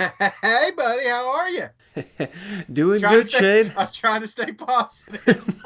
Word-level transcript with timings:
hey, 0.42 0.70
buddy, 0.76 1.06
how 1.08 1.30
are 1.30 1.48
you? 1.50 1.64
Doing 2.72 3.00
Trying 3.00 3.14
good, 3.14 3.26
stay- 3.26 3.38
Shane. 3.38 3.72
I'm 3.76 3.88
trying 3.92 4.20
to 4.22 4.26
stay 4.26 4.52
positive. 4.52 5.44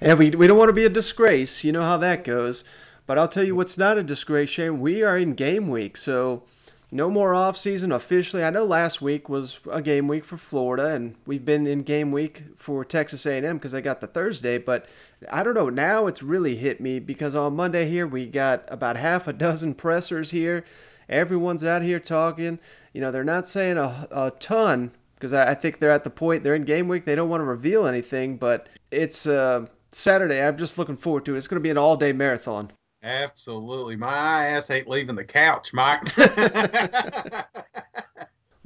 Yeah, 0.00 0.14
we, 0.14 0.30
we 0.30 0.46
don't 0.46 0.56
want 0.56 0.68
to 0.68 0.72
be 0.74 0.84
a 0.84 0.88
disgrace. 0.88 1.64
You 1.64 1.72
know 1.72 1.82
how 1.82 1.96
that 1.98 2.22
goes. 2.22 2.62
But 3.06 3.18
I'll 3.18 3.26
tell 3.26 3.42
you 3.42 3.56
what's 3.56 3.76
not 3.76 3.98
a 3.98 4.02
disgrace, 4.04 4.48
Shane. 4.48 4.78
We 4.80 5.02
are 5.02 5.18
in 5.18 5.34
game 5.34 5.68
week, 5.68 5.96
so 5.96 6.44
no 6.92 7.10
more 7.10 7.34
off 7.34 7.56
season 7.56 7.90
officially. 7.90 8.44
I 8.44 8.50
know 8.50 8.64
last 8.64 9.02
week 9.02 9.28
was 9.28 9.58
a 9.70 9.82
game 9.82 10.06
week 10.06 10.24
for 10.24 10.36
Florida, 10.36 10.94
and 10.94 11.16
we've 11.26 11.44
been 11.44 11.66
in 11.66 11.82
game 11.82 12.12
week 12.12 12.44
for 12.56 12.84
Texas 12.84 13.26
A&M 13.26 13.56
because 13.58 13.74
I 13.74 13.80
got 13.80 14.00
the 14.00 14.06
Thursday. 14.06 14.56
But 14.56 14.86
I 15.30 15.42
don't 15.42 15.54
know. 15.54 15.68
Now 15.68 16.06
it's 16.06 16.22
really 16.22 16.56
hit 16.56 16.80
me 16.80 16.98
because 16.98 17.34
on 17.34 17.56
Monday 17.56 17.88
here 17.88 18.06
we 18.06 18.26
got 18.26 18.64
about 18.68 18.96
half 18.96 19.26
a 19.26 19.32
dozen 19.32 19.74
pressers 19.74 20.30
here. 20.30 20.64
Everyone's 21.08 21.64
out 21.64 21.82
here 21.82 21.98
talking. 21.98 22.58
You 22.92 23.00
know, 23.00 23.10
they're 23.10 23.24
not 23.24 23.48
saying 23.48 23.78
a, 23.78 24.06
a 24.10 24.32
ton 24.38 24.92
because 25.14 25.32
I, 25.32 25.50
I 25.50 25.54
think 25.54 25.78
they're 25.78 25.90
at 25.90 26.04
the 26.04 26.10
point 26.10 26.44
they're 26.44 26.54
in 26.54 26.64
game 26.64 26.88
week. 26.88 27.04
They 27.04 27.14
don't 27.14 27.28
want 27.28 27.40
to 27.40 27.46
reveal 27.46 27.86
anything, 27.86 28.36
but 28.36 28.68
it's 28.90 29.26
uh, 29.26 29.66
Saturday. 29.90 30.42
I'm 30.42 30.56
just 30.56 30.78
looking 30.78 30.96
forward 30.96 31.24
to 31.26 31.34
it. 31.34 31.38
It's 31.38 31.46
going 31.46 31.60
to 31.60 31.62
be 31.62 31.70
an 31.70 31.78
all 31.78 31.96
day 31.96 32.12
marathon. 32.12 32.72
Absolutely. 33.02 33.96
My 33.96 34.46
ass 34.48 34.70
ain't 34.70 34.88
leaving 34.88 35.14
the 35.14 35.24
couch, 35.24 35.72
Mike. 35.72 36.02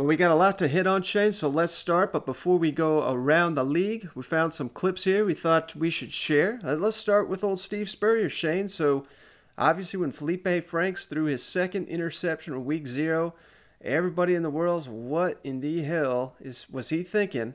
Well, 0.02 0.08
we 0.08 0.16
got 0.16 0.32
a 0.32 0.34
lot 0.34 0.58
to 0.58 0.66
hit 0.66 0.88
on, 0.88 1.02
Shane, 1.02 1.30
so 1.30 1.48
let's 1.48 1.72
start. 1.72 2.12
But 2.12 2.26
before 2.26 2.58
we 2.58 2.72
go 2.72 3.08
around 3.08 3.54
the 3.54 3.64
league, 3.64 4.10
we 4.16 4.24
found 4.24 4.52
some 4.52 4.68
clips 4.68 5.04
here 5.04 5.24
we 5.24 5.32
thought 5.32 5.76
we 5.76 5.90
should 5.90 6.10
share. 6.12 6.58
Uh, 6.64 6.74
let's 6.74 6.96
start 6.96 7.28
with 7.28 7.44
old 7.44 7.60
Steve 7.60 7.88
Spurrier, 7.88 8.28
Shane. 8.28 8.66
So, 8.66 9.06
obviously, 9.56 10.00
when 10.00 10.10
Feleipe 10.10 10.64
Franks 10.64 11.06
threw 11.06 11.26
his 11.26 11.44
second 11.44 11.86
interception 11.86 12.52
of 12.52 12.66
week 12.66 12.88
zero, 12.88 13.34
everybody 13.80 14.34
in 14.34 14.42
the 14.42 14.50
world's 14.50 14.88
what 14.88 15.38
in 15.44 15.60
the 15.60 15.84
hell 15.84 16.34
is 16.40 16.68
was 16.68 16.88
he 16.88 17.04
thinking? 17.04 17.54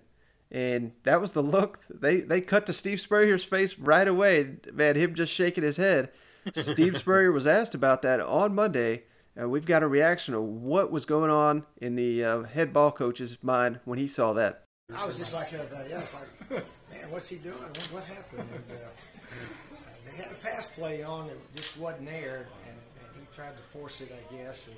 And 0.49 0.93
that 1.03 1.19
was 1.19 1.33
the 1.33 1.43
look 1.43 1.81
they 1.89 2.21
they 2.21 2.39
cut 2.39 2.65
to 2.67 2.73
Steve 2.73 3.01
Spurrier's 3.01 3.43
face 3.43 3.77
right 3.77 4.07
away. 4.07 4.55
Man, 4.71 4.95
him 4.95 5.15
just 5.15 5.33
shaking 5.33 5.65
his 5.65 5.75
head. 5.75 6.11
Steve 6.53 6.97
Spurrier 6.97 7.33
was 7.33 7.45
asked 7.45 7.75
about 7.75 8.03
that 8.03 8.21
on 8.21 8.55
Monday. 8.55 9.03
Uh, 9.39 9.47
we've 9.47 9.65
got 9.65 9.83
a 9.83 9.87
reaction 9.87 10.33
of 10.33 10.41
what 10.43 10.91
was 10.91 11.05
going 11.05 11.29
on 11.29 11.63
in 11.79 11.95
the 11.95 12.23
uh, 12.23 12.43
head 12.43 12.73
ball 12.73 12.91
coach's 12.91 13.37
mind 13.43 13.79
when 13.85 13.99
he 13.99 14.07
saw 14.07 14.33
that. 14.33 14.63
I 14.95 15.05
was 15.05 15.17
just 15.17 15.33
like 15.33 15.53
everybody 15.53 15.93
else, 15.93 16.11
like, 16.13 16.63
man, 16.91 17.11
what's 17.11 17.29
he 17.29 17.37
doing? 17.37 17.55
What, 17.91 18.03
happened? 18.05 18.47
And, 18.51 18.63
uh, 18.71 18.75
uh, 18.75 19.89
they 20.05 20.17
had 20.17 20.31
a 20.31 20.35
pass 20.35 20.71
play 20.71 21.03
on 21.03 21.27
that 21.27 21.55
just 21.55 21.77
wasn't 21.77 22.05
there, 22.05 22.47
and, 22.65 22.77
and 22.77 23.21
he 23.21 23.35
tried 23.35 23.51
to 23.51 23.77
force 23.77 24.01
it, 24.01 24.11
I 24.11 24.35
guess, 24.35 24.67
and 24.67 24.77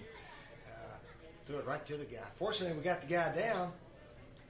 uh, 0.68 0.96
threw 1.46 1.58
it 1.58 1.68
right 1.68 1.86
to 1.86 1.96
the 1.96 2.06
guy. 2.06 2.26
Fortunately, 2.36 2.76
we 2.76 2.84
got 2.84 3.02
the 3.02 3.08
guy 3.08 3.34
down, 3.36 3.72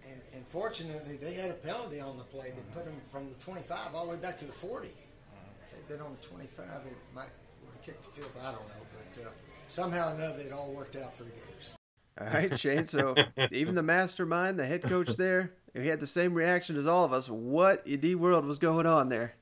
and, 0.10 0.22
and 0.34 0.48
fortunately, 0.48 1.18
they 1.18 1.34
had 1.34 1.52
a 1.52 1.56
penalty 1.56 2.00
on 2.00 2.18
the 2.18 2.24
play 2.24 2.50
that 2.50 2.74
put 2.74 2.86
him 2.86 3.00
from 3.12 3.30
the 3.30 3.36
25 3.44 3.94
all 3.94 4.06
the 4.06 4.12
way 4.12 4.18
back 4.18 4.40
to 4.40 4.46
the 4.46 4.54
40. 4.54 4.88
If 4.88 4.96
they'd 5.72 5.94
been 5.94 6.02
on 6.04 6.16
the 6.20 6.28
25, 6.28 6.66
it 6.66 6.98
might 7.14 7.28
would 7.66 7.76
have 7.76 7.84
kicked 7.84 8.04
the 8.04 8.22
field. 8.22 8.32
I 8.42 8.52
don't 8.52 8.66
know, 8.66 8.84
but 8.96 9.24
uh, 9.24 9.30
somehow 9.70 10.12
or 10.12 10.16
another, 10.16 10.42
it 10.42 10.52
all 10.52 10.72
worked 10.72 10.96
out 10.96 11.16
for 11.16 11.24
the 11.24 11.30
Gators. 11.30 11.74
All 12.20 12.28
right, 12.28 12.60
Shane. 12.60 12.86
So 12.86 13.16
even 13.52 13.76
the 13.76 13.84
mastermind, 13.84 14.60
the 14.60 14.66
head 14.66 14.84
coach 14.84 15.16
there, 15.16 15.54
he 15.74 15.88
had 15.88 16.00
the 16.00 16.08
same 16.08 16.34
reaction 16.34 16.76
as 16.76 16.88
all 16.88 17.06
of 17.06 17.14
us. 17.14 17.30
What 17.30 17.86
in 17.88 18.02
the 18.02 18.16
world 18.16 18.46
was 18.46 18.58
going 18.58 18.86
on 18.86 19.10
there? 19.10 19.34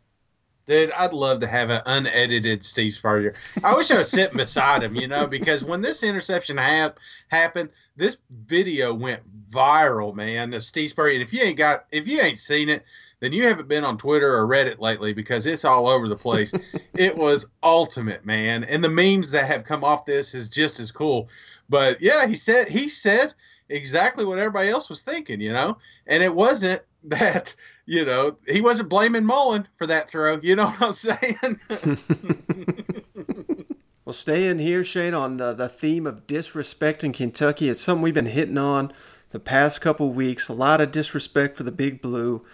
Dude, 0.67 0.91
I'd 0.91 1.13
love 1.13 1.39
to 1.39 1.47
have 1.47 1.69
an 1.69 1.81
unedited 1.85 2.65
Steve 2.65 2.93
Spurrier. 2.93 3.35
I 3.63 3.73
wish 3.73 3.89
I 3.89 3.99
was 3.99 4.11
sitting 4.11 4.35
beside 4.35 4.83
him, 4.83 4.95
you 4.95 5.07
know, 5.07 5.25
because 5.25 5.63
when 5.63 5.79
this 5.79 6.03
interception 6.03 6.57
hap- 6.57 6.99
happened, 7.29 7.69
this 7.95 8.17
video 8.29 8.93
went 8.93 9.21
viral, 9.49 10.13
man, 10.13 10.53
of 10.53 10.65
Steve 10.65 10.89
Spurrier. 10.89 11.13
And 11.13 11.23
if 11.23 11.31
you 11.31 11.41
ain't 11.41 11.57
got, 11.57 11.85
if 11.93 12.05
you 12.05 12.19
ain't 12.19 12.37
seen 12.37 12.67
it, 12.67 12.83
then 13.19 13.33
you 13.33 13.47
haven't 13.47 13.67
been 13.67 13.83
on 13.83 13.97
Twitter 13.97 14.35
or 14.35 14.47
Reddit 14.47 14.79
lately 14.79 15.13
because 15.13 15.45
it's 15.45 15.65
all 15.65 15.87
over 15.87 16.07
the 16.07 16.15
place. 16.15 16.53
it 16.95 17.15
was 17.15 17.47
ultimate, 17.63 18.25
man, 18.25 18.63
and 18.65 18.83
the 18.83 18.89
memes 18.89 19.31
that 19.31 19.45
have 19.45 19.63
come 19.63 19.83
off 19.83 20.05
this 20.05 20.35
is 20.35 20.49
just 20.49 20.79
as 20.79 20.91
cool. 20.91 21.29
But 21.69 21.99
yeah, 22.01 22.27
he 22.27 22.35
said 22.35 22.67
he 22.67 22.89
said 22.89 23.33
exactly 23.69 24.25
what 24.25 24.37
everybody 24.37 24.69
else 24.69 24.89
was 24.89 25.01
thinking, 25.01 25.41
you 25.41 25.51
know, 25.51 25.77
and 26.05 26.23
it 26.23 26.33
wasn't 26.33 26.81
that 27.03 27.55
you 27.85 28.03
know 28.05 28.37
he 28.47 28.61
wasn't 28.61 28.89
blaming 28.89 29.25
Mullen 29.25 29.67
for 29.77 29.87
that 29.87 30.09
throw. 30.09 30.39
You 30.41 30.55
know 30.55 30.67
what 30.67 30.81
I'm 30.81 30.93
saying? 30.93 31.59
Well, 34.07 34.13
staying 34.13 34.59
here, 34.59 34.85
Shane, 34.85 35.13
on 35.13 35.35
the, 35.35 35.51
the 35.51 35.67
theme 35.67 36.07
of 36.07 36.27
disrespecting 36.27 37.13
Kentucky, 37.13 37.67
it's 37.67 37.81
something 37.81 38.01
we've 38.01 38.13
been 38.13 38.27
hitting 38.27 38.57
on 38.57 38.93
the 39.31 39.39
past 39.39 39.81
couple 39.81 40.13
weeks. 40.13 40.47
A 40.47 40.53
lot 40.53 40.79
of 40.79 40.93
disrespect 40.93 41.57
for 41.57 41.63
the 41.63 41.73
Big 41.73 42.01
Blue 42.01 42.45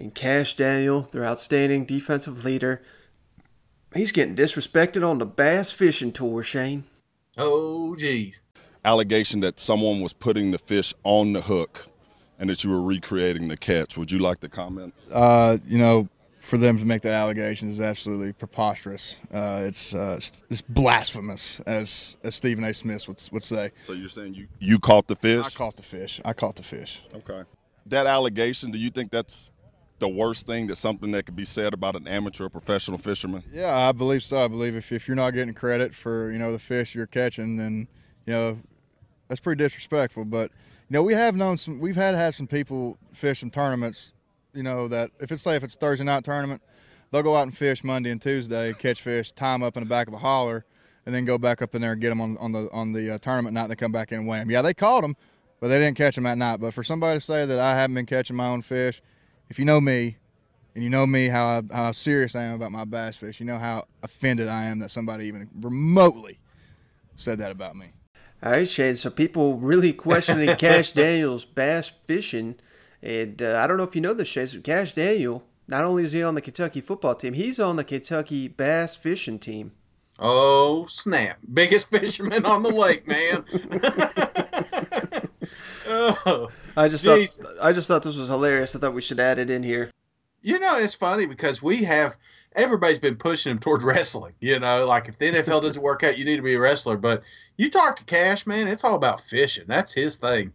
and 0.00 0.14
Kash 0.14 0.56
Daniel, 0.56 1.08
their 1.12 1.24
outstanding 1.24 1.84
defensive 1.84 2.44
leader. 2.44 2.82
He's 3.94 4.12
getting 4.12 4.34
disrespected 4.36 5.08
on 5.08 5.18
the 5.18 5.26
bass 5.26 5.70
fishing 5.70 6.12
tour, 6.12 6.42
Shane. 6.42 6.84
oh, 7.38 7.96
geez. 7.96 8.42
allegation 8.84 9.40
that 9.40 9.58
someone 9.58 10.00
was 10.00 10.12
putting 10.12 10.52
the 10.52 10.58
fish 10.58 10.94
on 11.04 11.32
the 11.32 11.42
hook 11.42 11.86
and 12.38 12.48
that 12.48 12.64
you 12.64 12.70
were 12.70 12.80
recreating 12.82 13.48
the 13.48 13.56
catch. 13.56 13.98
Would 13.98 14.10
you 14.10 14.18
like 14.18 14.40
to 14.40 14.48
comment? 14.48 14.94
Uh, 15.12 15.58
you 15.66 15.76
know, 15.78 16.08
for 16.40 16.56
them 16.56 16.78
to 16.78 16.84
make 16.86 17.02
that 17.02 17.12
allegation 17.12 17.68
is 17.68 17.80
absolutely 17.80 18.32
preposterous. 18.32 19.16
Uh, 19.32 19.62
it's 19.64 19.94
uh, 19.94 20.14
it's- 20.16 20.42
it's 20.48 20.62
blasphemous, 20.62 21.60
as 21.66 22.16
as 22.24 22.34
Stephen 22.34 22.64
A. 22.64 22.72
Smith 22.72 23.06
would, 23.08 23.20
would 23.32 23.42
say. 23.42 23.70
So 23.84 23.92
you're 23.92 24.08
saying 24.08 24.34
you, 24.34 24.46
you 24.58 24.78
caught 24.78 25.06
the 25.08 25.16
fish? 25.16 25.44
I 25.44 25.50
caught 25.50 25.76
the 25.76 25.82
fish. 25.82 26.20
I 26.24 26.32
caught 26.32 26.56
the 26.56 26.62
fish. 26.62 27.02
Okay. 27.14 27.42
That 27.86 28.06
allegation, 28.06 28.70
do 28.70 28.78
you 28.78 28.88
think 28.90 29.10
that's 29.10 29.50
the 30.00 30.08
worst 30.08 30.46
thing 30.46 30.66
that 30.66 30.76
something 30.76 31.12
that 31.12 31.26
could 31.26 31.36
be 31.36 31.44
said 31.44 31.72
about 31.72 31.94
an 31.94 32.08
amateur 32.08 32.48
professional 32.48 32.98
fisherman? 32.98 33.44
Yeah, 33.52 33.76
I 33.76 33.92
believe 33.92 34.22
so. 34.22 34.38
I 34.44 34.48
believe 34.48 34.74
if, 34.74 34.90
if 34.90 35.06
you're 35.06 35.14
not 35.14 35.30
getting 35.30 35.54
credit 35.54 35.94
for 35.94 36.32
you 36.32 36.38
know 36.38 36.50
the 36.52 36.58
fish 36.58 36.94
you're 36.94 37.06
catching, 37.06 37.56
then 37.56 37.86
you 38.26 38.32
know 38.32 38.58
that's 39.28 39.40
pretty 39.40 39.62
disrespectful. 39.62 40.24
But 40.24 40.50
you 40.88 40.94
know 40.94 41.02
we 41.02 41.14
have 41.14 41.36
known 41.36 41.56
some. 41.56 41.78
We've 41.78 41.96
had 41.96 42.12
to 42.12 42.18
have 42.18 42.34
some 42.34 42.46
people 42.48 42.98
fish 43.12 43.40
some 43.40 43.50
tournaments. 43.50 44.12
You 44.52 44.64
know 44.64 44.88
that 44.88 45.10
if 45.20 45.30
it's 45.30 45.42
say 45.42 45.54
if 45.54 45.62
it's 45.62 45.76
Thursday 45.76 46.04
night 46.04 46.24
tournament, 46.24 46.62
they'll 47.12 47.22
go 47.22 47.36
out 47.36 47.44
and 47.44 47.56
fish 47.56 47.84
Monday 47.84 48.10
and 48.10 48.20
Tuesday, 48.20 48.72
catch 48.72 49.00
fish, 49.00 49.30
tie 49.32 49.54
'em 49.54 49.62
up 49.62 49.76
in 49.76 49.82
the 49.84 49.88
back 49.88 50.08
of 50.08 50.14
a 50.14 50.18
holler, 50.18 50.64
and 51.06 51.14
then 51.14 51.24
go 51.24 51.38
back 51.38 51.62
up 51.62 51.74
in 51.74 51.82
there 51.82 51.92
and 51.92 52.00
get 52.00 52.08
them 52.08 52.20
on, 52.20 52.36
on 52.38 52.52
the 52.52 52.68
on 52.72 52.92
the 52.92 53.14
uh, 53.14 53.18
tournament 53.18 53.54
night. 53.54 53.62
And 53.62 53.70
they 53.70 53.76
come 53.76 53.92
back 53.92 54.10
in 54.10 54.18
and 54.18 54.26
weigh 54.26 54.38
'em. 54.40 54.50
Yeah, 54.50 54.62
they 54.62 54.74
caught 54.74 55.02
them, 55.02 55.16
but 55.60 55.68
they 55.68 55.78
didn't 55.78 55.96
catch 55.96 56.16
them 56.16 56.24
that 56.24 56.38
night. 56.38 56.58
But 56.58 56.74
for 56.74 56.82
somebody 56.82 57.18
to 57.18 57.24
say 57.24 57.46
that 57.46 57.58
I 57.60 57.76
haven't 57.78 57.94
been 57.94 58.06
catching 58.06 58.34
my 58.34 58.48
own 58.48 58.62
fish, 58.62 59.00
if 59.50 59.58
you 59.58 59.64
know 59.64 59.80
me, 59.80 60.16
and 60.74 60.84
you 60.84 60.90
know 60.90 61.06
me 61.06 61.28
how 61.28 61.46
I, 61.46 61.62
how 61.74 61.92
serious 61.92 62.34
I 62.34 62.44
am 62.44 62.54
about 62.54 62.72
my 62.72 62.84
bass 62.84 63.16
fish, 63.16 63.40
you 63.40 63.46
know 63.46 63.58
how 63.58 63.86
offended 64.02 64.48
I 64.48 64.64
am 64.64 64.78
that 64.78 64.90
somebody 64.90 65.26
even 65.26 65.48
remotely 65.60 66.38
said 67.16 67.38
that 67.38 67.50
about 67.50 67.76
me. 67.76 67.92
All 68.42 68.52
right, 68.52 68.66
Shane. 68.68 68.96
So 68.96 69.10
people 69.10 69.58
really 69.58 69.92
questioning 69.92 70.56
Kash 70.58 70.92
Daniels' 70.92 71.44
bass 71.44 71.92
fishing, 72.06 72.56
and 73.02 73.42
uh, 73.42 73.60
I 73.62 73.66
don't 73.66 73.76
know 73.76 73.82
if 73.82 73.94
you 73.94 74.00
know 74.00 74.14
this, 74.14 74.28
Shane. 74.28 74.46
So 74.46 74.60
Kash 74.60 74.94
Daniel, 74.94 75.44
not 75.68 75.84
only 75.84 76.04
is 76.04 76.12
he 76.12 76.22
on 76.22 76.34
the 76.34 76.40
Kentucky 76.40 76.80
football 76.80 77.14
team, 77.14 77.34
he's 77.34 77.60
on 77.60 77.76
the 77.76 77.84
Kentucky 77.84 78.48
bass 78.48 78.96
fishing 78.96 79.38
team. 79.38 79.72
Oh 80.18 80.86
snap! 80.86 81.38
Biggest 81.52 81.90
fisherman 81.90 82.46
on 82.46 82.62
the 82.62 82.70
lake, 82.70 83.06
man. 83.06 83.44
oh, 85.86 86.50
I 86.76 86.88
just 86.88 87.04
thought 87.04 87.28
I 87.62 87.72
just 87.72 87.88
thought 87.88 88.02
this 88.02 88.16
was 88.16 88.28
hilarious. 88.28 88.74
I 88.74 88.78
thought 88.78 88.94
we 88.94 89.02
should 89.02 89.20
add 89.20 89.38
it 89.38 89.50
in 89.50 89.62
here. 89.62 89.90
You 90.42 90.58
know, 90.58 90.78
it's 90.78 90.94
funny 90.94 91.26
because 91.26 91.62
we 91.62 91.78
have 91.84 92.16
everybody's 92.56 92.98
been 92.98 93.16
pushing 93.16 93.52
him 93.52 93.58
toward 93.58 93.82
wrestling. 93.84 94.34
You 94.40 94.58
know, 94.58 94.86
like 94.86 95.08
if 95.08 95.18
the 95.18 95.30
NFL 95.30 95.62
doesn't 95.62 95.82
work 95.82 96.02
out, 96.02 96.18
you 96.18 96.24
need 96.24 96.36
to 96.36 96.42
be 96.42 96.54
a 96.54 96.60
wrestler. 96.60 96.96
But 96.96 97.22
you 97.56 97.70
talk 97.70 97.96
to 97.96 98.04
Kash, 98.04 98.46
man, 98.46 98.68
it's 98.68 98.84
all 98.84 98.94
about 98.94 99.20
fishing. 99.20 99.64
That's 99.66 99.92
his 99.92 100.18
thing. 100.18 100.52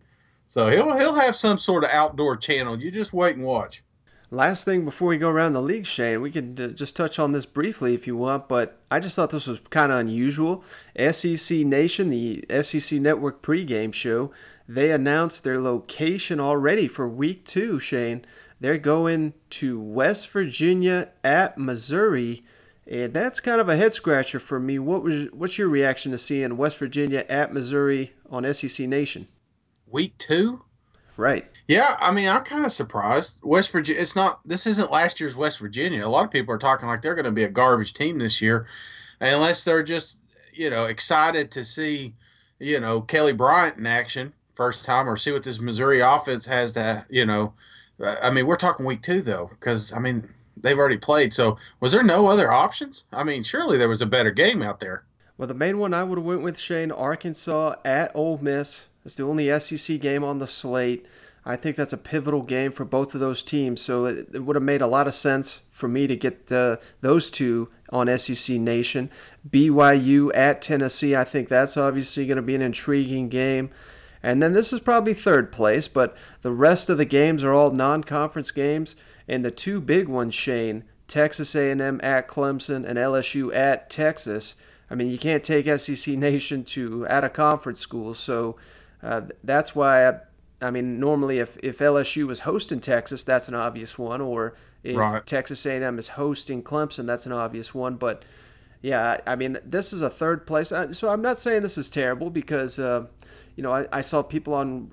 So 0.48 0.70
he'll 0.70 0.96
he'll 0.98 1.16
have 1.16 1.36
some 1.36 1.58
sort 1.58 1.84
of 1.84 1.90
outdoor 1.92 2.38
channel. 2.38 2.80
You 2.80 2.92
just 2.92 3.14
wait 3.14 3.36
and 3.36 3.46
watch. 3.46 3.84
Last 4.32 4.66
thing 4.66 4.86
before 4.86 5.10
we 5.10 5.18
go 5.18 5.30
around 5.30 5.54
the 5.54 5.62
league, 5.62 5.86
Shane, 5.86 6.20
we 6.20 6.32
could 6.32 6.60
uh, 6.60 6.68
just 6.70 6.96
touch 6.96 7.20
on 7.20 7.32
this 7.32 7.46
briefly 7.46 7.94
if 7.94 8.08
you 8.08 8.18
want, 8.18 8.50
but 8.50 8.82
I 8.90 9.00
just 9.00 9.16
thought 9.16 9.30
this 9.30 9.46
was 9.46 9.60
kind 9.70 9.92
of 9.92 10.00
unusual. 10.00 10.64
SEC 11.12 11.60
Nation, 11.60 12.10
the 12.10 12.44
SEC 12.64 13.00
Network 13.00 13.44
pregame 13.44 13.94
show, 13.94 14.32
they 14.68 14.92
announced 14.92 15.44
their 15.44 15.60
location 15.60 16.40
already 16.40 16.88
for 16.88 17.08
week 17.08 17.46
two, 17.46 17.80
Shane. 17.80 18.26
They're 18.60 18.78
going 18.78 19.34
to 19.52 19.80
West 19.80 20.30
Virginia 20.30 21.12
at 21.24 21.58
Missouri, 21.58 22.44
and 22.88 23.14
that's 23.14 23.40
kind 23.40 23.62
of 23.62 23.70
a 23.70 23.76
head 23.76 23.94
scratcher 23.94 24.40
for 24.40 24.60
me. 24.60 24.80
What 24.80 25.04
was 25.04 25.28
what's 25.32 25.58
your 25.58 25.68
reaction 25.68 26.12
to 26.14 26.18
seeing 26.18 26.58
West 26.58 26.78
Virginia 26.78 27.26
at 27.30 27.54
Missouri 27.54 28.14
on 28.30 28.52
SEC 28.54 28.88
Nation? 28.88 29.28
Week 29.88 30.18
two, 30.18 30.64
right? 31.16 31.46
Yeah, 31.68 31.96
I 32.00 32.12
mean, 32.12 32.28
I'm 32.28 32.44
kind 32.44 32.66
of 32.66 32.72
surprised. 32.72 33.42
West 33.44 33.72
Virginia, 33.72 34.02
it's 34.02 34.16
not. 34.16 34.42
This 34.46 34.66
isn't 34.66 34.92
last 34.92 35.20
year's 35.20 35.36
West 35.36 35.60
Virginia. 35.60 36.08
A 36.08 36.10
lot 36.10 36.26
of 36.26 36.32
people 36.32 36.56
are 36.56 36.60
talking 36.60 36.88
like 36.88 37.04
they're 37.04 37.16
going 37.16 37.26
to 37.26 37.32
be 37.32 37.44
a 37.44 37.50
garbage 37.50 37.94
team 37.94 38.18
this 38.18 38.42
year, 38.42 38.66
unless 39.20 39.64
they're 39.64 39.84
just 39.84 40.18
you 40.54 40.72
know 40.72 40.86
excited 40.86 41.52
to 41.52 41.64
see 41.64 42.16
you 42.58 42.80
know 42.80 43.02
Kelly 43.02 43.34
Bryant 43.34 43.78
in 43.78 43.86
action 43.86 44.34
first 44.56 44.86
time 44.86 45.08
or 45.08 45.18
see 45.18 45.32
what 45.32 45.44
this 45.44 45.60
Missouri 45.60 46.00
offense 46.00 46.46
has 46.46 46.74
to 46.74 47.06
you 47.10 47.26
know 47.26 47.54
uh, 48.02 48.16
I 48.22 48.30
mean, 48.30 48.46
we're 48.46 48.56
talking 48.56 48.86
week 48.86 49.02
two 49.02 49.22
though, 49.22 49.50
because 49.52 49.94
I 49.94 50.00
mean 50.00 50.28
they've 50.58 50.78
already 50.78 50.98
played. 50.98 51.34
So 51.34 51.58
was 51.80 51.92
there 51.92 52.04
no 52.04 52.28
other 52.28 52.52
options? 52.52 53.06
I 53.12 53.24
mean, 53.24 53.44
surely 53.44 53.78
there 53.78 53.90
was 53.90 54.02
a 54.02 54.06
better 54.06 54.32
game 54.32 54.62
out 54.62 54.80
there. 54.80 55.04
Well, 55.38 55.48
the 55.48 55.54
main 55.54 55.80
one 55.80 55.94
I 55.94 56.04
would 56.04 56.18
have 56.18 56.26
went 56.26 56.44
with 56.44 56.58
Shane 56.58 56.92
Arkansas 56.92 57.76
at 57.84 58.12
Ole 58.16 58.38
Miss. 58.42 58.86
It's 59.04 59.16
the 59.16 59.24
only 59.24 59.60
SEC 59.60 60.00
game 60.00 60.24
on 60.24 60.40
the 60.40 60.48
slate. 60.48 61.06
I 61.48 61.56
think 61.56 61.76
that's 61.76 61.94
a 61.94 61.98
pivotal 61.98 62.42
game 62.42 62.72
for 62.72 62.86
both 62.86 63.14
of 63.14 63.20
those 63.20 63.44
teams. 63.44 63.80
So 63.80 64.06
it, 64.06 64.44
would 64.44 64.56
have 64.56 64.64
made 64.64 64.82
a 64.82 64.88
lot 64.88 65.08
of 65.08 65.14
sense 65.14 65.62
for 65.70 65.88
me 65.88 66.08
to 66.08 66.16
get 66.16 66.48
the, 66.48 66.80
those 67.02 67.30
two 67.30 67.70
on 67.92 68.18
SEC 68.18 68.58
Nation. 68.58 69.12
BYU 69.48 70.32
at 70.34 70.62
Tennessee. 70.62 71.16
I 71.16 71.24
think 71.24 71.50
that's 71.50 71.78
obviously 71.78 72.26
going 72.26 72.38
to 72.38 72.42
be 72.42 72.56
an 72.56 72.64
intriguing 72.64 73.30
game. 73.30 73.70
And 74.26 74.42
then 74.42 74.54
this 74.54 74.74
is 74.74 74.80
probably 74.80 75.14
third 75.14 75.52
place, 75.52 75.88
but 75.88 76.18
the 76.42 76.52
rest 76.52 76.90
of 76.90 76.98
the 76.98 77.06
games 77.06 77.44
are 77.44 77.54
all 77.54 77.70
non-conference 77.70 78.50
games, 78.50 78.96
and 79.28 79.46
the 79.46 79.52
two 79.52 79.80
big 79.80 80.08
ones, 80.08 80.34
Shane, 80.34 80.84
Texas 81.08 81.54
A&M 81.54 82.00
at 82.02 82.28
Clemson 82.28 82.86
and 82.88 82.98
LSU 82.98 83.54
at 83.54 83.88
Texas. 83.88 84.56
I 84.90 84.96
mean, 84.96 85.12
you 85.12 85.20
can't 85.20 85.44
take 85.44 85.68
SEC 85.80 86.16
Nation 86.18 86.64
to 86.64 87.06
at 87.06 87.24
a 87.24 87.30
conference 87.30 87.80
school, 87.80 88.16
so 88.16 88.56
uh, 89.04 89.22
that's 89.44 89.76
why. 89.76 90.10
I, 90.10 90.20
I 90.60 90.72
mean, 90.72 91.00
normally 91.00 91.38
if, 91.38 91.56
if 91.62 91.78
LSU 91.78 92.26
was 92.26 92.40
hosting 92.40 92.80
Texas, 92.80 93.24
that's 93.24 93.48
an 93.48 93.54
obvious 93.54 94.00
one, 94.00 94.22
or 94.22 94.56
if 94.82 94.98
right. 94.98 95.24
Texas 95.24 95.64
A&M 95.68 96.00
is 96.00 96.08
hosting 96.08 96.64
Clemson, 96.64 97.06
that's 97.06 97.28
an 97.28 97.32
obvious 97.32 97.76
one. 97.76 97.98
But 97.98 98.26
yeah, 98.82 99.20
I 99.28 99.36
mean, 99.36 99.60
this 99.64 99.94
is 99.94 100.02
a 100.02 100.10
third 100.10 100.48
place, 100.48 100.74
so 100.94 101.10
I'm 101.10 101.22
not 101.22 101.38
saying 101.38 101.62
this 101.62 101.78
is 101.78 101.92
terrible 101.92 102.32
because. 102.32 102.80
Uh, 102.80 103.06
you 103.56 103.64
know, 103.64 103.74
I, 103.74 103.88
I 103.92 104.02
saw 104.02 104.22
people 104.22 104.54
on 104.54 104.92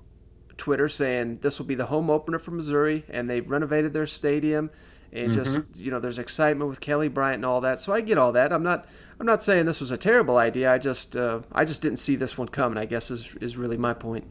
Twitter 0.57 0.87
saying 0.87 1.39
this 1.41 1.59
will 1.59 1.65
be 1.65 1.75
the 1.75 1.85
home 1.85 2.09
opener 2.09 2.39
for 2.39 2.51
Missouri, 2.51 3.05
and 3.09 3.29
they've 3.29 3.49
renovated 3.49 3.93
their 3.93 4.07
stadium, 4.07 4.69
and 5.11 5.31
mm-hmm. 5.31 5.43
just 5.43 5.77
you 5.77 5.91
know, 5.91 5.99
there's 5.99 6.19
excitement 6.19 6.69
with 6.69 6.79
Kelly 6.79 7.07
Bryant 7.07 7.35
and 7.35 7.45
all 7.45 7.61
that. 7.61 7.79
So 7.79 7.93
I 7.93 8.01
get 8.01 8.17
all 8.17 8.31
that. 8.33 8.53
I'm 8.53 8.63
not 8.63 8.87
I'm 9.19 9.25
not 9.25 9.43
saying 9.43 9.65
this 9.65 9.79
was 9.79 9.91
a 9.91 9.97
terrible 9.97 10.37
idea. 10.37 10.71
I 10.71 10.77
just 10.77 11.15
uh, 11.15 11.41
I 11.51 11.65
just 11.65 11.81
didn't 11.81 11.99
see 11.99 12.15
this 12.15 12.37
one 12.37 12.47
coming. 12.47 12.77
I 12.77 12.85
guess 12.85 13.11
is 13.11 13.35
is 13.41 13.57
really 13.57 13.77
my 13.77 13.93
point. 13.93 14.25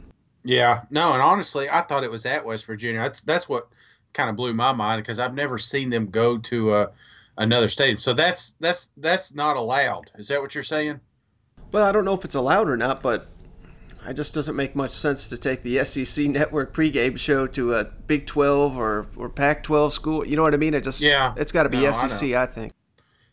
Yeah, 0.45 0.83
no, 0.91 1.13
and 1.13 1.23
honestly, 1.23 1.69
I 1.71 1.83
thought 1.83 2.03
it 2.03 2.11
was 2.11 2.27
at 2.27 2.45
West 2.45 2.67
Virginia. 2.67 3.01
That's 3.01 3.21
that's 3.21 3.49
what 3.49 3.69
kind 4.13 4.29
of 4.29 4.37
blew 4.37 4.55
my 4.55 4.73
mind 4.73 5.03
because 5.03 5.19
I've 5.19 5.35
never 5.35 5.59
seen 5.59 5.91
them 5.91 6.11
go 6.11 6.39
to 6.39 6.73
uh, 6.73 6.87
another 7.39 7.69
stadium. 7.69 7.99
So 7.99 8.13
that's 8.13 8.55
that's 8.61 8.91
that's 8.97 9.35
not 9.35 9.57
allowed. 9.57 10.11
Is 10.17 10.29
that 10.29 10.41
what 10.41 10.55
you're 10.55 10.65
saying? 10.65 11.01
Well, 11.71 11.87
I 11.87 11.93
don't 11.93 12.05
know 12.05 12.15
if 12.15 12.25
it's 12.25 12.35
allowed 12.35 12.69
or 12.69 12.77
not, 12.77 13.03
but 13.03 13.29
it 14.07 14.15
just 14.15 14.35
doesn't 14.35 14.57
make 14.57 14.75
much 14.75 14.93
sense 14.93 15.29
to 15.29 15.39
take 15.39 15.63
the 15.63 15.85
SEC 15.85 16.27
network 16.27 16.75
pregame 16.75 17.19
show 17.19 17.47
to 17.49 17.75
a 17.75 17.85
Big 17.85 18.27
12 18.27 18.77
or, 18.77 19.07
or 19.17 19.29
Pac 19.29 19.63
12 19.63 19.93
school. 19.93 20.27
You 20.27 20.37
know 20.37 20.43
what 20.43 20.55
I 20.55 20.57
mean? 20.57 20.75
It 20.75 20.85
just 20.85 21.01
yeah, 21.01 21.35
it's 21.37 21.53
got 21.53 21.65
to 21.65 21.69
be 21.69 21.83
no, 21.83 21.93
SEC, 21.93 22.33
I, 22.33 22.43
I, 22.43 22.47
think. 22.47 22.73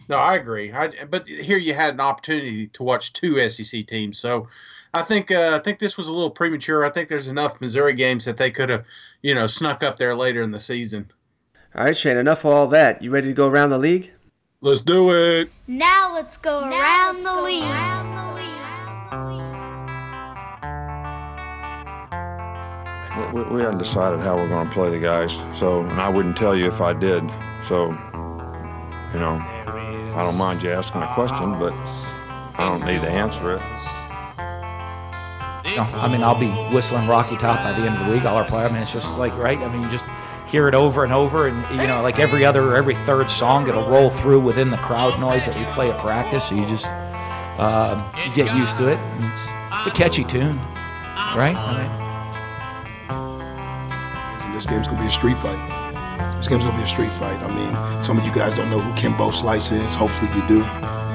No, 0.07 0.18
I 0.18 0.36
agree. 0.36 0.71
I, 0.71 0.92
but 1.10 1.27
here 1.27 1.57
you 1.57 1.74
had 1.74 1.94
an 1.94 2.00
opportunity 2.00 2.68
to 2.68 2.83
watch 2.83 3.13
two 3.13 3.48
SEC 3.50 3.88
teams, 3.88 4.19
so 4.19 4.48
I 4.94 5.04
think 5.04 5.31
uh, 5.31 5.54
I 5.56 5.60
think 5.60 5.80
this 5.80 5.98
was 5.98 6.07
a 6.07 6.13
little 6.13 6.31
premature. 6.31 6.86
I 6.86 6.89
think 6.89 7.10
there's 7.10 7.27
enough 7.27 7.62
Missouri 7.62 7.94
games 7.94 8.25
that 8.25 8.38
they 8.38 8.51
could 8.51 8.69
have, 8.69 8.86
you 9.22 9.36
know, 9.36 9.48
snuck 9.48 9.83
up 9.83 9.98
there 9.98 10.15
later 10.15 10.42
in 10.42 10.51
the 10.51 10.60
season. 10.60 11.12
All 11.75 11.86
right, 11.86 11.98
Shane. 11.98 12.18
Enough 12.18 12.45
of 12.45 12.51
all 12.51 12.68
that. 12.68 13.01
You 13.01 13.12
ready 13.12 13.27
to 13.27 13.33
go 13.33 13.48
around 13.48 13.69
the 13.69 13.77
league? 13.77 14.12
Let's 14.62 14.81
do 14.81 15.12
it. 15.13 15.51
Now 15.68 16.12
let's 16.13 16.38
go 16.38 16.62
now 16.62 17.12
around, 17.12 17.24
let's 17.24 17.36
the 17.36 17.60
go 17.60 17.72
around 17.72 18.15
the 18.15 19.36
league. 19.36 19.49
We, 23.33 23.43
we 23.43 23.61
hadn't 23.61 23.77
decided 23.77 24.19
how 24.19 24.35
we're 24.35 24.49
going 24.49 24.67
to 24.67 24.73
play 24.73 24.89
the 24.89 24.99
guys. 24.99 25.33
So, 25.57 25.81
and 25.81 25.99
I 25.99 26.09
wouldn't 26.09 26.38
tell 26.38 26.55
you 26.55 26.67
if 26.67 26.81
I 26.81 26.93
did. 26.93 27.23
So, 27.65 27.89
you 29.13 29.19
know, 29.19 29.43
I 30.15 30.23
don't 30.23 30.38
mind 30.38 30.63
you 30.63 30.71
asking 30.71 31.01
a 31.01 31.13
question, 31.13 31.57
but 31.59 31.73
I 32.57 32.67
don't 32.67 32.85
need 32.85 33.01
to 33.01 33.09
answer 33.09 33.55
it. 33.55 33.61
No, 35.75 35.83
I 35.83 36.07
mean, 36.11 36.23
I'll 36.23 36.39
be 36.39 36.49
whistling 36.73 37.07
Rocky 37.07 37.38
Top 37.38 37.57
by 37.63 37.71
the 37.79 37.88
end 37.88 37.95
of 37.97 38.07
the 38.07 38.13
week. 38.13 38.25
All 38.25 38.35
our 38.35 38.45
play. 38.45 38.63
I 38.63 38.67
mean, 38.69 38.81
it's 38.81 38.91
just 38.91 39.17
like 39.17 39.35
right. 39.38 39.57
I 39.57 39.71
mean, 39.71 39.89
just 39.91 40.05
hear 40.47 40.67
it 40.67 40.73
over 40.73 41.03
and 41.03 41.13
over, 41.13 41.47
and 41.47 41.57
you 41.79 41.88
know, 41.88 42.01
like 42.01 42.19
every 42.19 42.43
other, 42.43 42.75
every 42.75 42.95
third 42.95 43.29
song, 43.29 43.67
it'll 43.67 43.85
roll 43.85 44.09
through 44.09 44.39
within 44.39 44.71
the 44.71 44.77
crowd 44.77 45.19
noise 45.19 45.45
that 45.45 45.55
we 45.55 45.63
play 45.73 45.91
at 45.91 45.99
practice. 45.99 46.49
So 46.49 46.55
you 46.55 46.65
just 46.65 46.88
um, 47.59 48.03
you 48.25 48.33
get 48.33 48.53
used 48.55 48.77
to 48.77 48.88
it. 48.88 48.99
It's, 49.19 49.47
it's, 49.73 49.88
a 49.88 49.91
catchy 49.91 50.23
tune, 50.23 50.57
right? 51.35 51.55
I 51.55 51.83
mean, 51.83 52.09
this 54.60 54.66
game's 54.66 54.88
gonna 54.89 55.00
be 55.00 55.08
a 55.08 55.12
street 55.12 55.38
fight. 55.38 56.36
This 56.36 56.50
game's 56.50 56.66
gonna 56.66 56.75
be 56.75 56.84
a 56.84 56.88
street 56.88 57.12
fight. 57.13 57.39
I 57.39 57.48
mean, 57.48 58.04
some 58.04 58.18
of 58.18 58.25
you 58.25 58.34
guys 58.34 58.54
don't 58.56 58.70
know 58.70 58.82
who 58.82 58.94
Kimbo 59.00 59.32
Slice 59.32 59.72
is. 59.72 59.96
Hopefully 59.96 60.30
you 60.36 60.46
do. 60.50 60.63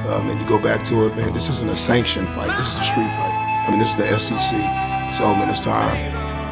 Um, 0.08 0.30
and 0.30 0.40
you 0.40 0.48
go 0.48 0.58
back 0.58 0.82
to 0.84 1.06
it, 1.06 1.14
man. 1.14 1.34
This 1.34 1.50
isn't 1.50 1.68
a 1.68 1.76
sanctioned 1.76 2.26
fight. 2.28 2.48
This 2.56 2.72
is 2.72 2.78
a 2.78 2.84
street 2.84 3.04
fight. 3.04 3.66
I 3.66 3.70
mean, 3.70 3.80
this 3.80 3.90
is 3.90 3.96
the 3.96 4.18
SEC. 4.18 4.56
So, 5.12 5.34
man, 5.34 5.50
it's 5.50 5.60
time. 5.60 5.94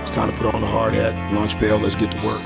It's 0.02 0.12
time 0.12 0.30
to 0.30 0.36
put 0.36 0.54
on 0.54 0.60
the 0.60 0.66
hard 0.66 0.92
hat, 0.92 1.14
lunch 1.32 1.56
pail. 1.56 1.78
Let's 1.78 1.94
get 1.94 2.10
to 2.12 2.26
work. 2.26 2.44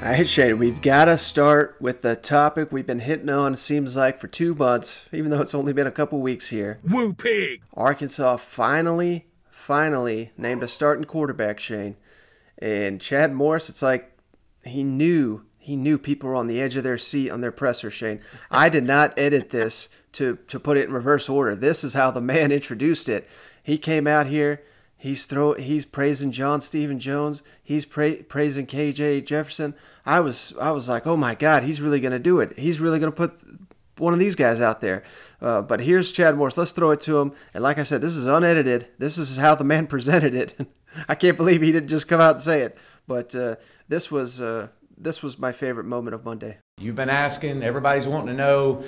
All 0.00 0.14
right, 0.14 0.26
Shane, 0.26 0.58
we've 0.58 0.80
got 0.80 1.06
to 1.06 1.18
start 1.18 1.76
with 1.78 2.00
the 2.00 2.16
topic 2.16 2.72
we've 2.72 2.86
been 2.86 3.00
hitting 3.00 3.28
on, 3.28 3.52
it 3.52 3.58
seems 3.58 3.96
like, 3.96 4.18
for 4.18 4.28
two 4.28 4.54
months, 4.54 5.04
even 5.12 5.30
though 5.30 5.42
it's 5.42 5.54
only 5.54 5.74
been 5.74 5.86
a 5.86 5.90
couple 5.90 6.20
weeks 6.20 6.48
here. 6.48 6.78
Woo 6.88 7.12
pig! 7.12 7.60
Arkansas 7.74 8.38
finally 8.38 9.26
finally 9.68 10.30
named 10.38 10.62
a 10.62 10.66
starting 10.66 11.04
quarterback, 11.04 11.60
Shane. 11.60 11.94
And 12.56 13.02
Chad 13.02 13.34
Morris, 13.34 13.68
it's 13.68 13.82
like 13.82 14.18
he 14.64 14.82
knew 14.82 15.44
he 15.58 15.76
knew 15.76 15.98
people 15.98 16.30
were 16.30 16.34
on 16.34 16.46
the 16.46 16.58
edge 16.58 16.74
of 16.76 16.84
their 16.84 16.96
seat 16.96 17.28
on 17.28 17.42
their 17.42 17.52
presser, 17.52 17.90
Shane. 17.90 18.22
I 18.50 18.70
did 18.70 18.84
not 18.84 19.12
edit 19.18 19.50
this 19.50 19.90
to 20.12 20.36
to 20.48 20.58
put 20.58 20.78
it 20.78 20.88
in 20.88 20.94
reverse 20.94 21.28
order. 21.28 21.54
This 21.54 21.84
is 21.84 21.92
how 21.92 22.10
the 22.10 22.22
man 22.22 22.50
introduced 22.60 23.10
it. 23.10 23.28
He 23.62 23.76
came 23.76 24.06
out 24.06 24.28
here. 24.28 24.62
He's 24.96 25.26
throw. 25.26 25.52
He's 25.52 25.84
praising 25.84 26.32
John 26.32 26.62
Stephen 26.62 26.98
Jones. 26.98 27.42
He's 27.62 27.84
pra- 27.84 28.24
praising 28.26 28.66
KJ 28.66 29.26
Jefferson. 29.26 29.74
I 30.06 30.20
was 30.20 30.54
I 30.58 30.70
was 30.70 30.88
like, 30.88 31.06
oh 31.06 31.18
my 31.18 31.34
God, 31.34 31.62
he's 31.64 31.82
really 31.82 32.00
gonna 32.00 32.18
do 32.18 32.40
it. 32.40 32.58
He's 32.58 32.80
really 32.80 32.98
gonna 32.98 33.12
put 33.12 33.38
one 33.98 34.14
of 34.14 34.18
these 34.18 34.34
guys 34.34 34.62
out 34.62 34.80
there. 34.80 35.04
Uh, 35.40 35.62
but 35.62 35.80
here's 35.80 36.10
Chad 36.10 36.36
Morris. 36.36 36.56
Let's 36.56 36.72
throw 36.72 36.90
it 36.90 37.00
to 37.02 37.18
him. 37.18 37.32
And 37.54 37.62
like 37.62 37.78
I 37.78 37.84
said, 37.84 38.00
this 38.00 38.16
is 38.16 38.26
unedited. 38.26 38.88
This 38.98 39.18
is 39.18 39.36
how 39.36 39.54
the 39.54 39.64
man 39.64 39.86
presented 39.88 40.34
it. 40.34 40.54
I 41.08 41.14
can't 41.14 41.36
believe 41.36 41.62
he 41.62 41.72
didn't 41.72 41.88
just 41.88 42.08
come 42.08 42.20
out 42.20 42.36
and 42.36 42.40
say 42.40 42.62
it. 42.62 42.76
But 43.06 43.34
uh, 43.34 43.56
this 43.88 44.10
was 44.10 44.40
uh, 44.40 44.68
this 44.96 45.22
was 45.22 45.38
my 45.38 45.52
favorite 45.52 45.84
moment 45.84 46.14
of 46.14 46.24
Monday. 46.24 46.58
You've 46.78 46.96
been 46.96 47.08
asking. 47.08 47.62
Everybody's 47.62 48.06
wanting 48.06 48.28
to 48.28 48.34
know. 48.34 48.84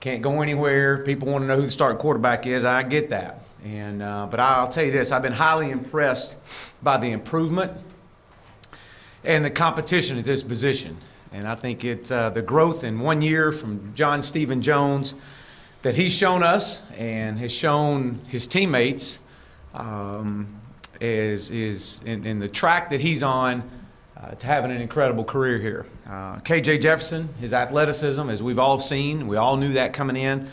Can't 0.00 0.22
go 0.22 0.40
anywhere. 0.40 1.04
People 1.04 1.28
want 1.28 1.42
to 1.42 1.46
know 1.46 1.56
who 1.56 1.62
the 1.62 1.70
starting 1.70 1.98
quarterback 1.98 2.46
is. 2.46 2.64
I 2.64 2.82
get 2.82 3.10
that. 3.10 3.42
And 3.64 4.02
uh, 4.02 4.26
but 4.30 4.40
I'll 4.40 4.68
tell 4.68 4.84
you 4.84 4.90
this: 4.90 5.12
I've 5.12 5.22
been 5.22 5.32
highly 5.32 5.70
impressed 5.70 6.36
by 6.82 6.96
the 6.96 7.12
improvement 7.12 7.72
and 9.22 9.44
the 9.44 9.50
competition 9.50 10.18
at 10.18 10.24
this 10.24 10.42
position. 10.42 10.96
And 11.32 11.46
I 11.46 11.54
think 11.54 11.84
it's 11.84 12.10
uh, 12.10 12.30
the 12.30 12.42
growth 12.42 12.82
in 12.82 12.98
one 12.98 13.22
year 13.22 13.52
from 13.52 13.92
John 13.94 14.22
Stephen 14.22 14.62
Jones 14.62 15.14
that 15.82 15.94
he's 15.94 16.12
shown 16.12 16.42
us 16.42 16.82
and 16.96 17.38
has 17.38 17.52
shown 17.52 18.20
his 18.28 18.46
teammates 18.46 19.18
um, 19.74 20.60
is, 21.00 21.50
is 21.50 22.02
in, 22.04 22.26
in, 22.26 22.38
the 22.38 22.48
track 22.48 22.90
that 22.90 23.00
he's 23.00 23.22
on 23.22 23.62
uh, 24.16 24.32
to 24.32 24.46
having 24.46 24.70
an 24.70 24.82
incredible 24.82 25.24
career 25.24 25.58
here. 25.58 25.86
Uh, 26.06 26.36
KJ 26.40 26.82
Jefferson, 26.82 27.28
his 27.40 27.54
athleticism, 27.54 28.28
as 28.28 28.42
we've 28.42 28.58
all 28.58 28.78
seen, 28.78 29.26
we 29.26 29.36
all 29.36 29.56
knew 29.56 29.72
that 29.72 29.94
coming 29.94 30.16
in, 30.16 30.46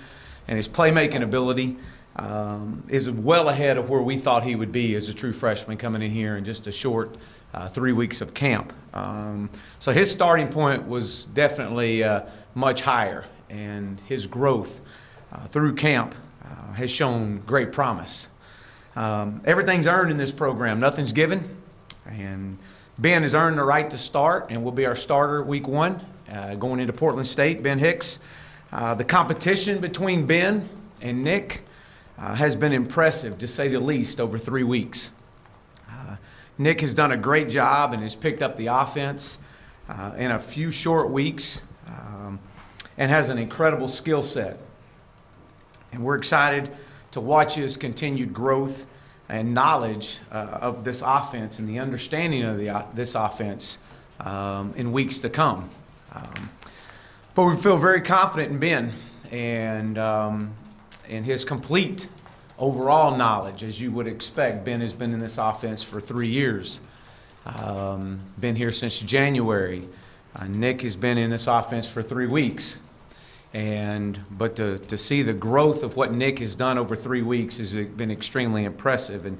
and 0.47 0.55
his 0.55 0.69
playmaking 0.69 1.23
ability 1.23 1.75
um, 2.15 2.83
is 2.87 3.09
well 3.09 3.49
ahead 3.49 3.77
of 3.77 3.89
where 3.89 4.01
we 4.01 4.17
thought 4.17 4.43
he 4.43 4.55
would 4.55 4.71
be 4.71 4.95
as 4.95 5.09
a 5.09 5.13
true 5.13 5.33
freshman 5.33 5.77
coming 5.77 6.01
in 6.01 6.11
here 6.11 6.37
in 6.37 6.45
just 6.45 6.67
a 6.67 6.71
short 6.71 7.17
uh, 7.53 7.67
three 7.67 7.91
weeks 7.91 8.21
of 8.21 8.33
camp. 8.33 8.71
Um, 8.93 9.49
so 9.79 9.91
his 9.91 10.09
starting 10.09 10.47
point 10.47 10.87
was 10.87 11.25
definitely 11.25 12.03
uh, 12.03 12.21
much 12.55 12.81
higher, 12.81 13.25
and 13.49 13.99
his 14.07 14.25
growth 14.25 14.81
through 15.47 15.75
camp 15.75 16.15
uh, 16.43 16.73
has 16.73 16.91
shown 16.91 17.37
great 17.45 17.71
promise. 17.71 18.27
Um, 18.95 19.41
everything's 19.45 19.87
earned 19.87 20.11
in 20.11 20.17
this 20.17 20.31
program, 20.31 20.79
nothing's 20.79 21.13
given, 21.13 21.57
and 22.05 22.57
Ben 22.97 23.21
has 23.23 23.35
earned 23.35 23.57
the 23.57 23.63
right 23.63 23.89
to 23.89 23.97
start 23.97 24.47
and 24.49 24.63
will 24.63 24.71
be 24.71 24.85
our 24.85 24.95
starter 24.95 25.43
week 25.43 25.67
one 25.67 26.03
uh, 26.31 26.55
going 26.55 26.79
into 26.79 26.93
Portland 26.93 27.27
State. 27.27 27.61
Ben 27.61 27.79
Hicks. 27.79 28.19
Uh, 28.71 28.93
the 28.95 29.03
competition 29.03 29.79
between 29.79 30.25
Ben 30.25 30.67
and 31.01 31.23
Nick 31.23 31.63
has 32.17 32.55
been 32.55 32.73
impressive, 32.73 33.37
to 33.37 33.47
say 33.47 33.67
the 33.67 33.79
least, 33.79 34.19
over 34.19 34.39
three 34.39 34.63
weeks. 34.63 35.11
Nick 36.57 36.81
has 36.81 36.93
done 36.93 37.11
a 37.11 37.17
great 37.17 37.49
job 37.49 37.93
and 37.93 38.01
has 38.01 38.15
picked 38.15 38.41
up 38.41 38.57
the 38.57 38.67
offense 38.67 39.39
uh, 39.89 40.13
in 40.17 40.31
a 40.31 40.39
few 40.39 40.71
short 40.71 41.09
weeks 41.09 41.61
um, 41.87 42.39
and 42.97 43.11
has 43.11 43.29
an 43.29 43.37
incredible 43.37 43.87
skill 43.87 44.23
set. 44.23 44.59
And 45.91 46.03
we're 46.03 46.17
excited 46.17 46.71
to 47.11 47.21
watch 47.21 47.55
his 47.55 47.77
continued 47.77 48.33
growth 48.33 48.87
and 49.29 49.53
knowledge 49.53 50.19
uh, 50.31 50.59
of 50.61 50.83
this 50.83 51.01
offense 51.05 51.59
and 51.59 51.67
the 51.67 51.79
understanding 51.79 52.43
of 52.43 52.57
the, 52.57 52.69
uh, 52.69 52.83
this 52.93 53.15
offense 53.15 53.79
um, 54.19 54.73
in 54.77 54.91
weeks 54.91 55.19
to 55.19 55.29
come. 55.29 55.69
Um, 56.13 56.49
but 57.35 57.45
we 57.45 57.55
feel 57.55 57.77
very 57.77 58.01
confident 58.01 58.51
in 58.51 58.59
Ben 58.59 58.93
and 59.31 59.97
um, 59.97 60.53
in 61.07 61.23
his 61.23 61.45
complete 61.45 62.07
overall 62.57 63.15
knowledge, 63.15 63.63
as 63.63 63.79
you 63.79 63.91
would 63.91 64.07
expect. 64.07 64.65
Ben 64.65 64.81
has 64.81 64.93
been 64.93 65.13
in 65.13 65.19
this 65.19 65.37
offense 65.37 65.83
for 65.83 66.01
three 66.01 66.29
years, 66.29 66.81
um, 67.45 68.17
been 68.39 68.55
here 68.55 68.71
since 68.71 68.99
January. 68.99 69.87
Uh, 70.35 70.45
Nick 70.47 70.81
has 70.81 70.95
been 70.95 71.17
in 71.17 71.29
this 71.29 71.47
offense 71.47 71.89
for 71.89 72.01
three 72.01 72.27
weeks. 72.27 72.77
And 73.57 74.19
but 74.29 74.55
to, 74.57 74.77
to 74.77 74.99
see 74.99 75.23
the 75.23 75.33
growth 75.33 75.81
of 75.81 75.95
what 75.97 76.13
Nick 76.13 76.37
has 76.37 76.53
done 76.53 76.77
over 76.77 76.95
three 76.95 77.23
weeks 77.23 77.57
has 77.57 77.73
been 77.73 78.11
extremely 78.11 78.65
impressive. 78.65 79.25
And 79.25 79.39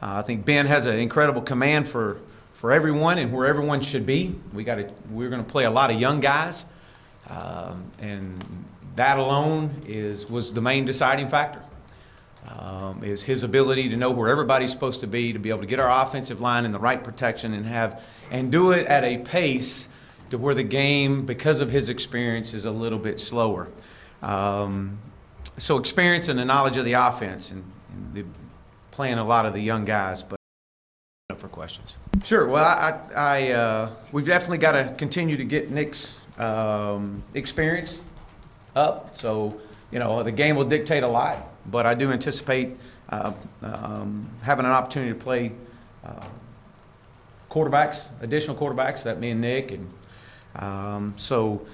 uh, 0.00 0.18
I 0.18 0.22
think 0.22 0.44
Ben 0.44 0.66
has 0.66 0.86
an 0.86 0.96
incredible 1.00 1.42
command 1.42 1.88
for, 1.88 2.20
for 2.52 2.70
everyone 2.70 3.18
and 3.18 3.32
where 3.32 3.48
everyone 3.48 3.80
should 3.80 4.06
be. 4.06 4.36
We 4.54 4.62
got 4.62 4.78
we're 5.10 5.30
going 5.30 5.44
to 5.44 5.50
play 5.50 5.64
a 5.64 5.70
lot 5.70 5.90
of 5.90 6.00
young 6.00 6.20
guys, 6.20 6.64
um, 7.28 7.90
and 7.98 8.40
that 8.94 9.18
alone 9.18 9.82
is 9.84 10.30
was 10.30 10.52
the 10.52 10.62
main 10.62 10.84
deciding 10.84 11.26
factor 11.26 11.60
um, 12.48 13.02
is 13.02 13.24
his 13.24 13.42
ability 13.42 13.88
to 13.88 13.96
know 13.96 14.12
where 14.12 14.28
everybody's 14.28 14.70
supposed 14.70 15.00
to 15.00 15.08
be, 15.08 15.32
to 15.32 15.40
be 15.40 15.48
able 15.48 15.62
to 15.62 15.66
get 15.66 15.80
our 15.80 16.04
offensive 16.04 16.40
line 16.40 16.64
in 16.64 16.70
the 16.70 16.78
right 16.78 17.02
protection 17.02 17.52
and 17.52 17.66
have 17.66 18.00
and 18.30 18.52
do 18.52 18.70
it 18.70 18.86
at 18.86 19.02
a 19.02 19.18
pace 19.18 19.88
to 20.30 20.38
where 20.38 20.54
the 20.54 20.62
game, 20.62 21.26
because 21.26 21.60
of 21.60 21.70
his 21.70 21.88
experience, 21.88 22.54
is 22.54 22.64
a 22.64 22.70
little 22.70 22.98
bit 22.98 23.20
slower. 23.20 23.68
Um, 24.22 24.98
so 25.58 25.78
experience 25.78 26.28
and 26.28 26.38
the 26.38 26.44
knowledge 26.44 26.76
of 26.76 26.84
the 26.84 26.94
offense 26.94 27.50
and, 27.50 27.64
and 27.92 28.14
the, 28.14 28.24
playing 28.90 29.18
a 29.18 29.24
lot 29.24 29.46
of 29.46 29.52
the 29.52 29.60
young 29.60 29.84
guys, 29.84 30.22
but 30.22 30.38
for 31.36 31.48
questions. 31.48 31.96
Sure. 32.24 32.48
Well, 32.48 32.64
I, 32.64 33.00
I 33.14 33.52
uh, 33.52 33.90
we've 34.12 34.26
definitely 34.26 34.58
got 34.58 34.72
to 34.72 34.94
continue 34.96 35.36
to 35.36 35.44
get 35.44 35.70
Nick's 35.70 36.20
um, 36.38 37.22
experience 37.34 38.00
up. 38.74 39.16
So 39.16 39.60
you 39.90 39.98
know 39.98 40.22
the 40.22 40.32
game 40.32 40.56
will 40.56 40.64
dictate 40.64 41.02
a 41.02 41.08
lot 41.08 41.46
but 41.70 41.86
I 41.86 41.94
do 41.94 42.12
anticipate 42.12 42.76
uh, 43.08 43.32
um, 43.62 44.28
having 44.42 44.66
an 44.66 44.72
opportunity 44.72 45.12
to 45.12 45.18
play 45.18 45.52
uh, 46.04 46.26
quarterbacks, 47.50 48.08
additional 48.20 48.56
quarterbacks, 48.56 49.02
that 49.04 49.18
me 49.18 49.30
and 49.30 49.40
Nick, 49.40 49.72
and 49.72 49.90
um, 50.58 51.14
so 51.16 51.66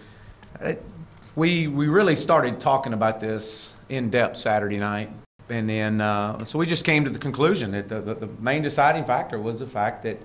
it, 0.60 0.78
uh, 0.78 0.88
we 1.34 1.66
we 1.66 1.88
really 1.88 2.16
started 2.16 2.60
talking 2.60 2.92
about 2.92 3.20
this 3.20 3.74
in 3.88 4.10
depth 4.10 4.36
Saturday 4.36 4.78
night, 4.78 5.10
and 5.48 5.68
then 5.68 6.00
uh, 6.00 6.44
so 6.44 6.58
we 6.58 6.66
just 6.66 6.84
came 6.84 7.04
to 7.04 7.10
the 7.10 7.18
conclusion 7.18 7.72
that 7.72 7.88
the, 7.88 8.00
the, 8.00 8.14
the 8.14 8.26
main 8.40 8.62
deciding 8.62 9.04
factor 9.04 9.38
was 9.38 9.58
the 9.58 9.66
fact 9.66 10.02
that 10.02 10.20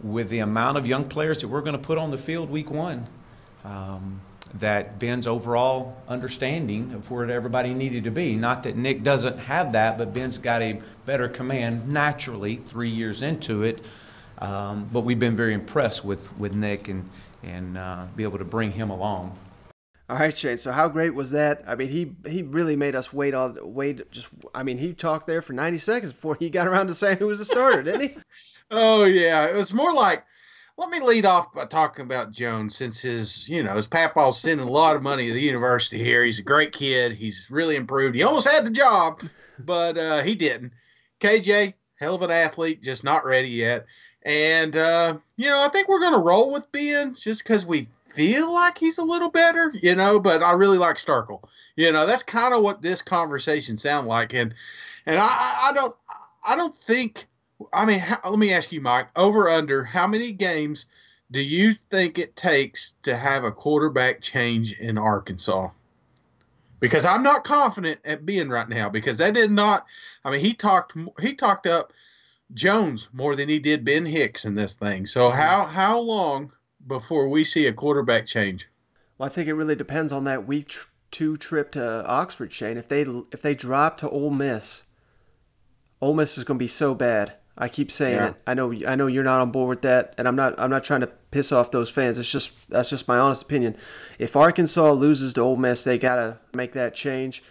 with 0.00 0.28
the 0.28 0.40
amount 0.40 0.78
of 0.78 0.86
young 0.86 1.04
players 1.08 1.40
that 1.40 1.48
we're 1.48 1.60
going 1.60 1.76
to 1.76 1.82
put 1.82 1.98
on 1.98 2.10
the 2.10 2.18
field 2.18 2.50
week 2.50 2.70
one. 2.70 3.06
Um, 3.64 4.20
that 4.54 5.00
Ben's 5.00 5.26
overall 5.26 5.96
understanding 6.06 6.92
of 6.92 7.10
where 7.10 7.28
everybody 7.28 7.74
needed 7.74 8.04
to 8.04 8.10
be. 8.10 8.36
Not 8.36 8.62
that 8.62 8.76
Nick 8.76 9.02
doesn't 9.02 9.38
have 9.38 9.72
that, 9.72 9.98
but 9.98 10.14
Ben's 10.14 10.38
got 10.38 10.62
a 10.62 10.80
better 11.06 11.28
command 11.28 11.88
naturally 11.88 12.56
three 12.56 12.90
years 12.90 13.22
into 13.22 13.64
it. 13.64 13.84
Um, 14.44 14.88
but 14.92 15.00
we've 15.00 15.18
been 15.18 15.36
very 15.36 15.54
impressed 15.54 16.04
with, 16.04 16.36
with 16.38 16.54
Nick 16.54 16.88
and, 16.88 17.08
and 17.42 17.78
uh, 17.78 18.06
be 18.14 18.22
able 18.24 18.38
to 18.38 18.44
bring 18.44 18.72
him 18.72 18.90
along. 18.90 19.38
All 20.08 20.18
right, 20.18 20.36
Shane. 20.36 20.58
So 20.58 20.70
how 20.70 20.88
great 20.88 21.14
was 21.14 21.30
that? 21.30 21.64
I 21.66 21.76
mean, 21.76 21.88
he 21.88 22.14
he 22.30 22.42
really 22.42 22.76
made 22.76 22.94
us 22.94 23.10
wait 23.10 23.32
all 23.32 23.56
wait. 23.62 24.10
Just 24.10 24.28
I 24.54 24.62
mean, 24.62 24.76
he 24.76 24.92
talked 24.92 25.26
there 25.26 25.40
for 25.40 25.54
ninety 25.54 25.78
seconds 25.78 26.12
before 26.12 26.36
he 26.38 26.50
got 26.50 26.68
around 26.68 26.88
to 26.88 26.94
saying 26.94 27.16
who 27.16 27.26
was 27.26 27.38
the 27.38 27.46
starter, 27.46 27.82
didn't 27.82 28.00
he? 28.02 28.16
Oh 28.70 29.04
yeah, 29.04 29.46
it 29.46 29.54
was 29.54 29.74
more 29.74 29.92
like 29.92 30.24
let 30.76 30.90
me 30.90 31.00
lead 31.00 31.26
off 31.26 31.52
by 31.52 31.64
talking 31.66 32.04
about 32.04 32.32
Jones 32.32 32.74
since 32.74 33.00
his, 33.00 33.48
you 33.48 33.62
know, 33.62 33.76
his 33.76 33.86
papaw's 33.86 34.40
sending 34.40 34.66
a 34.66 34.70
lot 34.70 34.96
of 34.96 35.02
money 35.02 35.28
to 35.28 35.32
the 35.32 35.40
university 35.40 36.02
here. 36.02 36.24
He's 36.24 36.40
a 36.40 36.42
great 36.42 36.72
kid. 36.72 37.12
He's 37.12 37.46
really 37.50 37.76
improved. 37.76 38.16
He 38.16 38.24
almost 38.24 38.48
had 38.48 38.64
the 38.64 38.70
job, 38.70 39.22
but 39.60 39.96
uh, 39.96 40.22
he 40.22 40.34
didn't. 40.34 40.72
KJ, 41.20 41.74
hell 41.96 42.16
of 42.16 42.22
an 42.22 42.30
athlete, 42.32 42.82
just 42.82 43.04
not 43.04 43.24
ready 43.24 43.48
yet. 43.48 43.86
And, 44.24 44.76
uh, 44.76 45.18
you 45.36 45.46
know, 45.50 45.62
I 45.62 45.68
think 45.68 45.88
we're 45.88 46.00
going 46.00 46.14
to 46.14 46.18
roll 46.18 46.52
with 46.52 46.70
Ben 46.72 47.14
just 47.14 47.42
because 47.42 47.66
we 47.66 47.88
feel 48.08 48.52
like 48.52 48.78
he's 48.78 48.98
a 48.98 49.04
little 49.04 49.30
better, 49.30 49.72
you 49.74 49.94
know, 49.94 50.18
but 50.18 50.42
I 50.42 50.52
really 50.52 50.78
like 50.78 50.96
Starkel. 50.96 51.42
You 51.76 51.92
know, 51.92 52.06
that's 52.06 52.22
kind 52.22 52.54
of 52.54 52.62
what 52.62 52.80
this 52.80 53.02
conversation 53.02 53.76
sound 53.76 54.06
like. 54.06 54.32
And, 54.32 54.54
and 55.04 55.16
I, 55.18 55.68
I 55.68 55.72
don't, 55.74 55.94
I 56.48 56.56
don't 56.56 56.74
think 56.74 57.26
I 57.72 57.84
mean, 57.84 57.98
how, 57.98 58.18
let 58.28 58.38
me 58.38 58.52
ask 58.52 58.72
you, 58.72 58.80
Mike. 58.80 59.08
Over 59.16 59.48
under, 59.48 59.84
how 59.84 60.06
many 60.06 60.32
games 60.32 60.86
do 61.30 61.40
you 61.40 61.72
think 61.72 62.18
it 62.18 62.36
takes 62.36 62.94
to 63.02 63.16
have 63.16 63.44
a 63.44 63.52
quarterback 63.52 64.20
change 64.20 64.78
in 64.78 64.98
Arkansas? 64.98 65.70
Because 66.80 67.06
I'm 67.06 67.22
not 67.22 67.44
confident 67.44 68.00
at 68.04 68.26
being 68.26 68.48
right 68.48 68.68
now. 68.68 68.90
Because 68.90 69.18
that 69.18 69.34
did 69.34 69.50
not. 69.50 69.86
I 70.24 70.30
mean, 70.30 70.40
he 70.40 70.54
talked. 70.54 70.96
He 71.20 71.34
talked 71.34 71.66
up 71.66 71.92
Jones 72.54 73.08
more 73.12 73.36
than 73.36 73.48
he 73.48 73.58
did 73.58 73.84
Ben 73.84 74.06
Hicks 74.06 74.44
in 74.44 74.54
this 74.54 74.74
thing. 74.74 75.06
So 75.06 75.28
mm-hmm. 75.28 75.38
how 75.38 75.64
how 75.64 75.98
long 75.98 76.52
before 76.86 77.28
we 77.28 77.44
see 77.44 77.66
a 77.66 77.72
quarterback 77.72 78.26
change? 78.26 78.68
Well, 79.18 79.28
I 79.28 79.32
think 79.32 79.48
it 79.48 79.54
really 79.54 79.76
depends 79.76 80.12
on 80.12 80.24
that 80.24 80.46
week 80.46 80.68
tr- 80.68 80.88
two 81.10 81.36
trip 81.36 81.72
to 81.72 82.06
Oxford, 82.06 82.52
Shane. 82.52 82.76
If 82.76 82.88
they 82.88 83.02
if 83.32 83.42
they 83.42 83.54
drop 83.54 83.96
to 83.98 84.10
Ole 84.10 84.30
Miss, 84.30 84.84
Ole 86.00 86.14
Miss 86.14 86.38
is 86.38 86.44
going 86.44 86.58
to 86.58 86.62
be 86.62 86.68
so 86.68 86.94
bad 86.94 87.34
I 87.56 87.68
keep 87.68 87.90
saying 87.90 88.16
yeah. 88.16 88.28
it. 88.28 88.34
I 88.46 88.54
know 88.54 88.74
I 88.86 88.96
know 88.96 89.06
you're 89.06 89.22
not 89.24 89.40
on 89.40 89.52
board 89.52 89.68
with 89.68 89.82
that, 89.82 90.14
and 90.18 90.26
I'm 90.26 90.34
not 90.34 90.58
I'm 90.58 90.70
not 90.70 90.82
trying 90.82 91.02
to 91.02 91.06
piss 91.30 91.52
off 91.52 91.70
those 91.70 91.88
fans. 91.88 92.18
It's 92.18 92.30
just 92.30 92.68
that's 92.68 92.90
just 92.90 93.06
my 93.06 93.18
honest 93.18 93.42
opinion. 93.42 93.76
If 94.18 94.34
Arkansas 94.34 94.92
loses 94.92 95.34
to 95.34 95.40
Ole 95.40 95.56
Miss, 95.56 95.84
they 95.84 95.98
gotta 95.98 96.40
make 96.52 96.72
that 96.72 96.94
change. 96.94 97.42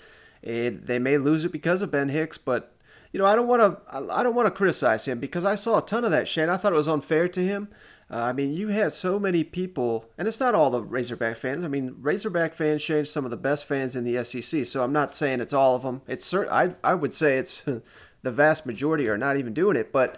It, 0.41 0.87
they 0.87 0.99
may 0.99 1.17
lose 1.17 1.45
it 1.45 1.53
because 1.53 1.81
of 1.81 1.91
Ben 1.91 2.09
Hicks, 2.09 2.37
but 2.37 2.72
you 3.13 3.19
know 3.19 3.25
I 3.25 3.35
don't 3.35 3.47
want 3.47 3.61
to 3.61 4.13
I 4.13 4.23
don't 4.23 4.35
want 4.35 4.47
to 4.47 4.51
criticize 4.51 5.05
him 5.05 5.19
because 5.19 5.45
I 5.45 5.55
saw 5.55 5.77
a 5.77 5.85
ton 5.85 6.03
of 6.03 6.11
that. 6.11 6.27
Shane, 6.27 6.49
I 6.49 6.57
thought 6.57 6.73
it 6.73 6.75
was 6.75 6.87
unfair 6.87 7.29
to 7.29 7.39
him. 7.39 7.69
Uh, 8.11 8.17
I 8.17 8.33
mean, 8.33 8.53
you 8.53 8.67
had 8.67 8.91
so 8.91 9.17
many 9.17 9.43
people, 9.43 10.09
and 10.17 10.27
it's 10.27 10.39
not 10.39 10.53
all 10.53 10.69
the 10.69 10.81
Razorback 10.81 11.37
fans. 11.37 11.63
I 11.63 11.67
mean, 11.67 11.95
Razorback 11.99 12.53
fans 12.53 12.83
changed 12.83 13.09
some 13.09 13.23
of 13.23 13.31
the 13.31 13.37
best 13.37 13.65
fans 13.65 13.95
in 13.95 14.03
the 14.03 14.23
SEC. 14.25 14.65
So 14.65 14.83
I'm 14.83 14.91
not 14.91 15.15
saying 15.15 15.39
it's 15.39 15.53
all 15.53 15.75
of 15.75 15.83
them. 15.83 16.01
It's 16.07 16.29
cert- 16.29 16.51
I 16.51 16.75
I 16.83 16.95
would 16.95 17.13
say 17.13 17.37
it's 17.37 17.61
the 18.23 18.31
vast 18.31 18.65
majority 18.65 19.07
are 19.07 19.17
not 19.17 19.37
even 19.37 19.53
doing 19.53 19.77
it. 19.77 19.91
But 19.91 20.17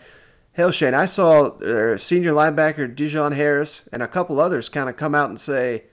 hell, 0.54 0.72
Shane, 0.72 0.94
I 0.94 1.06
saw 1.06 1.50
their 1.50 1.98
senior 1.98 2.32
linebacker 2.32 2.96
De'Jon 2.96 3.36
Harris 3.36 3.88
and 3.92 4.02
a 4.02 4.08
couple 4.08 4.40
others 4.40 4.70
kind 4.70 4.90
of 4.90 4.96
come 4.96 5.14
out 5.14 5.30
and 5.30 5.40
say, 5.40 5.84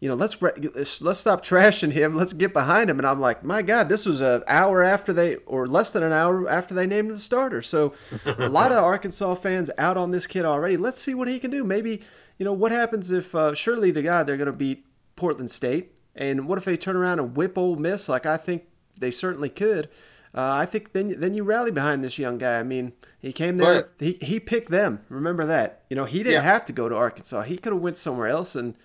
you 0.00 0.08
know, 0.08 0.14
let's 0.14 0.40
let's 0.40 1.18
stop 1.18 1.44
trashing 1.44 1.92
him. 1.92 2.14
Let's 2.14 2.32
get 2.32 2.52
behind 2.52 2.88
him. 2.88 2.98
And 2.98 3.06
I'm 3.06 3.18
like, 3.18 3.42
my 3.42 3.62
God, 3.62 3.88
this 3.88 4.06
was 4.06 4.20
an 4.20 4.44
hour 4.46 4.84
after 4.84 5.12
they, 5.12 5.36
or 5.36 5.66
less 5.66 5.90
than 5.90 6.04
an 6.04 6.12
hour 6.12 6.48
after 6.48 6.72
they 6.72 6.86
named 6.86 7.08
him 7.08 7.14
the 7.14 7.18
starter. 7.18 7.62
So 7.62 7.94
a 8.24 8.48
lot 8.48 8.70
of 8.70 8.78
Arkansas 8.84 9.34
fans 9.36 9.70
out 9.76 9.96
on 9.96 10.12
this 10.12 10.28
kid 10.28 10.44
already. 10.44 10.76
Let's 10.76 11.02
see 11.02 11.14
what 11.14 11.26
he 11.26 11.40
can 11.40 11.50
do. 11.50 11.64
Maybe, 11.64 12.00
you 12.38 12.44
know, 12.44 12.52
what 12.52 12.70
happens 12.70 13.10
if 13.10 13.34
uh, 13.34 13.54
surely 13.54 13.90
the 13.90 14.02
guy 14.02 14.22
they're 14.22 14.36
going 14.36 14.46
to 14.46 14.52
beat 14.52 14.86
Portland 15.16 15.50
State, 15.50 15.92
and 16.14 16.46
what 16.46 16.58
if 16.58 16.64
they 16.64 16.76
turn 16.76 16.94
around 16.94 17.18
and 17.18 17.36
whip 17.36 17.58
Ole 17.58 17.76
Miss 17.76 18.08
like 18.08 18.24
I 18.24 18.36
think 18.36 18.64
they 19.00 19.10
certainly 19.10 19.48
could. 19.48 19.88
Uh, 20.32 20.52
I 20.52 20.66
think 20.66 20.92
then 20.92 21.18
then 21.18 21.34
you 21.34 21.42
rally 21.42 21.72
behind 21.72 22.04
this 22.04 22.18
young 22.18 22.38
guy. 22.38 22.60
I 22.60 22.62
mean, 22.62 22.92
he 23.18 23.32
came 23.32 23.56
there. 23.56 23.82
But, 23.82 23.92
he 23.98 24.12
he 24.20 24.38
picked 24.38 24.70
them. 24.70 25.00
Remember 25.08 25.44
that. 25.46 25.82
You 25.90 25.96
know, 25.96 26.04
he 26.04 26.18
didn't 26.18 26.34
yeah. 26.34 26.42
have 26.42 26.64
to 26.66 26.72
go 26.72 26.88
to 26.88 26.94
Arkansas. 26.94 27.42
He 27.42 27.58
could 27.58 27.72
have 27.72 27.82
went 27.82 27.96
somewhere 27.96 28.28
else 28.28 28.54
and 28.54 28.76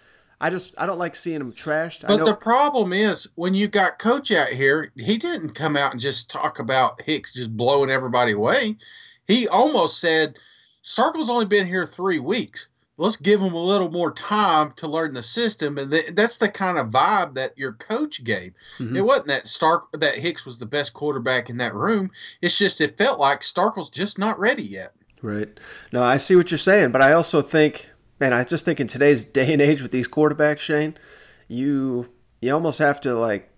I 0.43 0.50
just 0.50 0.75
I 0.77 0.85
don't 0.85 1.00
like 1.00 1.15
seeing 1.15 1.39
him 1.39 1.53
trashed. 1.53 2.05
But 2.05 2.25
the 2.25 2.35
problem 2.35 2.91
is 2.91 3.29
when 3.35 3.53
you 3.53 3.69
got 3.69 3.97
coach 3.97 4.29
out 4.29 4.50
here, 4.50 4.91
he 4.97 5.17
didn't 5.17 5.55
come 5.55 5.77
out 5.77 5.93
and 5.93 6.01
just 6.01 6.29
talk 6.29 6.59
about 6.59 7.01
Hicks 7.01 7.33
just 7.33 7.55
blowing 7.55 7.89
everybody 7.89 8.33
away. 8.33 8.75
He 9.25 9.47
almost 9.47 10.01
said, 10.01 10.35
"Starkel's 10.83 11.29
only 11.29 11.45
been 11.45 11.65
here 11.65 11.85
three 11.85 12.19
weeks. 12.19 12.67
Let's 12.97 13.15
give 13.15 13.39
him 13.39 13.53
a 13.53 13.63
little 13.63 13.89
more 13.89 14.12
time 14.12 14.73
to 14.73 14.88
learn 14.89 15.13
the 15.13 15.23
system." 15.23 15.77
And 15.77 15.89
th- 15.89 16.07
that's 16.12 16.35
the 16.35 16.50
kind 16.50 16.77
of 16.77 16.88
vibe 16.88 17.35
that 17.35 17.57
your 17.57 17.71
coach 17.71 18.21
gave. 18.25 18.51
Mm-hmm. 18.79 18.97
It 18.97 19.05
wasn't 19.05 19.27
that 19.27 19.47
Stark 19.47 19.93
that 19.93 20.15
Hicks 20.15 20.45
was 20.45 20.59
the 20.59 20.65
best 20.65 20.91
quarterback 20.91 21.50
in 21.50 21.55
that 21.59 21.73
room. 21.73 22.12
It's 22.41 22.57
just 22.57 22.81
it 22.81 22.97
felt 22.97 23.17
like 23.17 23.43
Starkel's 23.43 23.89
just 23.89 24.19
not 24.19 24.38
ready 24.38 24.63
yet. 24.63 24.91
Right. 25.21 25.57
No, 25.93 26.03
I 26.03 26.17
see 26.17 26.35
what 26.35 26.51
you're 26.51 26.57
saying, 26.57 26.91
but 26.91 27.01
I 27.01 27.13
also 27.13 27.41
think 27.41 27.88
man, 28.20 28.34
I 28.34 28.43
just 28.43 28.65
think 28.65 28.79
in 28.79 28.88
today's 28.88 29.25
day 29.39 29.53
and 29.53 29.62
age 29.62 29.82
with 29.82 29.91
these 29.91 30.08
quarterbacks, 30.08 30.60
Shane, 30.60 30.96
you 31.48 32.10
you 32.41 32.53
almost 32.53 32.79
have 32.79 33.00
to 33.01 33.15
like 33.15 33.50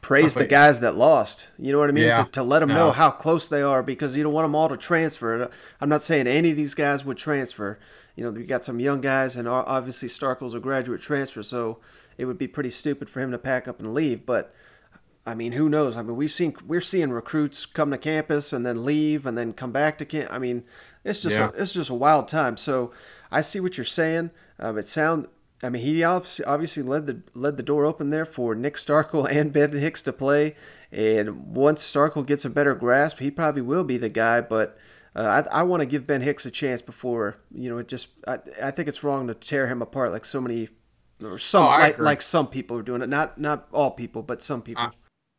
praise 0.00 0.34
the 0.34 0.46
guys 0.46 0.80
that 0.80 0.96
lost. 0.96 1.48
You 1.58 1.72
know 1.72 1.78
what 1.78 1.88
I 1.88 1.92
mean? 1.92 2.04
Yeah. 2.04 2.24
To, 2.24 2.30
to, 2.32 2.42
let 2.42 2.60
them 2.60 2.70
know 2.70 2.92
how 2.92 3.10
close 3.10 3.48
they 3.48 3.62
are 3.62 3.82
because 3.82 4.16
you 4.16 4.22
don't 4.22 4.32
want 4.32 4.44
them 4.44 4.54
all 4.54 4.68
to 4.68 4.76
transfer. 4.76 5.50
I'm 5.80 5.88
not 5.88 6.02
saying 6.02 6.26
any 6.26 6.50
of 6.50 6.56
these 6.56 6.74
guys 6.74 7.04
would 7.04 7.18
transfer. 7.18 7.78
You 8.16 8.24
know, 8.24 8.38
you 8.38 8.46
got 8.46 8.64
some 8.64 8.80
young 8.80 9.00
guys, 9.00 9.36
and 9.36 9.46
obviously 9.46 10.08
Starkel's 10.08 10.54
a 10.54 10.60
graduate 10.60 11.00
transfer, 11.00 11.42
so 11.42 11.78
it 12.16 12.24
would 12.24 12.38
be 12.38 12.48
pretty 12.48 12.70
stupid 12.70 13.08
for 13.08 13.20
him 13.20 13.30
to 13.30 13.38
pack 13.38 13.68
up 13.68 13.78
and 13.78 13.94
leave. 13.94 14.26
But 14.26 14.52
I 15.24 15.34
mean, 15.34 15.52
who 15.52 15.68
knows? 15.68 15.96
I 15.96 16.02
mean, 16.02 16.16
we've 16.16 16.32
seen 16.32 16.56
we're 16.66 16.80
seeing 16.80 17.10
recruits 17.10 17.66
come 17.66 17.90
to 17.90 17.98
campus 17.98 18.52
and 18.52 18.66
then 18.66 18.84
leave 18.84 19.26
and 19.26 19.36
then 19.36 19.52
come 19.52 19.70
back 19.70 19.98
to 19.98 20.04
camp. 20.04 20.32
I 20.32 20.38
mean, 20.38 20.64
it's 21.04 21.20
just 21.20 21.38
yeah. 21.38 21.50
a, 21.50 21.62
it's 21.62 21.74
just 21.74 21.90
a 21.90 21.94
wild 21.94 22.28
time. 22.28 22.56
So 22.56 22.92
I 23.30 23.42
see 23.42 23.60
what 23.60 23.76
you're 23.76 23.84
saying. 23.84 24.30
Um, 24.58 24.78
it 24.78 24.86
sound. 24.86 25.28
I 25.62 25.70
mean, 25.70 25.82
he 25.82 26.04
obviously 26.04 26.82
led 26.82 27.06
the 27.06 27.22
led 27.34 27.56
the 27.56 27.62
door 27.62 27.84
open 27.84 28.10
there 28.10 28.24
for 28.24 28.54
Nick 28.54 28.76
Starkel 28.76 29.28
and 29.30 29.52
Ben 29.52 29.72
Hicks 29.72 30.02
to 30.02 30.12
play. 30.12 30.56
And 30.90 31.54
once 31.54 31.82
Starkel 31.82 32.26
gets 32.26 32.44
a 32.44 32.50
better 32.50 32.74
grasp, 32.74 33.18
he 33.18 33.30
probably 33.30 33.62
will 33.62 33.84
be 33.84 33.98
the 33.98 34.08
guy. 34.08 34.40
But 34.40 34.78
uh, 35.14 35.44
I, 35.50 35.60
I 35.60 35.62
want 35.64 35.80
to 35.80 35.86
give 35.86 36.06
Ben 36.06 36.22
Hicks 36.22 36.46
a 36.46 36.50
chance 36.50 36.80
before 36.80 37.38
you 37.54 37.68
know. 37.68 37.78
It 37.78 37.88
just 37.88 38.08
I, 38.26 38.38
I 38.62 38.70
think 38.70 38.88
it's 38.88 39.02
wrong 39.02 39.26
to 39.26 39.34
tear 39.34 39.66
him 39.66 39.82
apart 39.82 40.12
like 40.12 40.24
so 40.24 40.40
many 40.40 40.68
or 41.22 41.38
some 41.38 41.64
oh, 41.64 41.68
like, 41.68 41.98
like 41.98 42.22
some 42.22 42.46
people 42.46 42.78
are 42.78 42.82
doing 42.82 43.02
it. 43.02 43.08
Not 43.08 43.38
not 43.38 43.68
all 43.72 43.90
people, 43.90 44.22
but 44.22 44.42
some 44.42 44.62
people. 44.62 44.84
I, 44.84 44.90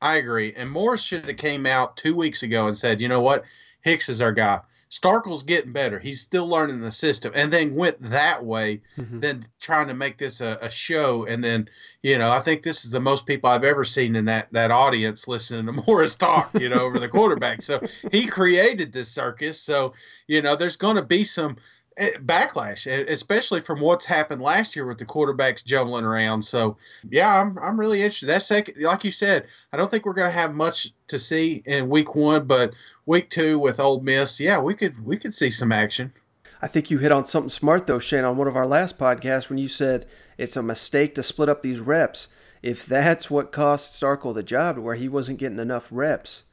I 0.01 0.15
agree. 0.17 0.53
And 0.55 0.69
Morris 0.69 1.01
should 1.01 1.25
have 1.25 1.38
came 1.38 1.65
out 1.65 1.98
two 1.98 2.15
weeks 2.15 2.43
ago 2.43 2.67
and 2.67 2.77
said, 2.77 3.01
you 3.01 3.08
know 3.08 3.22
what, 3.22 3.43
Hicks 3.81 4.10
is 4.10 4.22
our 4.22 4.31
guy. 4.31 4.60
Starkel's 4.89 5.44
getting 5.44 5.72
better. 5.72 6.00
He's 6.00 6.20
still 6.20 6.48
learning 6.48 6.81
the 6.81 6.92
system, 6.92 7.31
and 7.35 7.53
then 7.53 7.75
went 7.75 8.01
that 8.09 8.44
way 8.44 8.81
mm-hmm. 8.98 9.20
than 9.20 9.46
trying 9.59 9.87
to 9.87 9.94
make 9.94 10.18
this 10.18 10.42
a, 10.42 10.57
a, 10.61 10.70
show. 10.70 11.25
And 11.25 11.44
then, 11.44 11.70
you 12.01 12.18
know, 12.18 12.31
I 12.31 12.40
think 12.40 12.63
this 12.63 12.83
is 12.83 12.92
the 12.92 13.00
most 13.00 13.27
people 13.27 13.50
I've 13.50 13.63
ever 13.63 13.85
seen 13.85 14.16
in 14.16 14.25
that 14.25 14.51
that 14.51 14.72
audience 14.72 15.27
listening 15.27 15.68
to 15.68 15.83
Morris 15.87 16.16
talk, 16.16 16.50
you 16.59 16.70
know, 16.70 16.79
over 16.79 16.98
the 16.98 17.07
quarterback. 17.07 17.61
So 17.61 17.81
he 18.11 18.25
created 18.25 18.92
this 18.92 19.09
circus. 19.09 19.59
So 19.59 19.94
you 20.27 20.42
know, 20.42 20.55
there's 20.55 20.75
going 20.75 20.96
to 20.96 21.03
be 21.03 21.24
some 21.24 21.57
backlash, 22.00 22.88
especially 23.09 23.59
from 23.59 23.79
what's 23.79 24.05
happened 24.05 24.42
last 24.42 24.75
year 24.75 24.85
with 24.85 24.98
the 24.98 25.05
quarterbacks 25.05 25.64
jumbling 25.66 26.05
around. 26.05 26.42
So, 26.42 26.77
yeah, 27.09 27.42
I'm, 27.42 27.57
I'm 27.62 27.79
really 27.79 28.00
interested. 28.00 28.27
That 28.27 28.44
second, 28.44 28.81
like 28.81 29.03
you 29.03 29.12
said, 29.12 29.48
I 29.74 29.77
don't 29.77 29.92
think 29.92 30.05
we're 30.05 30.14
going 30.14 30.31
to 30.31 30.38
have 30.38 30.55
much 30.55 30.92
to 31.07 31.20
see 31.20 31.62
in 31.66 31.90
week 31.90 32.16
one, 32.16 32.46
but 32.46 32.74
week 33.05 33.29
two 33.29 33.59
with 33.59 33.79
Ole 33.79 34.00
Miss, 34.01 34.40
yeah, 34.40 34.59
we 34.59 34.74
could 34.74 35.05
we 35.05 35.18
could 35.18 35.33
see 35.33 35.50
some 35.50 35.72
action. 35.72 36.14
I 36.62 36.68
think 36.68 36.92
you 36.92 36.98
hit 36.98 37.12
on 37.12 37.25
something 37.25 37.50
smart 37.50 37.88
though, 37.88 38.00
Shane, 38.00 38.25
on 38.25 38.38
one 38.38 38.48
of 38.48 38.55
our 38.55 38.68
last 38.68 38.98
podcasts 38.98 39.50
when 39.50 39.57
you 39.57 39.68
said 39.68 40.05
it's 40.38 40.57
a 40.57 40.64
mistake 40.64 41.16
to 41.16 41.24
split 41.24 41.50
up 41.50 41.64
these 41.64 41.79
reps. 41.79 42.27
If 42.62 42.85
that's 42.85 43.31
what 43.31 43.53
cost 43.53 44.00
Starkel 44.00 44.33
the 44.33 44.44
job, 44.44 44.77
where 44.77 44.96
he 44.96 45.07
wasn't 45.07 45.40
getting 45.40 45.59
enough 45.59 45.88
reps, 45.92 46.44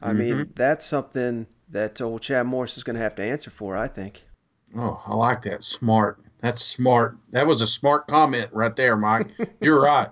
I 0.00 0.10
mm-hmm. 0.10 0.18
mean, 0.18 0.52
that's 0.54 0.86
something 0.86 1.46
that 1.68 2.00
old 2.00 2.22
Chad 2.22 2.46
Morris 2.46 2.78
is 2.78 2.84
going 2.84 2.96
to 2.96 3.02
have 3.02 3.14
to 3.16 3.22
answer 3.22 3.50
for. 3.50 3.76
I 3.76 3.86
think. 3.86 4.24
Oh, 4.76 5.02
I 5.06 5.14
like 5.14 5.42
that. 5.42 5.62
Smart. 5.62 6.20
That's 6.40 6.62
smart. 6.62 7.16
That 7.30 7.46
was 7.46 7.60
a 7.60 7.66
smart 7.66 8.06
comment 8.06 8.50
right 8.52 8.74
there, 8.74 8.96
Mike. 8.96 9.28
You're 9.60 9.82
right. 9.82 10.08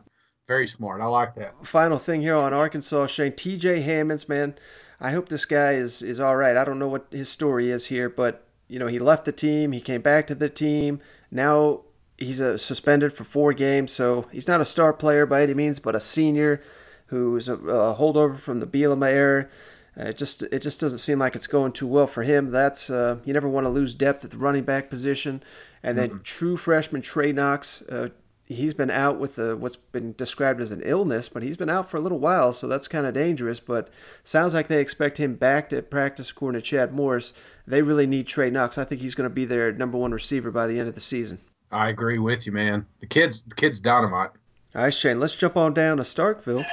Very 0.46 0.66
smart. 0.66 1.00
I 1.00 1.06
like 1.06 1.34
that. 1.36 1.54
Final 1.66 1.98
thing 1.98 2.22
here 2.22 2.34
on 2.34 2.52
Arkansas, 2.52 3.06
Shane. 3.06 3.32
TJ 3.32 3.82
Hammonds, 3.82 4.28
man. 4.28 4.54
I 5.00 5.12
hope 5.12 5.28
this 5.28 5.44
guy 5.44 5.72
is, 5.72 6.02
is 6.02 6.20
all 6.20 6.36
right. 6.36 6.56
I 6.56 6.64
don't 6.64 6.78
know 6.78 6.88
what 6.88 7.06
his 7.10 7.28
story 7.28 7.70
is 7.70 7.86
here, 7.86 8.08
but 8.08 8.44
you 8.66 8.78
know, 8.78 8.86
he 8.86 8.98
left 8.98 9.24
the 9.24 9.32
team, 9.32 9.72
he 9.72 9.80
came 9.80 10.02
back 10.02 10.26
to 10.26 10.34
the 10.34 10.48
team. 10.48 11.00
Now 11.30 11.82
he's 12.18 12.40
uh, 12.40 12.58
suspended 12.58 13.12
for 13.12 13.24
four 13.24 13.52
games, 13.52 13.92
so 13.92 14.26
he's 14.30 14.48
not 14.48 14.60
a 14.60 14.66
star 14.66 14.92
player 14.92 15.24
by 15.24 15.42
any 15.42 15.54
means, 15.54 15.78
but 15.80 15.94
a 15.94 16.00
senior 16.00 16.60
who's 17.06 17.48
a, 17.48 17.54
a 17.54 17.94
holdover 17.94 18.38
from 18.38 18.60
the 18.60 18.66
Bielema 18.66 19.10
era. 19.10 19.48
Uh, 19.98 20.04
it 20.04 20.16
just 20.16 20.42
it 20.44 20.60
just 20.60 20.80
doesn't 20.80 20.98
seem 20.98 21.18
like 21.18 21.34
it's 21.34 21.46
going 21.46 21.72
too 21.72 21.86
well 21.86 22.06
for 22.06 22.22
him. 22.22 22.50
That's 22.50 22.88
uh, 22.88 23.18
you 23.24 23.32
never 23.32 23.48
want 23.48 23.66
to 23.66 23.70
lose 23.70 23.94
depth 23.94 24.24
at 24.24 24.30
the 24.30 24.38
running 24.38 24.64
back 24.64 24.90
position, 24.90 25.42
and 25.82 25.98
then 25.98 26.10
mm-hmm. 26.10 26.22
true 26.22 26.56
freshman 26.56 27.02
Trey 27.02 27.32
Knox. 27.32 27.82
Uh, 27.82 28.10
he's 28.46 28.74
been 28.74 28.90
out 28.90 29.18
with 29.18 29.38
a, 29.38 29.56
what's 29.56 29.76
been 29.76 30.14
described 30.14 30.60
as 30.60 30.72
an 30.72 30.82
illness, 30.84 31.28
but 31.28 31.42
he's 31.42 31.56
been 31.56 31.68
out 31.68 31.90
for 31.90 31.96
a 31.96 32.00
little 32.00 32.18
while, 32.18 32.52
so 32.52 32.68
that's 32.68 32.88
kind 32.88 33.06
of 33.06 33.14
dangerous. 33.14 33.60
But 33.60 33.88
sounds 34.24 34.54
like 34.54 34.68
they 34.68 34.80
expect 34.80 35.18
him 35.18 35.34
back 35.34 35.68
to 35.70 35.82
practice, 35.82 36.30
according 36.30 36.60
to 36.60 36.66
Chad 36.66 36.92
Morris. 36.94 37.34
They 37.66 37.82
really 37.82 38.06
need 38.06 38.26
Trey 38.26 38.50
Knox. 38.50 38.78
I 38.78 38.84
think 38.84 39.00
he's 39.00 39.14
going 39.14 39.28
to 39.28 39.34
be 39.34 39.44
their 39.44 39.72
number 39.72 39.98
one 39.98 40.12
receiver 40.12 40.50
by 40.50 40.66
the 40.66 40.78
end 40.78 40.88
of 40.88 40.94
the 40.94 41.00
season. 41.00 41.40
I 41.70 41.90
agree 41.90 42.18
with 42.18 42.46
you, 42.46 42.52
man. 42.52 42.86
The 43.00 43.06
kid's 43.06 43.42
the 43.42 43.54
kid's 43.54 43.80
dynamite. 43.80 44.30
All 44.74 44.82
right, 44.84 44.94
Shane. 44.94 45.20
Let's 45.20 45.36
jump 45.36 45.56
on 45.56 45.74
down 45.74 45.98
to 45.98 46.02
Starkville. 46.02 46.64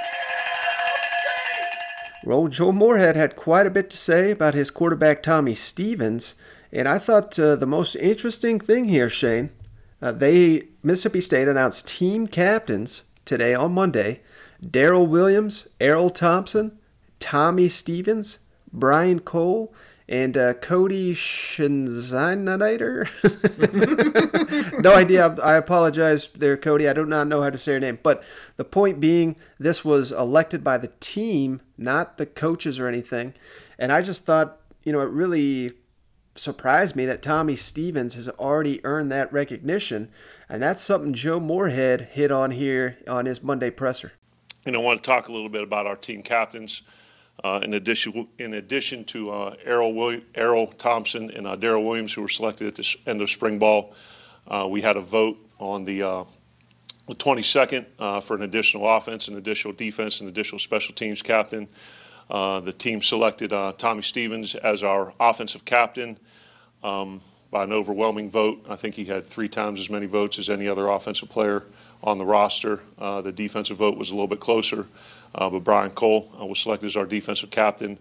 Well, 2.26 2.48
Joe 2.48 2.72
Moorhead 2.72 3.16
had 3.16 3.36
quite 3.36 3.68
a 3.68 3.70
bit 3.72 3.92
to 3.92 3.98
say 3.98 4.32
about 4.32 4.56
his 4.56 4.72
quarterback 4.72 5.22
Tommy 5.22 5.54
Stevens, 5.54 6.34
and 6.72 6.88
I 6.88 6.98
thought 6.98 7.38
uh, 7.38 7.56
the 7.56 7.68
most 7.68 7.96
interesting 7.98 8.60
thing 8.60 8.86
here, 8.86 9.10
Shane, 9.10 9.52
uh, 10.02 10.12
they 10.12 10.70
Mississippi 10.82 11.22
State 11.22 11.48
announced 11.48 11.88
team 11.88 12.26
captains 12.26 13.04
today 13.26 13.54
on 13.54 13.74
Monday: 13.74 14.22
Daryl 14.64 15.08
Williams, 15.08 15.68
Erroll 15.80 16.10
Thompson, 16.14 16.80
Tommy 17.20 17.70
Stevens, 17.70 18.40
Brian 18.74 19.20
Cole, 19.20 19.72
and 20.08 20.38
uh, 20.38 20.54
Cody 20.56 21.14
Schenzeiniter. 21.16 23.10
no 24.84 24.94
idea. 24.94 25.36
I 25.44 25.56
apologize 25.56 26.28
there, 26.30 26.58
Cody. 26.58 26.88
I 26.88 26.94
do 26.94 27.06
not 27.06 27.28
know 27.28 27.42
how 27.42 27.50
to 27.50 27.58
say 27.58 27.72
your 27.74 27.80
name. 27.80 27.98
But 28.04 28.24
the 28.58 28.66
point 28.66 29.00
being, 29.00 29.36
this 29.58 29.84
was 29.84 30.12
elected 30.12 30.64
by 30.64 30.78
the 30.78 30.92
team, 31.00 31.62
not 31.78 32.18
the 32.18 32.28
coaches 32.28 32.80
or 32.80 32.88
anything. 32.88 33.34
And 33.80 33.92
I 33.92 34.04
just 34.04 34.26
thought, 34.26 34.60
you 34.84 34.92
know, 34.92 35.02
it 35.02 35.10
really 35.10 35.72
surprised 36.36 36.96
me 36.96 37.06
that 37.06 37.22
Tommy 37.22 37.56
Stevens 37.56 38.14
has 38.16 38.30
already 38.30 38.84
earned 38.86 39.12
that 39.12 39.34
recognition. 39.34 40.12
And 40.48 40.62
that's 40.62 40.84
something 40.84 41.14
Joe 41.14 41.40
Moorhead 41.40 42.10
hit 42.12 42.32
on 42.32 42.52
here 42.52 42.98
on 43.08 43.26
his 43.26 43.42
Monday 43.42 43.72
presser. 43.72 44.12
And 44.66 44.76
I 44.76 44.80
want 44.80 45.02
to 45.02 45.08
talk 45.08 45.28
a 45.30 45.32
little 45.32 45.50
bit 45.50 45.64
about 45.64 45.88
our 45.88 45.96
team 45.96 46.22
captains. 46.22 46.84
Uh, 47.44 47.60
in 47.64 47.74
addition, 47.74 48.28
in 48.40 48.54
addition 48.54 49.04
to 49.04 49.30
uh, 49.30 49.56
Erroll, 49.66 50.24
Erroll 50.34 50.78
Thompson 50.78 51.30
and 51.32 51.46
uh, 51.46 51.56
Daryl 51.56 51.86
Williams, 51.86 52.14
who 52.14 52.22
were 52.22 52.30
selected 52.30 52.68
at 52.68 52.76
the 52.76 52.96
end 53.06 53.22
of 53.22 53.30
spring 53.30 53.60
ball, 53.60 53.94
uh, 54.48 54.68
we 54.70 54.82
had 54.82 54.96
a 54.96 55.02
vote 55.02 55.38
on 55.60 55.86
the, 55.86 56.02
uh, 56.02 56.24
the 57.08 57.16
22nd 57.16 57.86
uh, 58.00 58.20
for 58.22 58.36
an 58.36 58.44
additional 58.44 58.88
offense, 58.88 59.28
an 59.28 59.38
additional 59.38 59.74
defense, 59.74 60.22
an 60.22 60.28
additional 60.28 60.60
special 60.60 60.96
teams 60.96 61.22
captain. 61.22 61.68
the 62.30 62.74
team 62.78 63.02
selected 63.02 63.52
Tommy 63.78 64.02
Stevens 64.02 64.56
as 64.56 64.84
our 64.84 65.14
offensive 65.20 65.66
captain. 65.66 66.18
Um, 66.84 67.22
by 67.52 67.64
an 67.64 67.72
overwhelming 67.72 68.30
vote. 68.30 68.66
I 68.70 68.76
think 68.76 68.96
he 68.96 69.06
had 69.06 69.26
three 69.26 69.48
times 69.48 69.80
as 69.80 69.90
many 69.90 70.08
votes 70.08 70.38
as 70.40 70.50
any 70.50 70.68
other 70.68 70.90
offensive 70.90 71.30
player 71.30 71.64
on 72.06 72.20
the 72.20 72.26
roster. 72.26 72.80
Uh, 72.98 73.22
the 73.22 73.32
defensive 73.32 73.78
vote 73.78 73.98
was 73.98 74.12
a 74.12 74.14
little 74.14 74.28
bit 74.28 74.40
closer, 74.40 74.86
uh, 75.34 75.50
but 75.50 75.64
Brian 75.64 75.90
Cole 75.90 76.32
uh, 76.40 76.46
was 76.46 76.60
selected 76.60 76.86
as 76.86 76.96
our 76.96 77.06
defensive 77.06 77.50
captain, 77.50 77.98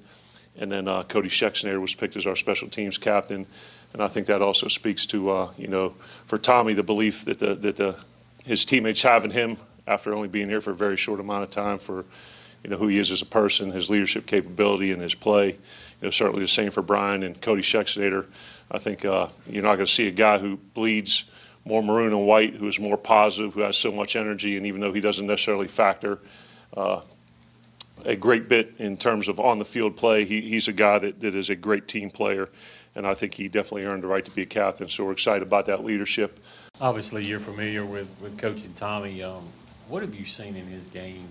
and 0.57 0.71
then 0.71 0.87
uh, 0.87 1.03
Cody 1.05 1.31
Schexnayder 1.31 1.81
was 1.81 1.95
picked 1.95 2.17
as 2.17 2.27
our 2.27 2.37
special 2.37 2.69
teams 2.69 2.99
captain. 2.99 3.47
And 3.93 4.03
I 4.03 4.09
think 4.09 4.27
that 4.27 4.43
also 4.43 4.69
speaks 4.69 5.07
to, 5.07 5.31
uh, 5.31 5.53
you 5.57 5.69
know, 5.69 5.95
for 6.27 6.37
Tommy, 6.37 6.75
the 6.75 6.83
belief 6.83 7.25
that 7.25 7.39
the, 7.39 7.55
that 7.55 7.77
the, 7.77 7.97
his 8.45 8.65
teammates 8.65 9.03
have 9.03 9.25
in 9.25 9.31
him 9.31 9.57
after 9.87 10.13
only 10.13 10.29
being 10.29 10.49
here 10.49 10.61
for 10.61 10.73
a 10.73 10.75
very 10.75 10.97
short 10.97 11.21
amount 11.21 11.45
of 11.45 11.51
time 11.51 11.79
for, 11.79 12.05
you 12.63 12.71
know, 12.71 12.77
who 12.77 12.89
he 12.89 12.99
is 12.99 13.11
as 13.11 13.23
a 13.23 13.27
person, 13.27 13.71
his 13.71 13.89
leadership 13.91 14.27
capability, 14.27 14.91
and 14.91 15.01
his 15.01 15.15
play. 15.15 15.51
You 15.51 15.59
know, 16.03 16.11
certainly 16.11 16.43
the 16.43 16.49
same 16.49 16.71
for 16.71 16.83
Brian 16.83 17.23
and 17.23 17.41
Cody 17.41 17.63
Schexnayder. 17.63 18.27
I 18.71 18.79
think 18.79 19.05
uh, 19.05 19.29
you're 19.49 19.63
not 19.63 19.77
going 19.77 19.87
to 19.87 19.93
see 19.93 20.09
a 20.09 20.13
guy 20.13 20.39
who 20.39 20.57
bleeds 20.57 21.25
more 21.65 21.83
maroon 21.83 22.13
and 22.13 22.27
white, 22.27 22.55
who 22.55 22.69
is 22.69 22.79
more 22.79 22.97
positive, 22.97 23.55
who 23.55 23.61
has 23.61 23.77
so 23.77 23.91
much 23.91 24.17
energy, 24.17 24.57
and 24.57 24.67
even 24.67 24.81
though 24.81 24.93
he 24.93 25.01
doesn't 25.01 25.27
necessarily 25.27 25.69
factor 25.69 26.19
uh, 26.77 27.01
a 28.05 28.17
great 28.17 28.49
bit 28.49 28.75
in 28.79 28.97
terms 28.97 29.29
of 29.29 29.41
on 29.41 29.59
the 29.59 29.65
field 29.65 29.97
play, 29.97 30.25
he, 30.25 30.41
he's 30.43 30.69
a 30.69 30.73
guy 30.73 30.99
that, 30.99 31.21
that 31.21 31.35
is 31.35 31.49
a 31.49 31.57
great 31.57 31.89
team 31.89 32.11
player, 32.11 32.51
and 32.95 33.07
I 33.07 33.15
think 33.15 33.35
he 33.35 33.49
definitely 33.49 33.85
earned 33.85 34.03
the 34.03 34.09
right 34.09 34.25
to 34.25 34.31
be 34.31 34.43
a 34.43 34.47
captain. 34.47 34.89
So 34.89 35.05
we're 35.05 35.13
excited 35.13 35.43
about 35.43 35.67
that 35.67 35.85
leadership. 35.85 36.39
Obviously, 36.81 37.25
you're 37.25 37.41
familiar 37.41 37.85
with, 37.85 38.15
with 38.21 38.37
coaching 38.37 38.75
Tommy. 38.75 39.23
Um, 39.23 39.45
what 39.89 40.03
have 40.03 40.15
you 40.15 40.25
seen 40.25 40.57
in 40.57 40.67
his 40.67 40.87
game 40.87 41.27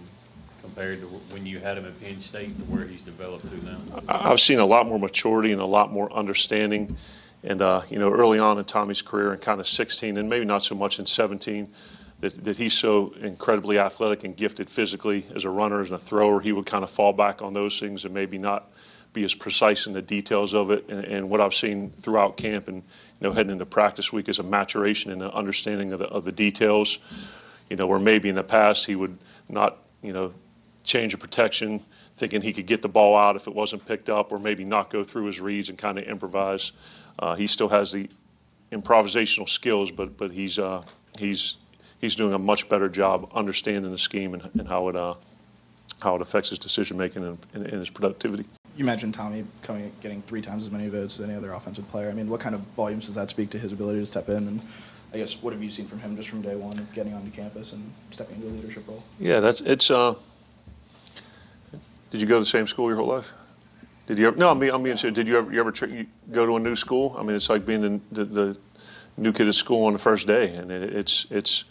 compared 0.62 1.02
to 1.02 1.08
when 1.08 1.46
you 1.46 1.60
had 1.60 1.78
him 1.78 1.86
at 1.86 2.00
Penn 2.02 2.22
State 2.22 2.58
to 2.58 2.64
where 2.64 2.86
he's 2.86 3.02
developed 3.02 3.48
to 3.50 3.66
now? 3.66 3.78
I've 4.08 4.40
seen 4.40 4.60
a 4.60 4.66
lot 4.66 4.88
more 4.88 4.98
maturity 4.98 5.52
and 5.52 5.62
a 5.62 5.66
lot 5.66 5.92
more 5.92 6.12
understanding. 6.14 6.98
And, 7.44 7.62
uh, 7.62 7.82
you 7.90 8.00
know, 8.00 8.12
early 8.12 8.40
on 8.40 8.58
in 8.58 8.66
Tommy's 8.66 9.02
career 9.02 9.34
in 9.34 9.40
kind 9.40 9.60
of 9.60 9.68
16 9.68 10.18
and 10.18 10.30
maybe 10.30 10.46
not 10.46 10.64
so 10.64 10.76
much 10.76 10.98
in 10.98 11.06
17, 11.06 11.74
that, 12.22 12.46
that 12.46 12.58
he's 12.58 12.74
so 12.74 13.14
incredibly 13.20 13.78
athletic 13.78 14.24
and 14.24 14.36
gifted 14.38 14.70
physically 14.70 15.26
as 15.36 15.44
a 15.44 15.50
runner, 15.50 15.82
as 15.82 15.92
a 15.92 15.98
thrower, 15.98 16.40
he 16.40 16.54
would 16.54 16.66
kind 16.66 16.84
of 16.84 16.90
fall 16.90 17.12
back 17.12 17.42
on 17.42 17.54
those 17.54 17.80
things 17.80 18.06
and 18.06 18.14
maybe 18.14 18.38
not 18.38 18.72
be 19.12 19.26
as 19.26 19.36
precise 19.36 19.86
in 19.88 19.94
the 19.94 20.02
details 20.02 20.54
of 20.54 20.72
it. 20.72 20.88
And, 20.88 21.04
and 21.04 21.30
what 21.30 21.42
I've 21.42 21.54
seen 21.54 21.92
throughout 21.92 22.38
camp 22.38 22.70
and, 22.70 22.78
you 22.78 23.28
know, 23.28 23.34
heading 23.34 23.52
into 23.52 23.66
practice 23.66 24.14
week 24.14 24.30
is 24.30 24.40
a 24.40 24.44
maturation 24.44 25.12
and 25.12 25.22
an 25.22 25.32
understanding 25.32 25.92
of 25.92 26.00
the, 26.00 26.08
of 26.08 26.24
the 26.24 26.32
details, 26.32 26.98
you 27.70 27.76
know, 27.76 27.88
where 27.88 28.00
maybe 28.00 28.30
in 28.30 28.36
the 28.36 28.44
past 28.44 28.86
he 28.86 28.96
would 28.96 29.18
not, 29.50 29.80
you 30.02 30.14
know, 30.14 30.34
change 30.84 31.14
of 31.14 31.20
protection, 31.20 31.82
thinking 32.18 32.42
he 32.42 32.54
could 32.54 32.68
get 32.68 32.82
the 32.82 32.90
ball 32.90 33.18
out 33.18 33.36
if 33.36 33.48
it 33.48 33.56
wasn't 33.56 33.86
picked 33.86 34.10
up, 34.10 34.32
or 34.32 34.40
maybe 34.40 34.64
not 34.64 34.90
go 34.90 35.04
through 35.04 35.26
his 35.26 35.40
reads 35.40 35.70
and 35.70 35.78
kind 35.78 35.98
of 35.98 36.06
improvise. 36.06 36.72
Uh, 37.20 37.36
he 37.36 37.48
still 37.48 37.70
has 37.70 37.92
the 37.92 38.10
improvisational 38.72 39.48
skills, 39.48 39.92
but 39.92 40.18
but 40.18 40.32
he's 40.32 40.60
uh, 40.60 40.84
he's 41.18 41.56
he's 42.02 42.16
doing 42.16 42.34
a 42.34 42.40
much 42.40 42.68
better 42.70 42.90
job 42.90 43.30
understanding 43.34 43.92
the 43.92 43.98
scheme 43.98 44.34
and, 44.34 44.50
and 44.54 44.68
how 44.68 44.88
it 44.90 44.96
uh, 44.96 45.16
how 46.00 46.16
it 46.16 46.22
affects 46.22 46.50
his 46.50 46.60
decision 46.60 46.98
making 46.98 47.24
and, 47.24 47.38
and, 47.54 47.66
and 47.66 47.80
his 47.80 47.90
productivity. 47.90 48.46
You 48.76 48.86
mentioned 48.86 49.14
Tommy 49.14 49.46
coming 49.62 49.92
getting 50.02 50.22
three 50.24 50.42
times 50.42 50.64
as 50.64 50.72
many 50.72 50.90
votes 50.90 51.20
as 51.20 51.26
any 51.26 51.36
other 51.36 51.54
offensive 51.54 51.88
player. 51.90 52.10
I 52.10 52.14
mean, 52.14 52.28
what 52.28 52.40
kind 52.40 52.56
of 52.56 52.62
volumes 52.76 53.06
does 53.06 53.16
that 53.16 53.30
speak 53.30 53.50
to 53.52 53.60
his 53.60 53.72
ability 53.72 54.00
to 54.00 54.06
step 54.06 54.30
in? 54.30 54.48
And 54.48 54.62
I 55.14 55.18
guess 55.18 55.42
what 55.42 55.54
have 55.54 55.62
you 55.62 55.70
seen 55.70 55.86
from 55.86 56.00
him 56.00 56.16
just 56.16 56.30
from 56.30 56.42
day 56.42 56.56
one 56.56 56.80
of 56.80 56.92
getting 56.94 57.14
onto 57.14 57.30
campus 57.30 57.72
and 57.72 57.94
stepping 58.12 58.38
into 58.38 58.48
a 58.48 58.50
leadership 58.50 58.88
role? 58.88 59.04
Yeah, 59.20 59.40
that's 59.40 59.62
it's. 59.62 59.92
Uh, 59.92 60.16
did 62.12 62.22
you 62.22 62.28
go 62.28 62.36
to 62.36 62.42
the 62.42 62.46
same 62.46 62.68
school 62.68 62.90
your 62.90 62.98
whole 62.98 63.08
life? 63.08 63.32
Did 64.06 64.18
you 64.18 64.28
ever? 64.28 64.38
No, 64.38 64.50
I'm 64.50 64.60
being, 64.60 64.74
I'm 64.74 64.84
being 64.84 64.98
serious. 64.98 65.16
Did 65.16 65.28
you 65.28 65.38
ever, 65.38 65.52
you 65.54 65.60
ever 65.60 65.86
you 65.86 66.08
go 66.32 66.46
to 66.46 66.58
a 66.58 66.60
new 66.60 66.76
school? 66.76 67.16
I 67.18 67.24
mean, 67.24 67.36
it's 67.36 67.50
like 67.50 67.66
being 67.66 67.82
the, 68.12 68.24
the, 68.24 68.26
the 68.26 68.58
new 69.18 69.32
kid 69.32 69.48
at 69.48 69.56
school 69.56 69.86
on 69.86 69.94
the 69.94 70.00
first 70.00 70.28
day, 70.28 70.54
and 70.56 70.72
it, 70.72 70.94
it's 70.94 71.26
it's. 71.30 71.64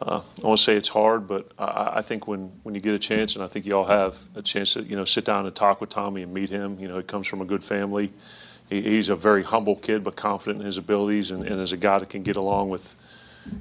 Uh, 0.00 0.22
I 0.42 0.46
won't 0.46 0.60
say 0.60 0.76
it's 0.76 0.88
hard, 0.88 1.26
but 1.26 1.50
I, 1.58 1.94
I 1.96 2.02
think 2.02 2.28
when, 2.28 2.52
when 2.62 2.76
you 2.76 2.80
get 2.80 2.94
a 2.94 2.98
chance, 2.98 3.34
and 3.34 3.42
I 3.42 3.48
think 3.48 3.66
you 3.66 3.76
all 3.76 3.86
have 3.86 4.16
a 4.36 4.42
chance 4.42 4.74
to 4.74 4.84
you 4.84 4.94
know 4.94 5.04
sit 5.04 5.24
down 5.24 5.46
and 5.46 5.54
talk 5.54 5.80
with 5.80 5.90
Tommy 5.90 6.22
and 6.22 6.32
meet 6.32 6.48
him. 6.48 6.78
You 6.78 6.86
know, 6.86 6.96
he 6.98 7.02
comes 7.02 7.26
from 7.26 7.40
a 7.40 7.44
good 7.44 7.64
family. 7.64 8.12
He, 8.68 8.82
he's 8.82 9.08
a 9.08 9.16
very 9.16 9.42
humble 9.42 9.74
kid, 9.74 10.04
but 10.04 10.14
confident 10.14 10.60
in 10.60 10.66
his 10.66 10.78
abilities, 10.78 11.32
and, 11.32 11.44
and 11.44 11.60
as 11.60 11.72
a 11.72 11.76
guy 11.76 11.98
that 11.98 12.08
can 12.08 12.22
get 12.22 12.36
along 12.36 12.68
with 12.68 12.94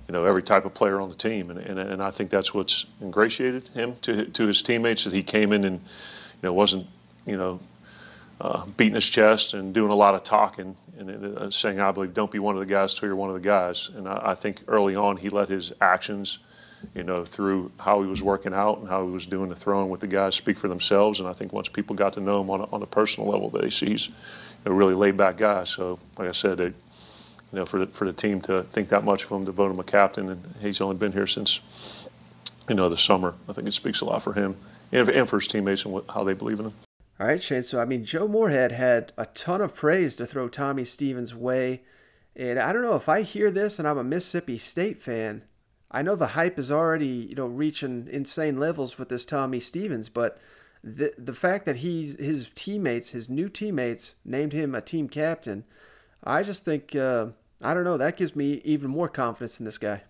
you 0.07 0.13
know 0.13 0.25
every 0.25 0.43
type 0.43 0.65
of 0.65 0.75
player 0.75 1.01
on 1.01 1.09
the 1.09 1.15
team, 1.15 1.49
and, 1.49 1.59
and, 1.59 1.79
and 1.79 2.03
I 2.03 2.11
think 2.11 2.29
that's 2.29 2.53
what's 2.53 2.85
ingratiated 3.01 3.69
him 3.69 3.95
to 4.03 4.25
to 4.25 4.45
his 4.45 4.61
teammates 4.61 5.05
that 5.05 5.13
he 5.13 5.23
came 5.23 5.51
in 5.51 5.63
and 5.63 5.79
you 5.79 6.43
know 6.43 6.53
wasn't 6.53 6.85
you 7.25 7.37
know 7.37 7.59
uh, 8.41 8.65
beating 8.77 8.95
his 8.95 9.09
chest 9.09 9.53
and 9.53 9.73
doing 9.73 9.91
a 9.91 9.95
lot 9.95 10.15
of 10.15 10.23
talking 10.23 10.75
and 10.97 11.37
uh, 11.37 11.51
saying, 11.51 11.79
I 11.79 11.91
believe, 11.91 12.13
don't 12.13 12.31
be 12.31 12.39
one 12.39 12.55
of 12.55 12.59
the 12.59 12.65
guys 12.65 12.93
till 12.93 13.07
you're 13.07 13.15
one 13.15 13.29
of 13.29 13.35
the 13.35 13.41
guys. 13.41 13.89
And 13.93 14.07
I, 14.07 14.31
I, 14.31 14.35
think 14.35 14.61
early 14.67 14.95
on 14.95 15.17
he 15.17 15.29
let 15.29 15.49
his 15.49 15.73
actions, 15.81 16.39
you 16.95 17.03
know, 17.03 17.25
through 17.25 17.71
how 17.79 18.01
he 18.01 18.07
was 18.07 18.23
working 18.23 18.53
out 18.53 18.79
and 18.79 18.87
how 18.87 19.05
he 19.05 19.11
was 19.11 19.25
doing 19.25 19.49
the 19.49 19.55
throwing 19.55 19.89
with 19.89 19.99
the 19.99 20.07
guys 20.07 20.35
speak 20.35 20.57
for 20.57 20.69
themselves. 20.69 21.19
And 21.19 21.27
I 21.27 21.33
think 21.33 21.51
once 21.51 21.67
people 21.67 21.97
got 21.97 22.13
to 22.13 22.21
know 22.21 22.41
him 22.41 22.49
on 22.49 22.61
a, 22.61 22.65
on 22.71 22.81
a 22.81 22.85
personal 22.85 23.29
level, 23.29 23.49
they 23.49 23.69
see 23.69 23.87
he's 23.87 24.09
a 24.65 24.71
really 24.71 24.93
laid 24.93 25.17
back 25.17 25.37
guy. 25.37 25.65
So, 25.65 25.99
like 26.17 26.29
I 26.29 26.33
said, 26.33 26.61
it, 26.61 26.73
you 27.51 27.59
know, 27.59 27.65
for 27.65 27.79
the, 27.79 27.87
for 27.87 28.05
the 28.05 28.13
team 28.13 28.39
to 28.41 28.63
think 28.63 28.87
that 28.89 29.03
much 29.03 29.25
of 29.25 29.31
him, 29.31 29.45
to 29.47 29.51
vote 29.51 29.71
him 29.71 29.79
a 29.79 29.83
captain, 29.83 30.29
and 30.29 30.55
he's 30.61 30.79
only 30.79 30.95
been 30.95 31.11
here 31.11 31.27
since, 31.27 32.07
you 32.69 32.75
know, 32.75 32.87
the 32.87 32.97
summer. 32.97 33.33
I 33.49 33.53
think 33.53 33.67
it 33.67 33.73
speaks 33.73 33.99
a 33.99 34.05
lot 34.05 34.21
for 34.21 34.33
him 34.33 34.55
and, 34.93 35.09
and 35.09 35.27
for 35.27 35.39
his 35.39 35.47
teammates 35.47 35.83
and 35.83 35.93
what, 35.93 36.05
how 36.09 36.23
they 36.23 36.33
believe 36.33 36.59
in 36.59 36.67
him. 36.67 36.73
All 37.19 37.27
right, 37.27 37.41
Shane. 37.43 37.63
So, 37.63 37.79
I 37.81 37.85
mean, 37.85 38.05
Joe 38.05 38.27
Moorhead 38.27 38.71
had 38.71 39.11
a 39.17 39.25
ton 39.25 39.61
of 39.61 39.75
praise 39.75 40.15
to 40.15 40.25
throw 40.25 40.47
Tommy 40.47 40.85
Stevens' 40.85 41.35
way. 41.35 41.83
And 42.35 42.57
I 42.57 42.71
don't 42.71 42.81
know 42.81 42.95
if 42.95 43.09
I 43.09 43.23
hear 43.23 43.51
this 43.51 43.77
and 43.77 43.87
I'm 43.87 43.97
a 43.97 44.03
Mississippi 44.03 44.57
State 44.57 45.01
fan, 45.01 45.43
I 45.91 46.01
know 46.01 46.15
the 46.15 46.27
hype 46.27 46.57
is 46.59 46.71
already, 46.71 47.07
you 47.07 47.35
know, 47.35 47.47
reaching 47.47 48.07
insane 48.09 48.59
levels 48.59 48.97
with 48.97 49.09
this 49.09 49.25
Tommy 49.25 49.59
Stevens, 49.59 50.07
but 50.07 50.37
the 50.83 51.13
the 51.17 51.33
fact 51.33 51.65
that 51.65 51.77
he 51.77 52.15
his 52.17 52.51
teammates, 52.55 53.09
his 53.09 53.27
new 53.27 53.49
teammates, 53.49 54.15
named 54.23 54.53
him 54.53 54.75
a 54.75 54.81
team 54.81 55.09
captain, 55.09 55.65
I 56.23 56.43
just 56.43 56.63
think 56.63 56.95
uh, 56.95 57.27
I 57.61 57.73
don't 57.73 57.83
know. 57.83 57.97
That 57.97 58.17
gives 58.17 58.35
me 58.35 58.61
even 58.63 58.89
more 58.89 59.09
confidence 59.09 59.59
in 59.59 59.65
this 59.65 59.77
guy. 59.79 60.03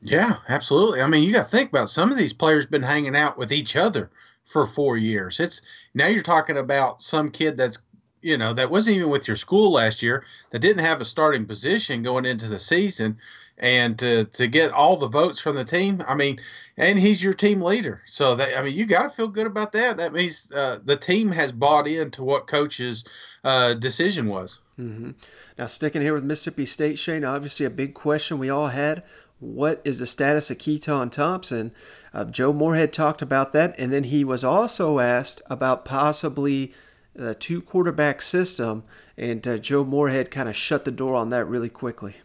Yeah, 0.00 0.36
absolutely. 0.48 1.02
I 1.02 1.06
mean, 1.06 1.24
you 1.24 1.32
got 1.32 1.44
to 1.44 1.50
think 1.50 1.70
about 1.70 1.90
some 1.90 2.10
of 2.10 2.18
these 2.18 2.32
players 2.32 2.66
been 2.66 2.82
hanging 2.82 3.16
out 3.16 3.36
with 3.36 3.52
each 3.52 3.76
other 3.76 4.10
for 4.48 4.66
four 4.66 4.96
years. 4.96 5.40
It's 5.40 5.60
now 5.94 6.06
you're 6.06 6.22
talking 6.22 6.56
about 6.56 7.02
some 7.02 7.30
kid 7.30 7.56
that's 7.56 7.78
you 8.22 8.36
know 8.36 8.52
that 8.54 8.70
wasn't 8.70 8.96
even 8.96 9.10
with 9.10 9.28
your 9.28 9.36
school 9.36 9.72
last 9.72 10.02
year 10.02 10.24
that 10.50 10.58
didn't 10.58 10.84
have 10.84 11.00
a 11.00 11.04
starting 11.04 11.46
position 11.46 12.02
going 12.02 12.24
into 12.24 12.48
the 12.48 12.58
season 12.58 13.16
and 13.58 13.98
to 13.98 14.24
to 14.24 14.46
get 14.48 14.72
all 14.72 14.96
the 14.96 15.06
votes 15.06 15.38
from 15.38 15.54
the 15.54 15.64
team 15.64 16.02
i 16.08 16.16
mean 16.16 16.40
and 16.76 16.98
he's 16.98 17.22
your 17.22 17.32
team 17.32 17.62
leader 17.62 18.02
so 18.06 18.34
that 18.34 18.58
i 18.58 18.62
mean 18.62 18.74
you 18.74 18.86
got 18.86 19.04
to 19.04 19.08
feel 19.10 19.28
good 19.28 19.46
about 19.46 19.72
that 19.72 19.96
that 19.96 20.12
means 20.12 20.50
uh, 20.52 20.78
the 20.84 20.96
team 20.96 21.30
has 21.30 21.52
bought 21.52 21.86
into 21.86 22.24
what 22.24 22.48
coach's 22.48 23.04
uh, 23.44 23.74
decision 23.74 24.26
was 24.26 24.58
mm-hmm. 24.78 25.12
now 25.56 25.66
sticking 25.66 26.02
here 26.02 26.12
with 26.12 26.24
mississippi 26.24 26.66
state 26.66 26.98
shane 26.98 27.24
obviously 27.24 27.64
a 27.64 27.70
big 27.70 27.94
question 27.94 28.38
we 28.38 28.50
all 28.50 28.68
had 28.68 29.04
what 29.40 29.80
is 29.84 30.00
the 30.00 30.06
status 30.06 30.50
of 30.50 30.58
Keytaon 30.58 31.10
Thompson? 31.10 31.72
Uh, 32.12 32.24
Joe 32.24 32.52
Moorhead 32.52 32.92
talked 32.92 33.22
about 33.22 33.52
that, 33.52 33.74
and 33.78 33.92
then 33.92 34.04
he 34.04 34.24
was 34.24 34.44
also 34.44 34.98
asked 34.98 35.42
about 35.46 35.84
possibly 35.84 36.72
the 37.14 37.34
two 37.34 37.60
quarterback 37.60 38.22
system, 38.22 38.84
and 39.16 39.46
uh, 39.46 39.58
Joe 39.58 39.84
Moorhead 39.84 40.30
kind 40.30 40.48
of 40.48 40.56
shut 40.56 40.84
the 40.84 40.90
door 40.90 41.14
on 41.14 41.30
that 41.30 41.44
really 41.44 41.68
quickly. 41.68 42.16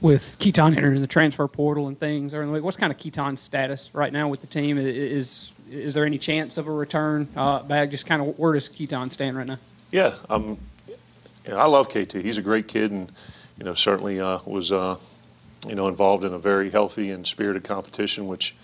With 0.00 0.36
Keytaon 0.38 0.76
entering 0.76 1.00
the 1.00 1.06
transfer 1.06 1.46
portal 1.48 1.88
and 1.88 1.98
things, 1.98 2.34
or 2.34 2.46
what's 2.60 2.76
kind 2.76 2.92
of 2.92 2.98
Keytaon's 2.98 3.40
status 3.40 3.90
right 3.94 4.12
now 4.12 4.28
with 4.28 4.40
the 4.40 4.48
team? 4.48 4.76
Is 4.78 5.52
is 5.70 5.94
there 5.94 6.04
any 6.04 6.18
chance 6.18 6.58
of 6.58 6.66
a 6.66 6.72
return 6.72 7.28
uh, 7.36 7.62
back? 7.62 7.90
Just 7.90 8.04
kind 8.04 8.20
of 8.20 8.38
where 8.38 8.52
does 8.52 8.68
Keytaon 8.68 9.12
stand 9.12 9.36
right 9.36 9.46
now? 9.46 9.58
Yeah, 9.92 10.14
um, 10.28 10.58
yeah, 11.46 11.56
I 11.56 11.66
love 11.66 11.88
KT. 11.88 12.14
He's 12.14 12.36
a 12.36 12.42
great 12.42 12.66
kid, 12.66 12.90
and 12.90 13.12
you 13.58 13.64
know 13.64 13.74
certainly 13.74 14.20
uh, 14.20 14.40
was 14.44 14.72
uh, 14.72 14.98
you 15.66 15.74
know, 15.74 15.88
involved 15.88 16.24
in 16.24 16.32
a 16.32 16.38
very 16.38 16.70
healthy 16.70 17.10
and 17.10 17.26
spirited 17.26 17.64
competition, 17.64 18.26
which, 18.26 18.54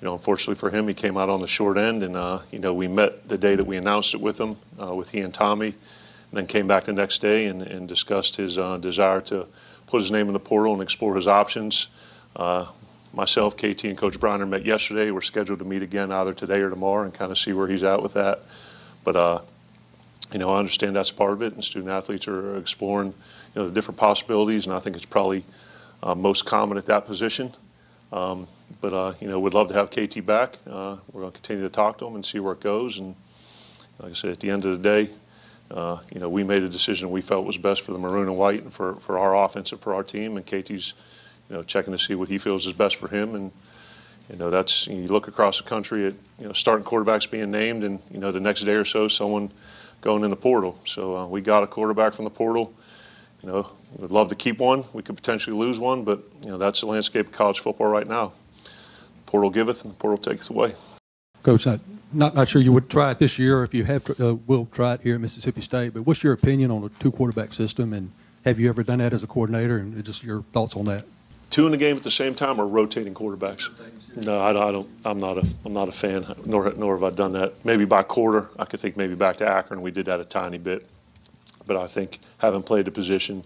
you 0.00 0.04
know, 0.04 0.14
unfortunately 0.14 0.56
for 0.56 0.70
him, 0.70 0.88
he 0.88 0.94
came 0.94 1.16
out 1.16 1.28
on 1.28 1.40
the 1.40 1.46
short 1.46 1.78
end. 1.78 2.02
And, 2.02 2.16
uh, 2.16 2.40
you 2.52 2.58
know, 2.58 2.74
we 2.74 2.88
met 2.88 3.28
the 3.28 3.38
day 3.38 3.54
that 3.54 3.64
we 3.64 3.76
announced 3.76 4.14
it 4.14 4.20
with 4.20 4.38
him, 4.38 4.56
uh, 4.80 4.94
with 4.94 5.10
he 5.10 5.20
and 5.20 5.32
Tommy, 5.32 5.68
and 5.68 5.74
then 6.32 6.46
came 6.46 6.66
back 6.66 6.84
the 6.84 6.92
next 6.92 7.20
day 7.20 7.46
and, 7.46 7.62
and 7.62 7.88
discussed 7.88 8.36
his 8.36 8.58
uh, 8.58 8.76
desire 8.78 9.20
to 9.22 9.46
put 9.86 10.00
his 10.00 10.10
name 10.10 10.26
in 10.26 10.32
the 10.32 10.40
portal 10.40 10.72
and 10.72 10.82
explore 10.82 11.16
his 11.16 11.26
options. 11.26 11.88
Uh, 12.34 12.66
myself, 13.12 13.56
KT, 13.56 13.84
and 13.84 13.96
Coach 13.96 14.20
Breiner 14.20 14.46
met 14.46 14.66
yesterday. 14.66 15.10
We're 15.10 15.22
scheduled 15.22 15.60
to 15.60 15.64
meet 15.64 15.82
again 15.82 16.12
either 16.12 16.34
today 16.34 16.60
or 16.60 16.68
tomorrow 16.68 17.04
and 17.04 17.14
kind 17.14 17.32
of 17.32 17.38
see 17.38 17.52
where 17.52 17.66
he's 17.66 17.84
at 17.84 18.02
with 18.02 18.12
that. 18.14 18.42
But, 19.04 19.16
uh, 19.16 19.40
you 20.32 20.38
know, 20.38 20.52
I 20.52 20.58
understand 20.58 20.96
that's 20.96 21.12
part 21.12 21.32
of 21.32 21.40
it, 21.40 21.54
and 21.54 21.64
student 21.64 21.90
athletes 21.90 22.28
are 22.28 22.58
exploring, 22.58 23.14
you 23.54 23.62
know, 23.62 23.68
the 23.68 23.74
different 23.74 23.98
possibilities, 23.98 24.66
and 24.66 24.74
I 24.74 24.80
think 24.80 24.96
it's 24.96 25.06
probably– 25.06 25.44
uh, 26.02 26.14
most 26.14 26.46
common 26.46 26.78
at 26.78 26.86
that 26.86 27.04
position. 27.04 27.52
Um, 28.12 28.46
but 28.80 28.92
uh, 28.92 29.14
you 29.20 29.28
know, 29.28 29.40
we'd 29.40 29.54
love 29.54 29.68
to 29.68 29.74
have 29.74 29.90
KT 29.90 30.24
back. 30.24 30.58
Uh, 30.66 30.96
we're 31.12 31.22
going 31.22 31.32
to 31.32 31.40
continue 31.40 31.62
to 31.64 31.68
talk 31.68 31.98
to 31.98 32.06
him 32.06 32.14
and 32.14 32.24
see 32.24 32.38
where 32.38 32.52
it 32.52 32.60
goes. 32.60 32.98
And 32.98 33.14
like 33.98 34.12
I 34.12 34.14
said, 34.14 34.30
at 34.30 34.40
the 34.40 34.50
end 34.50 34.64
of 34.64 34.80
the 34.80 34.82
day, 34.82 35.10
uh, 35.70 35.98
you 36.12 36.20
know, 36.20 36.28
we 36.28 36.44
made 36.44 36.62
a 36.62 36.68
decision 36.68 37.10
we 37.10 37.20
felt 37.20 37.44
was 37.44 37.58
best 37.58 37.82
for 37.82 37.92
the 37.92 37.98
maroon 37.98 38.28
and 38.28 38.36
white 38.36 38.62
and 38.62 38.72
for, 38.72 38.94
for 38.96 39.18
our 39.18 39.44
offense 39.44 39.72
and 39.72 39.80
for 39.80 39.94
our 39.94 40.02
team. 40.02 40.36
And 40.36 40.46
KT's, 40.46 40.94
you 41.50 41.56
know, 41.56 41.62
checking 41.62 41.92
to 41.92 41.98
see 41.98 42.14
what 42.14 42.28
he 42.28 42.38
feels 42.38 42.66
is 42.66 42.72
best 42.72 42.96
for 42.96 43.08
him. 43.08 43.34
And, 43.34 43.50
you 44.30 44.36
know, 44.36 44.50
that's, 44.50 44.86
you 44.86 45.08
look 45.08 45.28
across 45.28 45.58
the 45.58 45.64
country 45.68 46.06
at, 46.06 46.14
you 46.38 46.46
know, 46.46 46.52
starting 46.52 46.84
quarterbacks 46.84 47.28
being 47.28 47.50
named 47.50 47.82
and, 47.82 48.00
you 48.10 48.18
know, 48.18 48.30
the 48.30 48.40
next 48.40 48.62
day 48.62 48.74
or 48.74 48.84
so, 48.84 49.08
someone 49.08 49.50
going 50.00 50.22
in 50.22 50.30
the 50.30 50.36
portal. 50.36 50.78
So 50.86 51.16
uh, 51.16 51.26
we 51.26 51.40
got 51.40 51.62
a 51.62 51.66
quarterback 51.66 52.14
from 52.14 52.24
the 52.24 52.30
portal. 52.30 52.72
You 53.42 53.48
know, 53.48 53.70
we'd 53.96 54.10
love 54.10 54.28
to 54.28 54.34
keep 54.34 54.58
one. 54.58 54.84
We 54.92 55.02
could 55.02 55.16
potentially 55.16 55.56
lose 55.56 55.78
one, 55.78 56.04
but, 56.04 56.22
you 56.42 56.50
know, 56.50 56.58
that's 56.58 56.80
the 56.80 56.86
landscape 56.86 57.26
of 57.26 57.32
college 57.32 57.60
football 57.60 57.88
right 57.88 58.08
now. 58.08 58.32
Portal 59.26 59.50
giveth 59.50 59.84
and 59.84 59.92
the 59.92 59.96
portal 59.98 60.18
taketh 60.18 60.50
away. 60.50 60.74
Coach, 61.42 61.66
I, 61.66 61.80
not 62.12 62.34
not 62.34 62.48
sure 62.48 62.62
you 62.62 62.72
would 62.72 62.88
try 62.88 63.10
it 63.10 63.18
this 63.18 63.38
year 63.38 63.62
if 63.62 63.74
you 63.74 63.84
have 63.84 64.20
uh, 64.20 64.34
will 64.46 64.66
try 64.72 64.94
it 64.94 65.00
here 65.02 65.14
at 65.14 65.20
Mississippi 65.20 65.60
State. 65.60 65.94
But 65.94 66.02
what's 66.02 66.22
your 66.22 66.32
opinion 66.32 66.70
on 66.70 66.84
a 66.84 66.88
two 67.00 67.12
quarterback 67.12 67.52
system, 67.52 67.92
and 67.92 68.10
have 68.44 68.58
you 68.58 68.68
ever 68.68 68.82
done 68.82 68.98
that 68.98 69.12
as 69.12 69.22
a 69.22 69.26
coordinator? 69.26 69.78
And 69.78 70.02
just 70.04 70.22
your 70.22 70.42
thoughts 70.52 70.74
on 70.76 70.84
that. 70.84 71.04
Two 71.50 71.64
in 71.66 71.72
the 71.72 71.78
game 71.78 71.96
at 71.96 72.02
the 72.02 72.10
same 72.10 72.34
time 72.34 72.60
or 72.60 72.66
rotating 72.66 73.14
quarterbacks? 73.14 73.70
No, 74.16 74.40
I, 74.40 74.50
I 74.50 74.72
don't. 74.72 74.88
I'm 75.04 75.18
not 75.18 75.38
a. 75.38 75.46
I'm 75.64 75.72
not 75.72 75.88
a 75.88 75.92
fan. 75.92 76.26
Nor 76.44 76.72
nor 76.72 76.94
have 76.96 77.04
I 77.04 77.10
done 77.14 77.32
that. 77.34 77.64
Maybe 77.64 77.84
by 77.84 78.02
quarter, 78.02 78.48
I 78.58 78.64
could 78.64 78.80
think 78.80 78.96
maybe 78.96 79.14
back 79.14 79.36
to 79.36 79.48
Akron. 79.48 79.82
We 79.82 79.90
did 79.92 80.06
that 80.06 80.18
a 80.18 80.24
tiny 80.24 80.58
bit, 80.58 80.88
but 81.66 81.76
I 81.76 81.86
think 81.86 82.18
having 82.38 82.62
played 82.62 82.86
the 82.86 82.90
position, 82.90 83.44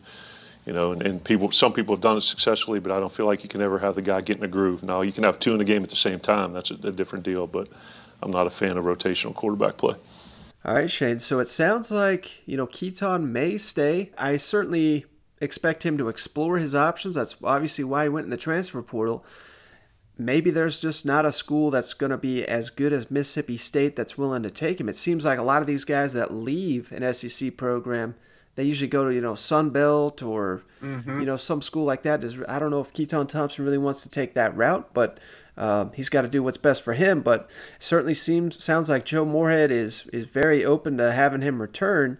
you 0.71 0.75
know, 0.75 0.93
and, 0.93 1.03
and 1.03 1.25
people, 1.25 1.51
some 1.51 1.73
people 1.73 1.97
have 1.97 2.01
done 2.01 2.17
it 2.17 2.21
successfully, 2.21 2.79
but 2.79 2.93
I 2.93 3.01
don't 3.01 3.11
feel 3.11 3.27
like 3.27 3.43
you 3.43 3.49
can 3.49 3.61
ever 3.61 3.81
have 3.81 3.97
the 3.97 4.03
guy 4.03 4.21
get 4.21 4.37
in 4.37 4.45
a 4.45 4.47
groove. 4.47 4.85
Now 4.85 5.01
you 5.01 5.11
can 5.11 5.25
have 5.25 5.41
two 5.41 5.51
in 5.51 5.59
the 5.59 5.65
game 5.65 5.83
at 5.83 5.91
the 5.91 5.97
same 5.97 6.21
time. 6.21 6.53
That's 6.53 6.71
a, 6.71 6.75
a 6.75 6.93
different 6.93 7.25
deal, 7.25 7.49
but 7.49 7.67
I'm 8.23 8.31
not 8.31 8.47
a 8.47 8.51
fan 8.51 8.77
of 8.77 8.85
rotational 8.85 9.35
quarterback 9.35 9.79
play. 9.79 9.97
All 10.65 10.75
right, 10.75 10.89
Shane. 10.89 11.19
So 11.19 11.41
it 11.41 11.49
sounds 11.49 11.91
like, 11.91 12.47
you 12.47 12.57
know, 12.57 12.69
Keytaon 12.69 13.31
may 13.31 13.59
stay. 13.59 14.13
I 14.17 14.37
certainly 14.37 15.07
expect 15.41 15.85
him 15.85 15.99
to 15.99 16.09
explore 16.09 16.59
his 16.59 16.73
options. 16.73 17.17
That's 17.17 17.35
obviously 17.43 17.83
why 17.83 18.05
he 18.05 18.09
went 18.09 18.27
in 18.27 18.31
the 18.31 18.37
transfer 18.37 18.81
portal. 18.81 19.25
Maybe 20.17 20.53
there's 20.53 20.81
just 20.81 21.05
not 21.05 21.27
a 21.27 21.33
school 21.33 21.73
that's 21.73 21.95
going 21.95 22.11
to 22.11 22.17
be 22.17 22.47
as 22.47 22.71
good 22.71 22.93
as 22.93 23.11
Mississippi 23.11 23.57
State 23.57 23.97
that's 23.97 24.17
willing 24.17 24.45
to 24.45 24.53
take 24.53 24.81
him. 24.81 24.89
It 24.89 24.95
seems 24.95 25.25
like 25.25 25.41
a 25.41 25.43
lot 25.43 25.63
of 25.63 25.67
these 25.67 25.85
guys 25.85 26.13
that 26.13 26.33
leave 26.33 26.93
an 26.93 27.13
SEC 27.13 27.57
program, 27.57 28.15
they 28.61 28.67
usually 28.67 28.89
go 28.89 29.09
to, 29.09 29.15
you 29.15 29.23
know, 29.23 29.35
Sun 29.35 29.71
Belt 29.71 30.23
or, 30.23 30.63
mm-hmm. 30.83 31.21
you 31.21 31.25
know, 31.25 31.37
some 31.37 31.63
school 31.63 31.87
like 31.87 32.03
that. 32.03 32.23
I 32.47 32.59
don't 32.59 32.71
know 32.71 32.83
if 32.83 32.93
Keytaon 32.93 33.27
Thompson 33.27 33.65
really 33.65 33.79
wants 33.79 34.03
to 34.03 34.11
take 34.11 34.35
that 34.35 34.55
route, 34.55 34.93
but 34.93 35.19
um, 35.57 35.93
he's 35.95 36.11
got 36.11 36.23
to 36.23 36.29
do 36.29 36.43
what's 36.43 36.59
best 36.59 36.83
for 36.83 36.93
him, 36.93 37.23
but 37.23 37.49
certainly 37.79 38.13
seems 38.13 38.63
sounds 38.63 38.91
like 38.91 39.07
Joe 39.07 39.25
Moorhead 39.25 39.71
is 39.71 40.07
is 40.13 40.27
very 40.27 40.63
open 40.63 40.99
to 40.99 41.11
having 41.11 41.41
him 41.41 41.63
return. 41.63 42.19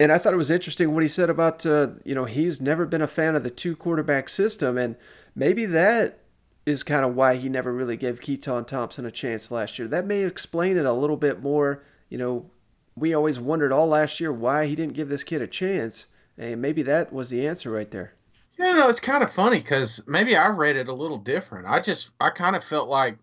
And 0.00 0.10
I 0.10 0.16
thought 0.16 0.32
it 0.32 0.38
was 0.38 0.50
interesting 0.50 0.94
what 0.94 1.02
he 1.02 1.08
said 1.08 1.28
about 1.28 1.66
uh, 1.66 1.88
you 2.02 2.14
know 2.14 2.24
he's 2.24 2.58
never 2.58 2.86
been 2.86 3.02
a 3.02 3.06
fan 3.06 3.36
of 3.36 3.42
the 3.42 3.50
two 3.50 3.76
quarterback 3.76 4.30
system, 4.30 4.78
and 4.78 4.96
maybe 5.34 5.66
that 5.66 6.20
is 6.64 6.82
kind 6.82 7.04
of 7.04 7.14
why 7.14 7.36
he 7.36 7.50
never 7.50 7.74
really 7.74 7.98
gave 7.98 8.20
Keytaon 8.20 8.66
Thompson 8.66 9.04
a 9.04 9.10
chance 9.10 9.50
last 9.50 9.78
year. 9.78 9.86
That 9.86 10.06
may 10.06 10.22
explain 10.22 10.78
it 10.78 10.86
a 10.86 10.94
little 10.94 11.18
bit 11.18 11.42
more. 11.42 11.84
You 12.08 12.16
know, 12.16 12.50
we 12.96 13.14
always 13.14 13.38
wondered 13.38 13.72
all 13.72 13.86
last 13.86 14.20
year 14.20 14.32
why 14.32 14.66
he 14.66 14.74
didn't 14.74 14.94
give 14.94 15.08
this 15.08 15.22
kid 15.22 15.42
a 15.42 15.46
chance, 15.46 16.06
and 16.38 16.60
maybe 16.60 16.82
that 16.82 17.12
was 17.12 17.30
the 17.30 17.46
answer 17.46 17.70
right 17.70 17.90
there. 17.90 18.14
You 18.58 18.64
know, 18.64 18.88
it's 18.88 19.00
kind 19.00 19.22
of 19.22 19.30
funny 19.30 19.58
because 19.58 20.02
maybe 20.06 20.34
I 20.34 20.48
read 20.48 20.76
it 20.76 20.88
a 20.88 20.94
little 20.94 21.18
different. 21.18 21.66
I 21.68 21.80
just 21.80 22.10
I 22.20 22.30
kind 22.30 22.56
of 22.56 22.64
felt 22.64 22.88
like 22.88 23.18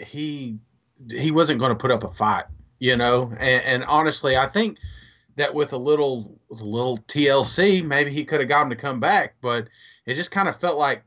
he 0.00 0.58
he 1.10 1.30
wasn't 1.30 1.60
going 1.60 1.70
to 1.70 1.76
put 1.76 1.90
up 1.90 2.04
a 2.04 2.10
fight, 2.10 2.44
you 2.78 2.96
know. 2.96 3.30
And, 3.38 3.64
and, 3.64 3.84
honestly, 3.84 4.36
I 4.36 4.46
think 4.46 4.78
that 5.36 5.54
with 5.54 5.74
a 5.74 5.78
little 5.78 6.40
with 6.48 6.62
a 6.62 6.66
little 6.66 6.96
TLC, 6.98 7.84
maybe 7.84 8.10
he 8.10 8.24
could 8.24 8.40
have 8.40 8.48
got 8.48 8.62
him 8.62 8.70
to 8.70 8.76
come 8.76 8.98
back. 8.98 9.34
But 9.42 9.68
it 10.06 10.14
just 10.14 10.30
kind 10.30 10.48
of 10.48 10.56
felt 10.56 10.78
like 10.78 11.02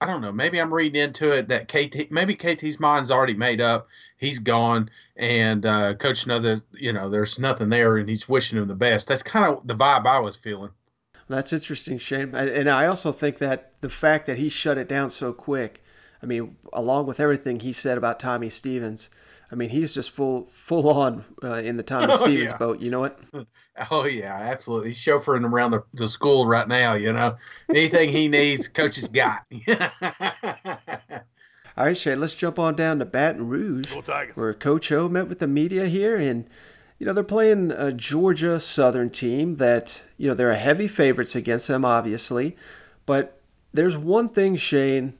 I 0.00 0.06
don't 0.06 0.20
know. 0.20 0.32
Maybe 0.32 0.60
I'm 0.60 0.72
reading 0.72 1.00
into 1.00 1.32
it 1.32 1.48
that 1.48 1.68
KT 1.68 2.10
maybe 2.10 2.34
KT's 2.34 2.78
mind's 2.78 3.10
already 3.10 3.34
made 3.34 3.60
up. 3.60 3.88
He's 4.18 4.38
gone, 4.38 4.90
and 5.16 5.64
uh, 5.64 5.94
Coach 5.94 6.26
knows 6.26 6.66
you 6.74 6.92
know 6.92 7.08
there's 7.08 7.38
nothing 7.38 7.70
there, 7.70 7.96
and 7.96 8.08
he's 8.08 8.28
wishing 8.28 8.58
him 8.58 8.66
the 8.66 8.74
best. 8.74 9.08
That's 9.08 9.22
kind 9.22 9.46
of 9.46 9.66
the 9.66 9.74
vibe 9.74 10.06
I 10.06 10.20
was 10.20 10.36
feeling. 10.36 10.70
That's 11.28 11.52
interesting, 11.52 11.98
Shane. 11.98 12.34
And 12.34 12.68
I 12.70 12.86
also 12.86 13.10
think 13.10 13.38
that 13.38 13.72
the 13.80 13.90
fact 13.90 14.26
that 14.26 14.38
he 14.38 14.48
shut 14.48 14.78
it 14.78 14.88
down 14.88 15.10
so 15.10 15.32
quick, 15.32 15.82
I 16.22 16.26
mean, 16.26 16.56
along 16.72 17.06
with 17.06 17.18
everything 17.18 17.60
he 17.60 17.72
said 17.72 17.98
about 17.98 18.20
Tommy 18.20 18.48
Stevens, 18.48 19.10
I 19.50 19.54
mean, 19.54 19.68
he's 19.68 19.94
just 19.94 20.10
full 20.10 20.46
full 20.52 20.88
on 20.88 21.24
uh, 21.42 21.54
in 21.54 21.76
the 21.76 21.82
Tommy 21.82 22.08
oh, 22.12 22.16
Stevens 22.16 22.50
yeah. 22.50 22.56
boat. 22.56 22.80
You 22.80 22.90
know 22.90 23.00
what? 23.00 23.18
Oh 23.90 24.06
yeah, 24.06 24.34
absolutely. 24.34 24.88
He's 24.88 24.98
chauffeuring 25.04 25.44
around 25.44 25.72
the, 25.72 25.82
the 25.92 26.08
school 26.08 26.46
right 26.46 26.66
now. 26.66 26.94
You 26.94 27.12
know, 27.12 27.36
anything 27.68 28.08
he 28.08 28.26
needs, 28.26 28.68
coach 28.68 28.96
has 28.96 29.08
got. 29.08 29.42
All 31.76 31.84
right, 31.84 31.98
Shane. 31.98 32.18
Let's 32.18 32.34
jump 32.34 32.58
on 32.58 32.74
down 32.74 33.00
to 33.00 33.04
Baton 33.04 33.48
Rouge, 33.48 33.94
where 34.32 34.54
Coach 34.54 34.90
O 34.92 35.10
met 35.10 35.28
with 35.28 35.40
the 35.40 35.46
media 35.46 35.88
here 35.88 36.16
and 36.16 36.48
you 36.98 37.06
know, 37.06 37.12
they're 37.12 37.24
playing 37.24 37.70
a 37.72 37.92
Georgia 37.92 38.58
Southern 38.58 39.10
team 39.10 39.56
that, 39.56 40.02
you 40.16 40.28
know, 40.28 40.34
they're 40.34 40.50
a 40.50 40.56
heavy 40.56 40.88
favorites 40.88 41.36
against 41.36 41.68
them, 41.68 41.84
obviously. 41.84 42.56
But 43.04 43.40
there's 43.72 43.96
one 43.96 44.30
thing, 44.30 44.56
Shane, 44.56 45.14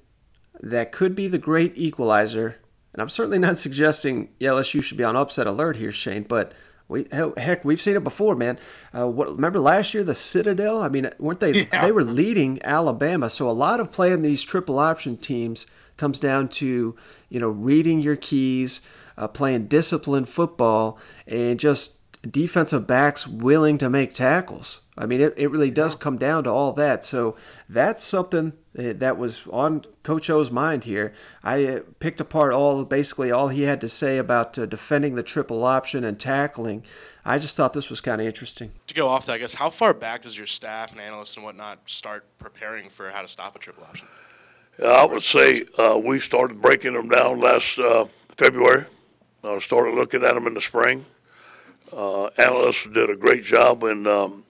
that 0.61 0.93
could 0.93 1.15
be 1.15 1.29
the 1.29 1.39
great 1.39 1.73
equalizer. 1.77 2.57
And 2.97 3.03
I'm 3.03 3.11
certainly 3.11 3.39
not 3.39 3.59
suggesting 3.59 4.31
LSU 4.41 4.83
should 4.83 4.97
be 4.97 5.05
on 5.05 5.17
upset 5.17 5.47
alert 5.47 5.77
here, 5.77 5.93
Shane, 5.93 6.23
but 6.23 6.53
we 6.89 7.07
heck, 7.13 7.63
we've 7.63 7.81
seen 7.81 7.95
it 7.95 8.03
before, 8.03 8.35
man. 8.35 8.59
Uh, 8.97 9.07
what 9.07 9.29
remember 9.29 9.61
last 9.61 9.93
year 9.93 10.03
the 10.03 10.15
Citadel? 10.15 10.81
I 10.81 10.89
mean, 10.89 11.11
weren't 11.19 11.41
they? 11.41 11.67
Yeah. 11.67 11.85
They 11.85 11.93
were 11.93 12.03
leading 12.03 12.59
Alabama. 12.65 13.29
So 13.29 13.51
a 13.51 13.53
lot 13.53 13.81
of 13.81 13.93
playing 13.93 14.23
these 14.23 14.43
triple 14.43 14.79
option 14.79 15.19
teams 15.19 15.67
comes 15.99 16.19
down 16.19 16.49
to 16.49 16.97
you 17.29 17.39
know 17.39 17.49
reading 17.49 18.01
your 18.01 18.17
keys, 18.17 18.81
uh, 19.19 19.29
playing 19.29 19.67
disciplined 19.67 20.31
football, 20.31 20.99
and 21.27 21.61
just 21.61 21.96
defensive 22.31 22.87
backs 22.87 23.27
willing 23.27 23.79
to 23.79 23.89
make 23.89 24.13
tackles. 24.13 24.81
I 24.99 25.07
mean, 25.07 25.21
it, 25.21 25.35
it 25.37 25.49
really 25.49 25.71
does 25.71 25.95
come 25.95 26.17
down 26.17 26.45
to 26.45 26.51
all 26.51 26.73
that. 26.75 27.05
So 27.05 27.37
that's 27.69 28.03
something 28.03 28.55
that 28.75 29.17
was 29.17 29.47
on 29.51 29.85
Coach 30.03 30.29
O's 30.29 30.51
mind 30.51 30.85
here. 30.85 31.13
I 31.43 31.65
uh, 31.65 31.81
picked 31.99 32.21
apart 32.21 32.53
all 32.53 32.85
basically 32.85 33.31
all 33.31 33.49
he 33.49 33.63
had 33.63 33.81
to 33.81 33.89
say 33.89 34.19
about 34.19 34.59
uh, 34.59 34.67
defending 34.67 35.15
the 35.15 35.23
triple 35.23 35.65
option 35.65 36.05
and 36.05 36.19
tackling. 36.21 36.85
I 37.25 37.39
just 37.39 37.57
thought 37.57 37.73
this 37.73 37.91
was 37.91 38.01
kind 38.01 38.21
of 38.21 38.27
interesting. 38.27 38.73
To 38.87 38.95
go 38.95 39.09
off 39.09 39.27
that, 39.27 39.33
I 39.33 39.39
guess, 39.39 39.55
how 39.55 39.71
far 39.71 39.95
back 39.95 40.23
does 40.23 40.37
your 40.37 40.47
staff 40.47 40.93
and 40.93 41.01
analysts 41.01 41.37
and 41.37 41.45
whatnot 41.45 41.79
start 41.87 42.25
preparing 42.39 42.89
for 42.91 43.11
how 43.11 43.23
to 43.23 43.29
stop 43.29 43.57
a 43.57 43.59
triple 43.59 43.85
option? 43.85 44.07
I 44.85 45.07
would 45.07 45.23
say 45.23 45.65
uh, 45.79 45.99
we 46.03 46.19
started 46.19 46.61
breaking 46.61 46.93
them 46.93 47.09
down 47.09 47.41
last 47.41 47.79
uh, 47.79 48.07
February. 48.37 48.85
Uh, 49.43 49.59
started 49.59 49.95
looking 49.95 50.23
at 50.23 50.35
them 50.35 50.47
in 50.47 50.55
the 50.55 50.61
spring. 50.61 51.07
Uh, 51.93 52.27
analysts 52.39 52.87
did 52.89 53.11
a 53.11 53.17
great 53.17 53.45
job 53.45 53.83
in 53.85 54.07
um, 54.07 54.45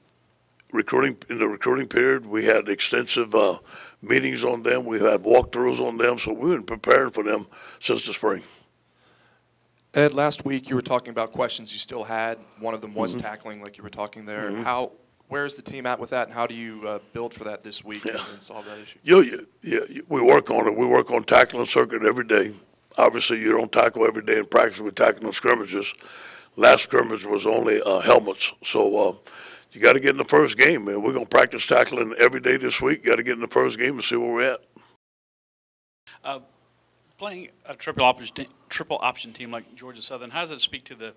recruiting 0.72 1.16
in 1.28 1.38
the 1.38 1.46
recruiting 1.46 1.88
period. 1.88 2.26
We 2.26 2.44
had 2.44 2.68
extensive 2.68 3.34
uh, 3.34 3.58
meetings 4.02 4.44
on 4.44 4.62
them. 4.62 4.84
We 4.84 5.00
had 5.00 5.22
walkthroughs 5.22 5.80
on 5.80 5.98
them, 5.98 6.18
so 6.18 6.32
we've 6.32 6.54
been 6.54 6.62
preparing 6.62 7.10
for 7.10 7.24
them 7.24 7.46
since 7.78 8.06
the 8.06 8.12
spring. 8.12 8.42
Ed, 9.94 10.12
last 10.12 10.44
week 10.44 10.68
you 10.68 10.76
were 10.76 10.82
talking 10.82 11.10
about 11.10 11.32
questions 11.32 11.72
you 11.72 11.78
still 11.78 12.04
had. 12.04 12.38
One 12.60 12.74
of 12.74 12.82
them 12.82 12.94
was 12.94 13.12
mm-hmm. 13.12 13.26
tackling, 13.26 13.62
like 13.62 13.78
you 13.78 13.82
were 13.82 13.90
talking 13.90 14.26
there. 14.26 14.50
Mm-hmm. 14.50 14.62
How, 14.62 14.92
where's 15.28 15.54
the 15.54 15.62
team 15.62 15.86
at 15.86 15.98
with 15.98 16.10
that, 16.10 16.28
and 16.28 16.34
how 16.34 16.46
do 16.46 16.54
you 16.54 16.86
uh, 16.86 16.98
build 17.14 17.32
for 17.32 17.44
that 17.44 17.64
this 17.64 17.82
week 17.82 18.04
yeah. 18.04 18.22
and 18.32 18.42
solve 18.42 18.66
that 18.66 18.78
issue? 18.78 18.98
Yeah, 19.02 19.40
yeah, 19.62 19.80
yeah, 19.88 20.00
we 20.08 20.20
work 20.20 20.50
on 20.50 20.66
it. 20.68 20.76
We 20.76 20.86
work 20.86 21.10
on 21.10 21.24
tackling 21.24 21.64
circuit 21.64 22.04
every 22.04 22.24
day. 22.24 22.52
Obviously, 22.98 23.40
you 23.40 23.52
don't 23.52 23.72
tackle 23.72 24.06
every 24.06 24.22
day 24.22 24.38
in 24.38 24.46
practice. 24.46 24.80
We 24.80 24.90
tackle 24.90 25.26
on 25.26 25.32
scrimmages. 25.32 25.94
Last 26.56 26.84
scrimmage 26.84 27.24
was 27.24 27.46
only 27.46 27.82
uh, 27.82 28.00
helmets, 28.00 28.52
so 28.62 28.98
uh, 28.98 29.14
you 29.72 29.80
got 29.80 29.92
to 29.92 30.00
get 30.00 30.10
in 30.10 30.16
the 30.16 30.24
first 30.24 30.56
game, 30.56 30.86
man. 30.86 31.02
We're 31.02 31.12
gonna 31.12 31.26
practice 31.26 31.66
tackling 31.66 32.14
every 32.18 32.40
day 32.40 32.56
this 32.56 32.80
week. 32.80 33.04
Got 33.04 33.16
to 33.16 33.22
get 33.22 33.34
in 33.34 33.40
the 33.40 33.46
first 33.46 33.78
game 33.78 33.94
and 33.94 34.04
see 34.04 34.16
where 34.16 34.32
we're 34.32 34.52
at. 34.52 34.60
Uh, 36.24 36.40
playing 37.18 37.48
a 37.66 37.74
triple 37.74 38.04
option 38.04 38.46
triple 38.70 38.98
option 39.00 39.32
team 39.32 39.50
like 39.50 39.74
Georgia 39.74 40.00
Southern, 40.00 40.30
how 40.30 40.40
does 40.40 40.50
that 40.50 40.60
speak 40.60 40.84
to 40.84 40.94
the 40.94 41.14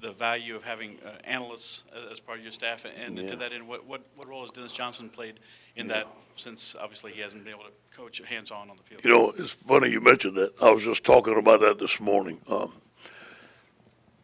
the 0.00 0.12
value 0.12 0.56
of 0.56 0.64
having 0.64 0.98
uh, 1.06 1.10
analysts 1.24 1.84
as 2.10 2.18
part 2.18 2.38
of 2.38 2.44
your 2.44 2.52
staff, 2.52 2.84
and, 2.84 3.18
yeah. 3.18 3.28
to 3.28 3.36
that 3.36 3.52
end, 3.52 3.66
what, 3.66 3.86
what, 3.86 4.02
what 4.16 4.28
role 4.28 4.40
has 4.40 4.50
Dennis 4.50 4.72
Johnson 4.72 5.08
played 5.08 5.38
in 5.76 5.86
yeah. 5.86 5.94
that? 5.94 6.08
Since 6.34 6.74
obviously 6.80 7.12
he 7.12 7.20
hasn't 7.20 7.44
been 7.44 7.52
able 7.52 7.64
to 7.64 7.96
coach 7.96 8.20
hands 8.26 8.50
on 8.50 8.68
on 8.70 8.76
the 8.76 8.82
field. 8.82 9.04
You 9.04 9.10
know, 9.14 9.34
it's 9.36 9.52
funny 9.52 9.90
you 9.90 10.00
mentioned 10.00 10.36
that. 10.38 10.54
I 10.60 10.70
was 10.70 10.82
just 10.82 11.04
talking 11.04 11.38
about 11.38 11.60
that 11.60 11.78
this 11.78 12.00
morning. 12.00 12.40
Um, 12.48 12.72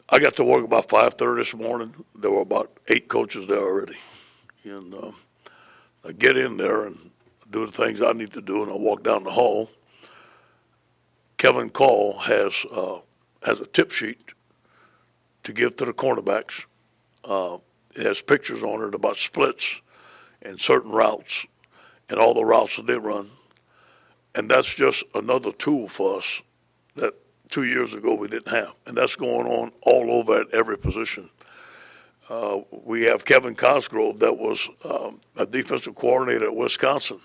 I 0.09 0.18
got 0.18 0.37
to 0.37 0.44
work 0.44 0.64
about 0.64 0.88
five 0.88 1.14
thirty 1.14 1.40
this 1.40 1.55
morning. 1.55 1.94
There 2.14 2.31
were 2.31 2.40
about 2.40 2.71
eight 2.88 3.09
coaches 3.09 3.47
there 3.47 3.61
already, 3.61 3.97
and 4.64 4.94
uh, 4.94 5.12
I 6.07 6.12
get 6.12 6.37
in 6.37 6.57
there 6.57 6.87
and 6.87 7.11
do 7.51 7.66
the 7.66 7.73
things 7.73 8.01
I 8.01 8.12
need 8.12 8.33
to 8.33 8.40
do, 8.40 8.62
and 8.62 8.71
I 8.71 8.75
walk 8.75 9.03
down 9.03 9.25
the 9.25 9.31
hall. 9.31 9.71
Kevin 11.37 11.71
Call 11.71 12.18
has 12.21 12.64
uh, 12.73 13.01
has 13.44 13.61
a 13.61 13.66
tip 13.66 13.90
sheet 13.90 14.33
to 15.44 15.53
give 15.53 15.77
to 15.77 15.85
the 15.85 15.92
cornerbacks 15.92 16.64
uh, 17.25 17.59
it 17.94 18.07
has 18.07 18.23
pictures 18.23 18.62
on 18.62 18.87
it 18.87 18.94
about 18.94 19.18
splits 19.18 19.81
and 20.42 20.61
certain 20.61 20.90
routes 20.90 21.47
and 22.09 22.18
all 22.18 22.35
the 22.35 22.44
routes 22.44 22.77
that 22.77 22.87
they 22.87 22.97
run. 22.97 23.31
And 24.35 24.51
that's 24.51 24.75
just 24.75 25.05
another 25.14 25.53
tool 25.53 25.88
for 25.88 26.18
us 26.18 26.42
that 26.97 27.14
two 27.49 27.65
years 27.65 27.95
ago 27.95 28.15
we 28.15 28.29
didn't 28.29 28.49
have. 28.49 28.75
And 28.87 28.97
that's 28.97 29.17
going 29.17 29.47
on 29.47 29.73
all 29.83 30.11
over 30.11 30.41
at 30.41 30.51
every 30.53 30.79
position. 30.79 31.31
Uh, 32.29 32.61
we 32.71 33.05
have 33.05 33.25
Kevin 33.25 33.55
Cosgrove, 33.55 34.19
that 34.19 34.37
was 34.37 34.69
um, 34.85 35.21
a 35.37 35.47
defensive 35.47 35.95
coordinator 35.95 36.47
at 36.47 36.55
Wisconsin, 36.55 37.21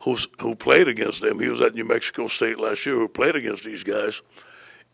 who's, 0.00 0.28
who 0.40 0.54
played 0.54 0.86
against 0.86 1.22
them. 1.22 1.40
He 1.40 1.48
was 1.48 1.60
at 1.60 1.74
New 1.74 1.84
Mexico 1.84 2.28
State 2.28 2.58
last 2.60 2.86
year, 2.86 2.94
who 2.94 3.08
played 3.08 3.34
against 3.34 3.64
these 3.64 3.82
guys, 3.82 4.22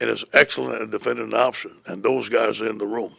and 0.01 0.09
is 0.09 0.25
excellent 0.33 0.81
at 0.81 0.91
defending 0.91 1.27
an 1.27 1.35
option. 1.35 1.73
And 1.87 2.03
those 2.03 2.29
guys 2.31 2.63
are 2.63 2.71
in 2.71 2.79
the 2.79 2.87
room. 2.87 3.15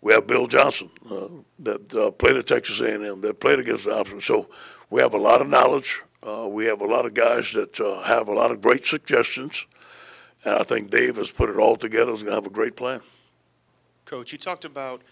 We 0.00 0.14
have 0.14 0.26
Bill 0.26 0.46
Johnson 0.46 0.90
uh, 1.10 1.26
that 1.58 1.94
uh, 1.94 2.10
played 2.12 2.36
at 2.36 2.46
Texas 2.46 2.80
A&M, 2.80 3.20
that 3.20 3.40
played 3.40 3.58
against 3.58 3.84
the 3.84 3.98
option. 3.98 4.20
So 4.20 4.48
we 4.90 5.02
have 5.02 5.12
a 5.12 5.18
lot 5.18 5.42
of 5.42 5.48
knowledge. 5.48 6.02
Uh, 6.26 6.46
we 6.48 6.66
have 6.66 6.80
a 6.80 6.86
lot 6.86 7.04
of 7.04 7.14
guys 7.14 7.52
that 7.52 7.78
uh, 7.80 8.02
have 8.02 8.28
a 8.28 8.32
lot 8.32 8.50
of 8.50 8.62
great 8.62 8.86
suggestions. 8.86 9.66
And 10.44 10.54
I 10.54 10.62
think 10.62 10.90
Dave 10.90 11.16
has 11.16 11.30
put 11.30 11.50
it 11.50 11.56
all 11.56 11.76
together. 11.76 12.10
He's 12.12 12.22
going 12.22 12.32
to 12.32 12.36
have 12.36 12.46
a 12.46 12.50
great 12.50 12.76
plan. 12.76 13.00
Coach, 14.04 14.32
you 14.32 14.38
talked 14.38 14.64
about 14.64 15.02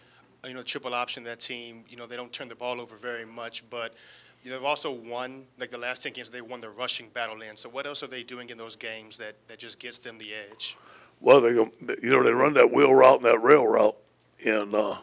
you 0.44 0.54
know 0.54 0.62
triple 0.62 0.94
option 0.94 1.24
that 1.24 1.40
team. 1.40 1.84
You 1.88 1.96
know 1.96 2.06
they 2.06 2.16
don't 2.16 2.32
turn 2.32 2.48
the 2.48 2.54
ball 2.54 2.80
over 2.80 2.96
very 2.96 3.26
much, 3.26 3.68
but 3.68 3.94
you 4.42 4.50
know 4.50 4.56
they've 4.56 4.64
also 4.64 4.90
won 4.92 5.44
like 5.58 5.70
the 5.70 5.78
last 5.78 6.02
ten 6.02 6.12
games. 6.12 6.30
They 6.30 6.40
won 6.40 6.60
the 6.60 6.70
rushing 6.70 7.08
battle 7.08 7.42
in. 7.42 7.56
So 7.56 7.68
what 7.68 7.86
else 7.86 8.02
are 8.02 8.06
they 8.06 8.22
doing 8.22 8.50
in 8.50 8.58
those 8.58 8.76
games 8.76 9.18
that 9.18 9.34
that 9.48 9.58
just 9.58 9.78
gets 9.78 9.98
them 9.98 10.18
the 10.18 10.32
edge? 10.34 10.76
Well, 11.20 11.40
they 11.40 11.54
go, 11.54 11.70
you 12.02 12.10
know 12.10 12.22
they 12.22 12.32
run 12.32 12.54
that 12.54 12.72
wheel 12.72 12.94
route 12.94 13.16
and 13.16 13.24
that 13.24 13.42
rail 13.42 13.66
route, 13.66 13.96
and 14.44 14.74
uh, 14.74 14.96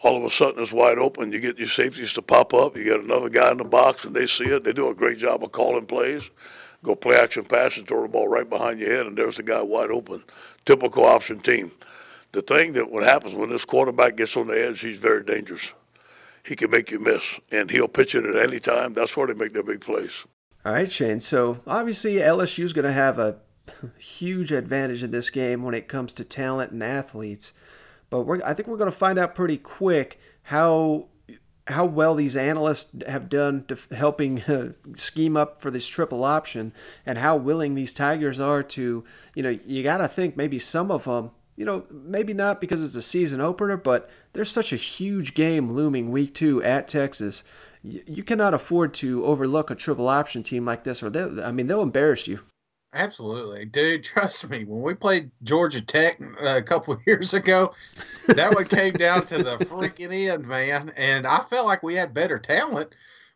all 0.00 0.16
of 0.16 0.24
a 0.24 0.30
sudden 0.30 0.62
it's 0.62 0.72
wide 0.72 0.98
open. 0.98 1.32
You 1.32 1.40
get 1.40 1.58
your 1.58 1.68
safeties 1.68 2.14
to 2.14 2.22
pop 2.22 2.54
up. 2.54 2.76
You 2.76 2.84
get 2.84 3.00
another 3.00 3.28
guy 3.28 3.50
in 3.50 3.56
the 3.56 3.64
box, 3.64 4.04
and 4.04 4.14
they 4.14 4.26
see 4.26 4.44
it. 4.44 4.64
They 4.64 4.72
do 4.72 4.88
a 4.88 4.94
great 4.94 5.18
job 5.18 5.42
of 5.42 5.52
calling 5.52 5.86
plays. 5.86 6.30
Go 6.84 6.94
play 6.94 7.16
action 7.16 7.44
pass 7.44 7.76
and 7.76 7.86
throw 7.86 8.02
the 8.02 8.08
ball 8.08 8.28
right 8.28 8.48
behind 8.48 8.80
your 8.80 8.90
head, 8.90 9.06
and 9.06 9.16
there's 9.16 9.36
the 9.36 9.42
guy 9.42 9.62
wide 9.62 9.90
open. 9.90 10.24
Typical 10.64 11.04
option 11.04 11.38
team. 11.38 11.72
The 12.32 12.42
thing 12.42 12.72
that 12.72 12.90
what 12.90 13.04
happens 13.04 13.34
when 13.34 13.50
this 13.50 13.64
quarterback 13.64 14.16
gets 14.16 14.36
on 14.36 14.48
the 14.48 14.66
edge, 14.66 14.80
he's 14.80 14.98
very 14.98 15.22
dangerous. 15.22 15.72
He 16.44 16.56
can 16.56 16.70
make 16.70 16.90
you 16.90 16.98
miss, 16.98 17.38
and 17.50 17.70
he'll 17.70 17.88
pitch 17.88 18.14
it 18.14 18.24
at 18.24 18.36
any 18.36 18.58
time. 18.58 18.94
That's 18.94 19.16
where 19.16 19.26
they 19.26 19.34
make 19.34 19.52
their 19.52 19.62
big 19.62 19.80
plays. 19.80 20.26
All 20.64 20.72
right, 20.72 20.90
Shane. 20.90 21.20
So 21.20 21.60
obviously 21.66 22.14
LSU's 22.14 22.72
going 22.72 22.84
to 22.84 22.92
have 22.92 23.18
a 23.18 23.38
huge 23.98 24.50
advantage 24.50 25.02
in 25.02 25.10
this 25.10 25.30
game 25.30 25.62
when 25.62 25.74
it 25.74 25.88
comes 25.88 26.12
to 26.14 26.24
talent 26.24 26.72
and 26.72 26.82
athletes. 26.82 27.52
But 28.10 28.26
I 28.44 28.54
think 28.54 28.68
we're 28.68 28.76
going 28.76 28.90
to 28.90 28.96
find 28.96 29.18
out 29.18 29.34
pretty 29.34 29.58
quick 29.58 30.18
how 30.44 31.08
how 31.68 31.84
well 31.84 32.14
these 32.14 32.34
analysts 32.34 32.90
have 33.06 33.28
done 33.28 33.64
to 33.68 33.78
helping 33.94 34.42
uh, 34.42 34.72
scheme 34.96 35.36
up 35.36 35.60
for 35.60 35.70
this 35.70 35.86
triple 35.86 36.24
option 36.24 36.72
and 37.06 37.18
how 37.18 37.36
willing 37.36 37.74
these 37.74 37.94
Tigers 37.94 38.40
are 38.40 38.62
to, 38.62 39.04
you 39.34 39.42
know, 39.42 39.58
you 39.64 39.82
got 39.82 39.98
to 39.98 40.08
think 40.08 40.36
maybe 40.36 40.58
some 40.58 40.90
of 40.90 41.04
them, 41.04 41.30
you 41.56 41.64
know, 41.64 41.84
maybe 41.90 42.34
not 42.34 42.60
because 42.60 42.82
it's 42.82 42.96
a 42.96 43.02
season 43.02 43.40
opener, 43.40 43.76
but 43.76 44.10
there's 44.32 44.50
such 44.50 44.72
a 44.72 44.76
huge 44.76 45.34
game 45.34 45.70
looming 45.70 46.10
week 46.10 46.34
two 46.34 46.62
at 46.62 46.88
Texas. 46.88 47.44
You 47.82 48.22
cannot 48.22 48.54
afford 48.54 48.94
to 48.94 49.24
overlook 49.24 49.70
a 49.70 49.74
triple 49.74 50.08
option 50.08 50.42
team 50.42 50.64
like 50.64 50.84
this, 50.84 51.02
or 51.02 51.10
they, 51.10 51.42
I 51.42 51.52
mean, 51.52 51.66
they'll 51.66 51.82
embarrass 51.82 52.28
you. 52.28 52.40
Absolutely, 52.94 53.64
dude. 53.64 54.04
Trust 54.04 54.48
me. 54.48 54.64
When 54.64 54.82
we 54.82 54.94
played 54.94 55.30
Georgia 55.42 55.80
Tech 55.80 56.20
uh, 56.20 56.56
a 56.56 56.62
couple 56.62 56.98
years 57.06 57.34
ago, 57.34 57.74
that 58.28 58.54
one 58.54 58.66
came 58.66 58.92
down 58.94 59.26
to 59.26 59.42
the 59.42 59.56
freaking 59.64 60.12
end, 60.12 60.46
man. 60.46 60.92
And 60.96 61.26
I 61.26 61.38
felt 61.38 61.66
like 61.66 61.82
we 61.82 61.94
had 61.94 62.14
better 62.14 62.38
talent, 62.38 62.90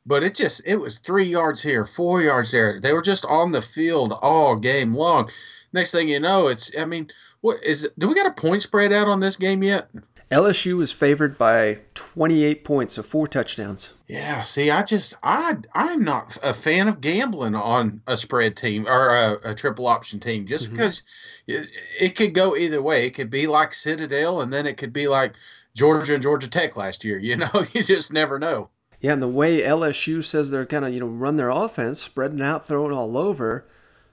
but 0.04 0.22
it 0.22 0.34
just 0.34 0.62
it 0.66 0.76
was 0.76 0.98
three 0.98 1.24
yards 1.24 1.62
here, 1.62 1.84
four 1.84 2.20
yards 2.20 2.52
there. 2.52 2.80
They 2.80 2.92
were 2.92 3.02
just 3.02 3.24
on 3.24 3.52
the 3.52 3.62
field 3.62 4.12
all 4.12 4.56
game 4.56 4.92
long. 4.92 5.30
Next 5.72 5.90
thing 5.90 6.08
you 6.08 6.20
know, 6.20 6.48
it's 6.48 6.76
I 6.78 6.84
mean, 6.84 7.10
what 7.40 7.62
is? 7.62 7.88
Do 7.98 8.08
we 8.08 8.14
got 8.14 8.26
a 8.26 8.40
point 8.40 8.62
spread 8.62 8.92
out 8.92 9.08
on 9.08 9.20
this 9.20 9.36
game 9.36 9.62
yet? 9.62 9.88
LSU 10.30 10.82
is 10.82 10.90
favored 10.90 11.38
by 11.38 11.78
28 11.94 12.64
points, 12.64 12.94
so 12.94 13.02
four 13.02 13.28
touchdowns. 13.28 13.92
Yeah, 14.08 14.42
see, 14.42 14.70
I 14.70 14.82
just 14.82 15.14
I 15.22 15.56
I'm 15.72 16.02
not 16.02 16.36
a 16.42 16.52
fan 16.52 16.88
of 16.88 17.00
gambling 17.00 17.54
on 17.54 18.02
a 18.08 18.16
spread 18.16 18.56
team 18.56 18.88
or 18.88 19.10
a, 19.10 19.50
a 19.50 19.54
triple 19.54 19.86
option 19.86 20.18
team 20.18 20.46
just 20.46 20.66
mm-hmm. 20.66 20.76
because 20.76 21.04
it, 21.46 21.68
it, 22.00 22.16
could 22.16 22.34
go 22.34 22.56
either 22.56 22.82
way. 22.82 23.06
It 23.06 23.14
could 23.14 23.30
be 23.30 23.46
like 23.46 23.72
Citadel, 23.72 24.40
and 24.40 24.52
then 24.52 24.66
it 24.66 24.76
could 24.76 24.92
be 24.92 25.06
like 25.06 25.34
Georgia 25.74 26.14
and 26.14 26.22
Georgia 26.22 26.50
Tech 26.50 26.76
last 26.76 27.04
year. 27.04 27.18
You 27.26 27.36
know, 27.36 27.66
you 27.72 27.84
just 27.84 28.12
never 28.12 28.38
know. 28.38 28.70
Yeah, 29.00 29.12
and 29.12 29.22
the 29.22 29.28
way 29.28 29.60
LSU 29.60 30.24
says 30.24 30.50
they're 30.50 30.66
kind 30.66 30.84
of 30.84 30.92
you 30.92 31.00
know 31.00 31.06
run 31.06 31.36
their 31.36 31.50
offense, 31.50 32.02
spreading 32.02 32.42
out, 32.42 32.66
throwing 32.66 32.92
all 32.92 33.16
over. 33.16 33.68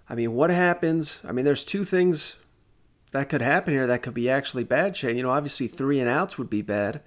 I 0.07 0.13
mean, 0.13 0.33
what 0.33 0.51
happens? 0.51 1.21
I 1.27 1.31
mean, 1.31 1.45
there's 1.45 1.63
two 1.63 1.83
things 1.85 2.35
that 3.13 3.29
could 3.29 3.41
happen 3.41 3.73
here 3.73 3.87
that 3.87 4.01
could 4.01 4.15
be 4.15 4.29
actually 4.29 4.63
bad, 4.63 4.97
Shane. 4.97 5.15
You 5.15 5.23
know, 5.23 5.29
obviously 5.29 5.67
three 5.67 5.99
and 5.99 6.09
outs 6.09 6.37
would 6.37 6.49
be 6.49 6.63
bad, 6.63 7.01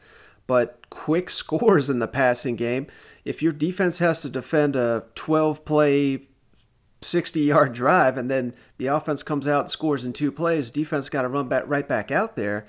but 0.47 0.89
quick 0.89 1.29
scores 1.31 1.91
in 1.91 1.99
the 1.99 2.09
passing 2.09 2.57
game. 2.57 2.87
If 3.25 3.43
your 3.43 3.53
defense 3.53 3.99
has 3.99 4.23
to 4.23 4.29
defend 4.29 4.77
a 4.77 5.05
12 5.17 5.65
play, 5.65 6.29
60 7.03 7.41
yard 7.41 7.73
drive, 7.75 8.17
and 8.17 8.31
then 8.31 8.55
the 8.79 8.87
offense 8.87 9.23
comes 9.23 9.47
out 9.47 9.63
and 9.63 9.71
scores 9.71 10.05
in 10.05 10.13
two 10.13 10.33
plays, 10.33 10.71
defense 10.71 11.09
got 11.09 11.23
to 11.23 11.29
run 11.29 11.49
back 11.49 11.65
right 11.67 11.87
back 11.87 12.11
out 12.11 12.37
there. 12.37 12.67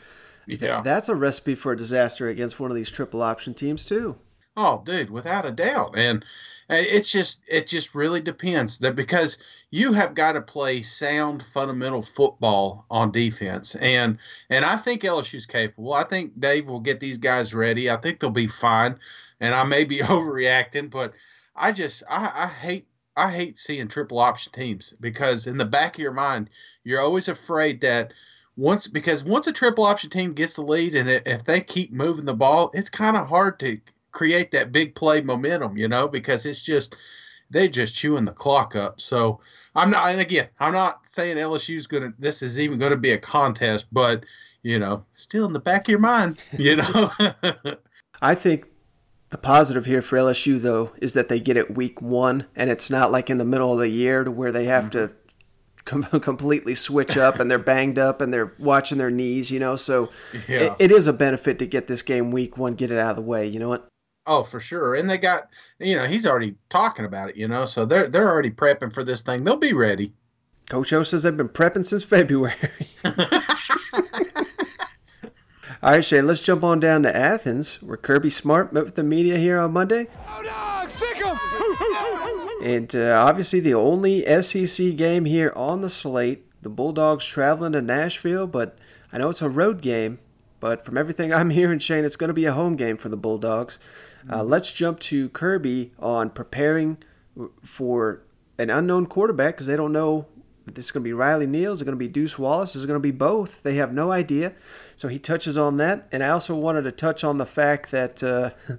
Yeah. 0.47 0.81
That's 0.81 1.09
a 1.09 1.15
recipe 1.15 1.55
for 1.55 1.71
a 1.71 1.77
disaster 1.77 2.27
against 2.29 2.59
one 2.59 2.71
of 2.71 2.75
these 2.75 2.89
triple 2.89 3.21
option 3.21 3.53
teams, 3.53 3.85
too. 3.85 4.17
Oh, 4.55 4.81
dude, 4.83 5.11
without 5.11 5.45
a 5.45 5.51
doubt. 5.51 5.93
And 5.95 6.25
it's 6.69 7.11
just 7.11 7.41
it 7.47 7.67
just 7.67 7.95
really 7.95 8.21
depends 8.21 8.79
that 8.79 8.95
because 8.95 9.37
you 9.71 9.93
have 9.93 10.15
got 10.15 10.33
to 10.33 10.41
play 10.41 10.81
sound 10.81 11.43
fundamental 11.43 12.01
football 12.01 12.85
on 12.89 13.11
defense 13.11 13.75
and 13.75 14.17
and 14.49 14.65
I 14.65 14.75
think 14.77 15.03
LSU's 15.03 15.45
capable. 15.45 15.93
I 15.93 16.03
think 16.03 16.39
Dave 16.39 16.67
will 16.67 16.79
get 16.79 16.99
these 16.99 17.17
guys 17.17 17.53
ready. 17.53 17.89
I 17.89 17.97
think 17.97 18.19
they'll 18.19 18.29
be 18.29 18.47
fine. 18.47 18.99
And 19.39 19.53
I 19.53 19.63
may 19.63 19.83
be 19.83 19.97
overreacting, 19.99 20.89
but 20.89 21.13
I 21.55 21.71
just 21.71 22.03
I, 22.09 22.31
I 22.35 22.47
hate 22.47 22.87
I 23.15 23.31
hate 23.31 23.57
seeing 23.57 23.87
triple 23.87 24.19
option 24.19 24.51
teams 24.51 24.93
because 24.99 25.47
in 25.47 25.57
the 25.57 25.65
back 25.65 25.95
of 25.95 26.01
your 26.01 26.13
mind 26.13 26.49
you're 26.83 27.01
always 27.01 27.27
afraid 27.27 27.81
that 27.81 28.13
once 28.57 28.87
because 28.87 29.23
once 29.23 29.47
a 29.47 29.53
triple 29.53 29.85
option 29.85 30.09
team 30.09 30.33
gets 30.33 30.55
the 30.55 30.63
lead 30.63 30.95
and 30.95 31.09
if 31.09 31.45
they 31.45 31.61
keep 31.61 31.93
moving 31.93 32.25
the 32.25 32.33
ball, 32.33 32.71
it's 32.73 32.89
kind 32.89 33.15
of 33.15 33.27
hard 33.27 33.59
to 33.59 33.79
create 34.17 34.51
that 34.51 34.71
big 34.71 34.95
play 34.95 35.21
momentum, 35.21 35.77
you 35.77 35.87
know, 35.87 36.07
because 36.07 36.47
it's 36.47 36.63
just 36.63 36.95
they 37.51 37.69
just 37.69 37.95
chewing 37.95 38.25
the 38.25 38.31
clock 38.31 38.75
up. 38.75 38.99
So 38.99 39.39
I'm 39.75 39.91
not, 39.91 40.09
and 40.09 40.19
again, 40.19 40.49
I'm 40.59 40.73
not 40.73 41.05
saying 41.05 41.37
LSU's 41.37 41.85
gonna. 41.85 42.11
This 42.17 42.41
is 42.41 42.59
even 42.59 42.79
going 42.79 42.91
to 42.91 42.97
be 42.97 43.11
a 43.11 43.17
contest, 43.19 43.87
but 43.91 44.25
you 44.63 44.79
know, 44.79 45.05
still 45.13 45.45
in 45.45 45.53
the 45.53 45.59
back 45.59 45.87
of 45.87 45.89
your 45.91 45.99
mind, 45.99 46.41
you 46.57 46.77
know. 46.77 47.11
I 48.19 48.33
think 48.33 48.65
the 49.29 49.37
positive 49.37 49.85
here 49.85 50.01
for 50.01 50.17
LSU 50.17 50.59
though 50.59 50.91
is 50.97 51.13
that 51.13 51.29
they 51.29 51.39
get 51.39 51.55
it 51.55 51.75
week 51.77 52.01
one, 52.01 52.47
and 52.55 52.71
it's 52.71 52.89
not 52.89 53.11
like 53.11 53.29
in 53.29 53.37
the 53.37 53.45
middle 53.45 53.71
of 53.71 53.77
the 53.77 53.87
year 53.87 54.23
to 54.23 54.31
where 54.31 54.51
they 54.51 54.65
have 54.65 54.85
mm-hmm. 54.85 55.07
to 55.07 55.11
com- 55.85 56.03
completely 56.21 56.73
switch 56.73 57.17
up 57.17 57.39
and 57.39 57.51
they're 57.51 57.59
banged 57.59 57.99
up 57.99 58.19
and 58.19 58.33
they're 58.33 58.53
watching 58.57 58.97
their 58.97 59.11
knees, 59.11 59.51
you 59.51 59.59
know. 59.59 59.75
So 59.75 60.09
yeah. 60.47 60.59
it, 60.59 60.73
it 60.79 60.91
is 60.91 61.05
a 61.05 61.13
benefit 61.13 61.59
to 61.59 61.67
get 61.67 61.87
this 61.87 62.01
game 62.01 62.31
week 62.31 62.57
one, 62.57 62.73
get 62.73 62.89
it 62.89 62.97
out 62.97 63.11
of 63.11 63.15
the 63.15 63.21
way. 63.21 63.45
You 63.45 63.59
know 63.59 63.69
what? 63.69 63.87
Oh, 64.27 64.43
for 64.43 64.59
sure. 64.59 64.95
And 64.95 65.09
they 65.09 65.17
got, 65.17 65.49
you 65.79 65.95
know, 65.95 66.05
he's 66.05 66.27
already 66.27 66.55
talking 66.67 67.05
about 67.05 67.29
it, 67.29 67.37
you 67.37 67.47
know, 67.47 67.63
so 67.63 67.85
they're 67.85 68.09
they're 68.09 68.29
already 68.29 68.51
prepping 68.51 68.93
for 68.93 69.03
this 69.03 69.21
thing. 69.21 69.43
They'll 69.43 69.55
be 69.55 69.73
ready. 69.73 70.13
Coach 70.69 70.91
O 70.91 71.01
says 71.03 71.23
they've 71.23 71.35
been 71.35 71.47
prepping 71.47 71.85
since 71.85 72.03
February. 72.03 72.69
All 75.83 75.91
right, 75.91 76.03
Shane, 76.03 76.27
let's 76.27 76.41
jump 76.41 76.63
on 76.63 76.79
down 76.79 77.03
to 77.03 77.15
Athens, 77.15 77.81
where 77.81 77.97
Kirby 77.97 78.31
Smart 78.31 78.73
met 78.73 78.83
with 78.83 78.95
the 78.95 79.03
media 79.03 79.37
here 79.37 79.57
on 79.59 79.71
Monday. 79.71 80.07
Oh, 80.27 80.43
dog, 80.43 80.89
sick 80.89 81.17
him! 81.17 81.37
and 82.63 82.93
uh, 82.95 83.23
obviously, 83.25 83.59
the 83.59 83.75
only 83.75 84.21
SEC 84.41 84.95
game 84.97 85.25
here 85.25 85.53
on 85.55 85.81
the 85.81 85.89
slate. 85.89 86.43
The 86.63 86.69
Bulldogs 86.69 87.25
traveling 87.25 87.73
to 87.73 87.81
Nashville, 87.81 88.47
but 88.47 88.77
I 89.13 89.19
know 89.19 89.29
it's 89.29 89.41
a 89.41 89.49
road 89.49 89.81
game. 89.81 90.19
But 90.59 90.83
from 90.83 90.97
everything 90.97 91.33
I'm 91.33 91.49
hearing, 91.51 91.79
Shane, 91.79 92.05
it's 92.05 92.15
going 92.15 92.29
to 92.29 92.33
be 92.33 92.45
a 92.45 92.53
home 92.53 92.75
game 92.75 92.97
for 92.97 93.09
the 93.09 93.17
Bulldogs. 93.17 93.79
Uh, 94.29 94.43
let's 94.43 94.71
jump 94.71 94.99
to 94.99 95.29
Kirby 95.29 95.91
on 95.99 96.29
preparing 96.29 96.97
for 97.63 98.21
an 98.57 98.69
unknown 98.69 99.05
quarterback 99.05 99.55
because 99.55 99.67
they 99.67 99.75
don't 99.75 99.91
know 99.91 100.25
if 100.67 100.73
this 100.73 100.85
is 100.85 100.91
going 100.91 101.03
to 101.03 101.07
be 101.07 101.13
Riley 101.13 101.47
Neal, 101.47 101.71
is 101.71 101.81
it 101.81 101.85
going 101.85 101.95
to 101.95 101.99
be 101.99 102.07
Deuce 102.07 102.37
Wallace, 102.37 102.75
is 102.75 102.83
it 102.83 102.87
going 102.87 102.97
to 102.97 103.01
be 103.01 103.11
both? 103.11 103.63
They 103.63 103.75
have 103.75 103.93
no 103.93 104.11
idea. 104.11 104.53
So 104.97 105.07
he 105.07 105.17
touches 105.19 105.57
on 105.57 105.77
that. 105.77 106.07
And 106.11 106.23
I 106.23 106.29
also 106.29 106.55
wanted 106.55 106.83
to 106.83 106.91
touch 106.91 107.23
on 107.23 107.37
the 107.37 107.45
fact 107.45 107.91
that, 107.91 108.21
uh, 108.21 108.51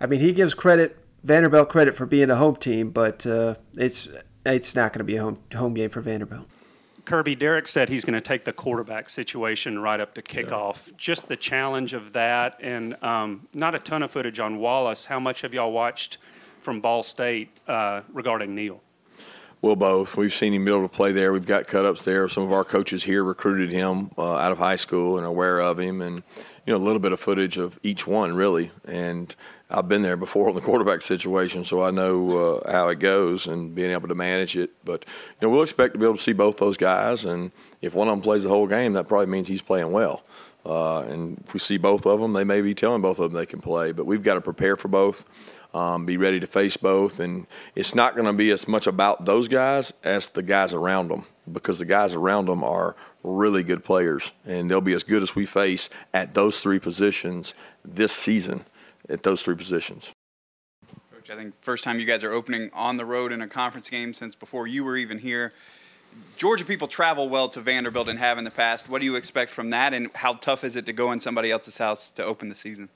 I 0.00 0.06
mean, 0.06 0.20
he 0.20 0.32
gives 0.32 0.54
credit, 0.54 0.96
Vanderbilt 1.24 1.68
credit 1.70 1.96
for 1.96 2.06
being 2.06 2.30
a 2.30 2.36
home 2.36 2.56
team, 2.56 2.90
but 2.90 3.26
uh, 3.26 3.56
it's 3.76 4.08
it's 4.44 4.76
not 4.76 4.92
going 4.92 4.98
to 4.98 5.04
be 5.04 5.16
a 5.16 5.22
home, 5.22 5.38
home 5.54 5.72
game 5.72 5.88
for 5.88 6.02
Vanderbilt. 6.02 6.46
Kirby, 7.04 7.34
Derek 7.34 7.66
said 7.66 7.88
he's 7.88 8.04
going 8.04 8.14
to 8.14 8.20
take 8.20 8.44
the 8.44 8.52
quarterback 8.52 9.10
situation 9.10 9.78
right 9.78 10.00
up 10.00 10.14
to 10.14 10.22
kickoff. 10.22 10.86
Yeah. 10.86 10.94
Just 10.96 11.28
the 11.28 11.36
challenge 11.36 11.92
of 11.92 12.12
that, 12.14 12.58
and 12.60 13.02
um, 13.02 13.46
not 13.52 13.74
a 13.74 13.78
ton 13.78 14.02
of 14.02 14.10
footage 14.10 14.40
on 14.40 14.58
Wallace. 14.58 15.04
How 15.04 15.20
much 15.20 15.42
have 15.42 15.52
y'all 15.52 15.72
watched 15.72 16.18
from 16.60 16.80
Ball 16.80 17.02
State 17.02 17.50
uh, 17.68 18.00
regarding 18.12 18.54
Neal? 18.54 18.80
Well, 19.60 19.76
both. 19.76 20.16
We've 20.16 20.32
seen 20.32 20.52
him 20.52 20.64
be 20.64 20.70
able 20.70 20.82
to 20.82 20.94
play 20.94 21.12
there. 21.12 21.32
We've 21.32 21.46
got 21.46 21.66
cut 21.66 21.86
ups 21.86 22.04
there. 22.04 22.28
Some 22.28 22.42
of 22.42 22.52
our 22.52 22.64
coaches 22.64 23.04
here 23.04 23.24
recruited 23.24 23.70
him 23.70 24.10
uh, 24.18 24.36
out 24.36 24.52
of 24.52 24.58
high 24.58 24.76
school 24.76 25.16
and 25.16 25.26
are 25.26 25.30
aware 25.30 25.60
of 25.60 25.78
him, 25.78 26.02
and 26.02 26.22
you 26.66 26.72
know 26.72 26.76
a 26.76 26.84
little 26.84 27.00
bit 27.00 27.12
of 27.12 27.20
footage 27.20 27.56
of 27.58 27.78
each 27.82 28.06
one 28.06 28.34
really. 28.34 28.72
And 28.86 29.34
I've 29.70 29.88
been 29.88 30.02
there 30.02 30.16
before 30.16 30.48
in 30.50 30.54
the 30.54 30.60
quarterback 30.60 31.02
situation, 31.02 31.64
so 31.64 31.82
I 31.82 31.90
know 31.90 32.58
uh, 32.58 32.72
how 32.72 32.88
it 32.88 32.98
goes 32.98 33.46
and 33.46 33.74
being 33.74 33.90
able 33.90 34.08
to 34.08 34.14
manage 34.14 34.56
it. 34.56 34.70
But 34.84 35.04
you 35.08 35.46
know 35.46 35.50
we'll 35.50 35.62
expect 35.62 35.94
to 35.94 35.98
be 35.98 36.04
able 36.04 36.16
to 36.16 36.22
see 36.22 36.32
both 36.32 36.58
those 36.58 36.76
guys, 36.76 37.24
and 37.24 37.50
if 37.80 37.94
one 37.94 38.08
of 38.08 38.12
them 38.12 38.22
plays 38.22 38.44
the 38.44 38.50
whole 38.50 38.66
game, 38.66 38.92
that 38.92 39.08
probably 39.08 39.26
means 39.26 39.48
he's 39.48 39.62
playing 39.62 39.92
well. 39.92 40.22
Uh, 40.66 41.00
and 41.00 41.42
if 41.44 41.52
we 41.52 41.60
see 41.60 41.76
both 41.76 42.06
of 42.06 42.20
them, 42.20 42.32
they 42.32 42.44
may 42.44 42.60
be 42.60 42.74
telling 42.74 43.02
both 43.02 43.18
of 43.18 43.30
them 43.30 43.38
they 43.38 43.46
can 43.46 43.60
play. 43.60 43.92
But 43.92 44.06
we've 44.06 44.22
got 44.22 44.34
to 44.34 44.40
prepare 44.40 44.76
for 44.76 44.88
both 44.88 45.24
um, 45.74 46.06
be 46.06 46.16
ready 46.16 46.40
to 46.40 46.46
face 46.46 46.76
both. 46.76 47.20
And 47.20 47.46
it's 47.74 47.94
not 47.94 48.14
going 48.14 48.26
to 48.26 48.32
be 48.32 48.50
as 48.52 48.66
much 48.68 48.86
about 48.86 49.24
those 49.24 49.48
guys 49.48 49.92
as 50.04 50.30
the 50.30 50.42
guys 50.42 50.72
around 50.72 51.08
them 51.08 51.26
because 51.52 51.78
the 51.78 51.84
guys 51.84 52.14
around 52.14 52.46
them 52.46 52.64
are 52.64 52.96
really 53.22 53.62
good 53.62 53.84
players, 53.84 54.32
and 54.46 54.70
they'll 54.70 54.80
be 54.80 54.94
as 54.94 55.02
good 55.02 55.22
as 55.22 55.34
we 55.34 55.44
face 55.44 55.90
at 56.14 56.32
those 56.32 56.60
three 56.60 56.78
positions 56.78 57.54
this 57.84 58.12
season, 58.12 58.64
at 59.08 59.22
those 59.22 59.42
three 59.42 59.54
positions. 59.54 60.12
Coach, 61.12 61.30
I 61.30 61.36
think 61.36 61.54
first 61.60 61.84
time 61.84 61.98
you 61.98 62.06
guys 62.06 62.24
are 62.24 62.32
opening 62.32 62.70
on 62.72 62.96
the 62.96 63.04
road 63.04 63.32
in 63.32 63.40
a 63.42 63.48
conference 63.48 63.88
game 63.88 64.14
since 64.14 64.34
before 64.34 64.66
you 64.66 64.84
were 64.84 64.96
even 64.96 65.18
here. 65.18 65.52
Georgia 66.36 66.64
people 66.64 66.86
travel 66.86 67.28
well 67.28 67.48
to 67.48 67.60
Vanderbilt 67.60 68.08
and 68.08 68.18
have 68.18 68.38
in 68.38 68.44
the 68.44 68.50
past. 68.50 68.88
What 68.88 69.00
do 69.00 69.04
you 69.04 69.16
expect 69.16 69.50
from 69.50 69.70
that, 69.70 69.92
and 69.92 70.10
how 70.14 70.34
tough 70.34 70.62
is 70.62 70.76
it 70.76 70.86
to 70.86 70.92
go 70.92 71.10
in 71.12 71.20
somebody 71.20 71.50
else's 71.50 71.78
house 71.78 72.12
to 72.12 72.24
open 72.24 72.48
the 72.48 72.54
season? 72.54 72.88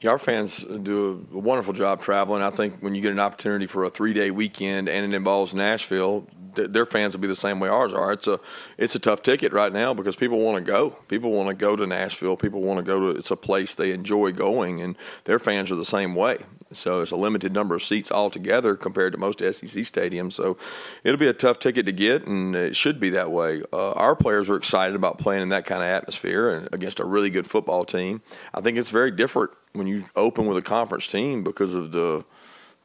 Yeah, 0.00 0.10
our 0.10 0.18
fans 0.18 0.62
do 0.62 1.26
a 1.32 1.38
wonderful 1.38 1.72
job 1.72 2.02
traveling. 2.02 2.42
I 2.42 2.50
think 2.50 2.80
when 2.80 2.94
you 2.94 3.00
get 3.00 3.12
an 3.12 3.18
opportunity 3.18 3.66
for 3.66 3.84
a 3.84 3.90
three-day 3.90 4.30
weekend 4.30 4.88
and 4.88 5.12
it 5.12 5.16
involves 5.16 5.54
Nashville, 5.54 6.26
th- 6.54 6.70
their 6.70 6.84
fans 6.84 7.14
will 7.14 7.22
be 7.22 7.28
the 7.28 7.34
same 7.36 7.60
way 7.60 7.70
ours 7.70 7.94
are. 7.94 8.12
It's 8.12 8.26
a 8.26 8.38
it's 8.76 8.94
a 8.94 8.98
tough 8.98 9.22
ticket 9.22 9.52
right 9.54 9.72
now 9.72 9.94
because 9.94 10.14
people 10.14 10.40
want 10.40 10.56
to 10.56 10.70
go. 10.70 10.90
People 11.08 11.32
want 11.32 11.48
to 11.48 11.54
go 11.54 11.76
to 11.76 11.86
Nashville. 11.86 12.36
People 12.36 12.60
want 12.60 12.78
to 12.78 12.82
go 12.82 13.00
to. 13.00 13.18
It's 13.18 13.30
a 13.30 13.36
place 13.36 13.74
they 13.74 13.92
enjoy 13.92 14.32
going, 14.32 14.82
and 14.82 14.96
their 15.24 15.38
fans 15.38 15.70
are 15.70 15.76
the 15.76 15.84
same 15.84 16.14
way. 16.14 16.38
So 16.72 17.00
it's 17.00 17.12
a 17.12 17.16
limited 17.16 17.52
number 17.52 17.74
of 17.74 17.82
seats 17.82 18.10
altogether 18.10 18.74
compared 18.74 19.12
to 19.12 19.18
most 19.18 19.38
SEC 19.38 19.82
stadiums. 19.84 20.32
So 20.32 20.56
it'll 21.04 21.18
be 21.18 21.28
a 21.28 21.32
tough 21.32 21.58
ticket 21.58 21.86
to 21.86 21.92
get, 21.92 22.26
and 22.26 22.56
it 22.56 22.76
should 22.76 22.98
be 22.98 23.10
that 23.10 23.30
way. 23.30 23.62
Uh, 23.72 23.92
our 23.92 24.16
players 24.16 24.50
are 24.50 24.56
excited 24.56 24.96
about 24.96 25.18
playing 25.18 25.42
in 25.42 25.48
that 25.50 25.64
kind 25.64 25.82
of 25.82 25.88
atmosphere 25.88 26.50
and 26.50 26.68
against 26.72 26.98
a 26.98 27.04
really 27.04 27.30
good 27.30 27.46
football 27.46 27.84
team. 27.84 28.20
I 28.52 28.60
think 28.60 28.78
it's 28.78 28.90
very 28.90 29.10
different 29.10 29.52
when 29.74 29.86
you 29.86 30.04
open 30.16 30.46
with 30.46 30.58
a 30.58 30.62
conference 30.62 31.06
team 31.06 31.44
because 31.44 31.74
of 31.74 31.92
the, 31.92 32.24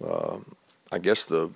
uh, 0.03 0.37
I 0.91 0.99
guess 0.99 1.25
the 1.25 1.49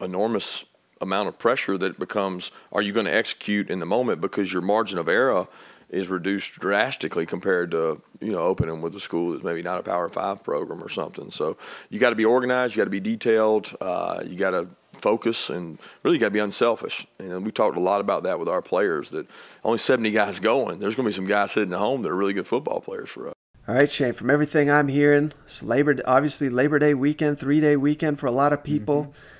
enormous 0.00 0.64
amount 1.00 1.28
of 1.28 1.38
pressure 1.38 1.78
that 1.78 1.98
becomes. 1.98 2.50
Are 2.72 2.82
you 2.82 2.92
going 2.92 3.06
to 3.06 3.14
execute 3.14 3.70
in 3.70 3.78
the 3.78 3.86
moment 3.86 4.20
because 4.20 4.52
your 4.52 4.62
margin 4.62 4.98
of 4.98 5.08
error 5.08 5.46
is 5.94 6.08
reduced 6.08 6.58
drastically 6.58 7.24
compared 7.24 7.70
to 7.70 8.02
you 8.20 8.32
know 8.32 8.40
opening 8.40 8.82
with 8.82 8.94
a 8.96 9.00
school 9.00 9.32
that's 9.32 9.44
maybe 9.44 9.62
not 9.62 9.78
a 9.78 9.82
Power 9.82 10.08
Five 10.08 10.42
program 10.42 10.82
or 10.82 10.88
something. 10.88 11.30
So 11.30 11.56
you 11.88 11.98
got 11.98 12.10
to 12.10 12.16
be 12.16 12.24
organized. 12.24 12.74
You 12.74 12.80
got 12.80 12.84
to 12.84 12.90
be 12.90 13.00
detailed. 13.00 13.74
Uh, 13.80 14.22
you 14.26 14.36
got 14.36 14.50
to 14.50 14.68
focus 14.92 15.50
and 15.50 15.78
really 16.02 16.18
got 16.18 16.26
to 16.26 16.30
be 16.30 16.38
unselfish. 16.38 17.06
And 17.18 17.44
we 17.44 17.52
talked 17.52 17.76
a 17.76 17.80
lot 17.80 18.00
about 18.00 18.24
that 18.24 18.38
with 18.38 18.48
our 18.48 18.62
players. 18.62 19.10
That 19.10 19.28
only 19.62 19.78
70 19.78 20.10
guys 20.10 20.40
going. 20.40 20.78
There's 20.78 20.94
going 20.94 21.04
to 21.04 21.10
be 21.10 21.14
some 21.14 21.26
guys 21.26 21.52
sitting 21.52 21.72
at 21.72 21.78
home 21.78 22.02
that 22.02 22.10
are 22.10 22.16
really 22.16 22.32
good 22.32 22.46
football 22.46 22.80
players 22.80 23.10
for 23.10 23.28
us. 23.28 23.34
All 23.66 23.74
right, 23.74 23.90
Shane. 23.90 24.12
From 24.12 24.28
everything 24.28 24.70
I'm 24.70 24.88
hearing, 24.88 25.32
it's 25.44 25.62
Labor 25.62 25.96
obviously 26.04 26.50
Labor 26.50 26.78
Day 26.78 26.92
weekend, 26.92 27.38
three 27.38 27.60
day 27.60 27.76
weekend 27.76 28.18
for 28.18 28.26
a 28.26 28.32
lot 28.32 28.52
of 28.52 28.62
people. 28.62 29.04
Mm-hmm. 29.04 29.33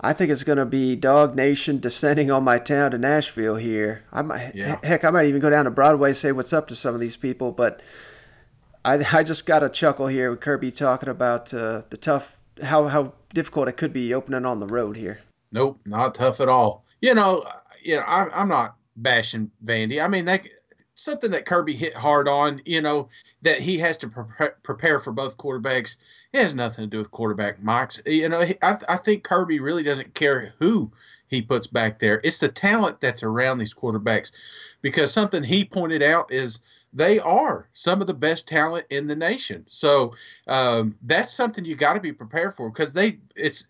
I 0.00 0.12
think 0.12 0.30
it's 0.30 0.44
going 0.44 0.58
to 0.58 0.66
be 0.66 0.94
Dog 0.94 1.34
Nation 1.34 1.80
descending 1.80 2.30
on 2.30 2.44
my 2.44 2.58
town 2.58 2.92
to 2.92 2.98
Nashville 2.98 3.56
here. 3.56 4.04
I 4.12 4.22
might, 4.22 4.54
yeah. 4.54 4.78
heck, 4.82 5.04
I 5.04 5.10
might 5.10 5.26
even 5.26 5.40
go 5.40 5.50
down 5.50 5.64
to 5.64 5.70
Broadway 5.70 6.12
say 6.12 6.30
what's 6.30 6.52
up 6.52 6.68
to 6.68 6.76
some 6.76 6.94
of 6.94 7.00
these 7.00 7.16
people. 7.16 7.50
But 7.50 7.82
I, 8.84 9.04
I 9.12 9.22
just 9.24 9.46
got 9.46 9.62
a 9.62 9.68
chuckle 9.68 10.06
here 10.06 10.30
with 10.30 10.40
Kirby 10.40 10.70
talking 10.70 11.08
about 11.08 11.52
uh, 11.52 11.82
the 11.90 11.96
tough, 11.96 12.38
how 12.62 12.86
how 12.86 13.12
difficult 13.34 13.68
it 13.68 13.76
could 13.76 13.92
be 13.92 14.14
opening 14.14 14.46
on 14.46 14.60
the 14.60 14.66
road 14.66 14.96
here. 14.96 15.20
Nope, 15.50 15.80
not 15.84 16.14
tough 16.14 16.40
at 16.40 16.48
all. 16.48 16.84
You 17.00 17.14
know, 17.14 17.44
you 17.82 17.96
know, 17.96 18.04
I'm, 18.06 18.30
I'm 18.34 18.48
not 18.48 18.76
bashing 18.96 19.50
Vandy. 19.64 20.02
I 20.02 20.08
mean, 20.08 20.26
that 20.26 20.48
something 20.98 21.30
that 21.30 21.44
Kirby 21.44 21.74
hit 21.74 21.94
hard 21.94 22.28
on, 22.28 22.60
you 22.64 22.80
know, 22.80 23.08
that 23.42 23.60
he 23.60 23.78
has 23.78 23.96
to 23.98 24.08
pre- 24.08 24.48
prepare 24.62 24.98
for 24.98 25.12
both 25.12 25.38
quarterbacks. 25.38 25.96
It 26.32 26.42
has 26.42 26.54
nothing 26.54 26.84
to 26.84 26.90
do 26.90 26.98
with 26.98 27.10
quarterback 27.10 27.62
mocks. 27.62 28.02
You 28.04 28.28
know, 28.28 28.40
I, 28.62 28.78
I 28.88 28.96
think 28.96 29.22
Kirby 29.22 29.60
really 29.60 29.84
doesn't 29.84 30.14
care 30.14 30.54
who 30.58 30.90
he 31.28 31.40
puts 31.40 31.66
back 31.66 31.98
there. 31.98 32.20
It's 32.24 32.40
the 32.40 32.48
talent 32.48 33.00
that's 33.00 33.22
around 33.22 33.58
these 33.58 33.74
quarterbacks. 33.74 34.32
Because 34.82 35.12
something 35.12 35.42
he 35.42 35.64
pointed 35.64 36.02
out 36.02 36.32
is 36.32 36.60
they 36.92 37.18
are 37.20 37.68
some 37.74 38.00
of 38.00 38.06
the 38.06 38.14
best 38.14 38.48
talent 38.48 38.86
in 38.90 39.06
the 39.06 39.16
nation. 39.16 39.64
So 39.68 40.14
um, 40.46 40.96
that's 41.02 41.32
something 41.32 41.64
you 41.64 41.76
got 41.76 41.94
to 41.94 42.00
be 42.00 42.12
prepared 42.12 42.54
for 42.54 42.70
because 42.70 42.92
they, 42.92 43.18
it's, 43.36 43.66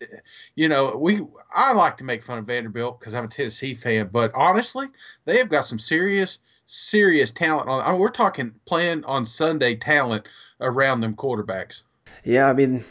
you 0.55 0.69
know, 0.69 0.95
we, 0.95 1.21
I 1.53 1.73
like 1.73 1.97
to 1.97 2.03
make 2.03 2.23
fun 2.23 2.39
of 2.39 2.45
Vanderbilt 2.45 2.99
because 2.99 3.13
I'm 3.13 3.25
a 3.25 3.27
Tennessee 3.27 3.75
fan, 3.75 4.09
but 4.11 4.31
honestly, 4.33 4.87
they 5.25 5.37
have 5.37 5.49
got 5.49 5.65
some 5.65 5.79
serious 5.79 6.39
serious 6.69 7.31
talent 7.31 7.67
on. 7.67 7.83
I 7.83 7.91
mean, 7.91 7.99
we're 7.99 8.09
talking 8.09 8.53
playing 8.65 9.03
on 9.05 9.25
Sunday 9.25 9.75
talent 9.75 10.27
around 10.61 11.01
them 11.01 11.15
quarterbacks. 11.15 11.83
Yeah, 12.23 12.47
I 12.47 12.53
mean, 12.53 12.85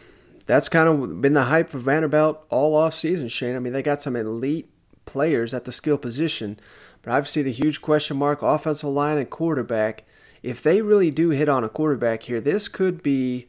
that's 0.47 0.69
kind 0.69 0.89
of 0.89 1.21
been 1.21 1.35
the 1.35 1.45
hype 1.45 1.71
for 1.71 1.79
Vanderbilt 1.79 2.45
all 2.51 2.75
off 2.75 2.97
season, 2.97 3.29
Shane. 3.29 3.55
I 3.55 3.61
mean, 3.61 3.73
they 3.73 3.83
got 3.83 4.03
some 4.03 4.17
elite 4.17 4.69
players 5.07 5.55
at 5.55 5.65
the 5.65 5.73
skill 5.73 5.97
position, 5.97 6.59
but 7.03 7.29
see 7.29 7.43
the 7.43 7.53
huge 7.53 7.81
question 7.81 8.17
mark 8.17 8.43
offensive 8.43 8.91
line 8.91 9.17
and 9.17 9.31
quarterback. 9.31 10.05
If 10.43 10.63
they 10.63 10.83
really 10.83 11.11
do 11.11 11.31
hit 11.31 11.49
on 11.49 11.65
a 11.65 11.69
quarterback 11.69 12.25
here, 12.25 12.41
this 12.41 12.69
could 12.69 13.03
be 13.03 13.49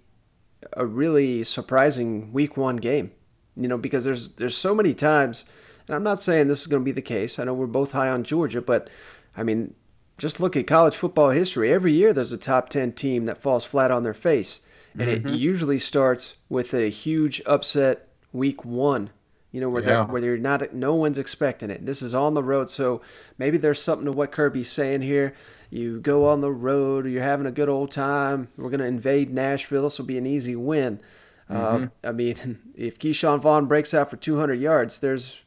a 0.74 0.86
really 0.86 1.44
surprising 1.44 2.32
week 2.32 2.56
one 2.56 2.78
game. 2.78 3.12
You 3.56 3.68
know, 3.68 3.78
because 3.78 4.04
there's 4.04 4.36
there's 4.36 4.56
so 4.56 4.76
many 4.76 4.94
times, 4.94 5.44
and 5.88 5.96
I'm 5.96 6.04
not 6.04 6.22
saying 6.22 6.48
this 6.48 6.62
is 6.62 6.68
going 6.68 6.82
to 6.84 6.86
be 6.86 6.92
the 6.92 7.02
case. 7.02 7.40
I 7.40 7.46
know 7.46 7.54
we're 7.54 7.68
both 7.68 7.92
high 7.92 8.10
on 8.10 8.24
Georgia, 8.24 8.62
but 8.62 8.90
I 9.36 9.44
mean, 9.44 9.74
just 10.20 10.40
look 10.40 10.56
at 10.56 10.68
college 10.68 10.96
football 10.96 11.32
history. 11.32 11.72
Every 11.72 11.94
year 11.94 12.14
there's 12.14 12.32
a 12.32 12.38
top 12.38 12.70
10 12.70 12.92
team 12.92 13.26
that 13.26 13.42
falls 13.42 13.66
flat 13.66 13.90
on 13.90 14.04
their 14.04 14.14
face. 14.14 14.60
And 14.98 15.10
mm-hmm. 15.10 15.28
it 15.30 15.36
usually 15.36 15.80
starts 15.80 16.36
with 16.50 16.74
a 16.74 16.90
huge 16.90 17.42
upset 17.46 18.08
week 18.34 18.66
one, 18.66 19.12
you 19.52 19.62
know, 19.62 19.70
where, 19.70 19.84
yeah. 19.84 20.06
where 20.06 20.22
they're 20.22 20.38
not, 20.38 20.74
no 20.74 20.94
one's 20.94 21.18
expecting 21.18 21.70
it. 21.70 21.86
This 21.86 22.02
is 22.02 22.14
on 22.14 22.34
the 22.34 22.44
road. 22.44 22.70
So 22.70 23.02
maybe 23.38 23.58
there's 23.58 23.82
something 23.82 24.06
to 24.06 24.12
what 24.12 24.32
Kirby's 24.32 24.72
saying 24.72 25.02
here. 25.02 25.34
You 25.70 26.00
go 26.00 26.26
on 26.26 26.42
the 26.42 26.52
road, 26.52 27.08
you're 27.08 27.24
having 27.24 27.46
a 27.46 27.52
good 27.52 27.70
old 27.70 27.92
time. 27.92 28.50
We're 28.58 28.72
going 28.72 28.80
to 28.80 28.86
invade 28.86 29.32
Nashville. 29.32 29.84
This 29.84 30.00
will 30.00 30.06
be 30.06 30.18
an 30.18 30.26
easy 30.26 30.56
win. 30.56 31.02
Mm-hmm. 31.50 31.84
Uh, 31.84 31.88
I 32.04 32.12
mean, 32.12 32.60
if 32.76 33.00
Ke'Shawn 33.00 33.40
Vaughn 33.40 33.68
breaks 33.68 33.94
out 33.94 34.10
for 34.10 34.18
200 34.18 34.56
yards, 34.56 35.00
there's 35.00 35.44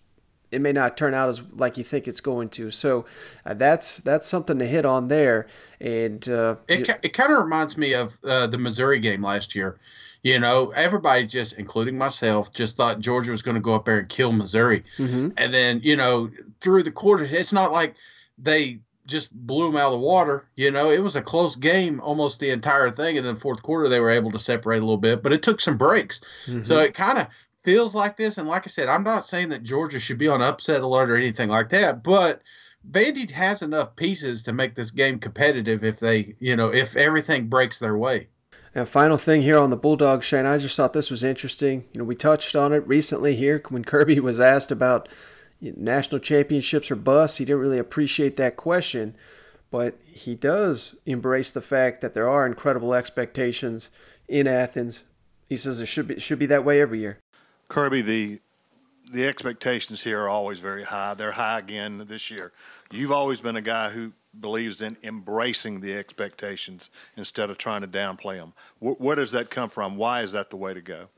it 0.53 0.61
may 0.61 0.73
not 0.73 0.97
turn 0.97 1.15
out 1.15 1.29
as 1.29 1.43
like 1.55 1.79
you 1.79 1.85
think 1.85 2.07
it's 2.07 2.21
going 2.21 2.51
to. 2.51 2.71
So 2.71 3.07
uh, 3.45 3.55
that's 3.55 3.99
that's 3.99 4.29
something 4.29 4.59
to 4.59 4.67
hit 4.67 4.85
on 4.85 5.09
there. 5.09 5.47
And 5.81 6.29
uh, 6.29 6.57
it 6.69 6.89
it 7.03 7.15
kind 7.15 7.33
of 7.33 7.43
reminds 7.43 7.77
me 7.77 7.95
of 7.95 8.19
uh, 8.25 8.47
the 8.47 8.59
Missouri 8.59 9.01
game 9.01 9.23
last 9.23 9.55
year. 9.55 9.79
You 10.23 10.39
know, 10.39 10.71
everybody 10.71 11.27
just, 11.27 11.59
including 11.59 11.99
myself, 11.99 12.53
just 12.53 12.77
thought 12.77 13.01
Georgia 13.01 13.33
was 13.33 13.43
going 13.43 13.57
to 13.57 13.61
go 13.61 13.75
up 13.75 13.87
there 13.87 13.99
and 13.99 14.09
kill 14.09 14.31
Missouri. 14.31 14.85
Mm-hmm. 14.97 15.31
And 15.37 15.53
then, 15.53 15.81
you 15.83 15.97
know, 15.97 16.31
through 16.61 16.85
the 16.85 16.93
quarters, 16.93 17.33
it's 17.33 17.53
not 17.53 17.73
like 17.73 17.97
they 18.39 18.79
just 19.05 19.35
blew 19.35 19.67
them 19.67 19.77
out 19.77 19.87
of 19.87 19.93
the 19.95 20.07
water. 20.07 20.49
You 20.55 20.71
know, 20.71 20.93
it 20.93 21.01
was 21.01 21.17
a 21.17 21.23
close 21.23 21.57
game 21.57 22.01
almost 22.01 22.39
the 22.39 22.51
entire 22.51 22.93
thing. 22.93 23.19
And 23.19 23.27
then 23.27 23.35
fourth 23.35 23.65
quarter, 23.65 23.89
they 23.89 23.99
were 23.99 24.11
able 24.11 24.31
to 24.31 24.39
separate 24.39 24.79
a 24.79 24.85
little 24.85 24.97
bit, 24.97 25.25
but 25.25 25.33
it 25.33 25.43
took 25.43 25.61
some 25.61 25.77
breaks. 25.77 26.21
Mm-hmm. 26.47 26.63
So 26.63 26.79
it 26.79 26.95
kind 26.95 27.19
of 27.19 27.27
feels 27.63 27.95
like 27.95 28.17
this. 28.17 28.39
And 28.39 28.49
like 28.49 28.65
I 28.65 28.69
said, 28.69 28.89
I'm 28.89 29.05
not 29.05 29.25
saying 29.25 29.49
that 29.51 29.63
Georgia 29.63 30.01
should 30.01 30.19
be 30.19 30.29
on 30.29 30.43
upset 30.43 30.83
alert 30.83 31.11
or 31.11 31.17
anything 31.17 31.49
like 31.49 31.69
that, 31.71 32.03
but 32.03 32.43
Vandy 32.91 33.31
has 33.31 33.63
enough 33.63 33.95
pieces 33.97 34.43
to 34.43 34.53
make 34.53 34.75
this 34.75 34.91
game 34.91 35.19
competitive 35.19 35.85
if 35.85 36.01
they, 36.01 36.35
you 36.41 36.57
know, 36.57 36.69
if 36.69 36.97
everything 36.97 37.47
breaks 37.47 37.79
their 37.79 37.97
way. 37.97 38.27
Now, 38.75 38.87
final 38.87 39.19
thing 39.19 39.43
here 39.43 39.59
on 39.59 39.71
the 39.71 39.77
Bulldogs, 39.77 40.25
Shane, 40.25 40.47
I 40.47 40.57
just 40.59 40.77
thought 40.77 40.95
this 40.95 41.11
was 41.11 41.23
interesting. 41.23 41.85
You 41.93 41.99
know, 41.99 42.05
we 42.05 42.15
touched 42.15 42.57
on 42.57 42.73
it 42.73 42.87
recently 42.89 43.37
here 43.37 43.63
when 43.69 43.85
Kirby 43.87 44.19
was 44.19 44.41
asked 44.41 44.71
about 44.71 45.09
national 45.61 46.21
championships 46.21 46.91
or 46.91 46.97
bust. 46.97 47.39
He 47.39 47.45
didn't 47.45 47.61
really 47.61 47.79
appreciate 47.79 48.37
that 48.37 48.57
question, 48.57 49.15
but 49.71 49.97
he 50.07 50.35
does 50.35 50.97
embrace 51.07 51.51
the 51.51 51.61
fact 51.61 52.01
that 52.01 52.15
there 52.15 52.29
are 52.29 52.47
incredible 52.47 52.95
expectations 52.95 53.91
in 54.27 54.47
Athens. 54.47 55.05
He 55.49 55.57
says 55.59 55.79
it 55.79 55.87
should 55.87 56.09
be 56.09 56.15
it 56.15 56.23
should 56.23 56.39
be 56.39 56.47
that 56.47 56.65
way 56.65 56.81
every 56.81 57.01
year. 57.01 57.19
Kirby, 57.73 58.03
the 58.03 58.39
the 59.11 59.27
expectations 59.27 60.03
here 60.03 60.21
are 60.21 60.29
always 60.29 60.59
very 60.59 60.83
high. 60.83 61.15
They're 61.15 61.33
high 61.33 61.59
again 61.59 62.05
this 62.07 62.31
year. 62.31 62.53
You've 62.91 63.13
always 63.13 63.41
been 63.41 63.57
a 63.57 63.63
guy 63.63 63.89
who 63.89 64.13
believes 64.39 64.83
in 64.83 64.99
embracing 65.03 65.81
the 65.81 65.95
expectations 65.95 66.91
instead 67.17 67.49
of 67.49 67.57
trying 67.57 67.81
to 67.81 67.89
downplay 67.89 68.37
them. 68.37 68.53
Wh- 68.79 69.01
where 69.01 69.17
does 69.17 69.31
that 69.31 69.49
come 69.49 69.71
from? 69.71 69.97
Why 69.97 70.21
is 70.21 70.33
that 70.33 70.51
the 70.51 70.57
way 70.57 70.75
to 70.75 70.83
go? 70.83 71.09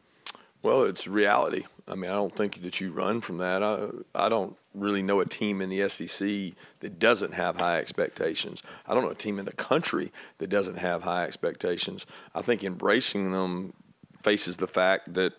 Well, 0.63 0.85
it's 0.85 1.09
reality. 1.09 1.65
I 1.89 1.97
mean, 1.97 2.09
I 2.09 2.15
don't 2.15 2.37
think 2.37 2.63
that 2.63 2.81
you 2.81 2.93
run 2.93 3.21
from 3.21 3.39
that. 3.39 3.65
I, 3.65 3.89
I 4.15 4.29
don't 4.29 4.57
really 4.75 5.03
know 5.03 5.19
a 5.19 5.27
team 5.27 5.61
in 5.61 5.71
the 5.71 5.89
SEC 5.89 6.55
that 6.81 7.01
doesn't 7.01 7.35
have 7.35 7.57
high 7.57 7.79
expectations. 7.79 8.63
I 8.87 8.95
don't 8.95 9.03
know 9.03 9.11
a 9.11 9.17
team 9.17 9.41
in 9.41 9.45
the 9.45 9.53
country 9.53 10.13
that 10.39 10.51
doesn't 10.51 10.77
have 10.77 11.03
high 11.03 11.25
expectations. 11.25 12.07
I 12.33 12.43
think 12.43 12.63
embracing 12.63 13.33
them 13.33 13.73
faces 14.23 14.57
the 14.57 14.69
fact 14.69 15.15
that 15.15 15.35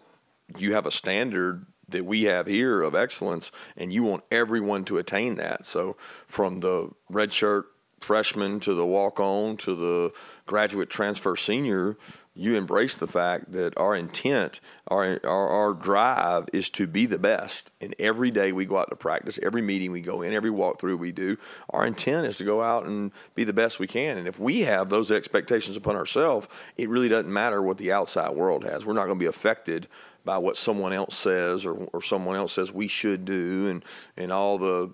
you 0.57 0.73
have 0.73 0.85
a 0.85 0.91
standard 0.91 1.65
that 1.87 2.05
we 2.05 2.23
have 2.23 2.47
here 2.47 2.81
of 2.81 2.95
excellence, 2.95 3.51
and 3.77 3.93
you 3.93 4.03
want 4.03 4.23
everyone 4.31 4.85
to 4.85 4.97
attain 4.97 5.35
that. 5.35 5.65
So, 5.65 5.97
from 6.27 6.59
the 6.59 6.89
redshirt 7.11 7.65
freshman 7.99 8.59
to 8.61 8.73
the 8.73 8.85
walk 8.85 9.19
on 9.19 9.57
to 9.57 9.75
the 9.75 10.11
graduate 10.45 10.89
transfer 10.89 11.35
senior, 11.35 11.97
you 12.37 12.55
embrace 12.55 12.97
the 12.97 13.07
fact 13.07 13.53
that 13.53 13.75
our 13.77 13.95
intent, 13.95 14.59
our, 14.87 15.19
our, 15.23 15.47
our 15.47 15.73
drive 15.73 16.49
is 16.51 16.69
to 16.69 16.85
be 16.85 17.05
the 17.05 17.17
best. 17.17 17.71
And 17.79 17.95
every 17.97 18.29
day 18.29 18.51
we 18.51 18.65
go 18.65 18.77
out 18.77 18.89
to 18.89 18.95
practice, 18.95 19.39
every 19.41 19.61
meeting 19.61 19.91
we 19.91 20.01
go 20.01 20.21
in, 20.21 20.33
every 20.33 20.51
walkthrough 20.51 20.99
we 20.99 21.13
do, 21.13 21.37
our 21.69 21.85
intent 21.85 22.27
is 22.27 22.37
to 22.37 22.43
go 22.43 22.61
out 22.61 22.85
and 22.85 23.11
be 23.35 23.45
the 23.45 23.53
best 23.53 23.79
we 23.79 23.87
can. 23.87 24.17
And 24.17 24.27
if 24.27 24.37
we 24.37 24.61
have 24.61 24.89
those 24.89 25.11
expectations 25.11 25.77
upon 25.77 25.95
ourselves, 25.95 26.47
it 26.75 26.89
really 26.89 27.07
doesn't 27.07 27.31
matter 27.31 27.61
what 27.61 27.77
the 27.77 27.93
outside 27.93 28.35
world 28.35 28.65
has. 28.65 28.85
We're 28.85 28.93
not 28.93 29.05
going 29.05 29.17
to 29.17 29.23
be 29.23 29.27
affected 29.27 29.87
by 30.25 30.37
what 30.37 30.57
someone 30.57 30.91
else 30.91 31.15
says 31.15 31.65
or, 31.65 31.75
or 31.93 32.01
someone 32.01 32.35
else 32.35 32.53
says 32.53 32.71
we 32.71 32.87
should 32.87 33.23
do 33.23 33.67
and, 33.67 33.85
and 34.17 34.31
all 34.31 34.57
the 34.57 34.91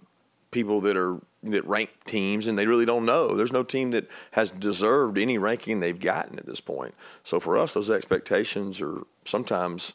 people 0.52 0.82
that 0.82 0.98
are 0.98 1.20
that 1.44 1.66
rank 1.66 1.90
teams 2.06 2.46
and 2.46 2.60
they 2.60 2.68
really 2.68 2.86
don't 2.86 3.06
know. 3.06 3.36
There's 3.36 3.52
no 3.52 3.64
team 3.64 3.92
that 3.92 4.08
has 4.32 4.52
deserved 4.52 5.18
any 5.18 5.40
ranking 5.40 5.80
they've 5.80 6.00
gotten 6.00 6.38
at 6.38 6.46
this 6.46 6.62
point. 6.62 6.94
So 7.24 7.40
for 7.40 7.58
us, 7.58 7.74
those 7.74 7.90
expectations 7.90 8.80
are 8.80 9.02
sometimes 9.26 9.94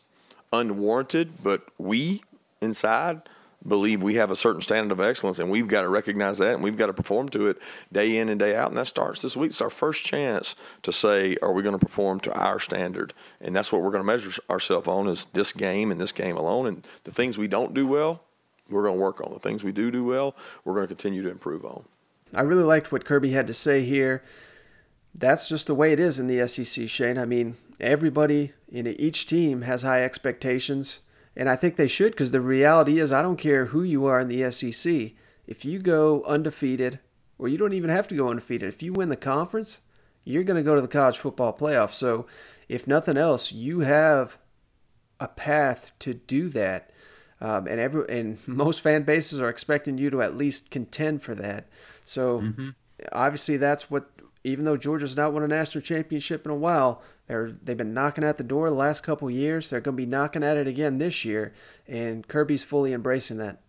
unwarranted, 0.53 1.45
but 1.45 1.63
we 1.79 2.23
inside 2.61 3.23
believe 3.67 4.03
we 4.03 4.15
have 4.15 4.31
a 4.31 4.37
certain 4.37 4.61
standard 4.61 4.93
of 4.93 5.01
excellence 5.01 5.39
and 5.39 5.51
we've 5.51 5.69
got 5.69 5.83
to 5.83 5.89
recognize 5.89 6.39
that 6.39 6.55
and 6.55 6.63
we've 6.63 6.77
got 6.77 6.87
to 6.87 6.93
perform 6.93 7.29
to 7.31 7.49
it 7.49 7.59
day 7.93 8.17
in 8.17 8.29
and 8.29 8.39
day 8.39 8.55
out. 8.55 8.69
And 8.69 8.77
that 8.77 8.87
starts 8.87 9.23
this 9.23 9.37
week. 9.37 9.51
It's 9.51 9.61
our 9.61 9.71
first 9.71 10.05
chance 10.05 10.55
to 10.83 10.93
say, 10.93 11.37
are 11.43 11.53
we 11.53 11.63
going 11.63 11.79
to 11.79 11.85
perform 11.85 12.21
to 12.21 12.33
our 12.35 12.61
standard? 12.61 13.13
And 13.41 13.55
that's 13.55 13.73
what 13.73 13.83
we're 13.83 13.91
going 13.91 14.03
to 14.03 14.07
measure 14.07 14.41
ourselves 14.49 14.89
on 14.89 15.09
is 15.09 15.27
this 15.33 15.53
game 15.53 15.91
and 15.91 16.01
this 16.01 16.13
game 16.13 16.37
alone. 16.37 16.67
And 16.67 16.87
the 17.05 17.13
things 17.13 17.39
we 17.39 17.49
don't 17.49 17.75
do 17.75 17.87
well, 17.87 18.23
we're 18.69 18.83
going 18.83 18.97
to 18.97 19.03
work 19.03 19.21
on. 19.21 19.33
The 19.33 19.41
things 19.41 19.65
we 19.65 19.73
do 19.73 19.91
do 19.91 20.05
well, 20.05 20.37
we're 20.65 20.75
going 20.75 20.87
to 20.87 20.95
continue 20.95 21.23
to 21.23 21.31
improve 21.31 21.65
on. 21.65 21.85
I 22.35 22.43
really 22.43 22.65
liked 22.65 22.93
what 22.93 23.05
Kirby 23.05 23.31
had 23.31 23.47
to 23.47 23.55
say 23.55 23.85
here. 23.85 24.23
That's 25.15 25.49
just 25.49 25.67
the 25.67 25.75
way 25.75 25.93
it 25.93 26.01
is 26.01 26.19
in 26.19 26.27
the 26.27 26.47
SEC, 26.47 26.89
Shane. 26.89 27.17
I 27.19 27.25
mean, 27.25 27.57
everybody 27.81 28.53
in 28.71 28.87
each 28.87 29.27
team 29.27 29.63
has 29.63 29.83
high 29.83 30.05
expectations, 30.05 31.01
and 31.37 31.49
I 31.49 31.57
think 31.57 31.77
they 31.77 31.89
should 31.89 32.13
because 32.13 32.31
the 32.31 32.41
reality 32.41 32.99
is, 32.99 33.13
I 33.13 33.23
don't 33.23 33.37
care 33.37 33.67
who 33.67 33.83
you 33.83 34.07
are 34.07 34.21
in 34.21 34.29
the 34.29 34.51
SEC. 34.51 35.13
If 35.47 35.65
you 35.65 35.79
go 35.79 36.23
undefeated, 36.25 36.99
or 37.39 37.49
you 37.49 37.59
don't 37.59 37.73
even 37.75 37.91
have 37.91 38.09
to 38.09 38.17
go 38.17 38.29
undefeated, 38.31 38.69
if 38.69 38.83
you 38.83 38.93
win 38.93 39.11
the 39.11 39.17
conference, 39.17 39.81
you're 40.25 40.45
going 40.45 40.57
to 40.57 40.63
go 40.63 40.75
to 40.75 40.81
the 40.81 40.89
college 40.89 41.19
football 41.19 41.53
playoff. 41.57 41.93
So, 41.93 42.27
if 42.69 42.87
nothing 42.87 43.17
else, 43.17 43.53
you 43.53 43.81
have 43.81 44.39
a 45.21 45.29
path 45.29 45.93
to 46.01 46.15
do 46.15 46.49
that. 46.51 46.91
Um, 47.41 47.67
and 47.67 47.79
every 47.79 48.05
and 48.09 48.39
most 48.49 48.81
fan 48.81 49.03
bases 49.03 49.41
are 49.41 49.49
expecting 49.49 49.99
you 49.99 50.11
to 50.11 50.23
at 50.23 50.37
least 50.37 50.71
contend 50.71 51.23
for 51.23 51.35
that. 51.35 51.67
So 52.05 52.41
Mm-hmm. 52.41 52.69
obviously 53.13 53.57
that's 53.57 53.91
what. 53.91 54.11
Even 54.45 54.65
though 54.65 54.77
Georgia's 54.77 55.17
not 55.17 55.33
won 55.33 55.43
a 55.43 55.49
national 55.49 55.83
championship 55.83 56.45
in 56.45 56.53
a 56.53 56.57
while, 56.57 57.03
they're 57.27 57.53
they've 57.63 57.77
been 57.77 57.95
knocking 57.95 58.25
at 58.25 58.39
the 58.39 58.45
door 58.45 58.69
the 58.69 58.77
last 58.77 59.03
couple 59.03 59.31
years. 59.31 59.71
They're 59.71 59.81
going 59.81 59.97
to 59.97 60.03
be 60.03 60.07
knocking 60.07 60.45
at 60.45 60.57
it 60.57 60.67
again 60.67 60.99
this 60.99 61.25
year, 61.25 61.53
and 61.89 62.27
Kirby's 62.27 62.65
fully 62.65 62.93
embracing 62.93 63.39
that. 63.39 63.61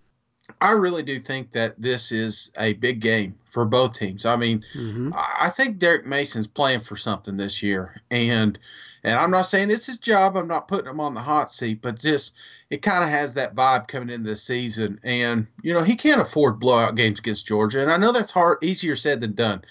I 0.62 0.72
really 0.72 1.03
do 1.03 1.20
think 1.20 1.51
that 1.51 1.82
this 1.82 2.12
is 2.12 2.51
a 2.58 2.74
big 2.74 3.01
game 3.01 3.36
for 3.45 3.66
both 3.66 3.95
teams. 3.97 4.26
I 4.26 4.38
mean, 4.38 4.64
Mm-hmm. 4.76 5.12
I 5.14 5.49
think 5.49 5.78
Derek 5.78 6.05
Mason's 6.05 6.47
playing 6.47 6.80
for 6.82 6.95
something 6.95 7.36
this 7.36 7.62
year, 7.62 8.01
and 8.10 8.58
and 9.03 9.14
I'm 9.16 9.32
not 9.32 9.43
saying 9.43 9.72
it's 9.72 9.88
his 9.88 9.97
job. 9.97 10.36
I'm 10.38 10.47
not 10.47 10.68
putting 10.68 10.89
him 10.89 10.99
on 10.99 11.14
the 11.14 11.22
hot 11.22 11.51
seat, 11.51 11.82
but 11.82 11.99
just 11.99 12.34
it 12.70 12.82
kind 12.82 13.03
of 13.03 13.10
has 13.10 13.34
that 13.34 13.55
vibe 13.55 13.88
coming 13.88 14.10
into 14.10 14.30
the 14.30 14.36
season. 14.36 14.99
And 15.03 15.47
you 15.62 15.74
know, 15.74 15.84
he 15.84 15.95
can't 15.95 16.22
afford 16.22 16.60
blowout 16.60 16.95
games 16.95 17.20
against 17.20 17.47
Georgia, 17.47 17.82
and 17.82 17.91
I 17.91 17.97
know 17.97 18.12
that's 18.12 18.32
hard, 18.32 18.64
easier 18.64 18.95
said 18.95 19.22
than 19.22 19.34
done. 19.34 19.64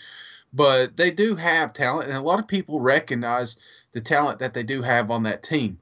But 0.56 0.96
they 0.96 1.10
do 1.10 1.36
have 1.36 1.74
talent, 1.74 2.08
and 2.08 2.16
a 2.16 2.22
lot 2.22 2.38
of 2.38 2.48
people 2.48 2.80
recognize 2.80 3.58
the 3.92 4.00
talent 4.00 4.38
that 4.38 4.54
they 4.54 4.62
do 4.62 4.80
have 4.80 5.10
on 5.10 5.22
that 5.24 5.42
team. 5.42 5.78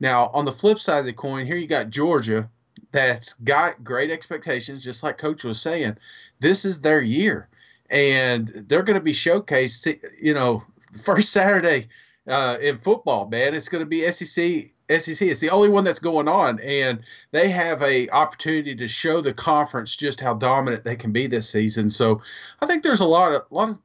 Now, 0.00 0.30
on 0.34 0.44
the 0.44 0.52
flip 0.52 0.78
side 0.78 0.98
of 0.98 1.06
the 1.06 1.14
coin, 1.14 1.46
here 1.46 1.56
you 1.56 1.66
got 1.66 1.88
Georgia, 1.88 2.48
that's 2.92 3.32
got 3.34 3.82
great 3.82 4.10
expectations, 4.10 4.84
just 4.84 5.02
like 5.02 5.16
Coach 5.16 5.44
was 5.44 5.60
saying. 5.60 5.96
This 6.40 6.66
is 6.66 6.82
their 6.82 7.00
year, 7.00 7.48
and 7.88 8.48
they're 8.48 8.82
going 8.82 8.98
to 8.98 9.04
be 9.04 9.12
showcased. 9.12 10.02
You 10.20 10.34
know, 10.34 10.62
first 11.02 11.32
Saturday 11.32 11.88
uh, 12.26 12.58
in 12.60 12.76
football, 12.76 13.28
man, 13.28 13.54
it's 13.54 13.68
going 13.68 13.82
to 13.82 13.86
be 13.86 14.10
SEC. 14.12 14.72
SEC. 14.90 15.28
It's 15.28 15.40
the 15.40 15.50
only 15.50 15.68
one 15.68 15.84
that's 15.84 15.98
going 15.98 16.28
on, 16.28 16.60
and 16.60 17.00
they 17.30 17.50
have 17.50 17.82
a 17.82 18.08
opportunity 18.10 18.74
to 18.74 18.88
show 18.88 19.20
the 19.20 19.34
conference 19.34 19.94
just 19.94 20.18
how 20.20 20.32
dominant 20.32 20.84
they 20.84 20.96
can 20.96 21.12
be 21.12 21.26
this 21.26 21.48
season. 21.48 21.90
So, 21.90 22.22
I 22.62 22.66
think 22.66 22.82
there's 22.82 23.00
a 23.00 23.06
lot 23.06 23.32
of 23.32 23.42
lot 23.50 23.68
of 23.68 23.78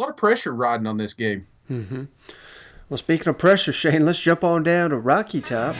lot 0.00 0.10
of 0.10 0.16
pressure 0.16 0.54
riding 0.54 0.86
on 0.86 0.96
this 0.96 1.14
game. 1.14 1.46
Mm-hmm. 1.70 2.04
Well, 2.88 2.98
speaking 2.98 3.28
of 3.28 3.38
pressure, 3.38 3.72
Shane, 3.72 4.06
let's 4.06 4.20
jump 4.20 4.42
on 4.44 4.62
down 4.62 4.90
to 4.90 4.96
Rocky 4.98 5.40
Top. 5.40 5.76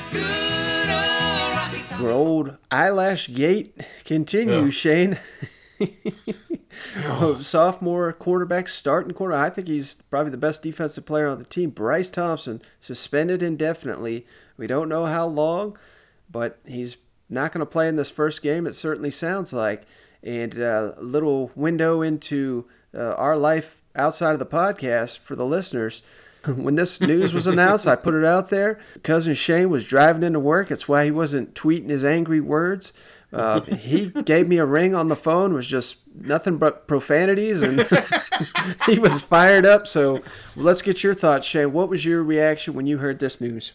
Where 1.98 2.12
old 2.12 2.56
eyelash 2.70 3.32
gate 3.32 3.80
continues, 4.04 4.84
Yeah. 4.84 4.92
Shane. 4.92 5.18
Oh, 7.06 7.34
sophomore 7.38 8.12
quarterback, 8.12 8.68
starting 8.68 9.12
quarter. 9.14 9.34
I 9.34 9.50
think 9.50 9.66
he's 9.66 9.96
probably 10.10 10.30
the 10.30 10.36
best 10.36 10.62
defensive 10.62 11.06
player 11.06 11.26
on 11.26 11.38
the 11.38 11.44
team. 11.44 11.70
Bryce 11.70 12.10
Thompson 12.10 12.62
suspended 12.80 13.42
indefinitely. 13.42 14.26
We 14.56 14.66
don't 14.68 14.88
know 14.88 15.06
how 15.06 15.26
long, 15.26 15.76
but 16.30 16.58
he's 16.66 16.98
not 17.28 17.52
going 17.52 17.60
to 17.60 17.66
play 17.66 17.88
in 17.88 17.96
this 17.96 18.10
first 18.10 18.42
game. 18.42 18.66
It 18.66 18.74
certainly 18.74 19.10
sounds 19.10 19.52
like. 19.52 19.82
And 20.22 20.58
uh, 20.58 20.92
a 20.96 21.02
little 21.02 21.50
window 21.54 22.02
into 22.02 22.66
uh, 22.94 23.14
our 23.14 23.36
life 23.36 23.77
outside 23.98 24.32
of 24.32 24.38
the 24.38 24.46
podcast 24.46 25.18
for 25.18 25.36
the 25.36 25.44
listeners. 25.44 26.02
When 26.44 26.76
this 26.76 27.00
news 27.00 27.34
was 27.34 27.46
announced, 27.46 27.86
I 27.86 27.96
put 27.96 28.14
it 28.14 28.24
out 28.24 28.48
there. 28.48 28.78
Cousin 29.02 29.34
Shane 29.34 29.70
was 29.70 29.84
driving 29.84 30.22
into 30.22 30.40
work. 30.40 30.68
That's 30.68 30.88
why 30.88 31.04
he 31.04 31.10
wasn't 31.10 31.54
tweeting 31.54 31.90
his 31.90 32.04
angry 32.04 32.40
words. 32.40 32.92
Uh, 33.32 33.60
he 33.60 34.10
gave 34.10 34.48
me 34.48 34.56
a 34.56 34.64
ring 34.64 34.94
on 34.94 35.08
the 35.08 35.16
phone. 35.16 35.52
Was 35.52 35.66
just 35.66 35.98
nothing 36.14 36.56
but 36.56 36.86
profanities, 36.88 37.60
and 37.60 37.86
he 38.86 38.98
was 38.98 39.20
fired 39.20 39.66
up. 39.66 39.86
So 39.86 40.22
let's 40.56 40.80
get 40.80 41.02
your 41.02 41.12
thoughts, 41.12 41.46
Shane. 41.46 41.72
What 41.72 41.90
was 41.90 42.04
your 42.04 42.22
reaction 42.22 42.72
when 42.72 42.86
you 42.86 42.98
heard 42.98 43.18
this 43.18 43.40
news? 43.40 43.72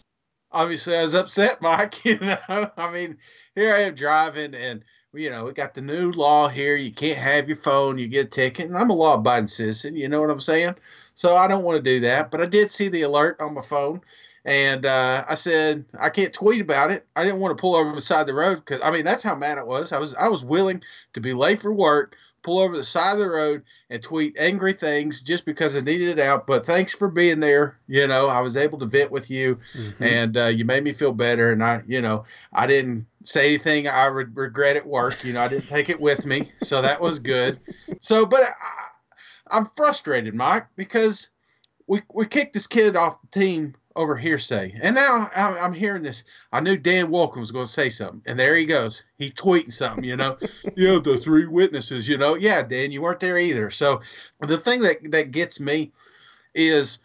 obviously 0.54 0.96
I 0.96 1.02
was 1.02 1.16
upset, 1.16 1.58
Mike. 1.62 2.06
You 2.06 2.20
know, 2.20 2.38
I 2.78 2.92
mean, 2.92 3.18
here 3.56 3.74
I 3.74 3.82
am 3.82 3.96
driving, 3.96 4.54
and 4.56 4.84
you 5.14 5.30
know, 5.30 5.46
we 5.46 5.52
got 5.52 5.74
the 5.74 5.82
new 5.82 6.12
law 6.12 6.48
here. 6.48 6.76
You 6.76 6.92
can't 6.92 7.18
have 7.18 7.48
your 7.48 7.58
phone. 7.58 7.98
You 7.98 8.08
get 8.08 8.28
a 8.28 8.30
ticket, 8.30 8.66
and 8.66 8.78
I'm 8.78 8.90
a 8.90 8.96
law-abiding 8.96 9.48
citizen. 9.48 9.96
You 9.96 10.10
know 10.10 10.20
what 10.22 10.32
I'm 10.32 10.40
saying? 10.40 10.76
So 11.14 11.36
I 11.36 11.48
don't 11.48 11.64
want 11.64 11.78
to 11.78 11.92
do 11.92 12.00
that. 12.02 12.32
But 12.32 12.42
I 12.42 12.46
did 12.46 12.72
see 12.72 12.88
the 12.88 13.04
alert 13.04 13.40
on 13.40 13.54
my 13.54 13.62
phone, 13.62 14.02
and 14.46 14.86
uh, 14.86 15.24
I 15.30 15.36
said 15.36 15.86
I 16.00 16.10
can't 16.10 16.34
tweet 16.34 16.62
about 16.62 16.92
it. 16.92 17.06
I 17.16 17.24
didn't 17.24 17.40
want 17.40 17.56
to 17.56 17.62
pull 17.62 17.76
over 17.76 17.94
the 17.94 18.02
side 18.02 18.22
of 18.22 18.28
the 18.28 18.34
road 18.34 18.56
because 18.56 18.82
I 18.82 18.92
mean 18.92 19.06
that's 19.06 19.24
how 19.24 19.36
mad 19.36 19.58
it 19.58 19.68
was. 19.68 19.92
I 19.92 20.00
was 20.00 20.16
I 20.16 20.28
was 20.30 20.44
willing 20.44 20.82
to 21.14 21.22
be 21.22 21.34
late 21.34 21.62
for 21.62 21.72
work, 21.72 22.18
pull 22.44 22.60
over 22.60 22.78
the 22.78 22.84
side 22.84 23.14
of 23.14 23.20
the 23.20 23.30
road, 23.30 23.64
and 23.90 24.04
tweet 24.04 24.36
angry 24.38 24.74
things 24.74 25.22
just 25.22 25.46
because 25.46 25.78
I 25.78 25.82
needed 25.82 26.10
it 26.10 26.20
out. 26.20 26.46
But 26.46 26.66
thanks 26.66 26.94
for 26.94 27.08
being 27.08 27.40
there. 27.40 27.80
You 27.88 28.06
know, 28.08 28.28
I 28.28 28.42
was 28.42 28.56
able 28.56 28.78
to 28.80 28.86
vent 28.86 29.12
with 29.12 29.32
you, 29.32 29.60
and 30.00 30.38
uh, 30.38 30.46
you 30.46 30.66
made 30.66 30.84
me 30.84 30.94
feel 30.94 31.14
better. 31.14 31.52
And 31.52 31.64
I, 31.64 31.82
you 31.88 32.02
know, 32.02 32.26
I 32.52 32.68
didn't 32.68 33.08
say 33.24 33.48
anything 33.48 33.88
I 33.88 34.10
would 34.10 34.36
regret 34.36 34.76
at 34.76 34.86
work. 34.86 35.24
You 35.24 35.34
know, 35.34 35.42
I 35.42 35.48
didn't 35.48 35.68
take 35.68 35.90
it 35.90 36.00
with 36.00 36.26
me, 36.26 36.52
so 36.62 36.82
that 36.82 37.02
was 37.02 37.20
good. 37.20 37.60
So, 38.00 38.26
but 38.26 38.44
I, 38.44 39.58
I'm 39.58 39.66
frustrated, 39.66 40.36
Mike, 40.36 40.68
because 40.76 41.30
we 41.88 42.02
we 42.14 42.26
kicked 42.26 42.54
this 42.54 42.68
kid 42.68 42.96
off 42.96 43.22
the 43.22 43.40
team 43.40 43.76
over 43.96 44.16
hearsay, 44.16 44.78
and 44.82 44.96
now 44.96 45.30
I'm, 45.36 45.58
I'm 45.58 45.74
hearing 45.74 46.04
this. 46.04 46.24
I 46.52 46.60
knew 46.60 46.78
Dan 46.78 47.08
Wolken 47.08 47.40
was 47.40 47.52
going 47.52 47.66
to 47.66 47.72
say 47.72 47.90
something, 47.90 48.22
and 48.26 48.40
there 48.40 48.56
he 48.56 48.66
goes. 48.66 49.04
He 49.18 49.30
tweeting 49.30 49.74
something, 49.74 50.04
you 50.04 50.16
know. 50.16 50.38
yeah, 50.76 51.00
the 51.04 51.18
three 51.18 51.46
witnesses, 51.46 52.08
you 52.08 52.18
know. 52.18 52.36
Yeah, 52.36 52.64
Dan, 52.64 52.92
you 52.92 53.02
weren't 53.02 53.20
there 53.20 53.38
either. 53.38 53.70
So 53.70 54.02
the 54.40 54.58
thing 54.58 54.82
that 54.82 55.12
that 55.12 55.32
gets 55.32 55.60
me 55.60 55.92
is 56.56 57.00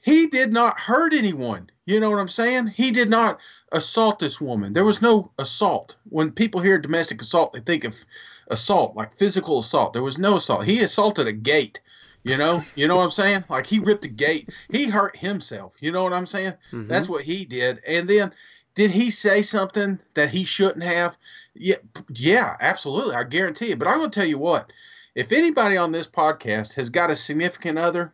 he 0.00 0.26
did 0.26 0.52
not 0.52 0.78
hurt 0.78 1.14
anyone. 1.14 1.70
You 1.86 2.00
know 2.00 2.10
what 2.10 2.18
I'm 2.18 2.28
saying? 2.28 2.68
He 2.68 2.90
did 2.90 3.10
not 3.10 3.38
assault 3.72 4.18
this 4.18 4.40
woman. 4.40 4.72
There 4.72 4.84
was 4.84 5.02
no 5.02 5.30
assault. 5.38 5.96
When 6.08 6.32
people 6.32 6.60
hear 6.60 6.78
domestic 6.78 7.20
assault, 7.20 7.52
they 7.52 7.60
think 7.60 7.84
of 7.84 8.04
assault, 8.48 8.96
like 8.96 9.18
physical 9.18 9.58
assault. 9.58 9.92
There 9.92 10.02
was 10.02 10.18
no 10.18 10.36
assault. 10.36 10.64
He 10.64 10.80
assaulted 10.80 11.26
a 11.26 11.32
gate. 11.32 11.80
You 12.24 12.38
know, 12.38 12.64
you 12.74 12.88
know 12.88 12.96
what 12.96 13.04
I'm 13.04 13.10
saying? 13.10 13.44
Like 13.50 13.66
he 13.66 13.78
ripped 13.78 14.06
a 14.06 14.08
gate. 14.08 14.48
He 14.70 14.84
hurt 14.84 15.14
himself. 15.16 15.76
You 15.80 15.92
know 15.92 16.02
what 16.02 16.14
I'm 16.14 16.26
saying? 16.26 16.54
Mhm. 16.72 16.88
That's 16.88 17.08
what 17.08 17.22
he 17.22 17.44
did. 17.44 17.80
And 17.86 18.08
then, 18.08 18.32
did 18.74 18.90
he 18.90 19.10
say 19.10 19.42
something 19.42 20.00
that 20.14 20.30
he 20.30 20.44
shouldn't 20.44 20.84
have? 20.84 21.16
Yeah, 21.54 21.76
yeah, 22.08 22.56
absolutely. 22.60 23.14
I 23.14 23.24
guarantee 23.24 23.70
it. 23.72 23.78
But 23.78 23.88
I'm 23.88 23.98
going 23.98 24.10
to 24.10 24.20
tell 24.20 24.28
you 24.28 24.38
what. 24.38 24.72
If 25.14 25.30
anybody 25.30 25.76
on 25.76 25.92
this 25.92 26.08
podcast 26.08 26.74
has 26.74 26.88
got 26.88 27.10
a 27.10 27.14
significant 27.14 27.78
other, 27.78 28.12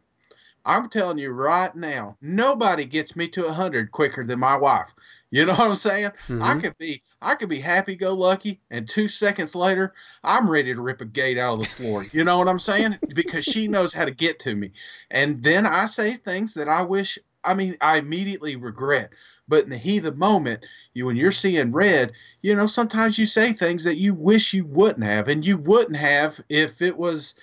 I'm 0.65 0.89
telling 0.89 1.19
you 1.19 1.31
right 1.31 1.75
now, 1.75 2.17
nobody 2.21 2.85
gets 2.85 3.17
me 3.17 3.29
to 3.29 3.45
100 3.45 3.93
quicker 3.93 4.25
than 4.25 4.39
my 4.41 4.57
wife. 4.57 4.95
You 5.31 5.47
know 5.47 5.53
what 5.59 5.71
I'm 5.71 5.77
saying? 5.77 6.11
I 6.41 6.55
Mhm. 6.55 6.55
could 6.55 6.77
be 6.79 7.03
I 7.23 7.35
could 7.35 7.49
be 7.49 7.61
happy 7.61 7.97
go 7.97 8.15
lucky 8.15 8.61
and 8.71 8.89
2 8.89 9.09
seconds 9.09 9.55
later, 9.55 9.95
I'm 10.25 10.51
ready 10.51 10.75
to 10.75 10.81
rip 10.83 11.01
a 11.01 11.05
gate 11.07 11.39
out 11.39 11.55
of 11.55 11.59
the 11.61 11.67
floor. 11.67 12.07
You 12.13 12.25
know 12.25 12.39
what 12.39 12.49
I'm 12.49 12.59
saying? 12.59 12.99
Because 13.13 13.45
she 13.45 13.69
knows 13.69 13.93
how 13.93 14.05
to 14.05 14.11
get 14.11 14.39
to 14.41 14.55
me. 14.57 14.73
And 15.11 15.43
then 15.43 15.67
I 15.67 15.87
say 15.87 16.15
things 16.15 16.55
that 16.55 16.69
I 16.69 16.83
wish 16.83 17.19
I 17.43 17.55
mean, 17.55 17.79
I 17.81 17.97
immediately 17.97 18.57
regret. 18.57 19.15
But 19.49 19.65
in 19.65 19.71
the 19.71 19.79
heat 19.79 19.99
of 19.99 20.05
the 20.05 20.13
moment, 20.13 20.63
you 20.93 21.07
when 21.07 21.17
you're 21.17 21.33
seeing 21.33 21.73
red, 21.73 22.13
you 22.43 22.55
know, 22.55 22.67
sometimes 22.67 23.19
you 23.19 23.25
say 23.25 23.53
things 23.55 23.83
that 23.85 23.97
you 23.97 24.13
wish 24.15 24.53
you 24.53 24.67
wouldn't 24.67 25.05
have, 25.07 25.27
and 25.27 25.45
you 25.47 25.57
wouldn't 25.57 25.97
have 25.97 26.39
if 26.51 26.83
it 26.83 26.99
was 26.99 27.35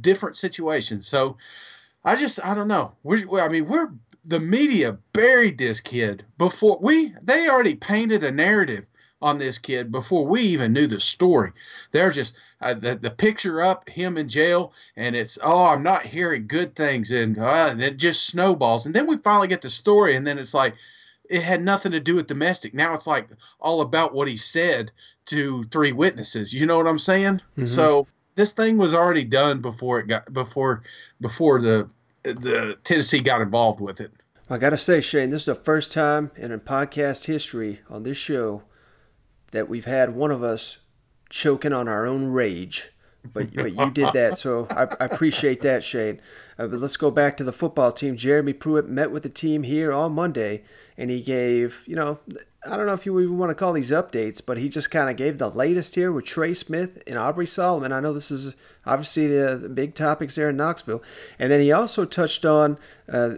different 0.00 0.36
situations. 0.36 1.06
So 1.06 1.36
I 2.06 2.14
just 2.14 2.42
I 2.42 2.54
don't 2.54 2.68
know. 2.68 2.92
We're, 3.02 3.40
I 3.40 3.48
mean, 3.48 3.66
we're 3.66 3.90
the 4.24 4.40
media 4.40 4.96
buried 5.12 5.58
this 5.58 5.80
kid 5.80 6.24
before 6.38 6.78
we 6.80 7.12
they 7.20 7.48
already 7.48 7.74
painted 7.74 8.22
a 8.22 8.30
narrative 8.30 8.86
on 9.20 9.38
this 9.38 9.58
kid 9.58 9.90
before 9.90 10.26
we 10.26 10.42
even 10.42 10.72
knew 10.72 10.86
the 10.86 11.00
story. 11.00 11.52
They're 11.90 12.10
just 12.10 12.36
uh, 12.60 12.74
the 12.74 12.94
the 12.94 13.10
picture 13.10 13.60
up 13.60 13.88
him 13.88 14.16
in 14.16 14.28
jail, 14.28 14.72
and 14.96 15.16
it's 15.16 15.36
oh 15.42 15.66
I'm 15.66 15.82
not 15.82 16.02
hearing 16.02 16.46
good 16.46 16.76
things, 16.76 17.10
and, 17.10 17.36
uh, 17.38 17.68
and 17.70 17.82
it 17.82 17.96
just 17.96 18.26
snowballs. 18.26 18.86
And 18.86 18.94
then 18.94 19.08
we 19.08 19.16
finally 19.18 19.48
get 19.48 19.62
the 19.62 19.70
story, 19.70 20.14
and 20.14 20.24
then 20.24 20.38
it's 20.38 20.54
like 20.54 20.74
it 21.28 21.42
had 21.42 21.60
nothing 21.60 21.90
to 21.90 22.00
do 22.00 22.14
with 22.14 22.28
domestic. 22.28 22.72
Now 22.72 22.94
it's 22.94 23.08
like 23.08 23.28
all 23.58 23.80
about 23.80 24.14
what 24.14 24.28
he 24.28 24.36
said 24.36 24.92
to 25.26 25.64
three 25.64 25.90
witnesses. 25.90 26.52
You 26.52 26.66
know 26.66 26.76
what 26.76 26.86
I'm 26.86 27.00
saying? 27.00 27.40
Mhm. 27.58 27.66
So 27.66 28.06
this 28.36 28.52
thing 28.52 28.76
was 28.76 28.94
already 28.94 29.24
done 29.24 29.60
before 29.60 29.98
it 29.98 30.06
got 30.06 30.32
before 30.32 30.82
before 31.20 31.60
the 31.60 31.88
the 32.34 32.78
Tennessee 32.84 33.20
got 33.20 33.40
involved 33.40 33.80
with 33.80 34.00
it. 34.00 34.12
I 34.48 34.58
gotta 34.58 34.78
say, 34.78 35.00
Shane, 35.00 35.30
this 35.30 35.42
is 35.42 35.46
the 35.46 35.54
first 35.54 35.92
time 35.92 36.30
in 36.36 36.58
podcast 36.60 37.24
history 37.26 37.80
on 37.90 38.04
this 38.04 38.16
show 38.16 38.62
that 39.50 39.68
we've 39.68 39.84
had 39.84 40.14
one 40.14 40.30
of 40.30 40.42
us 40.42 40.78
choking 41.30 41.72
on 41.72 41.88
our 41.88 42.06
own 42.06 42.26
rage. 42.26 42.90
But, 43.32 43.54
but 43.54 43.74
you 43.74 43.90
did 43.90 44.12
that, 44.12 44.38
so 44.38 44.66
I, 44.70 44.84
I 45.00 45.04
appreciate 45.06 45.60
that, 45.62 45.82
Shane. 45.84 46.20
Uh, 46.58 46.66
but 46.66 46.80
let's 46.80 46.96
go 46.96 47.10
back 47.10 47.36
to 47.36 47.44
the 47.44 47.52
football 47.52 47.92
team. 47.92 48.16
Jeremy 48.16 48.52
Pruitt 48.52 48.88
met 48.88 49.10
with 49.10 49.22
the 49.22 49.28
team 49.28 49.62
here 49.62 49.92
on 49.92 50.12
Monday, 50.12 50.62
and 50.96 51.10
he 51.10 51.20
gave, 51.20 51.82
you 51.86 51.96
know, 51.96 52.18
I 52.68 52.76
don't 52.76 52.86
know 52.86 52.94
if 52.94 53.06
you 53.06 53.18
even 53.20 53.38
want 53.38 53.50
to 53.50 53.54
call 53.54 53.72
these 53.72 53.90
updates, 53.90 54.42
but 54.44 54.58
he 54.58 54.68
just 54.68 54.90
kind 54.90 55.08
of 55.08 55.16
gave 55.16 55.38
the 55.38 55.50
latest 55.50 55.94
here 55.94 56.10
with 56.10 56.24
Trey 56.24 56.54
Smith 56.54 57.02
and 57.06 57.18
Aubrey 57.18 57.46
Solomon. 57.46 57.92
I 57.92 58.00
know 58.00 58.12
this 58.12 58.30
is 58.30 58.54
obviously 58.84 59.26
the, 59.28 59.56
the 59.56 59.68
big 59.68 59.94
topics 59.94 60.34
there 60.34 60.50
in 60.50 60.56
Knoxville. 60.56 61.02
And 61.38 61.52
then 61.52 61.60
he 61.60 61.70
also 61.70 62.04
touched 62.04 62.44
on 62.44 62.78
uh, 63.08 63.36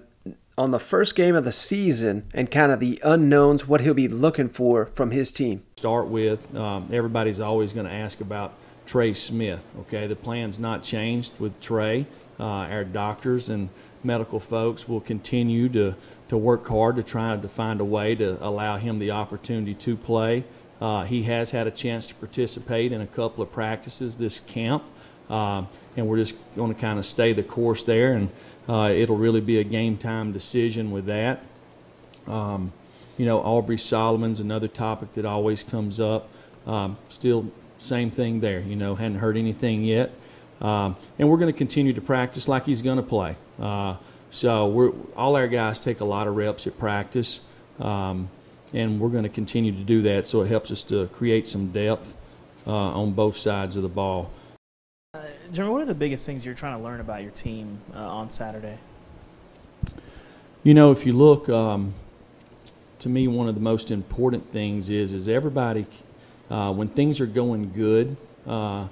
on 0.57 0.73
the 0.73 0.81
first 0.81 1.15
game 1.15 1.37
of 1.37 1.45
the 1.45 1.53
season 1.53 2.29
and 2.35 2.51
kind 2.51 2.73
of 2.73 2.81
the 2.81 3.01
unknowns, 3.05 3.69
what 3.69 3.81
he'll 3.81 3.95
be 3.95 4.09
looking 4.09 4.49
for 4.49 4.87
from 4.87 5.13
his 5.13 5.31
team. 5.31 5.63
start 5.77 6.09
with. 6.09 6.57
Um, 6.57 6.89
everybody's 6.93 7.39
always 7.39 7.73
going 7.73 7.87
to 7.87 7.93
ask 7.93 8.21
about 8.21 8.55
Trey 8.89 9.13
Smith. 9.13 9.71
Okay, 9.81 10.07
the 10.07 10.17
plan's 10.17 10.59
not 10.59 10.83
changed 10.83 11.33
with 11.39 11.61
Trey. 11.61 12.07
Uh, 12.41 12.45
our 12.45 12.85
doctors 12.85 13.51
and 13.51 13.69
medical 14.03 14.41
folks 14.41 14.89
will 14.89 15.03
continue 15.03 15.69
to 15.69 15.95
to 16.29 16.37
work 16.39 16.67
hard 16.67 16.97
to 16.97 17.03
try 17.03 17.37
to 17.37 17.49
find 17.49 17.81
a 17.81 17.85
way 17.85 18.15
to 18.15 18.43
allow 18.45 18.79
him 18.79 18.99
the 18.99 19.11
opportunity 19.11 19.75
to 19.75 19.95
play. 19.95 20.43
Uh, 20.81 21.05
he 21.05 21.23
has 21.25 21.51
had 21.51 21.67
a 21.67 21.71
chance 21.71 22.07
to 22.07 22.15
participate 22.15 22.91
in 22.93 23.03
a 23.03 23.07
couple 23.07 23.43
of 23.43 23.53
practices 23.53 24.17
this 24.17 24.41
camp, 24.41 24.83
um, 25.29 25.69
and 25.97 26.07
we're 26.07 26.17
just 26.17 26.35
going 26.57 26.75
to 26.75 26.81
kind 26.81 26.99
of 26.99 27.05
stay 27.05 27.35
the 27.35 27.43
course 27.43 27.83
there, 27.83 28.15
and 28.15 28.31
uh, 28.69 28.91
it'll 28.95 29.17
really 29.17 29.41
be 29.43 29.59
a 29.59 29.65
game 29.65 29.99
time 29.99 30.33
decision 30.33 30.91
with 30.91 31.05
that. 31.07 31.43
Um, 32.27 32.73
you 33.19 33.27
know, 33.27 33.41
Aubrey 33.41 33.79
Solomon's 33.79 34.41
another 34.41 34.69
topic 34.69 35.13
that 35.13 35.27
always 35.27 35.63
comes 35.63 36.01
up. 36.01 36.29
Um, 36.67 36.97
still, 37.09 37.51
same 37.79 38.11
thing 38.11 38.41
there. 38.41 38.61
You 38.61 38.77
know, 38.77 38.95
hadn't 38.95 39.19
heard 39.19 39.37
anything 39.37 39.85
yet. 39.85 40.13
Um, 40.61 40.97
and 41.19 41.29
we're 41.29 41.37
going 41.39 41.53
to 41.53 41.57
continue 41.57 41.93
to 41.93 42.01
practice 42.01 42.49
like 42.49 42.67
he's 42.67 42.83
going 42.83 42.97
to 42.97 43.03
play. 43.03 43.37
Uh, 43.61 43.97
so 44.31 44.67
we're 44.67 44.93
all 45.17 45.37
our 45.37 45.49
guys 45.49 45.81
take 45.81 46.01
a 46.01 46.05
lot 46.05 46.27
of 46.27 46.37
reps 46.37 46.67
at 46.67 46.79
practice, 46.79 47.41
um, 47.81 48.29
and 48.75 49.01
we're 49.01 49.09
going 49.09 49.23
to 49.23 49.31
continue 49.31 49.73
to 49.73 49.85
do 49.85 50.03
that. 50.03 50.27
So 50.27 50.43
it 50.43 50.49
helps 50.49 50.71
us 50.71 50.83
to 50.85 51.07
create 51.09 51.47
some 51.47 51.69
depth 51.69 52.15
uh, 52.67 52.73
on 52.73 53.13
both 53.13 53.37
sides 53.37 53.77
of 53.77 53.83
the 53.83 53.89
ball. 53.89 54.31
Jeremy, 55.53 55.73
what 55.73 55.83
are 55.83 55.87
the 55.87 55.95
biggest 55.95 56.27
things 56.27 56.45
you're 56.45 56.55
trying 56.55 56.77
to 56.77 56.85
learn 56.85 57.01
about 57.01 57.23
your 57.23 57.31
team 57.31 57.81
uh, 57.95 57.99
on 57.99 58.29
Saturday? 58.29 58.79
You 60.63 60.75
know, 60.75 60.91
if 60.91 61.07
you 61.07 61.13
look, 61.13 61.49
um, 61.49 61.95
to 62.99 63.09
me, 63.09 63.29
one 63.29 63.49
of 63.49 63.55
the 63.55 63.61
most 63.61 63.91
important 63.91 64.53
things 64.53 64.91
is 64.91 65.15
is 65.15 65.29
everybody, 65.29 65.87
uh, 66.51 66.73
when 66.73 66.89
things 66.89 67.21
are 67.21 67.27
going 67.27 67.73
good, 67.73 68.17
uh, 68.47 68.89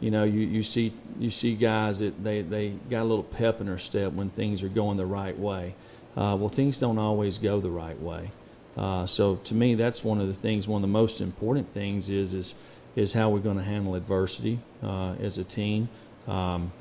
you 0.00 0.10
know, 0.10 0.24
you, 0.24 0.40
you 0.40 0.62
see 0.62 0.92
you 1.18 1.30
see 1.30 1.54
guys 1.54 2.00
that 2.00 2.22
they, 2.22 2.42
they 2.42 2.70
got 2.90 3.02
a 3.02 3.04
little 3.04 3.22
pep 3.22 3.60
in 3.60 3.66
their 3.66 3.78
step 3.78 4.12
when 4.12 4.30
things 4.30 4.62
are 4.62 4.68
going 4.68 4.96
the 4.96 5.06
right 5.06 5.38
way. 5.38 5.74
Uh, 6.16 6.36
well, 6.38 6.48
things 6.48 6.78
don't 6.78 6.98
always 6.98 7.38
go 7.38 7.60
the 7.60 7.70
right 7.70 7.98
way. 8.00 8.30
Uh, 8.76 9.06
so 9.06 9.36
to 9.36 9.54
me, 9.54 9.74
that's 9.74 10.02
one 10.02 10.20
of 10.20 10.26
the 10.26 10.34
things. 10.34 10.66
One 10.66 10.78
of 10.78 10.82
the 10.82 10.92
most 10.92 11.20
important 11.20 11.72
things 11.72 12.08
is 12.08 12.34
is 12.34 12.54
is 12.96 13.12
how 13.12 13.30
we're 13.30 13.38
going 13.38 13.56
to 13.56 13.62
handle 13.62 13.94
adversity 13.94 14.58
uh, 14.82 15.14
as 15.20 15.38
a 15.38 15.44
team. 15.44 15.88
Um, 16.28 16.72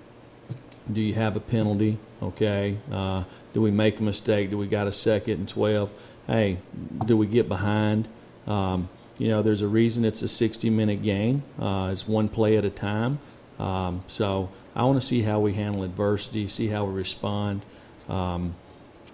do 0.91 0.99
you 0.99 1.13
have 1.13 1.35
a 1.35 1.39
penalty? 1.39 1.97
Okay. 2.21 2.77
Uh, 2.91 3.23
do 3.53 3.61
we 3.61 3.71
make 3.71 3.99
a 3.99 4.03
mistake? 4.03 4.49
Do 4.49 4.57
we 4.57 4.67
got 4.67 4.87
a 4.87 4.91
second 4.91 5.33
and 5.39 5.47
12? 5.47 5.89
Hey, 6.27 6.57
do 7.05 7.15
we 7.15 7.27
get 7.27 7.47
behind? 7.47 8.07
Um, 8.47 8.89
you 9.21 9.29
know, 9.29 9.43
there's 9.43 9.61
a 9.61 9.67
reason 9.67 10.03
it's 10.03 10.23
a 10.23 10.27
60 10.27 10.71
minute 10.71 11.03
game. 11.03 11.43
Uh, 11.59 11.89
it's 11.91 12.07
one 12.07 12.27
play 12.27 12.57
at 12.57 12.65
a 12.65 12.71
time. 12.71 13.19
Um, 13.59 14.03
so 14.07 14.49
I 14.75 14.83
want 14.83 14.99
to 14.99 15.05
see 15.05 15.21
how 15.21 15.39
we 15.39 15.53
handle 15.53 15.83
adversity, 15.83 16.47
see 16.47 16.67
how 16.67 16.85
we 16.85 16.93
respond. 16.93 17.63
Um, 18.09 18.55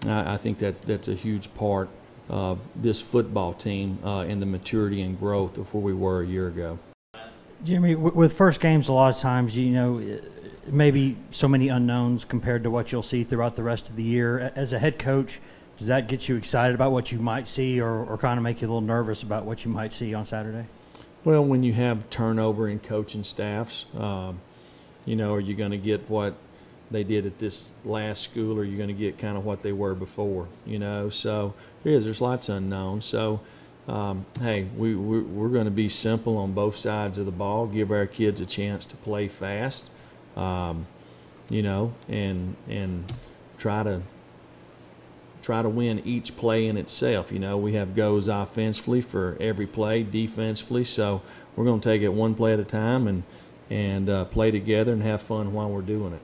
I, 0.05 0.36
I 0.36 0.38
think 0.38 0.60
that's, 0.60 0.80
that's 0.80 1.10
a 1.10 1.14
huge 1.14 1.53
part 1.55 1.89
of 2.30 2.58
this 2.74 3.01
football 3.01 3.53
team 3.53 3.99
uh, 4.01 4.24
in 4.30 4.39
the 4.39 4.45
maturity 4.45 5.01
and 5.01 5.20
growth 5.20 5.58
of 5.58 5.74
where 5.74 5.84
we 5.84 5.93
were 5.93 6.22
a 6.22 6.26
year 6.26 6.47
ago. 6.47 6.80
Jimmy, 7.66 7.95
with 7.95 8.32
first 8.32 8.62
games, 8.62 8.88
a 8.88 8.93
lot 8.93 9.14
of 9.14 9.20
times, 9.20 9.58
you 9.58 9.72
know, 9.72 9.97
eh, 9.97 10.20
maybe 10.68 11.18
so 11.32 11.49
many 11.49 11.68
unknowns 11.68 12.24
compared 12.24 12.64
to 12.64 12.72
what 12.72 12.93
you'll 12.93 13.03
see 13.03 13.26
throughout 13.26 13.58
the 13.58 13.64
rest 13.64 13.89
of 13.89 13.97
the 13.97 14.03
year. 14.03 14.53
As 14.55 14.72
a 14.72 14.80
head 14.80 14.99
coach, 14.99 15.41
does 15.78 15.88
that 15.88 16.07
get 16.07 16.28
you 16.28 16.36
excited 16.36 16.73
about 16.73 16.91
what 16.91 17.11
you 17.11 17.19
might 17.19 17.47
see 17.47 17.80
or, 17.80 18.03
or 18.05 18.17
kind 18.17 18.38
of 18.38 18.43
make 18.43 18.61
you 18.61 18.67
a 18.67 18.69
little 18.69 18.82
nervous 18.82 19.23
about 19.23 19.45
what 19.45 19.63
you 19.63 19.71
might 19.71 19.93
see 19.93 20.13
on 20.13 20.25
Saturday? 20.25 20.65
Well, 21.23 21.43
when 21.43 21.63
you 21.63 21.73
have 21.73 22.09
turnover 22.09 22.67
in 22.67 22.80
coaching 22.80 23.23
staffs, 23.23 23.86
um, 23.95 24.41
you 25.05 25.15
know, 25.15 25.34
are 25.34 25.39
you 25.39 25.55
going 25.55 25.71
to 25.71 25.78
get 25.78 26.09
what 26.09 26.36
they 26.89 27.03
did 27.03 27.25
at 27.25 27.38
this 27.38 27.69
last 27.86 28.21
school, 28.21 28.57
or 28.57 28.61
are 28.61 28.65
you 28.65 28.78
going 28.78 28.88
to 28.88 28.93
get 28.93 29.17
kind 29.17 29.38
of 29.38 29.45
what 29.45 29.61
they 29.61 29.71
were 29.71 29.93
before? 29.93 30.47
You 30.65 30.80
know, 30.80 31.09
so 31.09 31.53
there 31.84 31.93
is. 31.93 32.05
There's 32.05 32.21
lots 32.21 32.49
of 32.49 32.57
unknowns. 32.57 33.05
So, 33.05 33.41
um, 33.88 34.25
hey, 34.39 34.67
we 34.75 34.95
we're, 34.95 35.21
we're 35.21 35.49
going 35.49 35.65
to 35.65 35.71
be 35.71 35.89
simple 35.89 36.38
on 36.38 36.53
both 36.53 36.78
sides 36.78 37.17
of 37.17 37.25
the 37.25 37.32
ball. 37.32 37.67
Give 37.67 37.91
our 37.91 38.07
kids 38.07 38.41
a 38.41 38.45
chance 38.45 38.86
to 38.88 38.95
play 38.95 39.28
fast, 39.28 39.86
um, 40.36 40.88
you 41.49 41.61
know, 41.61 41.93
and 42.07 42.55
and 42.69 43.11
try 43.57 43.84
to 43.84 44.01
try 45.48 45.62
to 45.62 45.70
win 45.70 46.02
each 46.04 46.36
play 46.36 46.68
in 46.68 46.76
itself. 46.76 47.32
You 47.32 47.39
know, 47.39 47.58
we 47.58 47.72
have 47.72 47.95
goes 47.95 48.28
offensively 48.28 49.00
for 49.00 49.38
every 49.39 49.66
play, 49.66 50.04
defensively. 50.04 50.84
So 50.84 51.22
we're 51.56 51.64
going 51.64 51.80
to 51.80 51.89
take 51.89 52.02
it 52.02 52.10
one 52.10 52.36
play 52.36 52.52
at 52.52 52.60
a 52.60 52.66
time 52.66 53.08
and 53.08 53.24
and 53.70 54.10
uh, 54.10 54.26
play 54.26 54.52
together 54.52 54.91
and 54.91 55.02
have 55.04 55.22
fun 55.22 55.54
while 55.54 55.70
we're 55.70 55.82
doing 55.82 56.12
it. 56.12 56.22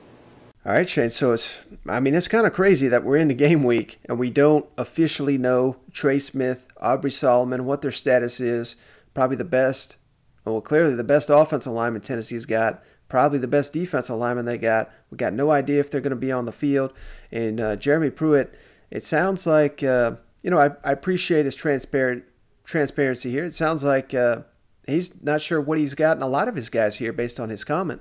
All 0.66 0.72
right, 0.72 0.88
Shane. 0.88 1.08
So 1.08 1.32
it's, 1.32 1.62
I 1.86 2.00
mean, 2.00 2.14
it's 2.14 2.28
kind 2.28 2.46
of 2.46 2.52
crazy 2.52 2.86
that 2.88 3.02
we're 3.02 3.16
in 3.16 3.28
the 3.28 3.34
game 3.34 3.64
week 3.64 3.98
and 4.06 4.18
we 4.18 4.30
don't 4.30 4.66
officially 4.76 5.38
know 5.38 5.76
Trey 5.90 6.18
Smith, 6.18 6.66
Aubrey 6.78 7.10
Solomon, 7.10 7.64
what 7.64 7.80
their 7.80 7.90
status 7.90 8.40
is. 8.40 8.76
Probably 9.14 9.36
the 9.36 9.44
best, 9.44 9.96
well, 10.44 10.60
clearly 10.60 10.94
the 10.94 11.04
best 11.04 11.30
offensive 11.30 11.72
lineman 11.72 12.02
Tennessee's 12.02 12.46
got. 12.46 12.82
Probably 13.08 13.38
the 13.38 13.46
best 13.46 13.72
defensive 13.72 14.16
lineman 14.16 14.44
they 14.44 14.58
got. 14.58 14.90
We 15.10 15.16
got 15.16 15.32
no 15.32 15.50
idea 15.50 15.80
if 15.80 15.90
they're 15.90 16.00
going 16.02 16.10
to 16.10 16.16
be 16.16 16.32
on 16.32 16.46
the 16.46 16.52
field. 16.52 16.92
And 17.30 17.60
uh, 17.60 17.76
Jeremy 17.76 18.10
Pruitt 18.10 18.54
it 18.94 19.04
sounds 19.04 19.46
like 19.46 19.82
uh, 19.82 20.12
you 20.42 20.50
know 20.50 20.58
I, 20.58 20.70
I 20.82 20.92
appreciate 20.92 21.44
his 21.44 21.56
transparent 21.56 22.24
transparency 22.62 23.30
here. 23.30 23.44
It 23.44 23.52
sounds 23.52 23.84
like 23.84 24.14
uh, 24.14 24.42
he's 24.86 25.22
not 25.22 25.42
sure 25.42 25.60
what 25.60 25.78
he's 25.78 25.94
got 25.94 26.16
in 26.16 26.22
a 26.22 26.28
lot 26.28 26.48
of 26.48 26.54
his 26.54 26.70
guys 26.70 26.96
here 26.96 27.12
based 27.12 27.38
on 27.38 27.50
his 27.50 27.64
comment. 27.64 28.00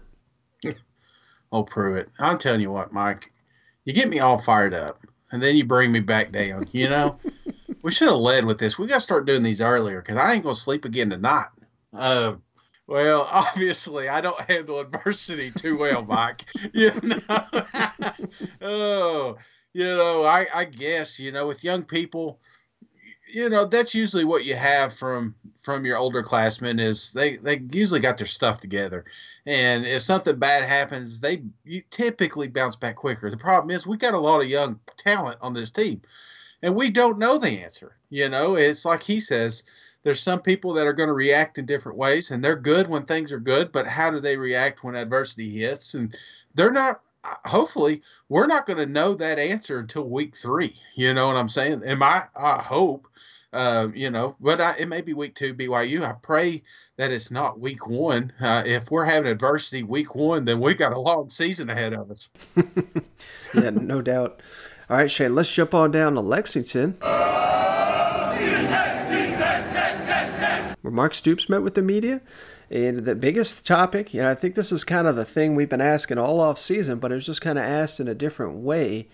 Oh, 1.52 1.64
Pruitt, 1.64 2.10
I'm 2.18 2.39
telling 2.39 2.62
you 2.62 2.72
what, 2.72 2.94
Mike, 2.94 3.32
you 3.86 3.94
get 3.94 4.10
me 4.10 4.18
all 4.18 4.39
fired 4.39 4.74
up, 4.74 4.98
and 5.32 5.39
then 5.39 5.56
you 5.56 5.64
bring 5.64 5.91
me 5.91 6.00
back 6.00 6.32
down. 6.32 6.68
You 6.72 6.89
know, 6.89 7.20
we 7.84 7.91
should 7.91 8.08
have 8.08 8.18
led 8.18 8.44
with 8.44 8.58
this. 8.58 8.80
We 8.80 8.88
got 8.88 8.96
to 8.96 9.02
start 9.02 9.28
doing 9.28 9.44
these 9.44 9.62
earlier 9.62 10.02
because 10.02 10.18
I 10.18 10.34
ain't 10.34 10.41
gonna 10.41 10.56
sleep 10.56 10.84
again 10.84 11.12
tonight. 11.12 11.50
Uh, 11.96 12.38
well, 12.88 13.28
obviously, 13.32 14.10
I 14.10 14.20
don't 14.20 14.41
handle 14.50 14.80
adversity 14.80 15.52
too 15.52 15.78
well, 15.78 16.04
Mike. 16.04 16.46
you 16.74 16.91
know, 17.04 17.20
oh, 18.62 19.38
you 19.74 19.84
know, 19.84 20.24
I, 20.24 20.46
I 20.54 20.66
guess 20.66 21.20
you 21.20 21.32
know 21.32 21.48
with 21.48 21.64
young 21.64 21.84
people, 21.84 22.40
you 23.28 23.50
know 23.50 23.66
that's 23.66 23.96
usually 23.96 24.24
what 24.24 24.46
you 24.46 24.56
have 24.56 24.94
from 24.94 25.36
from 25.60 25.86
your 25.86 25.98
older 25.98 26.22
classmen 26.22 26.80
is 26.80 27.12
they 27.14 27.38
they 27.38 27.62
usually 27.72 28.00
got 28.00 28.18
their 28.18 28.28
stuff 28.28 28.60
together, 28.60 29.06
and 29.46 29.86
if 29.86 30.04
something 30.04 30.38
bad 30.38 30.64
happens, 30.64 31.20
they 31.20 31.44
typically 31.90 32.48
bounce 32.48 32.76
back 32.76 32.96
quicker. 32.96 33.30
The 33.30 33.38
problem 33.38 33.76
is 33.76 33.88
we 33.88 33.98
got 33.98 34.14
a 34.14 34.20
lot 34.20 34.42
of 34.42 34.48
young 34.48 34.80
talent 34.98 35.40
on 35.42 35.54
this 35.54 35.72
team, 35.72 36.02
and 36.62 36.76
we 36.76 36.92
don't 36.92 37.20
know 37.20 37.38
the 37.38 37.64
answer. 37.64 37.98
You 38.10 38.30
know, 38.30 38.56
it's 38.56 38.86
like 38.86 39.02
he 39.02 39.20
says 39.20 39.64
there's 40.04 40.22
some 40.22 40.42
people 40.42 40.74
that 40.74 40.86
are 40.86 40.94
going 40.94 41.08
to 41.08 41.14
react 41.14 41.58
in 41.58 41.66
different 41.66 41.98
ways 41.98 42.30
and 42.30 42.44
they're 42.44 42.58
good 42.58 42.88
when 42.88 43.06
things 43.06 43.32
are 43.32 43.40
good 43.40 43.72
but 43.72 43.88
how 43.88 44.12
do 44.12 44.20
they 44.20 44.36
react 44.36 44.84
when 44.84 44.96
adversity 44.96 45.50
hits 45.50 45.94
and 45.94 46.16
they're 46.56 46.72
not 46.72 47.02
hopefully 47.24 48.02
we're 48.30 48.48
not 48.48 48.66
going 48.66 48.78
to 48.78 48.86
know 48.86 49.14
that 49.14 49.40
answer 49.40 49.80
until 49.80 50.10
week 50.10 50.36
three 50.36 50.76
you 50.96 51.14
know 51.14 51.28
what 51.28 51.36
i'm 51.36 51.50
saying 51.50 51.82
and 51.86 52.00
my 52.00 52.24
i 52.36 52.62
hope 52.62 53.08
uh, 53.54 53.88
you 53.94 54.10
know, 54.10 54.36
but 54.40 54.60
I, 54.60 54.76
it 54.80 54.88
may 54.88 55.02
be 55.02 55.14
week 55.14 55.36
two 55.36 55.54
BYU. 55.54 56.02
I 56.04 56.14
pray 56.14 56.64
that 56.98 57.12
it's 57.12 57.30
not 57.30 57.60
week 57.60 57.88
one. 57.88 58.34
Uh, 58.42 58.64
if 58.66 58.90
we're 58.90 59.06
having 59.06 59.32
adversity 59.32 59.84
week 59.84 60.16
one, 60.16 60.44
then 60.44 60.60
we 60.60 60.74
got 60.74 60.92
a 60.92 61.00
long 61.00 61.30
season 61.30 61.70
ahead 61.70 61.94
of 61.94 62.10
us. 62.10 62.30
yeah, 63.54 63.70
no 63.70 64.02
doubt. 64.02 64.42
All 64.90 64.98
right, 64.98 65.12
Shane, 65.12 65.36
let's 65.36 65.54
jump 65.54 65.76
on 65.76 65.92
down 65.92 66.16
to 66.16 66.22
Lexington. 66.22 66.98
where 70.82 70.92
Mark 70.92 71.14
Stoops 71.14 71.48
met 71.48 71.62
with 71.62 71.76
the 71.76 71.82
media. 71.82 72.22
And 72.70 72.99
the 72.99 73.16
biggest 73.16 73.66
topic, 73.66 74.14
you 74.14 74.22
know, 74.22 74.30
I 74.30 74.36
think 74.36 74.55
this 74.55 74.72
is 74.72 74.84
kind 74.84 75.07
of 75.07 75.16
the 75.16 75.26
thing 75.26 75.55
we've 75.55 75.70
been 75.70 75.82
asking 75.82 76.18
all 76.18 76.39
off 76.39 76.57
season, 76.57 76.99
but 76.99 77.11
it 77.11 77.16
was 77.16 77.26
just 77.26 77.41
kind 77.41 77.59
of 77.59 77.66
asked 77.66 77.99
in 77.99 78.07
a 78.07 78.16
different 78.16 78.55
way. 78.55 79.09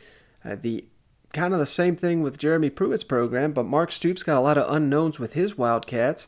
Uh, 0.45 0.55
the 0.55 0.85
kind 1.33 1.53
of 1.53 1.59
the 1.59 1.65
same 1.65 1.95
thing 1.95 2.21
with 2.21 2.37
Jeremy 2.37 2.69
Pruitt's 2.69 3.03
program, 3.03 3.51
but 3.51 3.65
Mark 3.65 3.91
Stoops 3.91 4.23
got 4.23 4.37
a 4.37 4.41
lot 4.41 4.57
of 4.57 4.73
unknowns 4.73 5.19
with 5.19 5.33
his 5.33 5.57
Wildcats. 5.57 6.27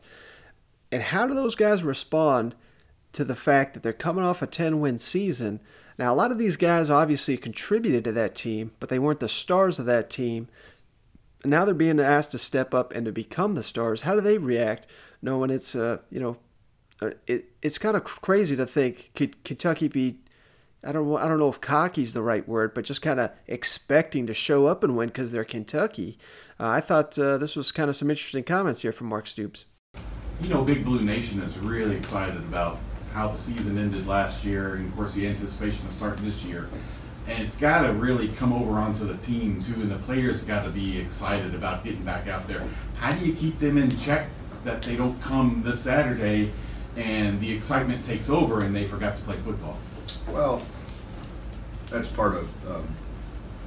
And 0.90 1.02
how 1.02 1.26
do 1.26 1.34
those 1.34 1.54
guys 1.54 1.82
respond 1.82 2.54
to 3.14 3.24
the 3.24 3.34
fact 3.34 3.74
that 3.74 3.82
they're 3.82 3.92
coming 3.92 4.24
off 4.24 4.42
a 4.42 4.46
10 4.46 4.80
win 4.80 4.98
season? 4.98 5.60
Now, 5.98 6.12
a 6.12 6.16
lot 6.16 6.30
of 6.30 6.38
these 6.38 6.56
guys 6.56 6.90
obviously 6.90 7.36
contributed 7.36 8.04
to 8.04 8.12
that 8.12 8.34
team, 8.34 8.72
but 8.80 8.88
they 8.88 8.98
weren't 8.98 9.20
the 9.20 9.28
stars 9.28 9.78
of 9.78 9.86
that 9.86 10.10
team. 10.10 10.48
Now 11.44 11.64
they're 11.64 11.74
being 11.74 12.00
asked 12.00 12.32
to 12.32 12.38
step 12.38 12.72
up 12.72 12.92
and 12.92 13.04
to 13.06 13.12
become 13.12 13.54
the 13.54 13.62
stars. 13.62 14.02
How 14.02 14.14
do 14.14 14.20
they 14.20 14.38
react 14.38 14.86
knowing 15.20 15.50
it's, 15.50 15.74
uh, 15.74 15.98
you 16.10 16.20
know, 16.20 16.36
it, 17.26 17.46
it's 17.62 17.78
kind 17.78 17.96
of 17.96 18.04
crazy 18.04 18.56
to 18.56 18.66
think 18.66 19.10
could 19.14 19.42
Kentucky 19.44 19.88
be 19.88 20.18
I 20.84 20.90
don't 20.90 21.16
I 21.16 21.28
don't 21.28 21.38
know 21.38 21.48
if 21.48 21.60
cocky's 21.60 22.12
the 22.12 22.22
right 22.22 22.46
word, 22.46 22.74
but 22.74 22.84
just 22.84 23.02
kind 23.02 23.20
of 23.20 23.30
expecting 23.46 24.26
to 24.26 24.34
show 24.34 24.66
up 24.66 24.82
and 24.82 24.96
win 24.96 25.08
because 25.08 25.30
they're 25.30 25.44
Kentucky. 25.44 26.18
Uh, 26.58 26.68
I 26.68 26.80
thought 26.80 27.16
uh, 27.18 27.38
this 27.38 27.54
was 27.54 27.70
kind 27.70 27.88
of 27.88 27.96
some 27.96 28.10
interesting 28.10 28.42
comments 28.42 28.82
here 28.82 28.92
from 28.92 29.06
Mark 29.08 29.26
Stoops. 29.26 29.64
You 30.40 30.48
know, 30.48 30.64
Big 30.64 30.84
Blue 30.84 31.00
Nation 31.02 31.40
is 31.40 31.56
really 31.58 31.96
excited 31.96 32.38
about 32.38 32.80
how 33.12 33.28
the 33.28 33.38
season 33.38 33.78
ended 33.78 34.08
last 34.08 34.44
year, 34.44 34.74
and 34.74 34.88
of 34.88 34.96
course 34.96 35.14
the 35.14 35.26
anticipation 35.26 35.86
of 35.86 35.92
starting 35.92 36.24
this 36.24 36.42
year. 36.44 36.68
And 37.28 37.40
it's 37.40 37.56
got 37.56 37.86
to 37.86 37.92
really 37.92 38.28
come 38.28 38.52
over 38.52 38.72
onto 38.72 39.06
the 39.06 39.16
team 39.18 39.62
too, 39.62 39.74
and 39.74 39.90
the 39.90 39.98
players 39.98 40.42
got 40.42 40.64
to 40.64 40.70
be 40.70 40.98
excited 40.98 41.54
about 41.54 41.84
getting 41.84 42.02
back 42.02 42.26
out 42.26 42.48
there. 42.48 42.66
How 42.96 43.12
do 43.12 43.24
you 43.24 43.34
keep 43.34 43.60
them 43.60 43.78
in 43.78 43.96
check 43.98 44.28
that 44.64 44.82
they 44.82 44.96
don't 44.96 45.20
come 45.22 45.62
this 45.64 45.80
Saturday 45.80 46.50
and 46.96 47.40
the 47.40 47.52
excitement 47.52 48.04
takes 48.04 48.28
over 48.28 48.62
and 48.62 48.74
they 48.74 48.86
forgot 48.86 49.16
to 49.16 49.22
play 49.24 49.36
football? 49.36 49.78
Well, 50.28 50.62
that's 51.90 52.08
part 52.08 52.34
of, 52.34 52.70
um, 52.70 52.88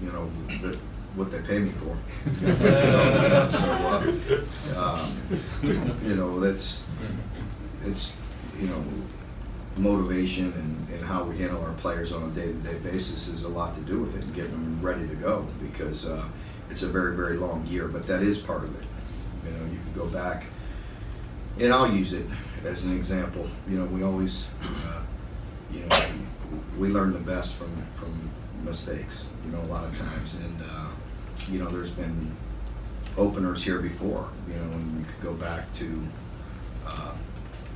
you 0.02 0.12
know, 0.12 0.30
the, 0.62 0.78
what 1.16 1.32
they 1.32 1.40
pay 1.40 1.60
me 1.60 1.72
for. 1.72 1.98
so, 2.42 2.58
uh, 4.76 4.78
um, 4.78 6.00
you 6.04 6.16
know, 6.16 6.40
that's, 6.40 6.84
it's, 7.86 8.12
you 8.60 8.68
know, 8.68 8.84
motivation 9.78 10.54
and, 10.54 10.90
and 10.90 11.06
how 11.06 11.24
we 11.24 11.38
handle 11.38 11.62
our 11.64 11.74
players 11.74 12.12
on 12.12 12.24
a 12.24 12.32
day-to-day 12.32 12.80
basis 12.80 13.28
is 13.28 13.44
a 13.44 13.48
lot 13.48 13.76
to 13.76 13.82
do 13.82 14.00
with 14.00 14.16
it 14.16 14.24
and 14.24 14.34
getting 14.34 14.52
them 14.52 14.82
ready 14.82 15.08
to 15.08 15.16
go 15.16 15.48
because 15.62 16.06
uh, 16.06 16.24
it's 16.70 16.84
a 16.84 16.88
very, 16.88 17.16
very 17.16 17.38
long 17.38 17.66
year, 17.68 17.88
but 17.88 18.08
that 18.08 18.22
is 18.22 18.38
part 18.38 18.64
of 18.64 18.76
it. 18.80 18.88
You 19.46 19.52
know, 19.52 19.66
you 19.66 19.78
can 19.78 19.94
go 19.96 20.08
back, 20.08 20.46
and 21.60 21.72
I'll 21.72 21.92
use 21.92 22.14
it 22.14 22.26
as 22.66 22.84
an 22.84 22.96
example. 22.96 23.48
You 23.70 23.80
know, 23.80 23.86
we 23.86 24.04
always, 24.04 24.48
uh, 24.64 25.02
you 25.72 25.86
know, 25.86 26.06
we 26.78 26.90
learn 26.90 27.14
the 27.14 27.20
best 27.20 27.56
from 27.56 27.72
from 27.96 28.30
mistakes. 28.64 29.26
You 29.46 29.52
know, 29.52 29.62
a 29.62 29.72
lot 29.72 29.84
of 29.86 29.98
times, 29.98 30.36
and 30.36 30.62
uh, 30.62 30.90
you 31.50 31.60
know, 31.60 31.70
there's 31.70 31.92
been 31.92 32.36
openers 33.18 33.64
here 33.64 33.80
before. 33.80 34.30
You 34.48 34.56
know, 34.56 34.72
and 34.74 34.98
we 34.98 35.04
could 35.06 35.22
go 35.22 35.34
back 35.34 35.72
to 35.74 36.04
uh, 36.88 37.12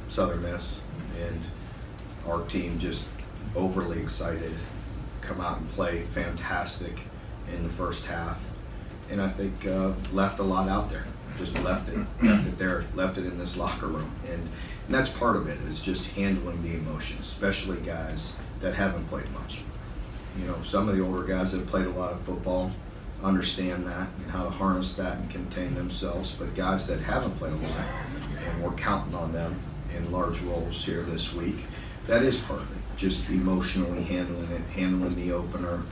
Southern 0.07 0.41
Miss, 0.41 0.77
and 1.19 1.41
our 2.27 2.41
team 2.45 2.79
just 2.79 3.05
overly 3.55 4.01
excited, 4.01 4.53
come 5.21 5.41
out 5.41 5.57
and 5.57 5.69
play 5.71 6.03
fantastic 6.13 6.99
in 7.53 7.63
the 7.63 7.69
first 7.69 8.05
half, 8.05 8.39
and 9.09 9.21
I 9.21 9.29
think 9.29 9.65
uh, 9.65 9.93
left 10.11 10.39
a 10.39 10.43
lot 10.43 10.67
out 10.67 10.91
there. 10.91 11.05
Just 11.39 11.57
left 11.63 11.89
it, 11.89 11.97
left 12.21 12.47
it 12.47 12.59
there, 12.59 12.85
left 12.93 13.17
it 13.17 13.25
in 13.25 13.39
this 13.39 13.57
locker 13.57 13.87
room, 13.87 14.11
and 14.29 14.47
and 14.89 14.95
that's 14.95 15.09
part 15.09 15.35
of 15.35 15.47
it 15.47 15.59
is 15.69 15.79
just 15.79 16.03
handling 16.07 16.63
the 16.63 16.73
emotions, 16.73 17.19
especially 17.19 17.77
guys 17.77 18.33
that 18.59 18.73
haven't 18.73 19.05
played 19.07 19.29
much. 19.33 19.61
You 20.35 20.47
know, 20.47 20.55
some 20.63 20.89
of 20.89 20.97
the 20.97 21.03
older 21.03 21.21
guys 21.21 21.51
that 21.51 21.59
have 21.59 21.67
played 21.67 21.85
a 21.85 21.91
lot 21.91 22.11
of 22.11 22.19
football 22.21 22.71
understand 23.21 23.85
that 23.85 24.07
and 24.17 24.31
how 24.31 24.45
to 24.45 24.49
harness 24.49 24.93
that 24.93 25.17
and 25.17 25.29
contain 25.29 25.75
themselves. 25.75 26.31
But 26.31 26.55
guys 26.55 26.87
that 26.87 26.99
haven't 27.01 27.35
played 27.35 27.53
a 27.53 27.57
lot, 27.57 27.85
and 28.47 28.63
we're 28.63 28.71
counting 28.71 29.13
on 29.13 29.31
them 29.31 29.59
in 29.95 30.11
large 30.11 30.39
roles 30.41 30.83
here 30.83 31.03
this 31.03 31.35
week, 31.35 31.57
that 32.07 32.23
is 32.23 32.37
part 32.37 32.61
of 32.61 32.71
it. 32.71 32.81
Just 32.97 33.29
emotionally 33.29 34.01
handling 34.01 34.51
it, 34.51 34.61
handling 34.71 35.15
the 35.15 35.31
opener, 35.33 35.83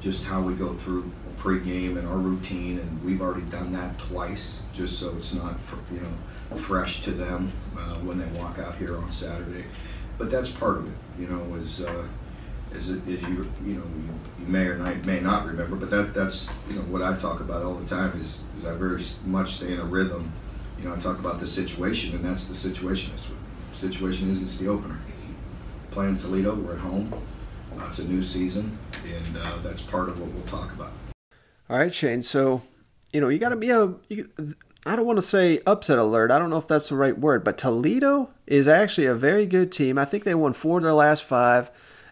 just 0.00 0.24
how 0.24 0.42
we 0.42 0.52
go 0.52 0.74
through 0.74 1.10
pregame 1.42 1.98
and 1.98 2.06
our 2.06 2.18
routine, 2.18 2.78
and 2.78 3.04
we've 3.04 3.20
already 3.20 3.44
done 3.46 3.72
that 3.72 3.98
twice, 3.98 4.60
just 4.72 4.98
so 4.98 5.14
it's 5.16 5.34
not, 5.34 5.56
you 5.90 6.00
know, 6.00 6.56
fresh 6.56 7.02
to 7.02 7.10
them 7.10 7.50
uh, 7.76 7.94
when 7.96 8.18
they 8.18 8.38
walk 8.38 8.58
out 8.58 8.76
here 8.76 8.96
on 8.96 9.10
Saturday 9.10 9.64
but 10.18 10.30
that's 10.30 10.50
part 10.50 10.76
of 10.76 10.86
it, 10.86 10.98
you 11.18 11.26
know, 11.26 11.54
is, 11.56 11.80
uh, 11.80 12.06
is, 12.72 12.90
it, 12.90 13.06
is 13.08 13.20
you, 13.22 13.50
you 13.64 13.74
know, 13.74 13.84
you, 13.84 14.14
you 14.38 14.46
may 14.46 14.66
or 14.66 14.76
not, 14.76 15.04
may 15.04 15.18
not 15.18 15.46
remember, 15.46 15.74
but 15.74 15.90
that, 15.90 16.14
that's, 16.14 16.48
you 16.68 16.76
know, 16.76 16.82
what 16.82 17.02
I 17.02 17.16
talk 17.16 17.40
about 17.40 17.62
all 17.62 17.74
the 17.74 17.88
time 17.88 18.20
is, 18.20 18.38
is 18.58 18.64
I 18.64 18.74
very 18.76 19.02
much 19.24 19.54
stay 19.54 19.72
in 19.72 19.80
a 19.80 19.84
rhythm. 19.84 20.32
You 20.78 20.88
know, 20.88 20.94
I 20.94 20.98
talk 20.98 21.18
about 21.18 21.40
the 21.40 21.46
situation, 21.46 22.14
and 22.14 22.24
that's 22.24 22.44
the 22.44 22.54
situation. 22.54 23.12
This 23.12 23.26
situation 23.74 24.30
is 24.30 24.42
it's 24.42 24.56
the 24.58 24.68
opener. 24.68 24.98
Playing 25.90 26.18
Toledo, 26.18 26.54
we're 26.54 26.74
at 26.74 26.78
home. 26.78 27.12
Uh, 27.76 27.86
it's 27.88 27.98
a 27.98 28.04
new 28.04 28.22
season, 28.22 28.78
and 29.04 29.36
uh, 29.38 29.56
that's 29.58 29.82
part 29.82 30.08
of 30.08 30.20
what 30.20 30.30
we'll 30.30 30.44
talk 30.44 30.72
about. 30.72 30.92
All 31.72 31.78
right, 31.78 31.94
Shane. 31.94 32.22
So, 32.22 32.60
you 33.14 33.20
know, 33.22 33.30
you 33.30 33.38
got 33.38 33.48
to 33.48 33.56
be 33.56 33.70
a. 33.70 33.94
You, 34.10 34.28
I 34.84 34.94
don't 34.94 35.06
want 35.06 35.16
to 35.16 35.22
say 35.22 35.58
upset 35.66 35.98
alert. 35.98 36.30
I 36.30 36.38
don't 36.38 36.50
know 36.50 36.58
if 36.58 36.68
that's 36.68 36.90
the 36.90 36.96
right 36.96 37.18
word, 37.18 37.44
but 37.44 37.56
Toledo 37.56 38.28
is 38.46 38.68
actually 38.68 39.06
a 39.06 39.14
very 39.14 39.46
good 39.46 39.72
team. 39.72 39.96
I 39.96 40.04
think 40.04 40.24
they 40.24 40.34
won 40.34 40.52
four 40.52 40.76
of 40.76 40.82
their 40.82 40.92
last 40.92 41.24
five. 41.24 41.70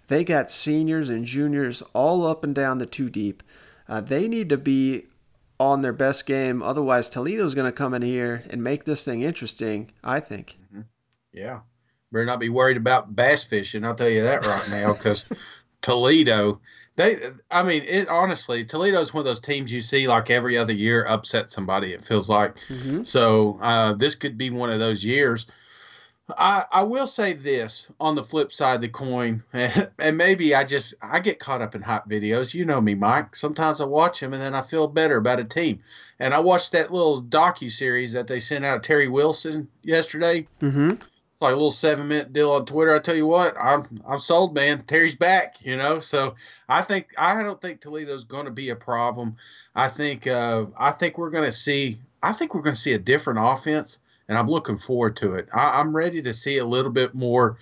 They 0.08 0.24
got 0.24 0.50
seniors 0.50 1.10
and 1.10 1.26
juniors 1.26 1.82
all 1.92 2.26
up 2.26 2.42
and 2.42 2.54
down 2.54 2.78
the 2.78 2.86
two 2.86 3.10
deep. 3.10 3.42
Uh, 3.86 4.00
they 4.00 4.28
need 4.28 4.48
to 4.48 4.56
be 4.56 5.08
on 5.58 5.82
their 5.82 5.92
best 5.92 6.24
game. 6.24 6.62
Otherwise, 6.62 7.10
Toledo's 7.10 7.54
going 7.54 7.70
to 7.70 7.72
come 7.72 7.92
in 7.92 8.00
here 8.00 8.44
and 8.48 8.64
make 8.64 8.84
this 8.84 9.04
thing 9.04 9.20
interesting, 9.20 9.90
I 10.02 10.20
think. 10.20 10.56
Mm-hmm. 10.72 10.82
Yeah. 11.34 11.60
Better 12.10 12.24
not 12.24 12.40
be 12.40 12.48
worried 12.48 12.78
about 12.78 13.14
bass 13.14 13.44
fishing. 13.44 13.84
I'll 13.84 13.94
tell 13.94 14.08
you 14.08 14.22
that 14.22 14.46
right 14.46 14.70
now 14.70 14.94
because 14.94 15.26
Toledo, 15.82 16.60
they, 17.00 17.30
I 17.50 17.62
mean, 17.62 17.82
it 17.86 18.08
honestly, 18.08 18.64
Toledo 18.64 19.00
is 19.00 19.14
one 19.14 19.20
of 19.22 19.24
those 19.26 19.40
teams 19.40 19.72
you 19.72 19.80
see 19.80 20.06
like 20.06 20.30
every 20.30 20.56
other 20.58 20.72
year 20.72 21.04
upset 21.06 21.50
somebody. 21.50 21.92
It 21.94 22.04
feels 22.04 22.28
like 22.28 22.56
Mm-hmm. 22.68 23.02
so. 23.02 23.58
Uh, 23.62 23.92
this 23.94 24.14
could 24.14 24.36
be 24.36 24.50
one 24.50 24.70
of 24.70 24.78
those 24.78 25.04
years. 25.04 25.46
I, 26.38 26.64
I 26.70 26.82
will 26.84 27.08
say 27.08 27.32
this 27.32 27.88
on 27.98 28.14
the 28.14 28.22
flip 28.22 28.52
side 28.52 28.76
of 28.76 28.80
the 28.82 28.88
coin, 28.88 29.42
and 29.52 30.16
maybe 30.16 30.54
I 30.54 30.62
just 30.62 30.94
I 31.02 31.18
get 31.18 31.40
caught 31.40 31.60
up 31.62 31.74
in 31.74 31.82
hot 31.82 32.08
videos. 32.08 32.54
You 32.54 32.64
know 32.64 32.80
me, 32.80 32.94
Mike. 32.94 33.34
Sometimes 33.34 33.80
I 33.80 33.84
watch 33.86 34.20
them 34.20 34.32
and 34.32 34.40
then 34.42 34.54
I 34.54 34.62
feel 34.62 34.86
better 34.86 35.16
about 35.16 35.40
a 35.40 35.44
team. 35.44 35.80
And 36.20 36.32
I 36.32 36.38
watched 36.38 36.70
that 36.72 36.92
little 36.92 37.20
docu 37.22 37.68
series 37.70 38.12
that 38.12 38.28
they 38.28 38.38
sent 38.38 38.64
out 38.64 38.76
of 38.76 38.82
Terry 38.82 39.08
Wilson 39.08 39.68
yesterday. 39.82 40.46
Mm-hmm. 40.60 40.94
It's 41.40 41.42
like 41.42 41.52
a 41.52 41.56
little 41.56 41.70
seven 41.70 42.06
minute 42.06 42.34
deal 42.34 42.52
on 42.52 42.66
Twitter. 42.66 42.94
I 42.94 42.98
tell 42.98 43.16
you 43.16 43.26
what, 43.26 43.56
I'm 43.58 44.02
I'm 44.06 44.18
sold, 44.18 44.54
man. 44.54 44.82
Terry's 44.82 45.16
back, 45.16 45.56
you 45.64 45.74
know. 45.74 45.98
So 45.98 46.34
I 46.68 46.82
think 46.82 47.14
I 47.16 47.42
don't 47.42 47.58
think 47.62 47.80
Toledo's 47.80 48.24
going 48.24 48.44
to 48.44 48.50
be 48.50 48.68
a 48.68 48.76
problem. 48.76 49.36
I 49.74 49.88
think 49.88 50.26
uh, 50.26 50.66
I 50.78 50.90
think 50.90 51.16
we're 51.16 51.30
going 51.30 51.46
to 51.46 51.52
see 51.52 51.98
I 52.22 52.34
think 52.34 52.54
we're 52.54 52.60
going 52.60 52.74
to 52.74 52.80
see 52.80 52.92
a 52.92 52.98
different 52.98 53.38
offense 53.40 54.00
and 54.28 54.36
I'm 54.36 54.50
looking 54.50 54.76
forward 54.76 55.16
to 55.16 55.36
it. 55.36 55.48
I, 55.50 55.80
am 55.80 55.96
ready 55.96 56.20
to 56.20 56.32
see 56.34 56.58
a 56.58 56.64
little 56.66 56.90
bit 56.90 57.14
more, 57.14 57.56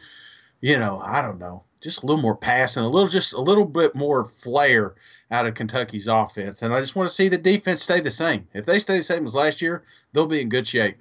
you 0.60 0.76
know, 0.76 1.00
I 1.00 1.22
don't 1.22 1.38
know, 1.38 1.62
just 1.80 2.02
a 2.02 2.06
little 2.06 2.20
more 2.20 2.36
passing, 2.36 2.82
a 2.82 2.88
little, 2.88 3.08
just 3.08 3.32
a 3.32 3.40
little 3.40 3.64
bit 3.64 3.94
more 3.94 4.24
flair 4.24 4.96
out 5.30 5.46
of 5.46 5.54
Kentucky's 5.54 6.08
offense. 6.08 6.62
And 6.62 6.74
I 6.74 6.80
just 6.80 6.96
want 6.96 7.08
to 7.08 7.14
see 7.14 7.28
the 7.28 7.38
defense 7.38 7.84
stay 7.84 8.00
the 8.00 8.10
same. 8.10 8.48
If 8.54 8.66
they 8.66 8.80
stay 8.80 8.96
the 8.96 9.04
same 9.04 9.24
as 9.24 9.36
last 9.36 9.62
year, 9.62 9.84
they'll 10.12 10.26
be 10.26 10.40
in 10.40 10.48
good 10.48 10.66
shape. 10.66 10.96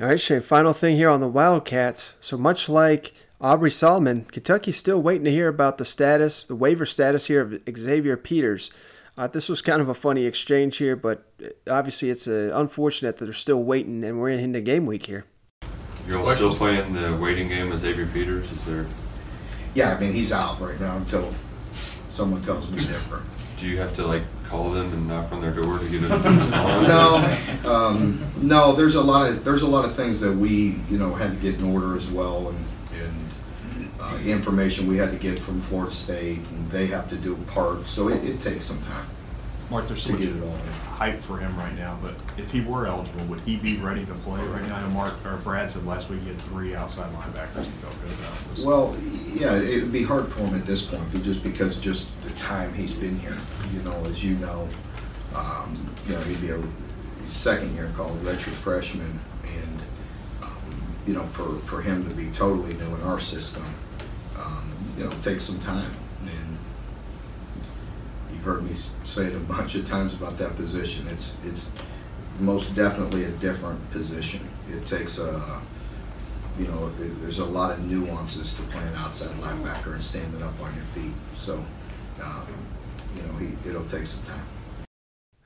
All 0.00 0.06
right, 0.08 0.20
Shane. 0.20 0.40
Final 0.40 0.72
thing 0.72 0.96
here 0.96 1.10
on 1.10 1.20
the 1.20 1.28
Wildcats. 1.28 2.14
So 2.20 2.36
much 2.38 2.68
like 2.68 3.12
Aubrey 3.40 3.70
Solomon, 3.70 4.24
Kentucky's 4.24 4.76
still 4.76 5.02
waiting 5.02 5.24
to 5.24 5.30
hear 5.30 5.48
about 5.48 5.76
the 5.78 5.84
status, 5.84 6.44
the 6.44 6.54
waiver 6.54 6.86
status 6.86 7.26
here 7.26 7.40
of 7.40 7.60
Xavier 7.76 8.16
Peters. 8.16 8.70
Uh, 9.18 9.26
this 9.26 9.48
was 9.48 9.60
kind 9.60 9.82
of 9.82 9.88
a 9.88 9.94
funny 9.94 10.24
exchange 10.24 10.78
here, 10.78 10.96
but 10.96 11.26
uh, 11.44 11.48
obviously 11.70 12.08
it's 12.08 12.26
uh, 12.26 12.50
unfortunate 12.54 13.18
that 13.18 13.26
they're 13.26 13.34
still 13.34 13.62
waiting 13.62 14.02
and 14.04 14.18
we're 14.18 14.30
in 14.30 14.52
the 14.52 14.60
game 14.60 14.86
week 14.86 15.06
here. 15.06 15.26
You're 16.06 16.18
all 16.18 16.34
still 16.34 16.54
playing 16.54 16.94
the 16.94 17.14
waiting 17.16 17.48
game 17.48 17.68
with 17.68 17.80
Xavier 17.80 18.06
Peters? 18.06 18.50
Is 18.52 18.64
there? 18.64 18.86
Yeah, 19.74 19.94
I 19.94 20.00
mean 20.00 20.12
he's 20.12 20.32
out 20.32 20.60
right 20.60 20.80
now 20.80 20.96
until 20.96 21.34
someone 22.08 22.42
tells 22.42 22.68
me 22.70 22.86
different. 22.86 23.24
Do 23.62 23.68
you 23.68 23.78
have 23.78 23.94
to 23.94 24.04
like 24.04 24.24
call 24.48 24.72
them 24.72 24.92
and 24.92 25.06
knock 25.06 25.30
on 25.30 25.40
their 25.40 25.52
door 25.52 25.78
to 25.78 25.88
get 25.88 26.02
a 26.02 26.08
No, 26.88 27.70
um, 27.72 28.20
no. 28.42 28.72
There's 28.72 28.96
a 28.96 29.00
lot 29.00 29.28
of 29.28 29.44
there's 29.44 29.62
a 29.62 29.68
lot 29.68 29.84
of 29.84 29.94
things 29.94 30.18
that 30.18 30.32
we 30.32 30.80
you 30.90 30.98
know 30.98 31.14
had 31.14 31.30
to 31.30 31.38
get 31.38 31.60
in 31.60 31.72
order 31.72 31.96
as 31.96 32.10
well, 32.10 32.48
and 32.48 32.58
uh, 34.00 34.18
information 34.24 34.88
we 34.88 34.96
had 34.96 35.12
to 35.12 35.16
get 35.16 35.38
from 35.38 35.60
Florida 35.60 35.94
State, 35.94 36.38
and 36.50 36.66
they 36.72 36.86
have 36.86 37.08
to 37.10 37.16
do 37.16 37.34
a 37.34 37.52
part, 37.52 37.86
so 37.86 38.08
it, 38.08 38.24
it 38.24 38.42
takes 38.42 38.64
some 38.64 38.80
time. 38.82 39.06
Mark, 39.72 39.88
there's 39.88 40.02
so 40.02 40.12
much 40.12 40.20
get 40.20 40.28
it 40.36 40.42
all 40.42 40.48
in. 40.54 40.72
hype 40.96 41.20
for 41.22 41.38
him 41.38 41.56
right 41.56 41.74
now, 41.76 41.98
but 42.02 42.14
if 42.36 42.52
he 42.52 42.60
were 42.60 42.86
eligible, 42.86 43.24
would 43.24 43.40
he 43.40 43.56
be 43.56 43.78
ready 43.78 44.04
to 44.04 44.12
play 44.16 44.40
right 44.48 44.62
now? 44.68 44.76
I 44.76 44.82
know 44.82 44.88
Mark, 44.90 45.14
or 45.24 45.36
Brad 45.38 45.70
said 45.70 45.86
last 45.86 46.10
week 46.10 46.20
he 46.20 46.28
had 46.28 46.40
three 46.42 46.74
outside 46.74 47.10
linebackers 47.14 47.64
he 47.64 47.70
felt 47.80 47.94
good 48.02 48.12
about. 48.12 48.50
Was- 48.50 48.64
Well, 48.64 48.96
yeah, 49.34 49.54
it'd 49.56 49.90
be 49.90 50.02
hard 50.02 50.28
for 50.28 50.40
him 50.40 50.54
at 50.54 50.66
this 50.66 50.82
point, 50.82 51.10
just 51.24 51.42
because 51.42 51.78
just 51.78 52.10
the 52.22 52.30
time 52.30 52.72
he's 52.74 52.92
been 52.92 53.18
here. 53.18 53.36
You 53.72 53.80
know, 53.82 53.92
as 54.06 54.22
you 54.22 54.36
know, 54.36 54.68
um, 55.34 55.82
you 56.06 56.14
know, 56.14 56.20
he'd 56.20 56.40
be 56.42 56.50
a 56.50 56.60
second 57.30 57.74
year 57.74 57.90
called 57.96 58.22
redshirt 58.22 58.52
freshman, 58.52 59.18
and 59.44 59.82
um, 60.42 60.82
you 61.06 61.14
know, 61.14 61.22
for 61.28 61.58
for 61.60 61.80
him 61.80 62.06
to 62.08 62.14
be 62.14 62.26
totally 62.32 62.74
new 62.74 62.94
in 62.94 63.02
our 63.04 63.20
system, 63.20 63.64
um, 64.38 64.70
you 64.98 65.04
know, 65.04 65.10
takes 65.22 65.44
some 65.44 65.58
time. 65.60 65.90
You've 68.42 68.54
heard 68.56 68.68
me 68.68 68.74
say 69.04 69.26
it 69.26 69.36
a 69.36 69.38
bunch 69.38 69.76
of 69.76 69.88
times 69.88 70.14
about 70.14 70.36
that 70.38 70.56
position. 70.56 71.06
It's 71.06 71.36
it's 71.44 71.68
most 72.40 72.74
definitely 72.74 73.22
a 73.22 73.30
different 73.32 73.88
position. 73.92 74.48
It 74.66 74.84
takes 74.84 75.18
a 75.18 75.62
you 76.58 76.66
know, 76.66 76.90
there's 77.20 77.38
a 77.38 77.44
lot 77.44 77.70
of 77.70 77.84
nuances 77.84 78.52
to 78.54 78.62
playing 78.62 78.94
outside 78.96 79.30
linebacker 79.40 79.94
and 79.94 80.02
standing 80.02 80.42
up 80.42 80.60
on 80.60 80.74
your 80.74 80.84
feet. 80.86 81.12
So, 81.36 81.64
um, 82.20 82.46
you 83.16 83.22
know, 83.22 83.32
he, 83.38 83.68
it'll 83.68 83.84
take 83.84 84.08
some 84.08 84.24
time. 84.24 84.44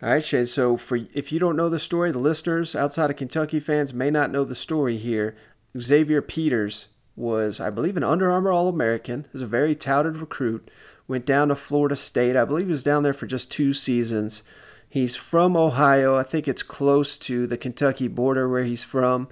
All 0.03 0.09
right, 0.09 0.25
Shane. 0.25 0.47
So, 0.47 0.79
for 0.79 1.01
if 1.13 1.31
you 1.31 1.39
don't 1.39 1.55
know 1.55 1.69
the 1.69 1.79
story, 1.79 2.13
the 2.13 2.19
listeners 2.19 2.75
outside 2.75 3.11
of 3.11 3.17
Kentucky 3.17 3.61
fans 3.61 3.93
may 3.93 4.11
not 4.11 4.31
know 4.31 4.43
the 4.43 4.55
story 4.55 4.97
here. 4.97 5.37
Xavier 5.79 6.23
Peters 6.23 6.87
was, 7.15 7.61
I 7.61 7.69
believe, 7.69 7.99
an 7.99 8.05
Under 8.05 8.31
Armour 8.31 8.53
All 8.53 8.69
American. 8.69 9.27
Is 9.35 9.43
a 9.43 9.47
very 9.47 9.75
touted 9.75 10.17
recruit. 10.17 10.71
Went 11.09 11.27
down 11.27 11.49
to 11.49 11.55
Florida 11.55 11.97
State. 11.97 12.37
I 12.37 12.45
believe 12.45 12.67
he 12.67 12.73
was 12.73 12.83
down 12.83 13.03
there 13.03 13.15
for 13.15 13.27
just 13.27 13.51
two 13.51 13.73
seasons. 13.73 14.43
He's 14.89 15.17
from 15.17 15.57
Ohio. 15.57 16.17
I 16.17 16.23
think 16.23 16.49
it's 16.49 16.63
close 16.63 17.19
to 17.19 17.47
the 17.47 17.59
Kentucky 17.59 18.09
border 18.09 18.49
where 18.49 18.65
he's 18.65 18.85
from 18.85 19.29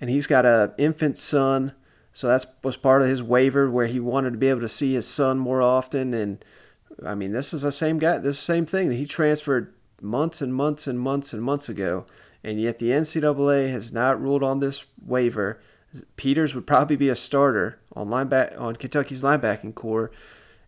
and 0.00 0.10
he's 0.10 0.26
got 0.26 0.44
a 0.44 0.74
infant 0.78 1.18
son. 1.18 1.72
So 2.12 2.28
that 2.28 2.46
was 2.62 2.76
part 2.76 3.02
of 3.02 3.08
his 3.08 3.22
waiver 3.22 3.70
where 3.70 3.86
he 3.86 4.00
wanted 4.00 4.32
to 4.32 4.38
be 4.38 4.48
able 4.48 4.60
to 4.60 4.68
see 4.68 4.94
his 4.94 5.06
son 5.06 5.38
more 5.38 5.62
often. 5.62 6.14
And 6.14 6.44
I 7.04 7.14
mean, 7.14 7.32
this 7.32 7.52
is 7.52 7.62
the 7.62 7.72
same 7.72 7.98
guy, 7.98 8.18
this 8.18 8.38
same 8.38 8.66
thing 8.66 8.88
that 8.88 8.96
he 8.96 9.06
transferred 9.06 9.74
months 10.00 10.40
and 10.40 10.54
months 10.54 10.86
and 10.86 10.98
months 10.98 11.32
and 11.32 11.42
months 11.42 11.68
ago. 11.68 12.06
And 12.42 12.60
yet 12.60 12.78
the 12.78 12.90
NCAA 12.90 13.70
has 13.70 13.92
not 13.92 14.20
ruled 14.20 14.42
on 14.42 14.60
this 14.60 14.84
waiver. 15.04 15.60
Peters 16.16 16.54
would 16.54 16.66
probably 16.66 16.96
be 16.96 17.08
a 17.08 17.16
starter 17.16 17.78
on 17.94 18.08
lineback 18.08 18.58
on 18.60 18.76
Kentucky's 18.76 19.22
linebacking 19.22 19.74
corps. 19.74 20.10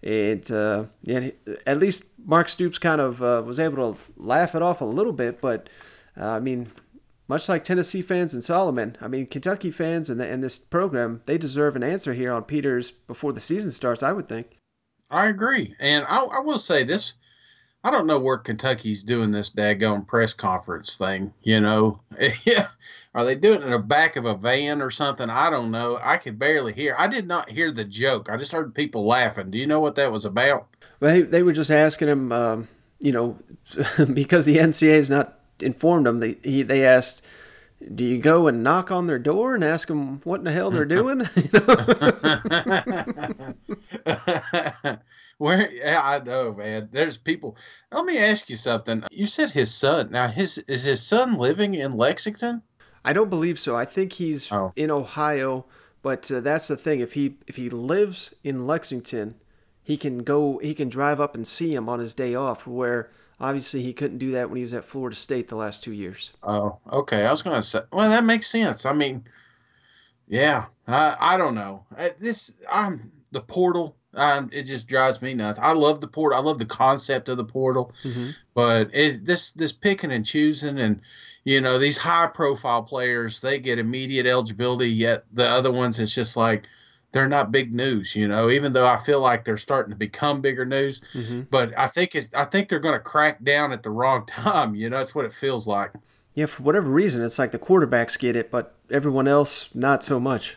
And 0.02 0.48
uh, 0.50 0.84
yeah, 1.02 1.30
at 1.66 1.78
least 1.78 2.04
Mark 2.24 2.48
Stoops 2.48 2.78
kind 2.78 3.00
of 3.00 3.22
uh, 3.22 3.42
was 3.44 3.58
able 3.58 3.94
to 3.94 4.00
laugh 4.16 4.54
it 4.54 4.62
off 4.62 4.80
a 4.80 4.84
little 4.84 5.12
bit. 5.12 5.40
But 5.40 5.68
uh, 6.16 6.28
I 6.30 6.40
mean, 6.40 6.70
much 7.26 7.48
like 7.48 7.64
Tennessee 7.64 8.02
fans 8.02 8.32
and 8.32 8.42
Solomon, 8.42 8.96
I 9.00 9.08
mean, 9.08 9.26
Kentucky 9.26 9.70
fans 9.70 10.08
and, 10.08 10.20
the, 10.20 10.26
and 10.26 10.42
this 10.42 10.58
program, 10.58 11.22
they 11.26 11.36
deserve 11.36 11.76
an 11.76 11.82
answer 11.82 12.14
here 12.14 12.32
on 12.32 12.44
Peters 12.44 12.90
before 12.90 13.32
the 13.32 13.40
season 13.40 13.70
starts, 13.70 14.02
I 14.02 14.12
would 14.12 14.28
think. 14.28 14.56
I 15.10 15.28
agree. 15.28 15.74
And 15.78 16.04
I, 16.08 16.22
I 16.24 16.40
will 16.40 16.58
say 16.58 16.84
this 16.84 17.14
I 17.84 17.90
don't 17.90 18.06
know 18.06 18.18
where 18.18 18.38
Kentucky's 18.38 19.02
doing 19.02 19.30
this 19.30 19.50
daggone 19.50 20.06
press 20.06 20.32
conference 20.34 20.96
thing, 20.96 21.32
you 21.42 21.60
know. 21.60 22.00
Are 23.14 23.24
they 23.24 23.36
doing 23.36 23.60
it 23.60 23.64
in 23.64 23.70
the 23.70 23.78
back 23.78 24.16
of 24.16 24.24
a 24.24 24.34
van 24.34 24.82
or 24.82 24.90
something? 24.90 25.30
I 25.30 25.48
don't 25.48 25.70
know. 25.70 25.98
I 26.02 26.16
could 26.16 26.38
barely 26.38 26.72
hear. 26.72 26.94
I 26.98 27.06
did 27.06 27.26
not 27.26 27.48
hear 27.48 27.70
the 27.70 27.84
joke. 27.84 28.30
I 28.30 28.36
just 28.36 28.52
heard 28.52 28.74
people 28.74 29.06
laughing. 29.06 29.50
Do 29.50 29.58
you 29.58 29.66
know 29.66 29.80
what 29.80 29.94
that 29.94 30.10
was 30.12 30.24
about? 30.24 30.66
They, 31.00 31.22
they 31.22 31.42
were 31.42 31.52
just 31.52 31.70
asking 31.70 32.08
him, 32.08 32.32
um, 32.32 32.68
you 32.98 33.12
know, 33.12 33.38
because 34.12 34.44
the 34.44 34.58
NCAA 34.58 34.98
is 34.98 35.10
not 35.10 35.38
informed 35.60 36.06
them. 36.06 36.20
They 36.20 36.36
he, 36.42 36.62
they 36.62 36.84
asked, 36.84 37.22
"Do 37.94 38.04
you 38.04 38.18
go 38.18 38.48
and 38.48 38.62
knock 38.62 38.90
on 38.90 39.06
their 39.06 39.18
door 39.18 39.54
and 39.54 39.64
ask 39.64 39.88
them 39.88 40.20
what 40.24 40.40
in 40.40 40.44
the 40.44 40.52
hell 40.52 40.70
they're 40.70 40.84
doing?" 40.84 41.20
Where 45.38 45.70
yeah, 45.70 46.00
I 46.02 46.18
know, 46.18 46.52
man. 46.52 46.88
There's 46.90 47.16
people. 47.16 47.56
Let 47.92 48.04
me 48.04 48.18
ask 48.18 48.50
you 48.50 48.56
something. 48.56 49.04
You 49.12 49.26
said 49.26 49.50
his 49.50 49.72
son. 49.72 50.10
Now, 50.10 50.26
his 50.26 50.58
is 50.58 50.84
his 50.84 51.04
son 51.04 51.34
living 51.34 51.74
in 51.74 51.92
Lexington? 51.92 52.62
I 53.04 53.12
don't 53.12 53.30
believe 53.30 53.60
so. 53.60 53.76
I 53.76 53.84
think 53.84 54.14
he's 54.14 54.50
oh. 54.50 54.72
in 54.74 54.90
Ohio. 54.90 55.64
But 56.02 56.30
uh, 56.30 56.40
that's 56.40 56.68
the 56.68 56.76
thing. 56.76 57.00
If 57.00 57.12
he 57.12 57.36
if 57.46 57.54
he 57.54 57.70
lives 57.70 58.34
in 58.42 58.66
Lexington, 58.66 59.36
he 59.82 59.96
can 59.96 60.24
go. 60.24 60.58
He 60.58 60.74
can 60.74 60.88
drive 60.88 61.20
up 61.20 61.36
and 61.36 61.46
see 61.46 61.72
him 61.72 61.88
on 61.88 62.00
his 62.00 62.14
day 62.14 62.34
off. 62.34 62.66
Where 62.66 63.10
Obviously, 63.40 63.82
he 63.82 63.92
couldn't 63.92 64.18
do 64.18 64.32
that 64.32 64.48
when 64.50 64.56
he 64.56 64.62
was 64.62 64.74
at 64.74 64.84
Florida 64.84 65.14
State 65.14 65.48
the 65.48 65.56
last 65.56 65.84
two 65.84 65.92
years. 65.92 66.32
Oh, 66.42 66.78
okay. 66.92 67.24
I 67.24 67.30
was 67.30 67.42
going 67.42 67.56
to 67.56 67.62
say, 67.62 67.80
well, 67.92 68.10
that 68.10 68.24
makes 68.24 68.48
sense. 68.48 68.84
I 68.84 68.92
mean, 68.92 69.24
yeah, 70.26 70.66
I, 70.88 71.16
I 71.20 71.36
don't 71.36 71.54
know. 71.54 71.84
This, 72.18 72.52
I'm 72.70 73.12
the 73.30 73.40
portal. 73.40 73.96
Um, 74.14 74.50
it 74.52 74.64
just 74.64 74.88
drives 74.88 75.22
me 75.22 75.34
nuts. 75.34 75.58
I 75.60 75.72
love 75.72 76.00
the 76.00 76.08
portal. 76.08 76.38
I 76.38 76.42
love 76.42 76.58
the 76.58 76.64
concept 76.66 77.28
of 77.28 77.36
the 77.36 77.44
portal, 77.44 77.92
mm-hmm. 78.02 78.30
but 78.54 78.90
it, 78.94 79.24
this 79.24 79.52
this 79.52 79.70
picking 79.70 80.10
and 80.10 80.24
choosing, 80.24 80.78
and 80.78 81.02
you 81.44 81.60
know 81.60 81.78
these 81.78 81.98
high 81.98 82.26
profile 82.26 82.82
players, 82.82 83.42
they 83.42 83.58
get 83.58 83.78
immediate 83.78 84.26
eligibility. 84.26 84.88
Yet 84.88 85.26
the 85.32 85.46
other 85.46 85.70
ones, 85.70 85.98
it's 85.98 86.14
just 86.14 86.36
like 86.36 86.66
they're 87.12 87.28
not 87.28 87.52
big 87.52 87.74
news, 87.74 88.14
you 88.14 88.28
know, 88.28 88.50
even 88.50 88.72
though 88.72 88.86
I 88.86 88.98
feel 88.98 89.20
like 89.20 89.44
they're 89.44 89.56
starting 89.56 89.90
to 89.90 89.96
become 89.96 90.40
bigger 90.40 90.64
news. 90.64 91.00
Mm-hmm. 91.14 91.42
But 91.50 91.76
I 91.76 91.86
think 91.86 92.14
it, 92.14 92.28
I 92.34 92.44
think 92.44 92.68
they're 92.68 92.78
going 92.78 92.94
to 92.96 93.00
crack 93.00 93.42
down 93.42 93.72
at 93.72 93.82
the 93.82 93.90
wrong 93.90 94.26
time. 94.26 94.74
You 94.74 94.90
know, 94.90 94.98
that's 94.98 95.14
what 95.14 95.24
it 95.24 95.32
feels 95.32 95.66
like. 95.66 95.92
Yeah, 96.34 96.46
for 96.46 96.62
whatever 96.62 96.90
reason, 96.90 97.24
it's 97.24 97.38
like 97.38 97.52
the 97.52 97.58
quarterbacks 97.58 98.18
get 98.18 98.36
it, 98.36 98.50
but 98.50 98.74
everyone 98.90 99.26
else 99.26 99.74
not 99.74 100.04
so 100.04 100.20
much. 100.20 100.56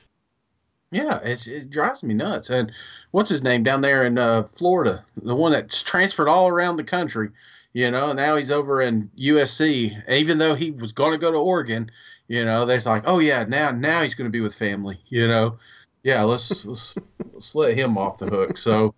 Yeah, 0.92 1.22
it 1.24 1.70
drives 1.70 2.04
me 2.04 2.14
nuts. 2.14 2.50
And 2.50 2.72
what's 3.12 3.30
his 3.30 3.42
name 3.42 3.64
down 3.64 3.80
there 3.80 4.06
in 4.06 4.18
uh, 4.18 4.44
Florida? 4.56 5.06
The 5.24 5.34
one 5.34 5.54
that's 5.54 5.82
transferred 5.82 6.28
all 6.28 6.50
around 6.50 6.76
the 6.76 6.84
country, 6.84 7.30
you 7.72 7.90
know. 7.90 8.12
Now 8.12 8.36
he's 8.36 8.52
over 8.52 8.82
in 8.82 9.10
USC. 9.18 10.10
Even 10.10 10.38
though 10.38 10.54
he 10.54 10.72
was 10.72 10.92
going 10.92 11.14
to 11.14 11.18
go 11.18 11.32
to 11.32 11.38
Oregon, 11.38 11.90
you 12.28 12.44
know, 12.44 12.66
they're 12.66 12.82
like, 12.82 13.04
oh 13.06 13.20
yeah, 13.20 13.46
now 13.48 13.72
now 13.72 14.04
he's 14.04 14.16
going 14.16 14.28
to 14.28 14.32
be 14.32 14.42
with 14.42 14.54
family, 14.54 15.00
you 15.08 15.30
know 15.30 15.58
yeah, 16.04 16.24
let's 16.24 16.66
let's, 16.66 16.96
let's 17.34 17.56
let 17.56 17.78
him 17.78 17.98
off 17.98 18.20
the 18.20 18.28
hook. 18.28 18.58
So 18.58 18.94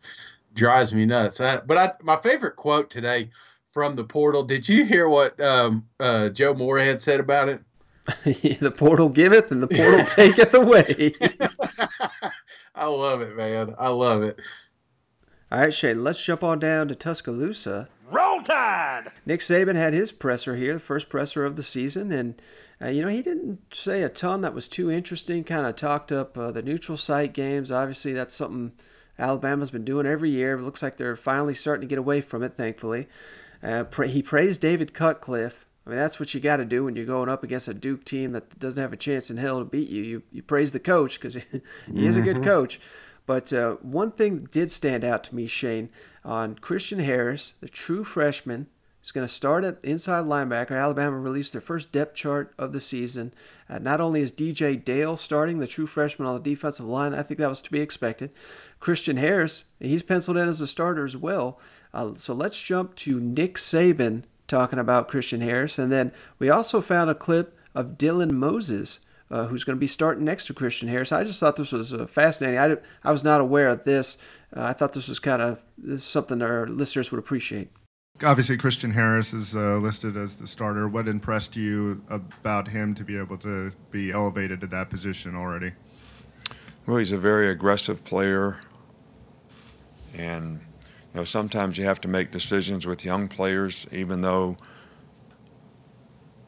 drives 0.54 0.93
me 0.93 1.06
nuts. 1.06 1.41
I, 1.41 1.58
but 1.58 1.78
I, 1.78 1.91
my 2.01 2.18
favorite 2.18 2.56
quote 2.56 2.89
today 2.89 3.30
from 3.72 3.95
the 3.95 4.04
portal. 4.04 4.43
Did 4.43 4.70
you 4.70 4.86
hear 4.86 5.10
what 5.10 5.39
um, 5.41 5.88
uh, 5.99 6.30
Joe 6.30 6.54
Moorhead 6.54 7.01
said 7.01 7.20
about 7.20 7.49
it? 7.49 7.62
the 8.60 8.72
portal 8.72 9.10
giveth 9.10 9.51
and 9.51 9.64
the 9.64 9.68
portal 9.68 10.06
taketh 10.10 10.54
away. 10.54 11.14
I 12.76 12.88
love 12.88 13.22
it, 13.22 13.36
man. 13.36 13.76
I 13.78 13.89
love 13.89 14.24
it. 14.24 14.39
All 15.51 15.60
right, 15.60 15.74
Shane, 15.74 16.04
let's 16.04 16.22
jump 16.22 16.43
on 16.43 16.60
down 16.60 16.88
to 16.88 16.95
Tuscaloosa. 16.95 17.88
Roll 18.12 18.22
Tide! 18.44 19.12
Nick 19.26 19.39
Saban 19.39 19.76
had 19.76 19.94
his 19.94 20.12
presser 20.12 20.56
here, 20.56 20.74
the 20.74 20.80
first 20.80 21.10
presser 21.10 21.46
of 21.46 21.56
the 21.56 21.64
season, 21.64 22.12
and 22.12 22.41
uh, 22.82 22.88
you 22.89 23.02
know 23.02 23.08
he 23.08 23.22
didn't 23.22 23.60
say 23.74 24.02
a 24.04 24.10
ton 24.10 24.41
that 24.41 24.54
was 24.54 24.68
too 24.68 24.91
interesting. 24.91 25.44
Kind 25.44 25.66
of 25.66 25.76
talked 25.76 26.12
up 26.12 26.38
uh, 26.38 26.52
the 26.52 26.62
neutral 26.62 26.98
site 26.98 27.34
games. 27.34 27.72
Obviously, 27.72 28.14
that's 28.14 28.34
something 28.34 28.74
Alabama's 29.18 29.72
been 29.72 29.86
doing 29.86 30.06
every 30.06 30.30
year. 30.32 30.56
It 30.58 30.62
looks 30.64 30.82
like 30.84 30.98
they're 30.98 31.16
finally 31.16 31.54
starting 31.54 31.82
to 31.82 31.88
get 31.89 32.00
away 32.00 32.22
from 32.22 32.44
it, 32.44 32.58
thankfully. 32.58 33.08
Uh, 33.62 33.84
pra- 33.86 34.08
he 34.08 34.22
praised 34.22 34.62
David 34.62 34.94
Cutcliffe. 34.94 35.66
I 35.86 35.89
mean, 35.89 36.00
that's 36.00 36.20
what 36.20 36.34
you 36.34 36.39
got 36.39 36.58
to 36.58 36.66
do 36.66 36.86
when 36.86 36.96
you're 36.96 37.06
going 37.06 37.30
up 37.30 37.44
against 37.44 37.68
a 37.68 37.74
Duke 37.74 38.06
team 38.06 38.32
that 38.32 38.58
doesn't 38.58 38.82
have 38.82 38.94
a 38.94 38.98
chance 38.98 39.30
in 39.30 39.38
hell 39.38 39.60
to 39.60 39.66
beat 39.66 39.89
you. 39.89 40.02
You, 40.02 40.24
you 40.32 40.41
praise 40.41 40.72
the 40.72 40.80
coach 40.80 41.20
because 41.20 41.34
he, 41.34 41.41
he 41.94 42.06
is 42.06 42.16
a 42.16 42.22
good 42.22 42.38
Mhm. 42.38 42.44
coach. 42.44 42.80
But 43.26 43.54
uh, 43.54 43.76
one 43.82 44.12
thing 44.12 44.39
did 44.52 44.72
stand 44.72 45.04
out 45.06 45.24
to 45.26 45.36
me, 45.36 45.48
Shane, 45.48 45.89
on 46.26 46.55
Christian 46.55 46.99
Harris, 46.99 47.53
the 47.59 47.69
true 47.69 48.03
freshman, 48.03 48.67
is 49.03 49.11
going 49.11 49.28
to 49.28 49.34
start 49.34 49.65
at 49.65 49.84
inside 49.84 50.26
linebacker. 50.26 50.71
Alabama 50.71 51.17
released 51.17 51.51
their 51.51 51.61
first 51.61 51.91
depth 51.91 52.15
chart 52.15 52.53
of 52.57 52.71
the 52.71 52.80
season. 52.80 53.34
Uh, 53.69 53.80
not 53.80 53.99
only 53.99 54.21
is 54.21 54.32
DJ 54.32 54.84
Dale 54.84 55.17
starting, 55.17 55.59
the 55.59 55.67
true 55.67 55.86
freshman 55.86 56.28
on 56.28 56.36
the 56.36 56.49
defensive 56.49 56.86
line, 56.86 57.13
I 57.13 57.21
think 57.21 57.39
that 57.39 57.49
was 57.49 57.61
to 57.63 57.71
be 57.71 57.82
expected. 57.82 58.32
Christian 58.80 59.17
Harris, 59.17 59.65
he's 59.80 60.03
penciled 60.03 60.38
in 60.38 60.47
as 60.47 60.61
a 60.61 60.67
starter 60.67 61.05
as 61.05 61.17
well. 61.17 61.59
Uh, 61.93 62.13
so 62.15 62.34
let's 62.34 62.61
jump 62.61 62.95
to 62.95 63.19
Nick 63.19 63.55
Saban 63.55 64.24
talking 64.47 64.80
about 64.80 65.09
Christian 65.09 65.41
Harris. 65.41 65.78
And 65.78 65.91
then 65.91 66.11
we 66.39 66.49
also 66.49 66.80
found 66.80 67.09
a 67.09 67.15
clip 67.15 67.57
of 67.76 67.97
Dylan 67.97 68.32
Moses, 68.32 68.99
uh, 69.30 69.47
who's 69.47 69.63
going 69.63 69.76
to 69.76 69.80
be 69.80 69.88
starting 69.88 70.24
next 70.24 70.45
to 70.47 70.53
Christian 70.53 70.88
Harris. 70.88 71.11
I 71.11 71.24
just 71.24 71.39
thought 71.39 71.57
this 71.57 71.71
was 71.71 71.93
uh, 71.93 72.05
fascinating. 72.07 72.59
I, 72.59 72.67
did, 72.69 72.82
I 73.03 73.11
was 73.11 73.24
not 73.24 73.41
aware 73.41 73.67
of 73.67 73.84
this. 73.84 74.17
Uh, 74.56 74.64
I 74.64 74.74
thought 74.74 74.93
this 74.93 75.08
was 75.08 75.20
kind 75.20 75.41
of 75.41 76.01
something 76.01 76.41
our 76.41 76.68
listeners 76.68 77.12
would 77.12 77.20
appreciate. 77.20 77.72
Obviously, 78.24 78.58
Christian 78.58 78.91
Harris 78.91 79.34
is 79.34 79.56
uh, 79.56 79.78
listed 79.78 80.16
as 80.16 80.36
the 80.36 80.45
starter. 80.45 80.88
What 80.88 81.08
impressed 81.08 81.56
you 81.56 82.04
about 82.10 82.68
him 82.68 82.93
to 82.95 83.04
be 83.04 83.18
able 83.18 83.38
to 83.39 83.72
be 83.89 84.12
elevated 84.12 84.62
to 84.62 84.68
that 84.68 84.91
position 84.91 85.36
already? 85.36 85.72
Well, 86.86 86.97
he's 86.97 87.12
a 87.12 87.18
very 87.18 87.49
aggressive 87.49 88.04
player, 88.04 88.60
and 90.14 90.60
you 91.14 91.20
know 91.20 91.24
sometimes 91.24 91.80
you 91.80 91.86
have 91.86 92.01
to 92.01 92.08
make 92.08 92.30
decisions 92.30 92.86
with 92.86 93.04
young 93.04 93.28
players, 93.28 93.88
even 93.91 94.22
though 94.22 94.58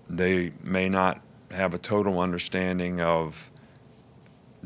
they 0.08 0.54
may 0.62 0.88
not 0.88 1.22
have 1.50 1.74
a 1.74 1.80
total 1.80 2.20
understanding 2.20 3.02
of 3.02 3.50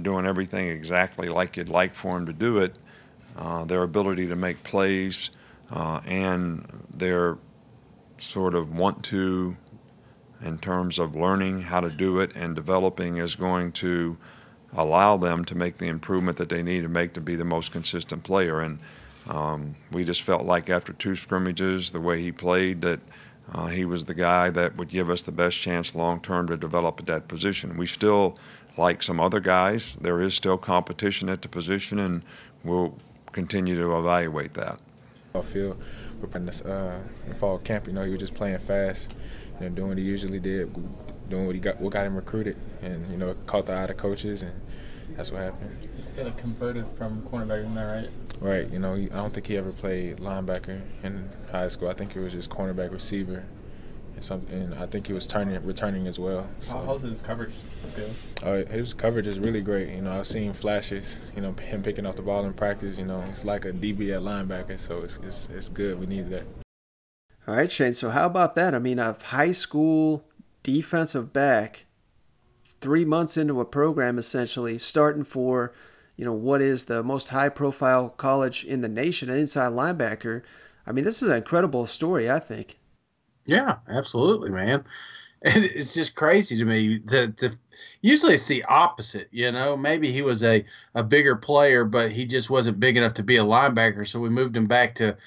doing 0.02 0.26
everything 0.26 0.68
exactly 0.68 1.30
like 1.30 1.56
you'd 1.56 1.70
like 1.70 1.96
for 1.96 2.16
them 2.16 2.26
to 2.26 2.34
do 2.34 2.58
it. 2.58 2.78
Uh, 3.40 3.64
their 3.64 3.84
ability 3.84 4.28
to 4.28 4.36
make 4.36 4.62
plays 4.64 5.30
uh, 5.72 6.02
and 6.06 6.68
their 6.94 7.38
sort 8.18 8.54
of 8.54 8.76
want 8.76 9.02
to 9.02 9.56
in 10.42 10.58
terms 10.58 11.00
of 11.00 11.16
learning 11.16 11.62
how 11.62 11.80
to 11.80 11.90
do 11.90 12.20
it 12.20 12.36
and 12.36 12.54
developing 12.54 13.16
is 13.16 13.38
going 13.38 13.72
to 13.72 14.18
allow 14.74 15.16
them 15.16 15.46
to 15.46 15.56
make 15.56 15.78
the 15.78 15.88
improvement 15.88 16.38
that 16.38 16.50
they 16.50 16.62
need 16.62 16.82
to 16.82 16.90
make 16.90 17.14
to 17.14 17.22
be 17.22 17.36
the 17.36 17.46
most 17.46 17.72
consistent 17.72 18.22
player. 18.24 18.60
And 18.60 18.78
um, 19.30 19.74
we 19.92 20.04
just 20.04 20.22
felt 20.22 20.44
like 20.44 20.70
after 20.70 20.92
two 20.92 21.16
scrimmages, 21.16 21.92
the 21.92 22.02
way 22.02 22.22
he 22.22 22.34
played, 22.34 22.82
that 22.82 23.00
uh, 23.54 23.68
he 23.68 23.86
was 23.86 24.04
the 24.04 24.14
guy 24.14 24.50
that 24.50 24.76
would 24.76 24.90
give 24.90 25.10
us 25.10 25.22
the 25.22 25.32
best 25.32 25.58
chance 25.62 25.96
long 25.96 26.20
term 26.20 26.48
to 26.48 26.58
develop 26.58 27.00
at 27.00 27.06
that 27.06 27.30
position. 27.30 27.78
We 27.78 27.88
still 27.88 28.38
like 28.78 29.02
some 29.02 29.22
other 29.22 29.40
guys. 29.40 29.96
There 30.02 30.20
is 30.20 30.34
still 30.36 30.58
competition 30.58 31.30
at 31.30 31.42
the 31.42 31.48
position, 31.48 32.00
and 32.00 32.24
we'll 32.66 32.98
continue 33.32 33.76
to 33.76 33.98
evaluate 33.98 34.54
that. 34.56 34.80
off 35.34 35.50
field. 35.50 35.82
We're 36.22 36.36
in 36.38 36.46
this 36.46 36.62
uh, 36.62 37.00
fall 37.40 37.60
camp. 37.60 37.88
You 37.88 37.94
know, 37.94 38.04
he 38.04 38.12
was 38.12 38.20
just 38.20 38.34
playing 38.34 38.60
fast, 38.60 39.14
you 39.60 39.70
know, 39.70 39.76
doing 39.76 39.90
what 39.90 39.98
he 39.98 40.04
usually 40.04 40.40
did, 40.40 40.74
doing 41.30 41.46
what 41.46 41.56
he 41.56 41.62
got, 41.62 41.80
what 41.80 41.94
got 41.94 42.06
him 42.06 42.16
recruited, 42.16 42.58
and 42.82 43.10
you 43.12 43.18
know, 43.18 43.36
caught 43.46 43.66
the 43.68 43.74
eye 43.74 43.84
of 43.84 43.88
the 43.90 43.94
coaches, 43.94 44.42
and 44.42 44.54
that's 45.16 45.32
what 45.32 45.42
happened. 45.42 45.88
He's 45.96 46.10
kind 46.10 46.28
of 46.28 46.36
converted 46.38 46.86
from 46.98 47.22
cornerback, 47.24 47.60
isn't 47.60 47.76
that 47.76 47.84
right? 47.84 48.10
Right. 48.42 48.70
You 48.70 48.80
know, 48.80 48.96
I 48.96 49.08
don't 49.08 49.32
think 49.34 49.48
he 49.48 49.58
ever 49.58 49.72
played 49.72 50.18
linebacker 50.18 50.82
in 51.04 51.30
high 51.52 51.68
school. 51.68 51.90
I 51.90 51.94
think 51.94 52.16
it 52.16 52.20
was 52.22 52.34
just 52.34 52.50
cornerback 52.50 52.92
receiver, 52.92 53.44
and 54.20 54.26
some, 54.26 54.46
and 54.52 54.76
I 54.76 54.86
think 54.86 55.08
he 55.08 55.14
was 55.14 55.26
turning 55.26 55.64
returning 55.64 56.06
as 56.06 56.20
well. 56.20 56.46
How, 56.68 56.82
how's 56.82 57.04
his 57.04 57.22
coverage 57.22 57.54
skills? 57.88 58.16
Uh, 58.44 58.66
his 58.70 58.94
coverage 58.94 59.28
is 59.28 59.40
really 59.40 59.62
great. 59.62 59.90
You 59.96 60.02
know, 60.02 60.12
I've 60.12 60.28
seen 60.28 60.52
flashes. 60.52 61.32
You 61.36 61.42
know, 61.42 61.54
him 61.54 61.82
picking 61.82 62.06
up 62.06 62.16
the 62.16 62.22
ball 62.22 62.46
in 62.46 62.54
practice. 62.54 62.98
You 62.98 63.06
know, 63.06 63.24
it's 63.30 63.46
like 63.46 63.64
a 63.66 63.72
DB 63.72 64.12
at 64.12 64.22
linebacker, 64.22 64.80
so 64.80 65.00
it's 65.00 65.18
it's, 65.24 65.48
it's 65.50 65.70
good. 65.70 66.00
We 66.00 66.06
need 66.06 66.30
that. 66.30 66.44
All 67.48 67.56
right, 67.56 67.72
Shane. 67.72 67.94
So 67.94 68.10
how 68.10 68.26
about 68.26 68.56
that? 68.56 68.76
I 68.76 68.80
mean, 68.80 69.00
a 69.00 69.18
high 69.24 69.54
school 69.54 70.26
defensive 70.64 71.32
back, 71.32 71.86
three 72.82 73.06
months 73.06 73.38
into 73.38 73.62
a 73.62 73.66
program, 73.66 74.18
essentially 74.18 74.78
starting 74.78 75.24
for, 75.24 75.74
you 76.18 76.26
know, 76.26 76.34
what 76.34 76.62
is 76.62 76.86
the 76.86 77.02
most 77.02 77.30
high-profile 77.30 78.10
college 78.10 78.66
in 78.66 78.82
the 78.82 78.90
nation, 78.90 79.30
an 79.30 79.40
inside 79.40 79.72
linebacker. 79.72 80.44
I 80.86 80.92
mean, 80.92 81.06
this 81.06 81.24
is 81.24 81.30
an 81.30 81.38
incredible 81.38 81.86
story. 81.86 82.30
I 82.30 82.40
think. 82.40 82.79
Yeah, 83.50 83.78
absolutely, 83.88 84.52
man. 84.52 84.86
And 85.42 85.64
it's 85.64 85.94
just 85.94 86.16
crazy 86.16 86.58
to 86.58 86.66
me 86.66 87.00
that 87.06 87.38
to, 87.38 87.58
usually 88.02 88.34
it's 88.34 88.48
the 88.48 88.64
opposite, 88.66 89.30
you 89.32 89.52
know. 89.52 89.78
Maybe 89.78 90.12
he 90.12 90.22
was 90.22 90.44
a, 90.44 90.66
a 90.96 91.04
bigger 91.04 91.36
player, 91.36 91.86
but 91.86 92.12
he 92.12 92.26
just 92.26 92.50
wasn't 92.50 92.80
big 92.80 92.98
enough 92.98 93.14
to 93.16 93.24
be 93.24 93.38
a 93.38 93.44
linebacker, 93.44 94.06
so 94.06 94.20
we 94.20 94.30
moved 94.30 94.56
him 94.56 94.66
back 94.66 94.96
to 94.96 95.18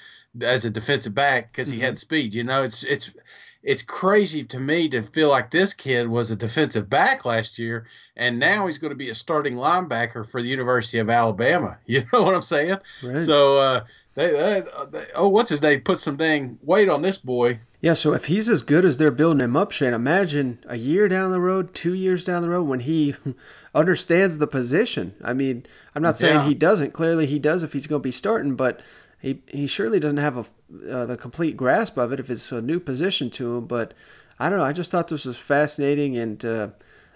as 0.41 0.65
a 0.65 0.69
defensive 0.69 1.13
back 1.13 1.51
because 1.51 1.69
he 1.69 1.79
had 1.79 1.97
speed. 1.97 2.33
You 2.33 2.43
know, 2.43 2.63
it's 2.63 2.83
it's 2.83 3.15
it's 3.63 3.81
crazy 3.81 4.43
to 4.43 4.59
me 4.59 4.89
to 4.89 5.01
feel 5.01 5.29
like 5.29 5.49
this 5.49 5.73
kid 5.73 6.07
was 6.07 6.31
a 6.31 6.35
defensive 6.35 6.89
back 6.89 7.25
last 7.25 7.57
year, 7.57 7.87
and 8.15 8.37
now 8.37 8.67
he's 8.67 8.77
going 8.77 8.91
to 8.91 8.95
be 8.95 9.09
a 9.09 9.15
starting 9.15 9.55
linebacker 9.55 10.27
for 10.27 10.41
the 10.41 10.49
University 10.49 10.99
of 10.99 11.09
Alabama. 11.09 11.77
You 11.85 12.03
know 12.11 12.23
what 12.23 12.35
I'm 12.35 12.41
saying? 12.41 12.77
Right. 13.01 13.21
So 13.21 13.57
uh, 13.57 13.85
they, 14.15 14.31
they, 14.31 14.63
they 14.91 15.05
oh, 15.15 15.29
what's 15.29 15.49
his 15.49 15.61
name? 15.61 15.81
Put 15.81 15.99
some 15.99 16.17
dang 16.17 16.59
weight 16.61 16.89
on 16.89 17.01
this 17.01 17.17
boy. 17.17 17.59
Yeah, 17.83 17.95
so 17.95 18.13
if 18.13 18.25
he's 18.25 18.47
as 18.47 18.61
good 18.61 18.85
as 18.85 18.95
they're 18.95 19.11
building 19.11 19.41
him 19.41 19.57
up, 19.57 19.73
Shane, 19.73 19.93
imagine 19.93 20.63
a 20.67 20.77
year 20.77 21.09
down 21.09 21.31
the 21.31 21.41
road, 21.41 21.73
two 21.73 21.93
years 21.93 22.23
down 22.23 22.41
the 22.41 22.47
road, 22.47 22.63
when 22.63 22.79
he 22.79 23.13
understands 23.75 24.37
the 24.37 24.47
position. 24.47 25.15
I 25.21 25.33
mean, 25.33 25.65
I'm 25.93 26.01
not 26.01 26.17
saying 26.17 26.35
Yeah. 26.35 26.47
he 26.47 26.53
doesn't. 26.53 26.93
Clearly, 26.93 27.25
he 27.25 27.39
does 27.39 27.61
if 27.61 27.73
he's 27.73 27.85
going 27.85 27.99
to 28.01 28.03
be 28.07 28.09
starting, 28.09 28.55
but 28.55 28.79
he 29.19 29.41
he 29.47 29.67
surely 29.67 29.99
doesn't 29.99 30.15
have 30.15 30.37
a, 30.37 30.45
uh, 30.89 31.05
the 31.05 31.17
complete 31.17 31.57
grasp 31.57 31.97
of 31.97 32.13
it 32.13 32.21
if 32.21 32.29
it's 32.29 32.53
a 32.53 32.61
new 32.61 32.79
position 32.79 33.29
to 33.31 33.57
him. 33.57 33.65
But 33.67 33.93
I 34.39 34.49
don't 34.49 34.59
know. 34.59 34.65
I 34.65 34.71
just 34.71 34.89
thought 34.89 35.09
this 35.09 35.25
was 35.25 35.35
fascinating, 35.37 36.15
and 36.17 36.45
uh, 36.45 36.69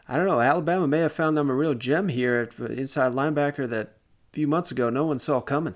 I 0.06 0.18
don't 0.18 0.28
know. 0.28 0.42
Alabama 0.42 0.86
may 0.86 1.00
have 1.00 1.14
found 1.14 1.38
them 1.38 1.50
a 1.50 1.56
real 1.56 1.76
gem 1.76 2.10
here 2.10 2.50
at 2.60 2.72
inside 2.72 3.14
linebacker 3.14 3.70
that 3.70 3.88
a 3.88 4.34
few 4.34 4.48
months 4.48 4.70
ago 4.70 4.90
no 4.90 5.06
one 5.06 5.20
saw 5.20 5.40
coming. 5.40 5.76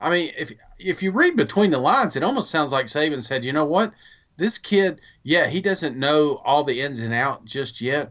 I 0.00 0.10
mean, 0.10 0.32
if 0.36 0.52
if 0.78 1.02
you 1.02 1.10
read 1.10 1.36
between 1.36 1.70
the 1.70 1.78
lines, 1.78 2.16
it 2.16 2.22
almost 2.22 2.50
sounds 2.50 2.72
like 2.72 2.86
Saban 2.86 3.22
said, 3.22 3.44
you 3.44 3.52
know 3.52 3.64
what, 3.64 3.92
this 4.36 4.58
kid, 4.58 5.00
yeah, 5.22 5.46
he 5.46 5.60
doesn't 5.60 5.96
know 5.96 6.42
all 6.44 6.64
the 6.64 6.80
ins 6.80 6.98
and 6.98 7.14
out 7.14 7.44
just 7.44 7.80
yet, 7.80 8.10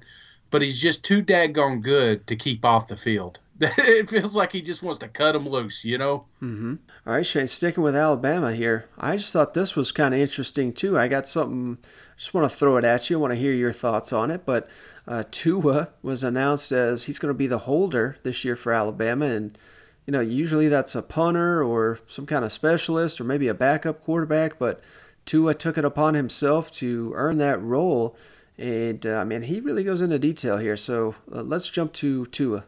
but 0.50 0.62
he's 0.62 0.80
just 0.80 1.04
too 1.04 1.24
daggone 1.24 1.82
good 1.82 2.26
to 2.28 2.36
keep 2.36 2.66
off 2.66 2.88
the 2.88 2.98
field. 2.98 3.40
it 3.62 4.10
feels 4.10 4.36
like 4.36 4.52
he 4.52 4.62
just 4.62 4.84
wants 4.84 5.00
to 5.00 5.08
cut 5.08 5.36
him 5.36 5.48
loose, 5.48 5.86
you 5.86 5.98
know. 5.98 6.26
Mm-hmm. 6.42 6.76
All 7.08 7.14
right, 7.14 7.26
Shane, 7.26 7.48
sticking 7.48 7.84
with 7.84 7.96
Alabama 7.96 8.54
here. 8.54 8.90
I 8.98 9.16
just 9.16 9.32
thought 9.32 9.54
this 9.54 9.76
was 9.76 9.92
kind 9.92 10.14
of 10.14 10.20
interesting 10.20 10.74
too. 10.74 10.98
I 10.98 11.08
got 11.08 11.28
something. 11.28 11.78
Just 12.18 12.34
want 12.34 12.50
to 12.50 12.56
throw 12.56 12.78
it 12.78 12.84
at 12.84 13.10
you. 13.10 13.18
I 13.18 13.22
want 13.22 13.32
to 13.32 13.40
hear 13.40 13.54
your 13.54 13.72
thoughts 13.72 14.12
on 14.12 14.30
it. 14.30 14.46
But 14.46 14.68
uh, 15.08 15.24
Tua 15.32 15.90
was 16.02 16.24
announced 16.24 16.72
as 16.74 17.04
he's 17.04 17.20
going 17.20 17.34
to 17.34 17.38
be 17.38 17.48
the 17.48 17.60
holder 17.60 18.18
this 18.24 18.44
year 18.44 18.58
for 18.58 18.74
Alabama, 18.74 19.26
and 19.28 19.58
you 20.06 20.12
know 20.12 20.22
usually 20.22 20.68
that's 20.68 20.96
a 20.96 21.02
punter 21.02 21.64
or 21.64 22.00
some 22.08 22.26
kind 22.26 22.46
of 22.46 22.52
specialist 22.52 23.20
or 23.20 23.24
maybe 23.24 23.48
a 23.48 23.54
backup 23.54 24.02
quarterback. 24.02 24.60
But 24.60 24.82
Tua 25.26 25.54
took 25.54 25.78
it 25.78 25.86
upon 25.86 26.14
himself 26.14 26.72
to 26.74 27.12
earn 27.16 27.38
that 27.40 27.62
role, 27.62 28.16
and 28.58 29.06
uh, 29.06 29.18
I 29.18 29.24
mean 29.24 29.44
he 29.44 29.60
really 29.60 29.84
goes 29.84 30.02
into 30.02 30.20
detail 30.20 30.58
here. 30.58 30.78
So 30.78 31.16
uh, 31.34 31.42
let's 31.42 31.70
jump 31.70 31.94
to 31.94 32.26
Tua. 32.28 32.66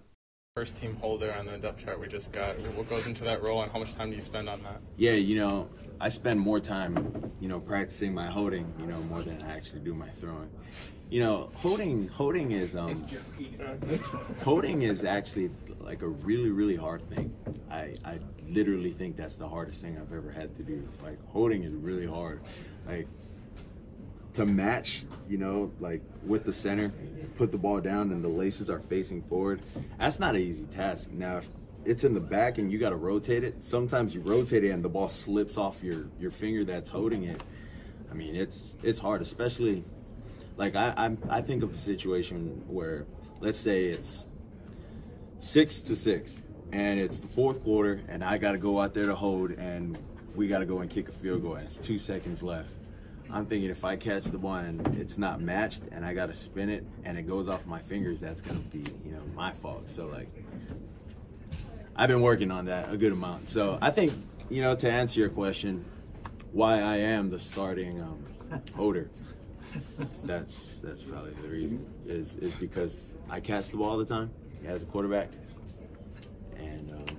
First 0.55 0.77
team 0.77 0.95
holder 0.95 1.31
on 1.33 1.45
the 1.45 1.57
depth 1.57 1.85
chart 1.85 1.99
we 1.99 2.07
just 2.07 2.31
got. 2.31 2.59
What 2.75 2.89
goes 2.89 3.05
into 3.05 3.23
that 3.25 3.43
role, 3.43 3.61
and 3.61 3.71
how 3.71 3.77
much 3.77 3.93
time 3.93 4.09
do 4.09 4.15
you 4.15 4.23
spend 4.23 4.49
on 4.49 4.63
that? 4.63 4.81
Yeah, 4.97 5.11
you 5.11 5.37
know, 5.37 5.69
I 6.01 6.09
spend 6.09 6.39
more 6.39 6.59
time, 6.59 7.31
you 7.39 7.47
know, 7.47 7.59
practicing 7.59 8.13
my 8.13 8.27
holding, 8.27 8.73
you 8.79 8.87
know, 8.87 8.99
more 9.01 9.21
than 9.21 9.41
I 9.43 9.55
actually 9.55 9.81
do 9.81 9.93
my 9.93 10.09
throwing. 10.09 10.49
You 11.11 11.21
know, 11.21 11.49
holding 11.53 12.07
holding 12.07 12.51
is 12.51 12.75
um 12.75 13.05
holding 14.43 14.81
is 14.81 15.03
actually 15.03 15.51
like 15.87 16.01
a 16.01 16.07
really 16.07 16.51
really 16.51 16.75
hard 16.75 17.01
thing. 17.09 17.33
I 17.71 17.95
I 18.03 18.19
literally 18.47 18.91
think 18.91 19.15
that's 19.15 19.35
the 19.35 19.47
hardest 19.47 19.81
thing 19.81 19.97
I've 19.97 20.13
ever 20.13 20.29
had 20.29 20.55
to 20.57 20.63
do. 20.63 20.87
Like 21.01 21.17
holding 21.29 21.63
is 21.63 21.73
really 21.73 22.05
hard. 22.05 22.41
Like 22.85 23.07
to 24.33 24.45
match, 24.45 25.05
you 25.27 25.37
know, 25.37 25.71
like 25.79 26.01
with 26.23 26.43
the 26.43 26.53
center, 26.53 26.91
put 27.37 27.51
the 27.51 27.57
ball 27.57 27.79
down 27.79 28.11
and 28.11 28.23
the 28.23 28.27
laces 28.27 28.69
are 28.69 28.81
facing 28.81 29.23
forward. 29.23 29.61
That's 29.97 30.19
not 30.19 30.35
an 30.35 30.41
easy 30.41 30.65
task. 30.65 31.09
Now, 31.09 31.37
if 31.37 31.49
it's 31.85 32.03
in 32.03 32.13
the 32.13 32.19
back 32.19 32.57
and 32.57 32.69
you 32.69 32.77
got 32.77 32.89
to 32.89 32.97
rotate 32.97 33.45
it, 33.45 33.63
sometimes 33.63 34.13
you 34.13 34.19
rotate 34.19 34.65
it 34.65 34.71
and 34.71 34.83
the 34.83 34.89
ball 34.89 35.09
slips 35.09 35.57
off 35.57 35.81
your 35.81 36.05
your 36.19 36.31
finger 36.31 36.65
that's 36.65 36.89
holding 36.89 37.23
it. 37.23 37.41
I 38.11 38.13
mean, 38.13 38.35
it's 38.35 38.75
it's 38.83 38.99
hard, 38.99 39.21
especially 39.21 39.85
like 40.57 40.75
I 40.75 40.93
I'm, 40.97 41.17
I 41.29 41.41
think 41.41 41.63
of 41.63 41.73
a 41.73 41.77
situation 41.77 42.61
where 42.67 43.05
let's 43.39 43.57
say 43.57 43.85
it's 43.85 44.27
six 45.39 45.81
to 45.81 45.95
six 45.95 46.43
and 46.71 46.99
it's 46.99 47.19
the 47.19 47.27
fourth 47.27 47.63
quarter 47.63 48.01
and 48.07 48.23
I 48.23 48.37
got 48.37 48.51
to 48.51 48.57
go 48.57 48.81
out 48.81 48.93
there 48.93 49.05
to 49.05 49.15
hold 49.15 49.51
and 49.51 49.97
we 50.35 50.47
got 50.47 50.59
to 50.59 50.65
go 50.65 50.79
and 50.79 50.89
kick 50.89 51.09
a 51.09 51.11
field 51.11 51.43
goal 51.43 51.55
and 51.55 51.65
it's 51.65 51.77
two 51.77 51.97
seconds 51.97 52.43
left. 52.43 52.69
I'm 53.29 53.45
thinking 53.45 53.69
if 53.69 53.83
I 53.83 53.97
catch 53.97 54.25
the 54.25 54.37
ball 54.37 54.55
and 54.55 54.95
it's 54.97 55.17
not 55.17 55.41
matched 55.41 55.83
and 55.91 56.05
I 56.05 56.13
got 56.13 56.27
to 56.27 56.33
spin 56.33 56.69
it 56.69 56.85
and 57.03 57.17
it 57.17 57.23
goes 57.27 57.47
off 57.47 57.65
my 57.65 57.79
fingers, 57.79 58.19
that's 58.19 58.41
gonna 58.41 58.59
be 58.59 58.83
you 59.05 59.11
know 59.11 59.21
my 59.35 59.51
fault. 59.53 59.89
So 59.89 60.05
like, 60.05 60.29
I've 61.95 62.07
been 62.07 62.21
working 62.21 62.51
on 62.51 62.65
that 62.65 62.91
a 62.91 62.97
good 62.97 63.11
amount. 63.11 63.49
So 63.49 63.77
I 63.81 63.91
think 63.91 64.13
you 64.49 64.61
know 64.61 64.75
to 64.75 64.89
answer 64.89 65.19
your 65.19 65.29
question, 65.29 65.83
why 66.51 66.79
I 66.79 66.97
am 66.97 67.29
the 67.29 67.39
starting 67.39 68.01
um, 68.01 68.23
holder. 68.75 69.09
That's 70.23 70.79
that's 70.79 71.03
probably 71.03 71.33
the 71.41 71.49
reason 71.49 71.85
is 72.07 72.37
is 72.37 72.55
because 72.55 73.11
I 73.29 73.39
catch 73.41 73.69
the 73.69 73.77
ball 73.77 73.91
all 73.91 73.97
the 73.97 74.05
time 74.05 74.31
as 74.67 74.81
a 74.81 74.85
quarterback, 74.85 75.29
and 76.57 76.91
um, 76.91 77.17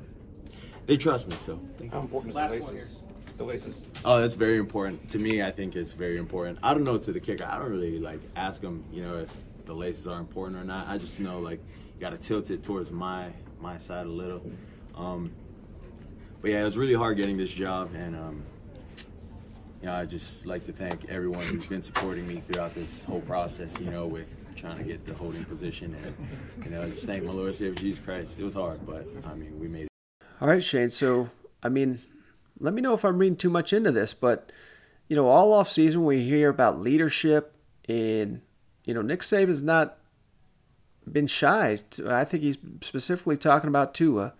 they 0.86 0.96
trust 0.96 1.28
me. 1.28 1.36
So 1.40 1.60
thank 1.78 1.92
How 1.92 1.98
you. 1.98 2.04
important 2.04 2.30
is 2.30 2.36
the 2.36 2.48
laces? 2.48 3.02
The 3.36 3.44
laces. 3.44 3.82
Oh, 4.04 4.20
that's 4.20 4.34
very 4.34 4.58
important 4.58 5.10
to 5.10 5.18
me. 5.18 5.42
I 5.42 5.50
think 5.50 5.76
it's 5.76 5.92
very 5.92 6.16
important. 6.16 6.58
I 6.62 6.74
don't 6.74 6.84
know 6.84 6.98
to 6.98 7.12
the 7.12 7.20
kicker. 7.20 7.44
I 7.44 7.58
don't 7.58 7.70
really 7.70 7.98
like 7.98 8.20
ask 8.36 8.60
them, 8.60 8.84
you 8.92 9.02
know, 9.02 9.18
if 9.18 9.30
the 9.64 9.74
laces 9.74 10.06
are 10.06 10.18
important 10.18 10.58
or 10.58 10.64
not. 10.64 10.88
I 10.88 10.98
just 10.98 11.20
know 11.20 11.38
like 11.38 11.60
you 11.94 12.00
got 12.00 12.10
to 12.10 12.18
tilt 12.18 12.50
it 12.50 12.62
towards 12.62 12.90
my 12.90 13.28
my 13.60 13.78
side 13.78 14.06
a 14.06 14.10
little. 14.10 14.42
Um, 14.96 15.32
but 16.40 16.50
yeah, 16.50 16.60
it 16.60 16.64
was 16.64 16.76
really 16.76 16.94
hard 16.94 17.16
getting 17.16 17.36
this 17.36 17.50
job, 17.50 17.94
and 17.94 18.16
um, 18.16 18.42
you 19.80 19.86
know, 19.86 19.94
I 19.94 20.04
just 20.04 20.46
like 20.46 20.64
to 20.64 20.72
thank 20.72 21.08
everyone 21.08 21.42
who's 21.42 21.66
been 21.66 21.82
supporting 21.82 22.26
me 22.26 22.42
throughout 22.46 22.74
this 22.74 23.04
whole 23.04 23.20
process. 23.20 23.78
You 23.80 23.90
know, 23.90 24.06
with 24.06 24.28
trying 24.58 24.78
to 24.78 24.84
get 24.84 25.04
the 25.04 25.14
holding 25.14 25.44
position, 25.44 25.96
and 26.04 26.64
you 26.64 26.70
know, 26.70 26.88
just 26.90 27.06
thank 27.06 27.22
my 27.22 27.32
Lord 27.32 27.54
Savior 27.54 27.74
Jesus 27.74 28.04
Christ. 28.04 28.38
It 28.38 28.44
was 28.44 28.54
hard, 28.54 28.84
but 28.86 29.06
I 29.26 29.34
mean, 29.34 29.58
we 29.58 29.68
made 29.68 29.82
it. 29.82 29.88
All 30.40 30.48
right, 30.48 30.62
Shane. 30.62 30.90
So, 30.90 31.30
I 31.62 31.68
mean, 31.68 32.00
let 32.58 32.74
me 32.74 32.82
know 32.82 32.94
if 32.94 33.04
I'm 33.04 33.18
reading 33.18 33.36
too 33.36 33.50
much 33.50 33.72
into 33.72 33.90
this, 33.90 34.14
but 34.14 34.50
you 35.08 35.16
know, 35.16 35.28
all 35.28 35.52
off 35.52 35.68
season 35.68 36.04
we 36.04 36.24
hear 36.24 36.48
about 36.48 36.80
leadership, 36.80 37.54
and 37.88 38.40
you 38.84 38.94
know, 38.94 39.02
Nick 39.02 39.20
Saban's 39.20 39.62
not 39.62 39.98
been 41.12 41.26
shy. 41.26 41.78
I 42.06 42.24
think 42.24 42.42
he's 42.42 42.58
specifically 42.82 43.36
talking 43.36 43.68
about 43.68 43.94
Tua. 43.94 44.34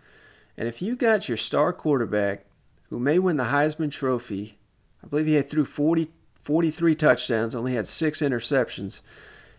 And 0.56 0.68
if 0.68 0.82
you 0.82 0.96
got 0.96 1.28
your 1.28 1.36
star 1.36 1.72
quarterback 1.72 2.44
who 2.90 2.98
may 2.98 3.18
win 3.18 3.36
the 3.36 3.44
Heisman 3.44 3.90
Trophy, 3.90 4.58
I 5.02 5.06
believe 5.06 5.26
he 5.26 5.34
had 5.34 5.48
threw 5.48 5.64
40, 5.64 6.10
43 6.42 6.94
touchdowns, 6.94 7.54
only 7.54 7.74
had 7.74 7.86
six 7.86 8.20
interceptions, 8.20 9.00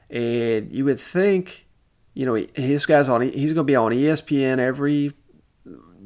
and 0.09 0.71
you 0.71 0.85
would 0.85 0.99
think, 0.99 1.67
you 2.13 2.25
know, 2.25 2.35
his 2.55 2.85
guy's 2.85 3.09
on. 3.09 3.21
He's 3.21 3.53
going 3.53 3.65
to 3.67 3.71
be 3.71 3.75
on 3.75 3.91
ESPN 3.91 4.59
every 4.59 5.13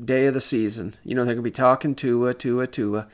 day 0.03 0.25
of 0.25 0.33
the 0.33 0.41
season. 0.41 0.95
You 1.03 1.15
know, 1.15 1.23
they're 1.25 1.35
going 1.35 1.43
to 1.43 1.49
be 1.49 1.51
talking 1.51 1.95
Tua, 1.95 2.33
Tua, 2.33 2.67
Tua. 2.67 3.07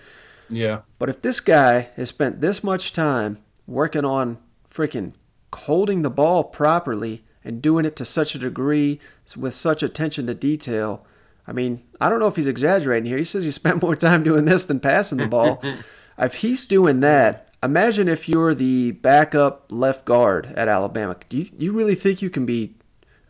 Yeah. 0.49 0.81
But 0.97 1.09
if 1.09 1.21
this 1.21 1.39
guy 1.39 1.89
has 1.95 2.09
spent 2.09 2.41
this 2.41 2.63
much 2.63 2.93
time 2.93 3.39
working 3.67 4.05
on 4.05 4.39
freaking 4.69 5.13
holding 5.53 6.01
the 6.01 6.09
ball 6.09 6.43
properly 6.43 7.23
and 7.43 7.61
doing 7.61 7.85
it 7.85 7.95
to 7.95 8.05
such 8.05 8.35
a 8.35 8.39
degree 8.39 8.99
with 9.37 9.53
such 9.53 9.83
attention 9.83 10.27
to 10.27 10.33
detail, 10.33 11.05
I 11.47 11.51
mean, 11.51 11.83
I 12.01 12.09
don't 12.09 12.19
know 12.19 12.27
if 12.27 12.35
he's 12.35 12.47
exaggerating 12.47 13.07
here. 13.07 13.17
He 13.17 13.23
says 13.23 13.43
he 13.43 13.51
spent 13.51 13.81
more 13.81 13.95
time 13.95 14.23
doing 14.23 14.45
this 14.45 14.65
than 14.65 14.79
passing 14.79 15.17
the 15.19 15.27
ball. 15.27 15.63
if 16.17 16.35
he's 16.35 16.67
doing 16.67 16.99
that, 17.01 17.48
imagine 17.61 18.07
if 18.07 18.29
you're 18.29 18.53
the 18.53 18.91
backup 18.91 19.65
left 19.69 20.05
guard 20.05 20.47
at 20.55 20.67
Alabama. 20.67 21.15
Do 21.27 21.37
you, 21.37 21.49
you 21.57 21.71
really 21.71 21.95
think 21.95 22.21
you 22.21 22.29
can 22.29 22.45
be 22.45 22.75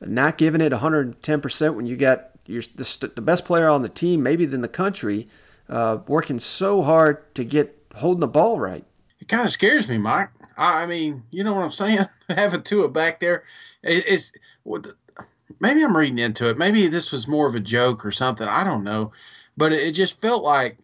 not 0.01 0.37
giving 0.37 0.61
it 0.61 0.71
110% 0.71 1.73
when 1.75 1.85
you 1.85 1.95
got 1.95 2.29
your, 2.45 2.61
the, 2.75 3.11
the 3.15 3.21
best 3.21 3.45
player 3.45 3.67
on 3.67 3.81
the 3.81 3.89
team, 3.89 4.23
maybe 4.23 4.43
in 4.43 4.61
the 4.61 4.67
country, 4.67 5.27
uh, 5.67 5.99
working 6.07 6.39
so 6.39 6.81
hard 6.81 7.33
to 7.35 7.43
get 7.43 7.75
holding 7.95 8.21
the 8.21 8.27
ball 8.27 8.59
right? 8.59 8.85
It 9.19 9.27
kind 9.27 9.43
of 9.43 9.49
scares 9.49 9.87
me, 9.87 9.97
Mike. 9.97 10.29
I, 10.57 10.83
I 10.83 10.85
mean, 10.85 11.23
you 11.31 11.43
know 11.43 11.53
what 11.53 11.63
I'm 11.63 11.71
saying? 11.71 11.99
Having 12.29 12.63
Tua 12.63 12.89
back 12.89 13.19
there, 13.19 13.43
it, 13.83 14.03
it's 14.07 14.31
maybe 15.59 15.83
I'm 15.83 15.95
reading 15.95 16.19
into 16.19 16.49
it. 16.49 16.57
Maybe 16.57 16.87
this 16.87 17.11
was 17.11 17.27
more 17.27 17.47
of 17.47 17.55
a 17.55 17.59
joke 17.59 18.05
or 18.05 18.11
something. 18.11 18.47
I 18.47 18.63
don't 18.63 18.83
know, 18.83 19.11
but 19.57 19.73
it 19.73 19.93
just 19.93 20.21
felt 20.21 20.43
like 20.43 20.77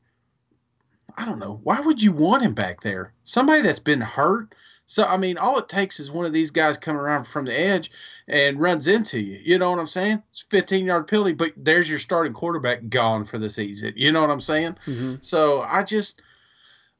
I 1.17 1.25
don't 1.25 1.39
know. 1.39 1.59
Why 1.63 1.79
would 1.79 2.01
you 2.01 2.11
want 2.11 2.43
him 2.43 2.53
back 2.53 2.81
there? 2.81 3.13
Somebody 3.23 3.61
that's 3.61 3.79
been 3.79 4.01
hurt. 4.01 4.53
So 4.85 5.03
I 5.03 5.17
mean, 5.17 5.37
all 5.37 5.57
it 5.57 5.69
takes 5.69 5.99
is 5.99 6.11
one 6.11 6.25
of 6.25 6.33
these 6.33 6.51
guys 6.51 6.77
coming 6.77 7.01
around 7.01 7.25
from 7.25 7.45
the 7.45 7.57
edge 7.57 7.91
and 8.27 8.59
runs 8.59 8.87
into 8.87 9.19
you. 9.19 9.39
You 9.43 9.57
know 9.57 9.71
what 9.71 9.79
I'm 9.79 9.87
saying? 9.87 10.21
It's 10.29 10.41
15 10.41 10.85
yard 10.85 11.07
penalty, 11.07 11.33
but 11.33 11.53
there's 11.57 11.89
your 11.89 11.99
starting 11.99 12.33
quarterback 12.33 12.89
gone 12.89 13.25
for 13.25 13.37
the 13.37 13.49
season. 13.49 13.93
You 13.95 14.11
know 14.11 14.21
what 14.21 14.29
I'm 14.29 14.41
saying? 14.41 14.77
Mm-hmm. 14.85 15.15
So 15.21 15.61
I 15.61 15.83
just, 15.83 16.21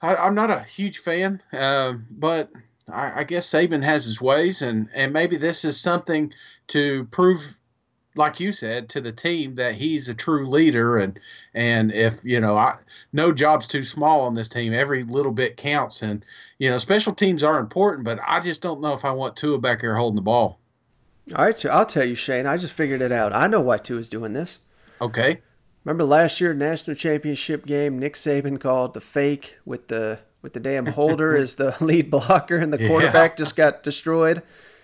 I, 0.02 0.16
I'm 0.16 0.36
not 0.36 0.50
a 0.50 0.62
huge 0.62 1.00
fan, 1.00 1.42
uh, 1.54 1.94
but 2.10 2.52
I, 2.92 3.22
I 3.22 3.24
guess 3.24 3.50
Saban 3.50 3.84
has 3.84 4.06
his 4.06 4.22
ways, 4.22 4.62
and 4.62 4.90
and 4.94 5.14
maybe 5.14 5.38
this 5.38 5.66
is 5.66 5.80
something 5.80 6.34
to 6.68 7.06
prove, 7.06 7.58
like 8.16 8.40
you 8.40 8.52
said, 8.52 8.90
to 8.90 9.02
the 9.02 9.12
team 9.12 9.56
that 9.56 9.76
he's 9.76 10.08
a 10.10 10.14
true 10.14 10.48
leader, 10.48 10.98
and 10.98 11.20
and 11.54 11.92
if 11.92 12.24
you 12.24 12.40
know, 12.40 12.58
I 12.58 12.78
no 13.14 13.32
job's 13.32 13.68
too 13.68 13.84
small 13.84 14.22
on 14.22 14.34
this 14.34 14.50
team. 14.50 14.74
Every 14.74 15.04
little 15.04 15.32
bit 15.32 15.58
counts, 15.58 16.02
and 16.02 16.24
you 16.60 16.70
know, 16.70 16.78
special 16.78 17.14
teams 17.14 17.44
are 17.44 17.60
important, 17.60 18.06
but 18.06 18.20
I 18.26 18.40
just 18.40 18.62
don't 18.62 18.82
know 18.82 18.94
if 18.94 19.04
I 19.06 19.12
want 19.12 19.36
Tua 19.36 19.60
back 19.60 19.82
here 19.82 19.96
holding 19.96 20.16
the 20.16 20.22
ball. 20.22 20.60
All 21.36 21.44
right, 21.44 21.58
so 21.58 21.70
I'll 21.70 21.86
tell 21.88 22.06
you, 22.06 22.16
Shane. 22.16 22.46
I 22.46 22.58
just 22.58 22.74
figured 22.74 23.02
it 23.02 23.12
out. 23.12 23.34
I 23.34 23.48
know 23.48 23.60
why 23.62 23.78
Tua's 23.78 24.10
doing 24.10 24.34
this. 24.34 24.60
Okay. 25.02 25.42
Remember 25.84 26.04
last 26.04 26.40
year, 26.40 26.54
national 26.54 26.96
championship 26.96 27.66
game, 27.66 28.00
Nick 28.00 28.14
Saban 28.16 28.60
called 28.60 28.94
the 28.94 29.02
fake 29.02 29.56
with 29.66 29.88
the 29.88 30.20
with 30.42 30.54
the 30.54 30.60
damn 30.60 30.86
holder 30.86 31.36
as 31.38 31.56
the 31.56 31.76
lead 31.82 32.12
blocker, 32.12 32.58
and 32.58 32.72
the 32.72 32.80
Yeah. 32.82 32.88
quarterback 32.88 33.38
just 33.38 33.56
got 33.56 33.82
destroyed. 33.84 34.42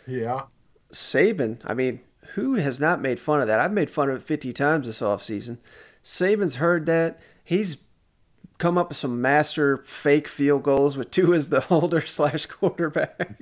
Yeah. 0.08 0.44
Saban, 0.92 1.60
I 1.64 1.74
mean, 1.74 2.02
who 2.36 2.56
has 2.56 2.80
not 2.80 3.02
made 3.02 3.20
fun 3.20 3.42
of 3.42 3.48
that? 3.48 3.60
I've 3.60 3.72
made 3.72 3.90
fun 3.90 4.10
of 4.10 4.18
it 4.18 4.24
50 4.24 4.54
times 4.54 4.88
this 4.88 5.02
offseason. 5.02 5.58
Saban's 6.04 6.56
heard 6.56 6.86
that. 6.86 7.20
He's 7.44 7.78
come 8.58 8.78
up 8.78 8.90
with 8.90 8.98
some 8.98 9.22
master 9.22 9.80
fake 9.80 10.28
field 10.28 10.62
goals 10.62 10.96
with 10.96 11.10
Tua 11.10 11.36
as 11.36 11.50
the 11.50 11.62
holder 11.62 12.06
slash 12.06 12.46
quarterback. 12.46 13.38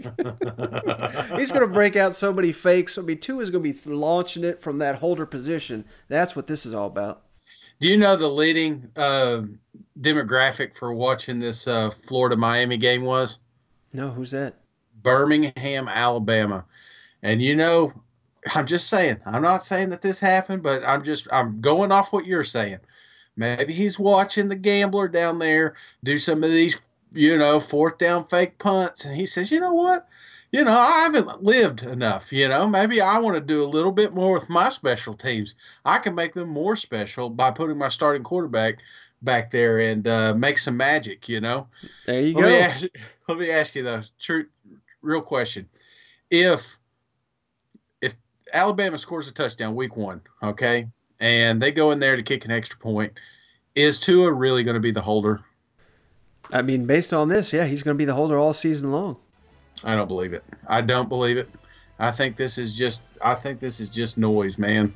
He's 1.37 1.51
going 1.51 1.67
to 1.67 1.73
break 1.73 1.95
out 1.95 2.15
so 2.15 2.31
many 2.31 2.51
fakes. 2.51 2.97
I 2.97 3.01
mean, 3.01 3.19
Tua 3.19 3.43
is 3.43 3.49
going 3.49 3.63
to 3.63 3.73
be 3.73 3.89
launching 3.89 4.43
it 4.43 4.61
from 4.61 4.77
that 4.79 4.95
holder 4.95 5.25
position. 5.25 5.85
That's 6.07 6.35
what 6.35 6.47
this 6.47 6.65
is 6.65 6.73
all 6.73 6.87
about. 6.87 7.23
Do 7.79 7.87
you 7.87 7.97
know 7.97 8.15
the 8.15 8.27
leading 8.27 8.89
uh, 8.95 9.43
demographic 9.99 10.75
for 10.75 10.93
watching 10.93 11.39
this 11.39 11.67
uh, 11.67 11.91
Florida 12.07 12.35
Miami 12.35 12.77
game 12.77 13.03
was? 13.03 13.39
No, 13.93 14.09
who's 14.09 14.31
that? 14.31 14.55
Birmingham, 15.01 15.87
Alabama. 15.87 16.65
And 17.23 17.41
you 17.41 17.55
know, 17.55 17.91
I'm 18.55 18.65
just 18.65 18.87
saying, 18.87 19.19
I'm 19.25 19.41
not 19.41 19.63
saying 19.63 19.89
that 19.89 20.01
this 20.01 20.19
happened, 20.19 20.63
but 20.63 20.83
I'm 20.85 21.03
just 21.03 21.27
I'm 21.31 21.61
going 21.61 21.91
off 21.91 22.13
what 22.13 22.25
you're 22.25 22.43
saying. 22.43 22.79
Maybe 23.35 23.73
he's 23.73 23.99
watching 23.99 24.49
the 24.49 24.55
gambler 24.55 25.07
down 25.07 25.39
there 25.39 25.75
do 26.03 26.17
some 26.17 26.43
of 26.43 26.51
these, 26.51 26.81
you 27.13 27.37
know, 27.37 27.59
fourth 27.59 27.97
down 27.97 28.25
fake 28.25 28.57
punts, 28.57 29.05
and 29.05 29.15
he 29.15 29.25
says, 29.25 29.51
you 29.51 29.59
know 29.59 29.73
what? 29.73 30.07
You 30.51 30.63
know, 30.63 30.77
I 30.77 31.03
haven't 31.03 31.43
lived 31.43 31.83
enough. 31.83 32.33
You 32.33 32.47
know, 32.47 32.67
maybe 32.67 33.01
I 33.01 33.19
want 33.19 33.35
to 33.35 33.41
do 33.41 33.63
a 33.63 33.67
little 33.67 33.91
bit 33.91 34.13
more 34.13 34.33
with 34.33 34.49
my 34.49 34.69
special 34.69 35.13
teams. 35.13 35.55
I 35.85 35.99
can 35.99 36.15
make 36.15 36.33
them 36.33 36.49
more 36.49 36.75
special 36.75 37.29
by 37.29 37.51
putting 37.51 37.77
my 37.77 37.89
starting 37.89 38.23
quarterback 38.23 38.79
back 39.21 39.51
there 39.51 39.79
and 39.79 40.07
uh, 40.07 40.33
make 40.33 40.57
some 40.57 40.75
magic. 40.75 41.29
You 41.29 41.41
know. 41.41 41.67
There 42.07 42.21
you 42.21 42.33
let 42.33 42.41
go. 42.41 42.47
Me 42.47 42.57
ask, 42.57 42.85
let 43.27 43.37
me 43.37 43.51
ask 43.51 43.75
you 43.75 43.83
though, 43.83 44.01
true, 44.19 44.47
real 45.01 45.21
question: 45.21 45.69
If 46.31 46.78
if 46.78 46.78
Alabama 48.53 48.97
scores 48.97 49.27
a 49.27 49.33
touchdown 49.33 49.75
week 49.75 49.95
one, 49.97 50.21
okay, 50.41 50.87
and 51.19 51.61
they 51.61 51.71
go 51.71 51.91
in 51.91 51.99
there 51.99 52.15
to 52.15 52.23
kick 52.23 52.45
an 52.45 52.51
extra 52.51 52.79
point, 52.79 53.19
is 53.75 53.99
Tua 53.99 54.31
really 54.31 54.63
going 54.63 54.75
to 54.75 54.79
be 54.79 54.91
the 54.91 55.01
holder? 55.01 55.41
I 56.51 56.61
mean, 56.61 56.85
based 56.85 57.13
on 57.13 57.29
this, 57.29 57.53
yeah, 57.53 57.65
he's 57.65 57.83
going 57.83 57.95
to 57.95 57.97
be 57.97 58.05
the 58.05 58.13
holder 58.15 58.37
all 58.37 58.53
season 58.53 58.91
long. 58.91 59.17
I 59.83 59.95
don't 59.95 60.07
believe 60.07 60.33
it. 60.33 60.43
I 60.67 60.81
don't 60.81 61.07
believe 61.07 61.37
it. 61.37 61.49
I 61.99 62.11
think 62.11 62.35
this 62.35 62.57
is 62.57 62.75
just. 62.75 63.01
I 63.21 63.35
think 63.35 63.59
this 63.59 63.79
is 63.79 63.89
just 63.89 64.17
noise, 64.17 64.57
man. 64.57 64.95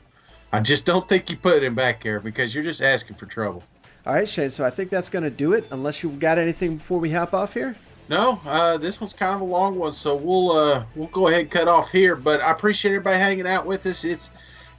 I 0.52 0.60
just 0.62 0.86
don't 0.86 1.08
think 1.08 1.30
you 1.30 1.38
put 1.38 1.64
him 1.64 1.76
back 1.76 2.04
there 2.04 2.20
because 2.20 2.56
you're 2.56 2.64
just 2.64 2.82
asking 2.82 3.18
for 3.18 3.26
trouble. 3.26 3.64
All 4.06 4.14
right, 4.14 4.28
Shane. 4.28 4.50
So 4.50 4.64
I 4.64 4.70
think 4.70 4.90
that's 4.90 5.10
going 5.10 5.24
to 5.24 5.30
do 5.30 5.54
it. 5.54 5.66
Unless 5.72 6.04
you 6.04 6.10
got 6.12 6.38
anything 6.38 6.78
before 6.78 7.00
we 7.00 7.12
hop 7.12 7.34
off 7.34 7.54
here. 7.54 7.76
No, 8.10 8.40
uh, 8.46 8.78
this 8.78 9.00
one's 9.00 9.14
kind 9.14 9.36
of 9.36 9.42
a 9.42 9.46
long 9.46 9.78
one, 9.78 9.94
so 9.94 10.16
we'll 10.16 10.52
uh, 10.52 10.86
we'll 10.96 11.08
go 11.08 11.28
ahead 11.28 11.42
and 11.42 11.52
cut 11.52 11.68
off 11.68 11.92
here. 11.92 12.16
But 12.16 12.42
I 12.42 12.52
appreciate 12.52 12.92
everybody 12.92 13.18
hanging 13.18 13.48
out 13.48 13.66
with 13.66 13.86
us. 13.86 14.04
It's 14.04 14.30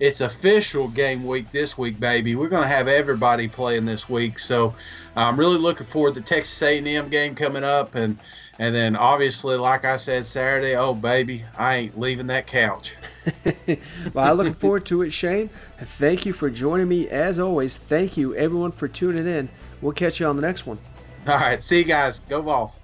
it's 0.00 0.20
official 0.20 0.88
game 0.88 1.24
week 1.24 1.50
this 1.52 1.78
week, 1.78 1.98
baby. 1.98 2.34
We're 2.34 2.48
gonna 2.48 2.66
have 2.66 2.88
everybody 2.88 3.48
playing 3.48 3.86
this 3.86 4.08
week, 4.08 4.38
so 4.38 4.74
I'm 5.16 5.38
really 5.38 5.56
looking 5.56 5.86
forward 5.86 6.14
to 6.14 6.20
Texas 6.20 6.60
A&M 6.62 7.08
game 7.08 7.34
coming 7.34 7.64
up, 7.64 7.94
and 7.94 8.18
and 8.58 8.74
then 8.74 8.96
obviously, 8.96 9.56
like 9.56 9.84
I 9.84 9.96
said 9.96 10.26
Saturday, 10.26 10.76
oh 10.76 10.94
baby, 10.94 11.44
I 11.58 11.76
ain't 11.76 11.98
leaving 11.98 12.26
that 12.26 12.46
couch. 12.46 12.94
well, 14.12 14.30
I'm 14.30 14.36
looking 14.36 14.54
forward 14.54 14.84
to 14.86 15.02
it, 15.02 15.10
Shane. 15.10 15.48
Thank 15.78 16.26
you 16.26 16.32
for 16.32 16.50
joining 16.50 16.88
me 16.88 17.08
as 17.08 17.38
always. 17.38 17.78
Thank 17.78 18.16
you 18.16 18.34
everyone 18.34 18.72
for 18.72 18.86
tuning 18.86 19.26
in. 19.26 19.48
We'll 19.80 19.92
catch 19.92 20.20
you 20.20 20.26
on 20.26 20.36
the 20.36 20.42
next 20.42 20.66
one. 20.66 20.78
All 21.26 21.38
right, 21.38 21.62
see 21.62 21.78
you 21.78 21.84
guys. 21.84 22.18
Go 22.28 22.42
Vols. 22.42 22.80